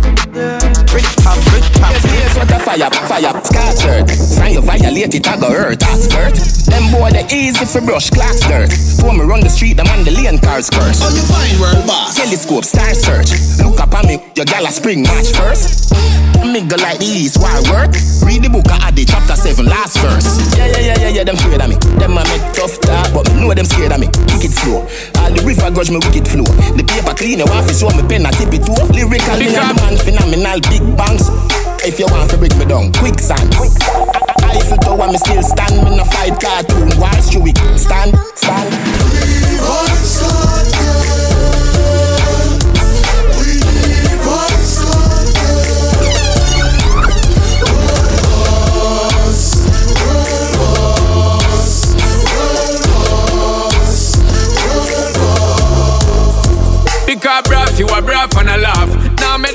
brick 0.90 1.06
pam 1.22 1.38
brick 1.46 1.62
pam. 1.78 1.94
Yes, 1.94 2.02
here's 2.10 2.34
what 2.34 2.50
a 2.50 2.58
fire, 2.58 2.90
fire, 3.06 3.30
scar 3.44 3.70
shirt. 3.78 4.10
Find 4.34 4.54
you 4.54 4.62
violate 4.62 5.14
it, 5.14 5.28
I 5.28 5.38
go 5.38 5.46
hurt, 5.46 5.80
I 5.80 5.94
skirt. 5.94 6.34
Them 6.66 6.90
boy 6.90 7.10
they 7.10 7.22
easy 7.30 7.64
for 7.64 7.80
brush 7.86 8.10
clock 8.10 8.34
dirt. 8.50 8.74
When 9.06 9.18
me 9.18 9.24
run 9.24 9.38
the 9.38 9.48
street, 9.48 9.76
them 9.76 9.86
on 9.94 10.02
the 10.02 10.10
lane 10.10 10.40
cars 10.40 10.68
curse. 10.68 10.98
How 10.98 11.14
you 11.14 11.22
find 11.22 11.54
world 11.60 11.86
boss? 11.86 12.16
Telescope, 12.16 12.64
star 12.64 12.94
search. 12.94 13.30
Look 13.62 13.78
up 13.78 13.94
at 13.94 14.06
me, 14.06 14.18
your 14.34 14.44
gal 14.44 14.66
a 14.66 14.72
spring 14.74 15.02
match 15.02 15.30
first. 15.38 15.94
Me 16.42 16.58
go 16.66 16.74
like 16.82 16.98
these, 16.98 17.38
why 17.38 17.54
work? 17.70 17.94
Read 18.26 18.42
the 18.42 18.50
book, 18.50 18.66
I 18.66 18.90
add 18.90 18.98
the 18.98 19.06
chapter 19.06 19.38
7, 19.38 19.62
last 19.62 19.94
verse. 20.02 20.26
Yeah, 20.58 20.66
yeah, 20.66 20.82
yeah, 20.82 20.98
yeah, 20.98 21.22
yeah, 21.22 21.24
them 21.24 21.38
afraid 21.38 21.62
of 21.62 21.70
me. 21.70 21.78
Them 22.02 22.18
a 22.18 22.26
make 22.26 22.42
tough 22.58 22.82
talk, 22.82 23.14
but 23.14 23.30
me 23.30 23.46
know 23.46 23.54
them 23.54 23.64
scared 23.64 23.94
of 23.94 24.02
me. 24.02 24.10
Kick 24.26 24.50
it 24.50 24.54
slow. 24.58 24.82
All 25.22 25.30
the 25.30 25.38
river 25.46 25.70
grudge 25.70 25.94
me 25.94 26.02
wicked 26.02 26.26
flow. 26.26 26.42
The 26.74 26.82
paper 26.82 27.14
clean, 27.14 27.38
you 27.38 27.46
want 27.46 27.70
to 27.70 27.74
show 27.78 27.94
me 27.94 28.02
pen, 28.10 28.26
I 28.26 28.34
tip 28.34 28.50
it 28.50 28.66
off. 28.66 28.90
Lyrical, 29.12 29.36
me 29.36 29.44
the 29.44 29.60
man 29.60 29.97
phenomenal, 29.98 30.59
big 30.72 30.97
bangs. 30.97 31.28
If 31.84 31.98
you 31.98 32.06
want 32.06 32.30
to 32.30 32.39
break 32.39 32.56
me 32.56 32.64
down, 32.64 32.94
quicksand. 32.94 33.55
Eiffel 34.40 34.78
Tower, 34.78 35.06
me 35.09 35.18
still 35.18 35.43
stand. 35.43 35.84
Me 35.84 35.94
no 35.94 36.05
fight 36.05 36.40
cartoon, 36.40 36.98
watch 36.98 37.34
you 37.34 37.43
weak. 37.43 37.59
Stand, 37.76 38.16
stand. 38.36 38.72
Because 57.05 57.43
bruv, 57.43 57.78
you 57.78 57.86
a 57.86 58.01
bruv 58.01 58.40
and 58.40 58.48
a 58.48 58.56
laugh. 58.56 58.81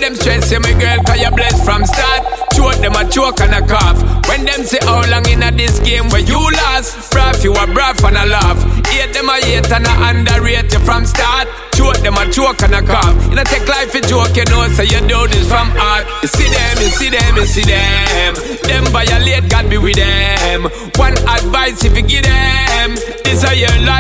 Them 0.08 0.16
stress 0.16 0.50
you, 0.54 0.62
my 0.62 0.72
girl, 0.72 1.04
cause 1.04 1.20
you 1.20 1.30
blessed 1.32 1.66
from 1.66 1.84
start. 1.84 2.24
Choke 2.56 2.80
them 2.80 2.96
a 2.96 3.04
choke 3.12 3.42
and 3.44 3.52
a 3.52 3.60
cough. 3.68 4.00
When 4.32 4.46
them 4.46 4.64
say 4.64 4.80
how 4.88 5.04
long 5.12 5.28
in 5.28 5.44
a 5.44 5.52
this 5.52 5.80
game 5.84 6.08
where 6.08 6.24
you 6.24 6.40
lost, 6.40 7.12
bruv, 7.12 7.44
you 7.44 7.52
a 7.52 7.68
bruv 7.68 8.00
and 8.08 8.16
a 8.16 8.26
laugh. 8.26 8.56
Hate 8.88 9.12
them 9.12 9.28
a 9.28 9.36
hate 9.44 9.68
and 9.68 9.84
a 9.84 9.94
underrate 10.08 10.72
you 10.72 10.80
from 10.88 11.04
start. 11.04 11.52
Choke 11.76 12.00
them 12.08 12.16
a 12.16 12.24
choke 12.32 12.64
and 12.64 12.80
a 12.80 12.82
cough. 12.82 13.20
You 13.28 13.36
know 13.36 13.44
take 13.44 13.68
life 13.68 13.94
a 13.96 14.02
joke, 14.02 14.32
you 14.32 14.48
know, 14.48 14.64
so 14.72 14.82
you 14.88 15.04
do 15.12 15.28
this 15.28 15.44
from 15.52 15.68
heart. 15.76 16.08
You 16.24 16.30
see 16.32 16.48
them, 16.56 16.76
you 16.80 16.88
see 16.88 17.10
them, 17.12 17.36
you 17.36 17.46
see 17.46 17.68
them. 17.68 18.32
Them 18.64 18.88
violate, 18.96 19.52
God 19.52 19.70
be 19.70 19.78
with 19.78 20.00
them. 20.00 20.72
One 20.96 21.20
advice 21.28 21.84
if 21.84 22.00
you 22.00 22.08
give 22.08 22.17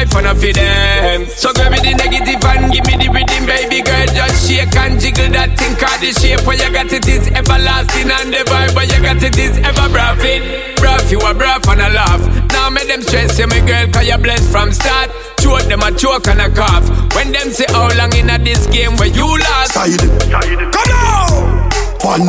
is 0.08 0.14
your 0.14 0.16
life 0.16 0.16
and 0.16 0.28
I 0.28 0.34
feed 0.36 0.56
them. 0.56 1.26
So 1.28 1.54
grab 1.54 1.72
me 1.72 1.80
the 1.80 1.94
negative 1.96 2.44
and 2.44 2.72
give 2.72 2.86
me 2.86 2.96
the 2.98 3.10
rhythm, 3.10 3.46
baby 3.46 3.82
girl. 3.82 4.08
Just 4.08 4.48
shake 4.48 4.76
and 4.76 5.00
jiggle 5.00 5.32
that 5.34 5.58
thing, 5.58 5.76
cause 5.76 6.00
the 6.00 6.12
shape 6.14 6.46
where 6.46 6.58
you 6.58 6.72
got 6.72 6.92
it 6.92 7.08
is 7.08 7.28
everlasting 7.32 8.12
and 8.12 8.34
the 8.34 8.44
vibe 8.48 8.76
where 8.76 8.86
you 8.86 9.02
got 9.02 9.22
it 9.22 9.38
is 9.38 9.58
ever 9.60 9.90
braffing. 9.90 10.44
Braff, 10.78 11.12
you 11.12 11.20
a 11.20 11.34
braff 11.34 11.68
and 11.72 11.82
a 11.82 11.90
laugh. 11.90 12.22
Now 12.52 12.70
make 12.70 12.88
them 12.88 13.02
stress 13.02 13.38
you, 13.40 13.48
my 13.48 13.60
girl, 13.66 13.88
cause 13.92 14.08
you're 14.08 14.18
blessed 14.18 14.52
from 14.52 14.72
start. 14.72 15.12
Choke 15.40 15.68
them 15.68 15.82
a 15.82 15.92
choke 15.92 16.28
and 16.28 16.42
a 16.42 16.50
cough. 16.50 16.88
When 17.16 17.32
them 17.32 17.50
say 17.52 17.66
how 17.70 17.90
long 17.98 18.14
in 18.16 18.30
a 18.30 18.38
this 18.38 18.68
game 18.68 18.96
where 18.98 19.10
you 19.12 19.28
lost. 19.28 19.74
Side. 19.74 20.00
Come 20.00 20.90
now. 20.90 21.70
One. 22.04 22.28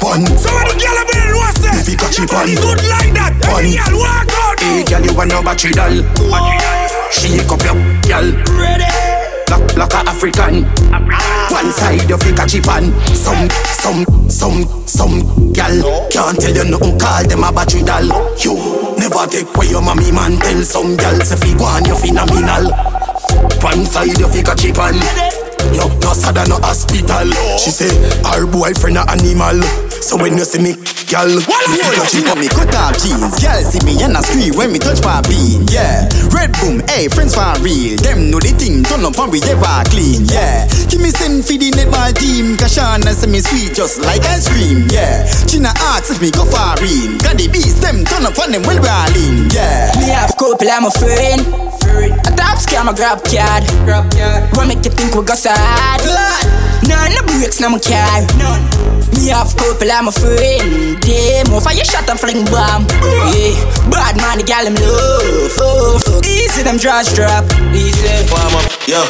One. 0.00 0.26
So 0.36 0.52
what 0.52 0.68
the 0.68 0.74
girl 0.78 1.23
know 1.44 1.52
say? 1.60 1.76
If 1.76 1.88
you 1.92 1.96
catch 2.00 2.18
Nobody 2.18 2.56
one. 2.56 2.62
good 2.64 2.80
like 2.88 3.12
that. 3.12 3.32
Every 3.44 3.76
girl 3.76 3.94
walk 4.00 4.32
out. 4.32 4.56
Hey, 4.60 4.84
girl, 4.88 5.04
you 5.04 5.12
want 5.14 5.28
no 5.30 5.42
battery 5.44 5.72
doll? 5.76 5.96
Shake 7.12 7.44
up 7.52 7.60
your 7.62 7.76
girl. 8.08 8.28
Ready. 8.56 8.88
Like, 9.50 9.76
like 9.76 9.92
a 9.94 10.00
African. 10.08 10.64
One 11.52 11.70
side 11.72 12.08
you 12.08 12.16
fi 12.18 12.32
catch 12.32 12.54
it 12.54 12.66
on. 12.68 12.90
Some, 13.14 13.48
some, 13.76 14.04
some, 14.28 14.64
some 14.88 15.52
girl 15.52 16.08
can't 16.10 16.40
tell 16.40 16.54
you 16.54 16.64
nothing. 16.64 16.98
Call 16.98 17.24
them 17.28 17.44
a 17.44 17.52
battery 17.52 17.82
doll. 17.84 18.08
You 18.40 18.56
never 18.98 19.26
take 19.28 19.54
away 19.54 19.68
your 19.68 19.82
mommy 19.82 20.10
man. 20.10 20.38
Tell 20.40 20.62
some 20.62 20.96
girl 20.96 21.20
say 21.20 21.36
fi 21.36 21.52
go 21.56 21.64
on 21.64 21.84
you 21.84 21.94
phenomenal. 21.94 22.72
One 23.62 23.84
side 23.84 24.16
you 24.18 24.28
fi 24.28 24.42
catch 24.42 24.64
it 24.64 24.78
on. 24.78 24.94
You 24.94 25.43
no 25.72 26.12
sad 26.12 26.36
no 26.48 26.56
hospital. 26.60 27.30
She 27.58 27.70
say 27.70 27.92
her 28.28 28.46
boyfriend 28.46 28.98
a 28.98 29.08
animal. 29.10 29.62
So 30.04 30.20
when 30.20 30.36
you 30.36 30.44
see 30.44 30.60
me, 30.60 30.76
girl, 31.08 31.32
you 31.32 31.40
fi 31.40 31.96
catch 31.96 32.12
it 32.12 32.28
Hold 32.28 32.36
me 32.36 32.44
cut 32.52 32.68
off 32.76 32.92
jeans, 33.00 33.40
girl 33.40 33.64
see 33.64 33.80
me 33.88 33.96
and 34.04 34.12
I 34.12 34.20
scream 34.20 34.52
when 34.52 34.68
me 34.68 34.78
touch 34.78 35.00
my 35.00 35.24
bean, 35.24 35.64
yeah. 35.72 36.04
Red 36.28 36.52
boom, 36.60 36.84
hey 36.92 37.08
friends 37.08 37.32
for 37.32 37.48
real, 37.64 37.96
them 38.04 38.28
know 38.28 38.36
the 38.36 38.52
thing, 38.52 38.84
turn 38.84 39.00
up 39.00 39.16
and 39.16 39.32
we 39.32 39.40
ever 39.48 39.80
clean, 39.88 40.28
yeah. 40.28 40.68
Give 40.92 41.00
me 41.00 41.08
send 41.08 41.40
for 41.48 41.56
the 41.56 41.72
netball 41.72 42.12
team, 42.12 42.60
Kashana 42.60 43.16
say 43.16 43.32
me 43.32 43.40
sweet 43.40 43.72
just 43.72 44.04
like 44.04 44.20
ice 44.28 44.44
cream, 44.44 44.84
yeah. 44.92 45.24
she 45.48 45.56
China 45.56 45.72
asks 45.96 46.12
if 46.12 46.20
me 46.20 46.28
go 46.28 46.44
far 46.44 46.76
in, 46.84 47.16
got 47.24 47.40
the 47.40 47.48
beast, 47.48 47.80
them 47.80 48.04
turn 48.04 48.28
up 48.28 48.36
on 48.36 48.52
them 48.52 48.60
when 48.68 48.76
well 48.84 49.08
brawling, 49.08 49.48
yeah. 49.56 49.88
Me 49.96 50.12
have 50.12 50.36
couple, 50.36 50.68
I'm 50.68 50.84
a 50.84 50.92
friend. 50.92 51.64
A 51.94 52.30
top 52.34 52.58
scam, 52.58 52.90
a 52.90 52.94
grab 52.94 53.22
card. 53.22 53.62
Grab 53.84 54.10
card. 54.10 54.50
What 54.56 54.66
make 54.66 54.84
you 54.84 54.90
think 54.90 55.14
we 55.14 55.22
got 55.22 55.38
sad? 55.54 56.02
None 56.88 57.14
no 57.14 57.22
breaks, 57.26 57.60
no 57.60 57.70
my 57.70 57.78
car. 57.78 58.22
Me 59.14 59.28
have 59.28 59.56
couple, 59.56 59.90
I'm 59.90 60.08
a 60.08 60.12
friend. 60.12 61.00
Them 61.02 61.54
off 61.54 61.64
fire 61.64 61.84
shot 61.84 62.08
and 62.10 62.18
fling 62.18 62.44
bomb. 62.46 62.86
Yeah, 63.30 63.54
bad 63.90 64.16
man, 64.16 64.38
the 64.38 64.44
gal 64.44 64.64
them 64.64 64.74
love. 64.74 65.54
Oh, 65.58 65.98
fuck. 65.98 66.26
Easy, 66.26 66.62
them 66.62 66.78
draws 66.78 67.14
drop. 67.14 67.44
Easy. 67.72 68.02
Warm 68.30 68.54
up, 68.58 68.66
yo. 68.86 69.04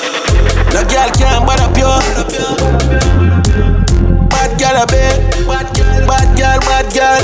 No 0.73 0.85
girl 0.87 1.11
can't 1.17 1.47
bad 1.47 1.61
up 1.61 1.77
yo. 1.77 3.74
Bad 4.45 4.61
girl 4.61 4.77
a 4.77 4.85
bit. 4.85 5.17
Bad 5.49 5.73
girl, 5.73 6.05
bad 6.05 6.29
girl, 6.37 6.61
bad 6.69 6.87
girl. 6.93 7.23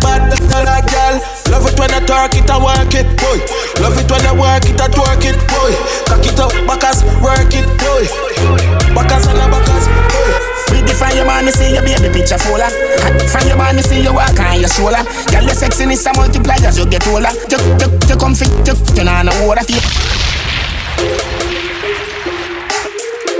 Bad 0.00 0.24
girl, 0.32 0.64
bad 0.64 0.88
girl. 0.88 1.14
Love 1.52 1.68
it 1.68 1.76
when 1.76 1.92
I 1.92 2.00
talk 2.08 2.32
it 2.32 2.48
and 2.48 2.64
work 2.64 2.96
it, 2.96 3.04
boy. 3.20 3.44
Love 3.76 4.00
it 4.00 4.08
when 4.08 4.24
I 4.24 4.32
work 4.32 4.64
it 4.64 4.80
and 4.80 4.88
twerk 4.88 5.20
it, 5.20 5.36
boy. 5.36 5.72
Cock 6.08 6.24
it 6.24 6.40
up, 6.40 6.48
backers, 6.64 7.04
work 7.20 7.52
it, 7.52 7.68
boy. 7.76 8.08
Backers 8.96 9.28
and 9.28 9.36
a 9.36 9.52
backers, 9.52 9.84
boy. 9.84 10.32
Pretty 10.64 10.96
from 10.96 11.12
your 11.12 11.28
man, 11.28 11.44
me 11.44 11.52
see 11.52 11.76
your 11.76 11.84
baby 11.84 12.08
picture 12.08 12.40
fuller. 12.40 12.72
Hot 13.04 13.20
From 13.28 13.44
your 13.44 13.60
man, 13.60 13.76
me 13.76 13.84
see 13.84 14.00
you 14.00 14.16
walk 14.16 14.40
on 14.40 14.64
your 14.64 14.72
shoulder. 14.72 15.04
Girl, 15.28 15.44
your 15.44 15.52
sexiness 15.52 16.08
a 16.08 16.16
multiply 16.16 16.56
as 16.64 16.80
you 16.80 16.88
get 16.88 17.04
older. 17.04 17.28
You, 17.52 17.60
you, 17.84 17.88
you 18.08 18.16
come 18.16 18.32
fit, 18.32 18.48
you, 18.64 18.72
you 18.96 19.04
know 19.04 19.28
no 19.28 19.32
water 19.44 19.60
feel. 19.68 19.84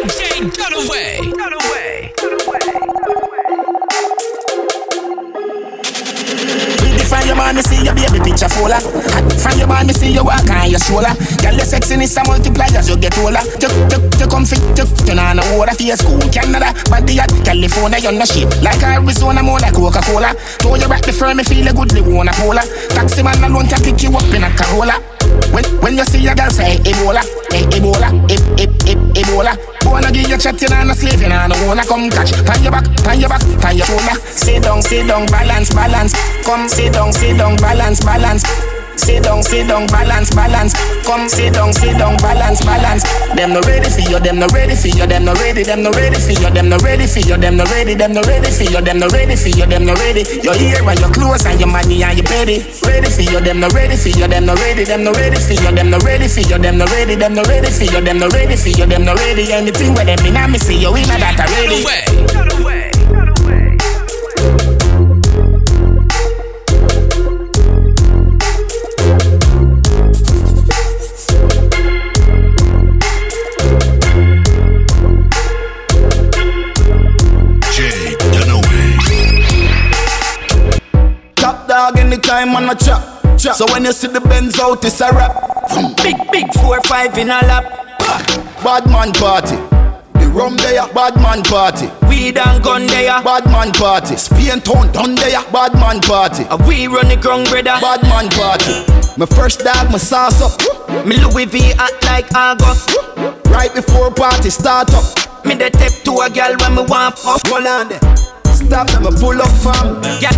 Jay 0.04 0.44
Dunaway. 0.52 1.16
Pretty 1.16 2.19
from 7.20 7.28
your 7.28 7.36
man, 7.36 7.54
me 7.54 7.62
see 7.62 7.84
your 7.84 7.94
baby 7.94 8.18
picture 8.24 8.48
fuller. 8.48 8.80
From 8.80 9.58
your 9.58 9.68
man, 9.68 9.86
me 9.86 9.92
see 9.92 10.12
you 10.12 10.24
walk 10.24 10.48
on 10.48 10.70
your 10.70 10.80
shoulder. 10.80 11.12
Girl, 11.44 11.52
your 11.52 11.68
sexiness 11.68 12.16
a 12.16 12.24
multiply 12.24 12.66
as 12.72 12.88
you 12.88 12.96
get 12.96 13.16
older. 13.18 13.44
You, 13.60 13.68
you, 13.92 13.98
you 14.16 14.26
come 14.26 14.44
fit, 14.48 14.60
you, 14.72 14.88
you 15.04 15.14
know 15.14 15.32
no 15.36 15.44
water 15.56 15.74
feel. 15.76 15.96
School, 15.96 16.20
Canada, 16.32 16.72
body 16.88 17.20
at 17.20 17.28
California, 17.44 17.98
you're 17.98 18.12
no 18.12 18.24
shit. 18.24 18.48
Like 18.62 18.82
Arizona, 18.82 19.42
more 19.42 19.60
like 19.60 19.74
Coca-Cola. 19.74 20.32
Throw 20.64 20.76
you 20.76 20.88
back 20.88 21.02
the 21.02 21.12
firm, 21.12 21.36
me 21.36 21.44
feel 21.44 21.68
a 21.68 21.72
good, 21.72 21.90
they 21.90 22.00
wanna 22.00 22.32
polar. 22.32 22.64
Taxi 22.96 23.22
man 23.22 23.42
alone 23.44 23.68
can 23.68 23.82
pick 23.82 24.02
you 24.02 24.16
up 24.16 24.24
in 24.32 24.44
a 24.44 24.50
Corolla. 24.56 25.19
When, 25.52 25.64
when 25.82 25.96
you 25.96 26.04
see 26.04 26.26
a 26.26 26.34
girl 26.34 26.50
say 26.50 26.78
Ebola, 26.78 27.22
Ebola, 27.50 28.08
eh, 28.30 28.38
eh, 28.62 28.68
eh, 28.86 29.20
Ebola. 29.20 29.56
Wanna 29.84 30.10
give 30.12 30.28
you 30.28 30.38
chat, 30.38 30.60
you 30.62 30.68
know, 30.68 30.84
no 30.84 30.94
slave, 30.94 31.20
you 31.20 31.28
know, 31.28 31.46
no 31.46 31.66
wanna 31.66 31.84
come 31.84 32.08
catch. 32.10 32.32
Pan 32.46 32.62
your 32.62 32.72
back, 32.72 32.84
pan 33.02 33.18
your 33.20 33.28
back, 33.28 33.42
pan 33.60 33.76
your 33.76 33.86
shoulder. 33.86 34.14
Sit 34.20 34.62
down, 34.62 34.82
sit 34.82 35.06
down, 35.08 35.26
balance, 35.26 35.74
balance. 35.74 36.14
Come 36.44 36.68
sit 36.68 36.92
down, 36.92 37.12
sit 37.12 37.36
down, 37.36 37.56
balance, 37.56 38.04
balance. 38.04 38.44
Sit 39.00 39.24
down, 39.24 39.42
sit 39.42 39.66
down, 39.68 39.86
balance, 39.88 40.30
balance. 40.34 40.72
Come 41.04 41.28
sit 41.28 41.54
down, 41.54 41.72
sit 41.72 41.96
down, 41.98 42.16
balance, 42.18 42.60
balance. 42.64 43.02
Them 43.34 43.52
no 43.56 43.60
ready 43.64 43.88
for 43.88 44.04
you, 44.04 44.20
them 44.20 44.38
no 44.38 44.46
ready 44.52 44.76
for 44.76 44.88
you, 44.88 45.06
them 45.06 45.24
no 45.24 45.32
ready, 45.40 45.62
them 45.64 45.82
no 45.82 45.90
ready 45.92 46.20
for 46.20 46.32
you, 46.36 46.50
them 46.52 46.68
no 46.68 46.76
ready 46.78 47.06
for 47.06 47.20
you, 47.20 47.36
them 47.36 47.56
no 47.56 47.64
ready, 47.72 47.94
them 47.94 48.12
no 48.12 48.22
ready 48.22 48.50
for 48.50 48.64
you, 48.68 48.80
them 48.80 48.98
no 49.00 49.08
ready 49.08 49.36
for 49.36 49.48
you, 49.48 49.66
them 49.66 49.84
no 49.86 49.94
ready. 49.94 50.22
Your 50.44 50.54
ear 50.60 50.84
and 50.84 51.00
your 51.00 51.10
clothes 51.10 51.44
and 51.46 51.58
your 51.58 51.68
money 51.70 52.02
and 52.04 52.18
your 52.18 52.26
petty. 52.26 52.60
Ready 52.84 53.08
for 53.10 53.22
you, 53.24 53.40
them 53.40 53.60
no 53.60 53.68
ready 53.70 53.96
for 53.96 54.10
you, 54.12 54.28
them 54.28 54.44
no 54.46 54.54
ready, 54.60 54.84
them 54.84 55.02
no 55.04 55.12
ready 55.12 55.40
for 55.40 55.54
you, 55.56 55.70
them 55.72 55.90
no 55.90 55.98
ready 56.04 56.28
for 56.28 56.40
you, 56.44 56.58
them 56.58 56.76
no 56.78 56.84
ready, 56.92 57.14
them 57.16 57.34
no 57.34 57.42
ready 57.44 57.70
for 57.70 57.84
you, 57.84 58.00
them 58.00 58.18
no 58.18 58.28
ready 58.28 58.56
for 58.56 58.68
you, 58.68 58.86
them 58.86 59.04
no 59.04 59.14
ready. 59.14 59.52
Anything 59.52 59.94
where 59.94 60.04
them 60.04 60.20
in, 60.26 60.36
I 60.36 60.46
me 60.46 60.58
see 60.58 60.78
you 60.78 60.94
in 60.94 61.08
that 61.08 61.40
already. 61.40 62.29
Anytime 82.12 82.56
on 82.56 82.68
a 82.68 82.74
chop. 82.74 83.22
chop. 83.38 83.54
So 83.54 83.66
when 83.72 83.84
you 83.84 83.92
see 83.92 84.08
the 84.08 84.20
Benz 84.20 84.58
out, 84.58 84.84
it's 84.84 85.00
a 85.00 85.10
rap. 85.12 85.30
Big, 86.02 86.16
big 86.32 86.52
four, 86.54 86.80
five 86.82 87.16
in 87.16 87.30
a 87.30 87.38
lap. 87.46 87.64
Bad 88.64 88.86
man 88.90 89.12
party. 89.12 89.54
The 90.18 90.26
rum 90.34 90.56
there, 90.56 90.86
bad 90.92 91.14
man 91.22 91.42
party. 91.42 91.86
Weed 92.08 92.36
and 92.36 92.62
gun 92.64 92.86
there, 92.88 93.22
bad 93.22 93.46
man 93.46 93.70
party. 93.72 94.16
Spain 94.16 94.60
town 94.60 94.90
done 94.92 95.14
there, 95.14 95.42
bad 95.52 95.74
man 95.74 96.00
party. 96.00 96.44
A 96.50 96.56
we 96.66 96.88
run 96.88 97.08
the 97.08 97.16
ground, 97.16 97.48
brother, 97.48 97.78
bad 97.78 98.02
man 98.02 98.28
party. 98.34 98.74
My 99.16 99.26
first 99.26 99.60
dog, 99.60 99.90
my 99.92 99.98
sauce 99.98 100.42
up. 100.42 101.06
Me 101.06 101.16
Louis 101.16 101.46
V 101.46 101.72
act 101.78 102.04
like 102.06 102.26
August. 102.34 102.90
Right 103.46 103.72
before 103.72 104.10
party 104.10 104.50
start 104.50 104.92
up. 104.94 105.04
Me 105.44 105.54
the 105.54 105.70
tip 105.70 106.02
to 106.04 106.12
a 106.26 106.28
girl 106.28 106.58
when 106.58 106.74
me 106.74 106.82
want 106.90 107.18
fuck. 107.18 107.46
Hold 107.46 107.66
on 107.66 107.88
there. 107.88 108.02
Stop 108.50 108.90
them, 108.90 109.06
I 109.06 109.10
pull 109.14 109.40
up 109.40 109.50
fam. 109.62 110.02
Gal, 110.18 110.34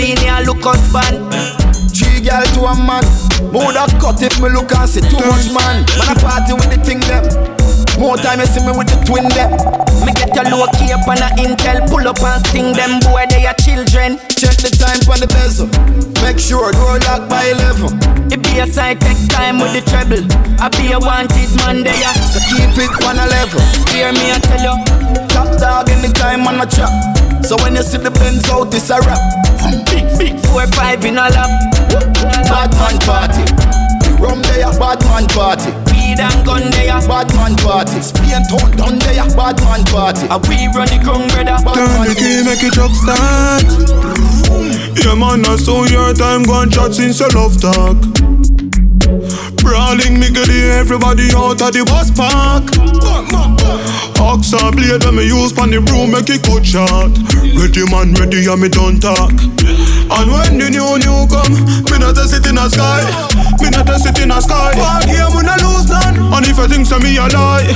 in 0.00 0.16
here 0.18 0.40
look 0.44 0.64
husband. 0.64 1.28
Three 1.92 2.20
gal 2.20 2.42
to 2.56 2.60
a 2.64 2.74
man. 2.76 3.04
More 3.52 3.72
that 3.72 3.92
cut 4.00 4.22
if 4.22 4.40
me 4.40 4.48
look 4.48 4.72
and 4.72 4.88
see 4.88 5.00
too 5.04 5.20
much 5.20 5.52
man. 5.52 5.84
Man 5.98 6.08
I 6.08 6.14
party 6.16 6.52
with 6.56 6.70
the 6.72 6.78
thing 6.80 7.00
them. 7.04 7.24
More 8.00 8.16
time 8.16 8.40
you 8.40 8.48
see 8.48 8.64
me 8.64 8.72
with 8.72 8.88
the 8.88 8.96
twin 9.04 9.28
them. 9.36 9.52
Me 10.08 10.16
get 10.16 10.32
a 10.32 10.48
low 10.48 10.64
key 10.80 10.88
up 10.88 11.04
on 11.04 11.20
a 11.20 11.28
intel, 11.36 11.84
pull 11.84 12.00
up 12.08 12.16
and 12.24 12.40
sting 12.48 12.72
them. 12.72 12.96
Boy 13.04 13.28
they 13.28 13.44
are 13.44 13.52
children. 13.60 14.16
Check 14.40 14.56
the 14.64 14.72
time 14.72 15.04
on 15.04 15.20
the 15.20 15.28
bezel. 15.28 15.68
Make 16.24 16.40
sure 16.40 16.72
door 16.72 16.96
lock 17.04 17.28
by 17.28 17.52
11. 17.52 18.32
It 18.32 18.40
be 18.40 18.56
a 18.56 18.64
side 18.64 19.04
take 19.04 19.20
time 19.28 19.60
with 19.60 19.76
the 19.76 19.84
treble. 19.84 20.24
I 20.56 20.72
be 20.72 20.96
a 20.96 20.98
wanted 20.98 21.52
man 21.60 21.84
there. 21.84 22.16
So 22.32 22.40
keep 22.48 22.72
it 22.80 22.88
on 23.04 23.20
a 23.20 23.28
level. 23.28 23.60
Hear 23.92 24.16
me 24.16 24.32
I 24.32 24.40
tell 24.48 24.64
you. 24.64 24.76
Top 25.28 25.52
dog 25.60 25.92
in 25.92 26.00
the 26.00 26.08
time 26.16 26.48
on 26.48 26.56
a 26.56 26.64
chop. 26.64 26.88
So 27.44 27.60
when 27.60 27.76
you 27.76 27.84
see 27.84 28.00
the 28.00 28.08
Benz 28.16 28.48
out, 28.48 28.72
it's 28.72 28.88
a 28.88 28.96
rap. 29.04 29.20
Big, 29.92 30.08
big 30.16 30.40
four, 30.48 30.64
five 30.72 31.04
in 31.04 31.20
a 31.20 31.28
lap. 31.28 31.52
Bad 32.48 32.72
man 32.80 32.96
party. 33.04 33.44
Rum 34.16 34.40
there, 34.48 34.72
bad 34.80 35.04
man 35.04 35.28
party. 35.36 35.99
Weed 36.10 36.18
and 36.18 36.44
gun 36.44 36.70
there, 36.72 36.98
bad 37.06 37.32
man 37.36 37.54
party. 37.54 38.00
Spain 38.00 38.42
town 38.50 38.72
down 38.72 38.98
there, 38.98 39.24
bad 39.36 39.60
man 39.62 39.84
party. 39.84 40.26
And 40.26 40.42
we 40.48 40.66
run 40.74 40.88
the 40.90 40.98
ground, 40.98 41.30
brother. 41.30 41.54
Turn 41.72 42.02
the 42.02 42.14
key, 42.18 42.42
make 42.42 42.64
it 42.66 42.72
truck 42.74 42.90
start. 42.98 43.62
Yeah, 44.98 45.14
man, 45.14 45.46
I 45.46 45.54
saw 45.54 45.84
your 45.84 46.12
time 46.12 46.42
gone 46.42 46.68
chat 46.68 46.94
since 46.94 47.20
your 47.20 47.30
love 47.30 47.60
talk. 47.60 48.29
Brawling, 49.62 50.18
me 50.18 50.30
get 50.30 50.48
everybody 50.48 51.28
out 51.36 51.60
of 51.60 51.72
the 51.72 51.84
bus 51.84 52.10
park. 52.10 52.64
Oxa 54.20 54.72
blade 54.72 55.04
when 55.04 55.16
me 55.16 55.24
use 55.26 55.52
pon 55.52 55.70
the 55.70 55.80
broom 55.80 56.12
make 56.12 56.28
it 56.28 56.44
cut 56.44 56.64
short. 56.64 57.12
Ready 57.56 57.84
man, 57.88 58.12
ready 58.20 58.44
and 58.44 58.60
me 58.60 58.68
don't 58.68 59.00
talk. 59.00 59.32
And 59.32 60.28
when 60.28 60.60
the 60.60 60.68
new 60.68 61.00
new 61.00 61.24
come, 61.30 61.56
me 61.88 61.96
not 61.96 62.18
a 62.20 62.28
sit 62.28 62.44
in 62.44 62.60
a 62.60 62.68
sky. 62.68 63.00
Me 63.60 63.70
not 63.72 63.88
a 63.88 63.96
sit 63.96 64.18
in 64.20 64.30
a 64.30 64.40
sky. 64.40 64.76
One 64.76 65.04
game 65.08 65.32
when 65.32 65.48
I 65.48 65.56
lose 65.64 65.88
none. 65.88 66.20
And 66.36 66.44
if 66.44 66.60
I 66.60 66.68
think 66.68 66.84
so 66.84 67.00
me 67.00 67.16
a 67.16 67.26
lie, 67.32 67.68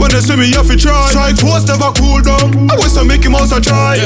when 0.00 0.08
they 0.10 0.24
see 0.24 0.36
me 0.36 0.48
have 0.56 0.68
to 0.68 0.76
try. 0.76 1.12
Strike 1.12 1.36
force 1.36 1.68
never 1.68 1.92
cool 2.00 2.24
down. 2.24 2.68
I 2.72 2.80
wish 2.80 2.96
I 2.96 3.04
make 3.04 3.22
him 3.22 3.36
also 3.36 3.60
try. 3.60 4.00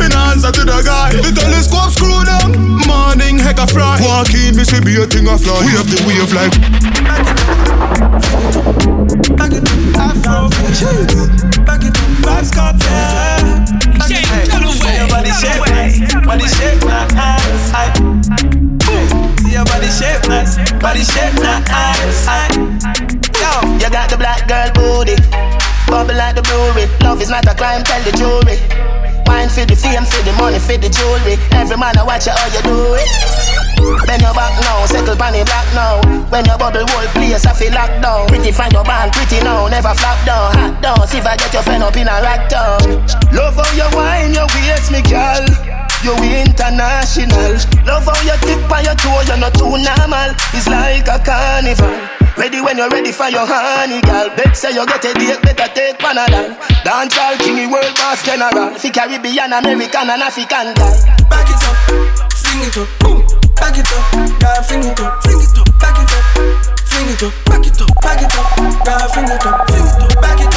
Me 0.00 0.08
not 0.08 0.34
answer 0.34 0.50
to 0.50 0.62
the 0.64 0.80
guy. 0.80 1.12
The 1.12 1.30
telescope 1.32 1.92
screw 1.92 2.24
down. 2.24 2.56
Morning 2.88 3.36
heck 3.36 3.60
a 3.60 3.66
fry. 3.68 4.00
Walk 4.00 4.32
in, 4.32 4.56
me 4.56 4.64
see 4.64 4.80
be 4.80 4.96
a 4.96 5.04
thing 5.04 5.28
a 5.28 5.36
fly. 5.36 5.60
We 5.60 5.76
have 5.76 5.88
the 5.92 6.00
wave 6.08 6.32
like. 6.32 6.73
For 29.54 29.64
the 29.64 29.76
fame, 29.76 30.02
for 30.04 30.20
the 30.24 30.32
money, 30.32 30.58
for 30.58 30.76
the 30.76 30.88
jewelry. 30.90 31.38
Every 31.52 31.76
man 31.76 31.96
I 31.96 32.02
watch 32.02 32.26
you 32.26 32.32
how 32.32 32.46
you 32.50 32.60
do 32.62 32.94
it. 32.94 33.43
Bend 34.06 34.22
your 34.22 34.34
back 34.34 34.54
now, 34.60 34.86
settle 34.86 35.16
pan 35.16 35.32
the 35.32 35.42
black 35.44 35.68
now. 35.74 36.00
When 36.30 36.44
your 36.44 36.58
bubble 36.58 36.86
whole 36.86 37.08
place, 37.14 37.46
I 37.46 37.52
feel 37.52 37.72
locked 37.72 38.02
down. 38.02 38.28
Pretty 38.28 38.52
find 38.52 38.72
your 38.72 38.84
band, 38.84 39.12
pretty 39.12 39.42
now, 39.42 39.68
never 39.68 39.94
flop 39.94 40.18
down. 40.26 40.54
Hot 40.54 40.74
down, 40.82 41.06
see 41.08 41.18
if 41.18 41.26
I 41.26 41.36
get 41.36 41.52
your 41.52 41.62
friend 41.62 41.82
up 41.82 41.96
in 41.96 42.08
a 42.08 42.16
rack 42.22 42.48
down. 42.48 42.80
Love 43.34 43.56
how 43.56 43.70
you 43.74 43.88
wine, 43.96 44.34
your 44.34 44.46
waist, 44.54 44.92
me 44.92 45.00
girl. 45.06 45.44
You 46.04 46.12
international. 46.20 47.56
Love 47.88 48.04
how 48.04 48.20
you 48.22 48.36
tip 48.44 48.68
on 48.68 48.84
your 48.84 48.94
toe, 49.00 49.24
you're 49.24 49.40
not 49.40 49.54
too 49.56 49.72
normal. 49.72 50.36
It's 50.52 50.68
like 50.68 51.08
a 51.08 51.16
carnival. 51.22 51.96
Ready 52.36 52.60
when 52.60 52.76
you're 52.76 52.90
ready 52.90 53.12
for 53.12 53.28
your 53.30 53.46
honey, 53.46 54.02
girl. 54.02 54.28
Bet 54.36 54.56
say 54.56 54.74
you 54.74 54.84
get 54.84 55.04
a 55.04 55.14
date, 55.14 55.40
better 55.40 55.72
take 55.72 55.98
Panadol. 55.98 56.58
Dance 56.84 57.16
all 57.16 57.36
king, 57.38 57.70
world 57.70 57.94
boss 57.96 58.24
general. 58.24 58.74
Fi 58.76 58.90
Caribbean, 58.90 59.52
American, 59.52 60.10
and 60.10 60.22
African 60.22 60.74
guy. 60.74 60.92
Back 61.30 61.48
it 61.48 61.62
up, 61.64 61.76
fling 62.34 62.68
it 62.68 62.76
up, 62.76 62.88
boom. 63.00 63.43
Back 63.64 63.78
it 63.78 63.88
up, 63.96 64.12
girl, 64.40 64.62
fling 64.64 64.84
it 64.84 65.00
up, 65.00 65.22
fling 65.22 65.40
it 65.40 65.56
up, 65.56 65.78
back 65.80 65.96
it 65.96 66.12
up, 66.12 66.24
fling 66.84 67.08
it 67.08 67.22
up, 67.22 67.32
back 67.46 67.66
it 67.66 67.80
up, 67.80 67.88
back 68.02 68.20
it 68.20 68.36
up, 68.36 68.84
girl, 68.84 69.08
fling 69.08 69.24
it 69.24 69.46
up, 69.46 69.66
fling 69.70 69.86
it 69.86 70.02
up, 70.02 70.20
back 70.20 70.38
it 70.38 70.46
up, 70.48 70.53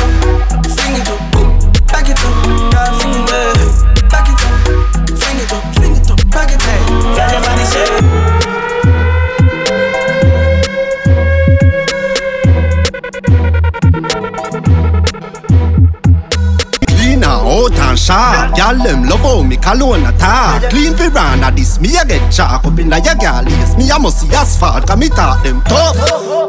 sharp, 18.07 18.55
y'all 18.55 18.79
them 18.79 19.03
love 19.03 19.19
how 19.19 19.43
me 19.43 19.57
cologne 19.57 20.07
attack. 20.07 20.69
Clean 20.71 20.95
piranha, 20.95 21.51
this 21.51 21.79
me 21.79 21.91
a 21.99 22.05
get 22.07 22.23
chalk 22.31 22.63
up 22.63 22.79
in 22.79 22.89
the 22.89 22.99
ya 23.03 23.13
gal 23.19 23.43
Me 23.75 23.91
a 23.91 23.99
must 23.99 24.21
see 24.21 24.33
asphalt, 24.33 24.87
cause 24.87 24.97
me 24.97 25.09
talk 25.09 25.43
them 25.43 25.61
tough. 25.67 25.99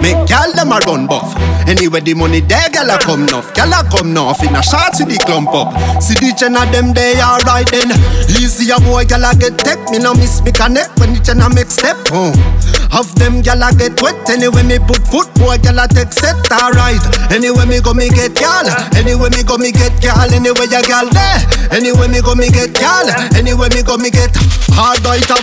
Make 0.01 0.29
gal 0.31 0.53
them 0.55 0.71
a 0.71 0.79
run 0.87 1.07
buff. 1.07 1.35
Anyway 1.67 2.01
the 2.01 2.15
money 2.15 2.41
there, 2.41 2.71
gal 2.71 2.91
a 2.91 2.99
come 2.99 3.27
nuff. 3.27 3.53
Gal 3.55 3.73
a 3.75 3.83
come 3.91 4.15
nuff 4.15 4.43
in 4.45 4.55
a 4.55 4.63
shot 4.63 4.95
to 4.95 5.05
the 5.05 5.19
clump 5.27 5.51
up. 5.51 5.75
See 6.01 6.15
the 6.15 6.33
gen 6.39 6.57
of 6.57 6.71
them 6.71 6.95
they 6.95 7.19
alright 7.21 7.67
then. 7.71 7.91
Easy 8.39 8.71
a 8.71 8.79
boy, 8.79 9.05
gal 9.05 9.25
a 9.27 9.35
get 9.35 9.59
tech. 9.59 9.79
Me 9.91 9.99
no 9.99 10.15
miss 10.15 10.41
me 10.43 10.53
connect 10.53 10.99
when 11.01 11.15
the 11.15 11.21
gen 11.21 11.43
a 11.43 11.51
make 11.51 11.71
step. 11.71 11.97
Oh. 12.13 12.31
Of 12.93 13.15
them 13.17 13.43
gal 13.43 13.63
a 13.63 13.73
get 13.75 14.01
wet. 14.03 14.17
Anyway 14.31 14.63
me 14.63 14.79
put 14.79 15.05
foot, 15.07 15.29
boy 15.35 15.59
gal 15.59 15.79
a 15.79 15.89
take 15.89 16.13
set 16.13 16.37
alright. 16.51 17.03
Anyway 17.31 17.67
me 17.67 17.81
go 17.81 17.93
me 17.95 18.09
get 18.09 18.35
gal. 18.35 18.67
Anyway 18.97 19.29
me 19.31 19.43
go 19.43 19.57
me 19.59 19.73
get 19.73 19.95
gal. 20.01 20.29
Anyway 20.33 20.67
ya 20.71 20.81
gal 20.83 21.09
there. 21.11 21.41
Anyway 21.71 22.09
me 22.09 22.21
go 22.21 22.35
me 22.35 22.49
get 22.51 22.73
gal. 22.75 23.07
Anyway 23.37 23.69
me 23.75 23.83
go 23.83 23.97
me 23.97 24.11
get 24.11 24.33
hard 24.73 25.03
bite 25.03 25.31
of 25.31 25.43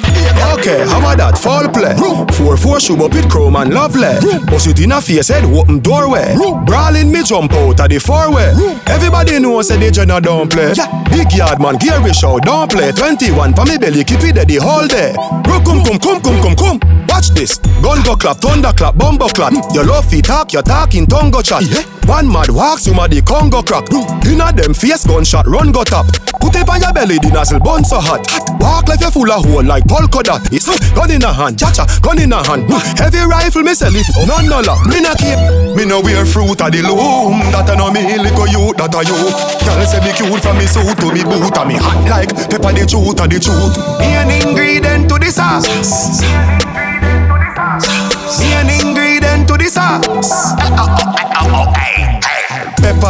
Okay, 0.58 0.88
how 0.88 1.00
about 1.00 1.18
that? 1.18 1.38
Fall 1.38 1.68
play. 1.70 1.96
Four 2.36 2.58
four 2.58 2.80
shoe 2.80 2.98
up 3.04 3.14
it 3.14 3.30
chrome 3.30 3.56
and 3.56 3.74
lovely. 3.74 4.18
Bust 4.48 4.68
it 4.68 4.80
in 4.80 4.92
a 4.92 5.02
face 5.02 5.28
head, 5.28 5.46
open 5.46 5.80
doorway. 5.80 6.36
Brawling 6.66 7.12
me 7.12 7.24
jump 7.24 7.54
out 7.54 7.80
of 7.80 7.90
the 7.90 8.00
four 8.00 8.34
way. 8.34 8.52
Everybody 8.88 9.40
knows 9.40 9.68
say 9.68 9.78
the 9.78 9.92
Jenna 9.92 10.20
don't 10.20 10.52
play. 10.52 10.74
Big 11.12 11.32
yard 11.34 11.60
man, 11.62 11.78
Gary 11.78 12.14
show 12.14 12.40
don't 12.40 12.70
play. 12.72 12.92
21 12.92 13.54
for 13.54 13.66
me 13.66 13.78
belly, 13.78 14.04
keep 14.04 14.24
it 14.24 14.36
there 14.36 14.46
the 14.46 14.58
whole 14.58 14.88
day. 14.88 15.14
Bro, 15.44 15.62
come, 15.64 15.84
come, 15.84 16.00
come, 16.00 16.22
come, 16.22 16.42
come, 16.42 16.56
come. 16.56 17.05
Watch 17.08 17.30
this. 17.30 17.58
Gun 17.82 18.04
go 18.04 18.16
clap, 18.16 18.38
thunder 18.38 18.74
clap, 18.74 18.98
bumbo 18.98 19.28
clap. 19.28 19.54
Your 19.74 19.86
love 19.86 20.06
feet 20.06 20.26
talk, 20.26 20.54
your 20.54 20.64
talk 20.64 20.96
in 20.96 21.06
tongue 21.06 21.32
go 21.32 21.42
chat. 21.42 21.64
Yeah. 21.64 21.84
One 22.06 22.30
mad 22.30 22.50
walks, 22.50 22.86
you 22.86 22.94
mad 22.94 23.10
the 23.10 23.22
Congo 23.26 23.66
crack. 23.66 23.90
Inna 24.30 24.54
them 24.54 24.78
face 24.78 25.06
gunshot, 25.10 25.48
run 25.48 25.72
go 25.72 25.82
up. 25.90 26.06
Put 26.38 26.54
it 26.54 26.70
on 26.70 26.78
your 26.78 26.94
belly, 26.94 27.18
the 27.18 27.34
nozzle 27.34 27.60
bun 27.60 27.84
so 27.84 27.98
hot. 27.98 28.22
Walk 28.62 28.86
like 28.88 29.02
you 29.02 29.10
full 29.10 29.26
of 29.26 29.42
hole 29.42 29.66
like 29.66 29.90
polka 29.90 30.22
dot. 30.22 30.46
It's 30.54 30.70
gun 30.94 31.10
in 31.10 31.26
a 31.26 31.34
hand, 31.34 31.58
cha 31.58 31.74
cha, 31.74 31.90
gun 32.06 32.22
in 32.22 32.30
a 32.30 32.46
hand. 32.46 32.70
Heavy 33.02 33.26
rifle, 33.26 33.66
me 33.66 33.74
sell 33.74 33.90
it, 33.90 34.06
none 34.30 34.46
no 34.46 34.62
lock. 34.62 34.86
Me 34.86 35.02
not 35.02 35.18
keep. 35.18 35.38
Me 35.74 35.82
no 35.82 35.98
wear 35.98 36.26
fruit 36.30 36.62
of 36.62 36.70
the 36.70 36.86
loom. 36.86 37.42
That 37.50 37.70
a 37.70 37.76
no 37.76 37.90
me 37.90 38.06
little 38.06 38.48
you, 38.54 38.70
that 38.78 38.94
a 38.94 39.02
you. 39.02 39.18
Girl 39.66 39.82
say 39.90 39.98
me 40.06 40.14
cute 40.14 40.42
from 40.46 40.62
me 40.62 40.70
suit 40.70 40.94
to 41.02 41.10
me 41.10 41.26
boot, 41.26 41.58
and 41.58 41.68
me 41.74 41.76
hot 41.82 42.06
like 42.06 42.30
pepper 42.54 42.70
the 42.70 42.86
truth 42.86 43.18
of 43.18 43.28
the 43.34 43.42
truth. 43.42 43.74
Me 43.98 44.14
an 44.14 44.30
ingredient 44.30 44.65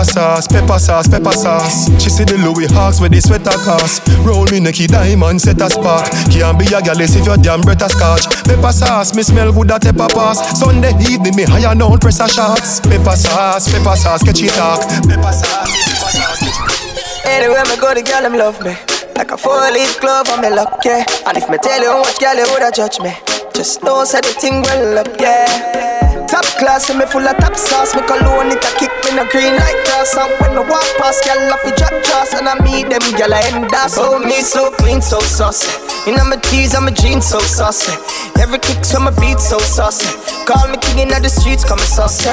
sauce, 0.05 0.47
pepper 0.47 0.79
sauce, 0.79 1.07
pepper 1.07 1.33
sauce. 1.33 1.89
She 2.01 2.09
see 2.09 2.23
the 2.23 2.37
Louis 2.37 2.69
Hawks 2.71 3.01
with 3.01 3.11
the 3.11 3.19
sweater 3.21 3.57
cost. 3.65 4.05
Roll 4.23 4.45
me 4.53 4.59
Nicky 4.59 4.87
Diamond, 4.87 5.41
set 5.41 5.59
a 5.61 5.69
spark. 5.69 6.05
Can't 6.29 6.57
be 6.57 6.65
a 6.69 6.79
gal 6.81 7.01
if 7.01 7.25
your 7.25 7.37
damn 7.37 7.61
breath 7.61 7.81
a 7.81 7.89
scotch. 7.89 8.29
Pepper 8.45 8.71
sauce, 8.71 9.15
me 9.15 9.23
smell 9.23 9.51
good 9.51 9.71
at 9.71 9.81
pepper 9.81 10.07
pass. 10.13 10.37
Sunday 10.59 10.93
evening, 11.09 11.35
me 11.35 11.43
higher 11.43 11.73
down 11.75 11.97
press 11.99 12.19
a 12.21 12.29
shots. 12.29 12.79
Pepper 12.85 13.17
sauce, 13.17 13.67
pepper 13.73 13.95
sauce, 13.97 14.23
catch 14.23 14.41
it 14.41 14.53
talk. 14.53 14.81
Pepper 15.09 15.33
sauce, 15.33 15.73
pepper 15.73 16.11
sauce, 16.13 17.25
Anywhere 17.25 17.65
me 17.65 17.75
go, 17.81 17.93
the 17.93 18.03
girl 18.05 18.21
them 18.21 18.37
love 18.37 18.61
me. 18.63 18.77
Like 19.15 19.31
a 19.31 19.37
four-leaf 19.37 19.99
glove 19.99 20.29
on 20.29 20.41
me 20.41 20.49
luck. 20.49 20.85
And 20.85 21.37
if 21.37 21.49
me 21.49 21.57
tell 21.57 21.81
you 21.81 21.93
much 21.99 22.19
girl 22.19 22.35
you 22.35 22.45
woulda 22.51 22.71
judge 22.75 22.99
me, 22.99 23.13
just 23.53 23.81
know 23.81 24.03
say 24.03 24.21
the 24.21 24.35
thing 24.39 24.61
well 24.61 24.99
up, 24.99 25.07
yeah. 25.19 26.14
Top 26.35 26.43
class, 26.59 26.89
and 26.89 26.99
me 26.99 27.05
full 27.05 27.23
of 27.23 27.37
top 27.39 27.55
sauce. 27.55 27.95
Me 27.95 28.03
cologne 28.03 28.51
it 28.51 28.59
a 28.59 28.71
kick 28.75 28.91
me 29.07 29.15
no 29.15 29.23
green 29.31 29.55
like 29.55 29.79
grass. 29.87 30.19
And 30.19 30.27
when 30.43 30.59
I 30.59 30.67
walk 30.67 30.83
past, 30.99 31.23
girl 31.23 31.39
off 31.47 31.63
the 31.63 31.71
drop 31.79 31.95
dress, 32.03 32.35
and 32.35 32.43
I 32.43 32.59
meet 32.59 32.91
them 32.91 32.99
girl 33.15 33.31
I 33.31 33.39
end 33.55 33.71
up. 33.71 33.87
So 33.87 34.19
me 34.19 34.43
so 34.43 34.69
clean, 34.75 34.99
so 35.01 35.21
saucy. 35.23 35.71
You 36.03 36.11
know 36.11 36.27
my 36.27 36.35
tees, 36.35 36.75
I'm 36.75 36.89
a 36.89 36.91
jeans, 36.91 37.25
so 37.25 37.39
saucy. 37.39 37.95
Every 38.35 38.59
kick, 38.59 38.83
so 38.83 38.99
my 38.99 39.15
beat, 39.15 39.39
so 39.39 39.59
saucy. 39.59 40.11
Call 40.43 40.67
me 40.67 40.75
king 40.83 41.07
in 41.07 41.07
the 41.07 41.31
streets, 41.31 41.63
call 41.63 41.79
me 41.79 41.87
saucy. 41.87 42.27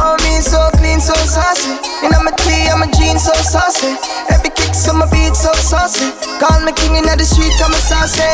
Oh 0.00 0.16
me 0.24 0.40
so 0.40 0.72
clean, 0.80 0.96
so 0.96 1.12
saucy. 1.12 1.76
You 2.00 2.08
know 2.08 2.24
my 2.24 2.32
tee, 2.40 2.72
I'm 2.72 2.80
a 2.80 2.88
jeans, 2.88 3.20
so 3.20 3.36
saucy. 3.36 4.00
Every 4.32 4.48
kick, 4.48 4.72
so 4.72 4.96
my 4.96 5.04
beat, 5.12 5.36
so 5.36 5.52
saucy. 5.60 6.08
Call 6.40 6.64
me 6.64 6.72
king 6.72 6.96
in 6.96 7.04
the 7.04 7.20
street, 7.20 7.52
call 7.60 7.68
me 7.68 7.76
saucy. 7.84 8.24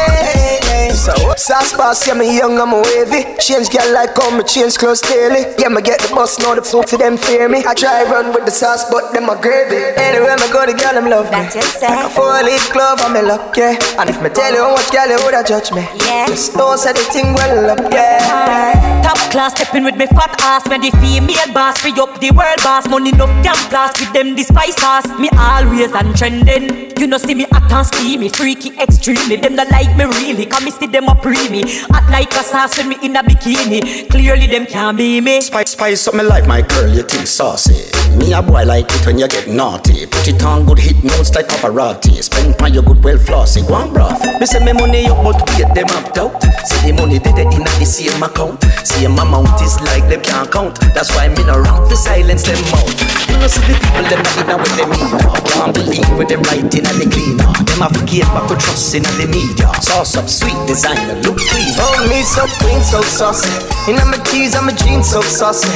So 0.95 1.13
sauce 1.37 1.75
boss, 1.77 2.07
yeah 2.07 2.15
me 2.15 2.39
young, 2.39 2.59
I'm 2.59 2.73
a 2.73 2.81
wavy. 2.81 3.27
Change 3.43 3.71
girl 3.71 3.93
like 3.93 4.17
how 4.17 4.31
me 4.31 4.43
change 4.43 4.79
clothes 4.79 5.01
daily. 5.09 5.43
Yeah, 5.59 5.73
me 5.73 5.83
get 5.83 6.01
the 6.01 6.13
bus, 6.15 6.39
now 6.39 6.55
the 6.55 6.63
folk 6.63 6.87
to 6.93 6.97
them 6.97 7.17
fear 7.17 7.49
me. 7.49 7.65
I 7.65 7.75
try 7.75 8.05
run 8.05 8.33
with 8.33 8.45
the 8.45 8.53
sauce, 8.53 8.85
but 8.91 9.13
them 9.13 9.29
a 9.29 9.37
gravy. 9.41 9.81
Anywhere 9.97 10.37
me 10.37 10.49
go, 10.53 10.69
the 10.69 10.77
girl 10.77 10.95
them 10.95 11.09
love 11.09 11.33
me. 11.33 11.41
Like 11.41 12.05
a 12.05 12.11
four 12.13 12.43
leaf 12.45 12.73
glove 12.73 13.01
on 13.01 13.13
me 13.17 13.23
luck, 13.23 13.57
yeah. 13.57 13.75
And 13.99 14.11
if 14.11 14.21
me 14.23 14.29
tell 14.29 14.53
you 14.53 14.63
how 14.63 14.77
much 14.77 14.93
girl 14.93 15.09
you 15.09 15.19
woulda 15.25 15.43
judge 15.43 15.73
me, 15.73 15.83
yeah. 16.05 16.29
Just 16.29 16.55
know 16.55 16.77
say 16.77 16.93
the 16.93 17.05
thing 17.09 17.33
well 17.35 17.71
up, 17.73 17.81
yeah. 17.93 19.03
Top 19.03 19.17
class 19.31 19.53
stepping 19.53 19.85
with 19.85 19.97
me 19.97 20.07
fat 20.07 20.37
ass 20.41 20.69
When 20.69 20.83
the 20.83 20.91
female 21.01 21.53
boss 21.55 21.79
free 21.81 21.93
up 21.97 22.21
the 22.21 22.31
world 22.31 22.61
boss 22.63 22.87
Money 22.89 23.13
no 23.13 23.27
damn 23.43 23.57
blast 23.71 24.01
with 24.01 24.13
them 24.13 24.35
the 24.35 24.43
spice 24.43 24.77
sauce 24.77 25.09
Me 25.19 25.31
always 25.33 25.93
on 25.93 26.13
trending 26.15 26.93
You 26.99 27.07
know 27.07 27.17
see 27.17 27.35
me 27.35 27.47
hot 27.51 27.73
and 27.73 27.87
steamy 27.87 28.29
Freaky 28.29 28.77
extremely 28.79 29.37
Them 29.37 29.57
not 29.57 29.71
like 29.71 29.97
me 29.97 30.05
really 30.05 30.45
Cause 30.45 30.63
me 30.63 30.71
see 30.71 30.87
them 30.89 31.09
up 31.09 31.25
me 31.25 31.63
Hot 31.89 32.05
like 32.11 32.33
a 32.33 32.43
sauce 32.43 32.77
when 32.77 32.91
me 32.91 32.97
in 33.03 33.17
a 33.17 33.23
bikini 33.23 34.11
Clearly 34.11 34.47
them 34.47 34.67
can't 34.67 34.98
be 34.99 35.21
me 35.21 35.41
Spice, 35.41 35.71
spice 35.71 36.09
up 36.09 36.15
my 36.15 36.25
life, 36.25 36.47
my 36.49 36.61
girl, 36.61 36.91
you 36.91 37.03
think 37.05 37.27
saucy. 37.27 37.87
Me 38.19 38.33
a 38.33 38.43
boy 38.43 38.65
like 38.65 38.91
it 38.91 39.07
when 39.07 39.17
you 39.19 39.29
get 39.29 39.47
naughty. 39.47 40.07
Put 40.07 40.27
it 40.27 40.43
on 40.43 40.67
good 40.67 40.79
hit 40.79 40.99
notes 41.05 41.33
like 41.35 41.47
Pavarotti. 41.47 42.19
Spend 42.23 42.61
on 42.61 42.75
your 42.75 42.83
good 42.83 43.03
well 43.05 43.17
flossy, 43.17 43.63
go 43.63 43.75
on 43.75 43.95
bruv. 43.95 44.19
Me 44.41 44.47
say 44.47 44.59
me 44.59 44.73
money 44.73 45.07
up, 45.07 45.23
but 45.23 45.39
wait 45.55 45.71
them 45.73 45.87
up 45.95 46.11
out. 46.19 46.35
See 46.67 46.91
the 46.91 46.99
money 46.99 47.19
dead 47.21 47.39
in 47.39 47.63
the 47.63 47.87
same 47.87 48.23
account. 48.23 48.59
Same 48.83 49.15
amount 49.15 49.63
is 49.63 49.79
like 49.87 50.09
them 50.11 50.21
can't 50.21 50.51
count. 50.51 50.75
That's 50.93 51.15
why 51.15 51.29
me 51.29 51.47
no 51.47 51.63
rank 51.63 51.89
to 51.89 51.97
silence 51.97 52.43
them 52.43 52.59
out. 52.75 52.91
You 53.31 53.39
know 53.39 53.47
see 53.47 53.63
the 53.71 53.79
people 53.79 54.03
them 54.11 54.21
not 54.27 54.35
in 54.35 54.59
with 54.59 54.75
them 54.75 54.89
mean. 54.91 55.09
Can't 55.47 55.73
believe 55.75 56.11
with 56.19 56.29
them 56.29 56.43
writing 56.51 56.83
and 56.83 56.99
they 56.99 57.07
cleaner. 57.07 57.47
Them 57.71 57.87
have 57.87 57.95
forget 57.95 58.27
back 58.35 58.51
to 58.51 58.57
trust 58.59 58.99
in 58.99 59.07
the 59.07 59.31
media. 59.31 59.71
Sauce 59.79 60.19
up 60.19 60.27
sweet 60.27 60.59
designer, 60.67 61.15
look 61.23 61.39
clean. 61.39 61.71
Oh, 61.79 62.03
me 62.11 62.27
so 62.27 62.51
clean, 62.59 62.83
so 62.83 62.99
saucy. 63.07 63.55
You 63.87 63.95
know 63.95 64.05
my 64.11 64.19
tees, 64.27 64.59
I'm 64.59 64.67
a 64.67 64.75
jeans, 64.89 65.11
so 65.11 65.21
saucy. 65.23 65.69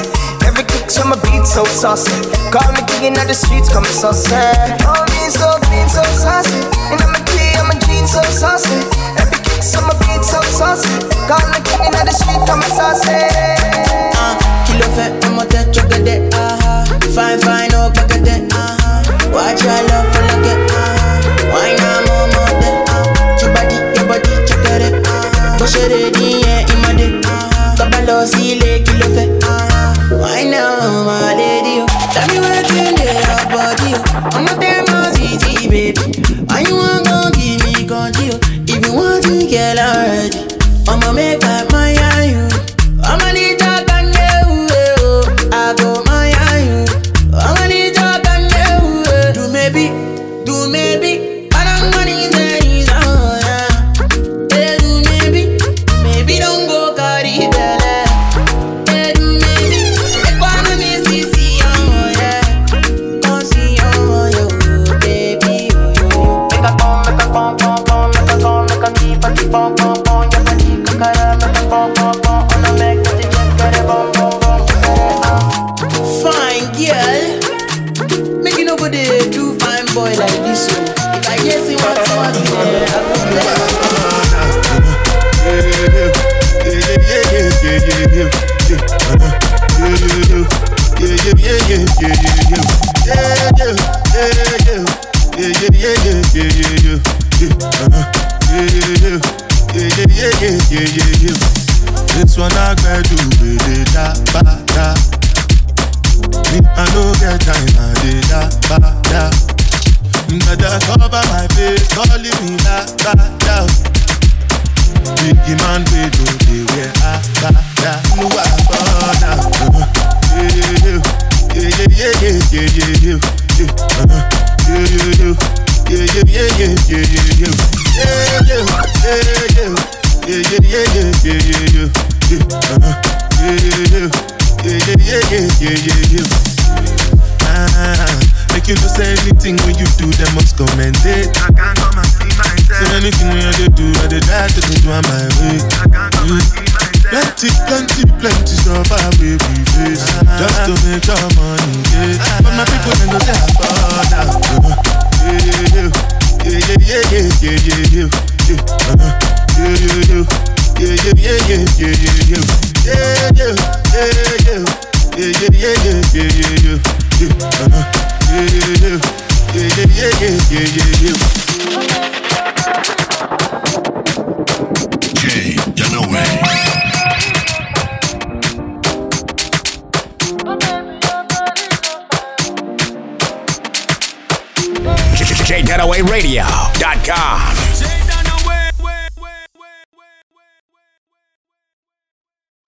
Every 0.44 0.64
kick 0.64 0.89
on 1.01 1.10
my 1.10 1.16
beat, 1.22 1.44
so 1.47 1.64
saucy. 1.64 2.12
Call 2.51 2.66
me 2.72 2.80
king 2.89 3.12
in 3.12 3.14
the 3.14 3.34
streets, 3.34 3.68
call 3.68 3.82
come 3.84 3.93
saucy. 3.93 4.34
Oh, 4.89 5.05
me 5.12 5.28
so 5.28 5.48
clean, 5.68 5.89
so 5.89 6.02
saucy. 6.16 6.56
You 6.90 6.97
know 6.97 7.09
my 7.12 7.20
tee, 7.28 7.52
I'm 7.60 7.70
a 7.70 7.76
jeans, 7.84 8.12
so 8.12 8.22
saucy. 8.32 8.80
Every 9.20 9.39
kick 9.44 9.60
on 9.76 9.84
my 9.86 9.94
beat, 10.01 10.24
so 10.24 10.40
saucy. 10.56 10.93
Call 11.28 11.44
me 11.52 11.60
king 11.68 11.84
in 11.84 11.93
the 11.93 12.12
streets, 12.12 12.44
come 12.48 12.64
saucy. 12.72 13.20
Uh, 14.16 14.34
kilo 14.66 14.86
fait, 14.97 15.12
m'a 15.36 15.44
tête, 15.47 15.70
tu 15.72 15.82
gade, 15.89 16.30
ah 16.34 16.84
Fine, 17.14 17.40
fine, 17.40 17.74
oh, 17.74 17.90
bagade, 17.90 18.48
ah 18.55 19.02
Watch 19.32 19.62
your 19.64 19.80
love 19.89 20.06
for 20.12 20.22
like 20.22 20.47
it, 20.52 20.70
ah 20.72 21.20
Why 21.52 21.74
not 21.80 22.01
more, 22.06 22.26
more, 22.32 22.55
de, 22.60 22.70
ah 22.89 23.05
Your 23.40 23.52
body, 23.52 23.76
your 23.97 24.06
body, 24.06 24.30
tu 24.47 24.55
gade, 24.64 25.02
ah 25.06 25.56
Push 25.59 25.76
it 25.76 26.11
Aussi 28.23 28.55
les 28.55 28.85
I 30.24 30.44
know, 30.44 31.05
my 31.05 31.35
lady. 31.35 31.85
Ah, 31.89 32.09
tell 32.12 32.28
me 32.28 32.39
where 32.39 32.72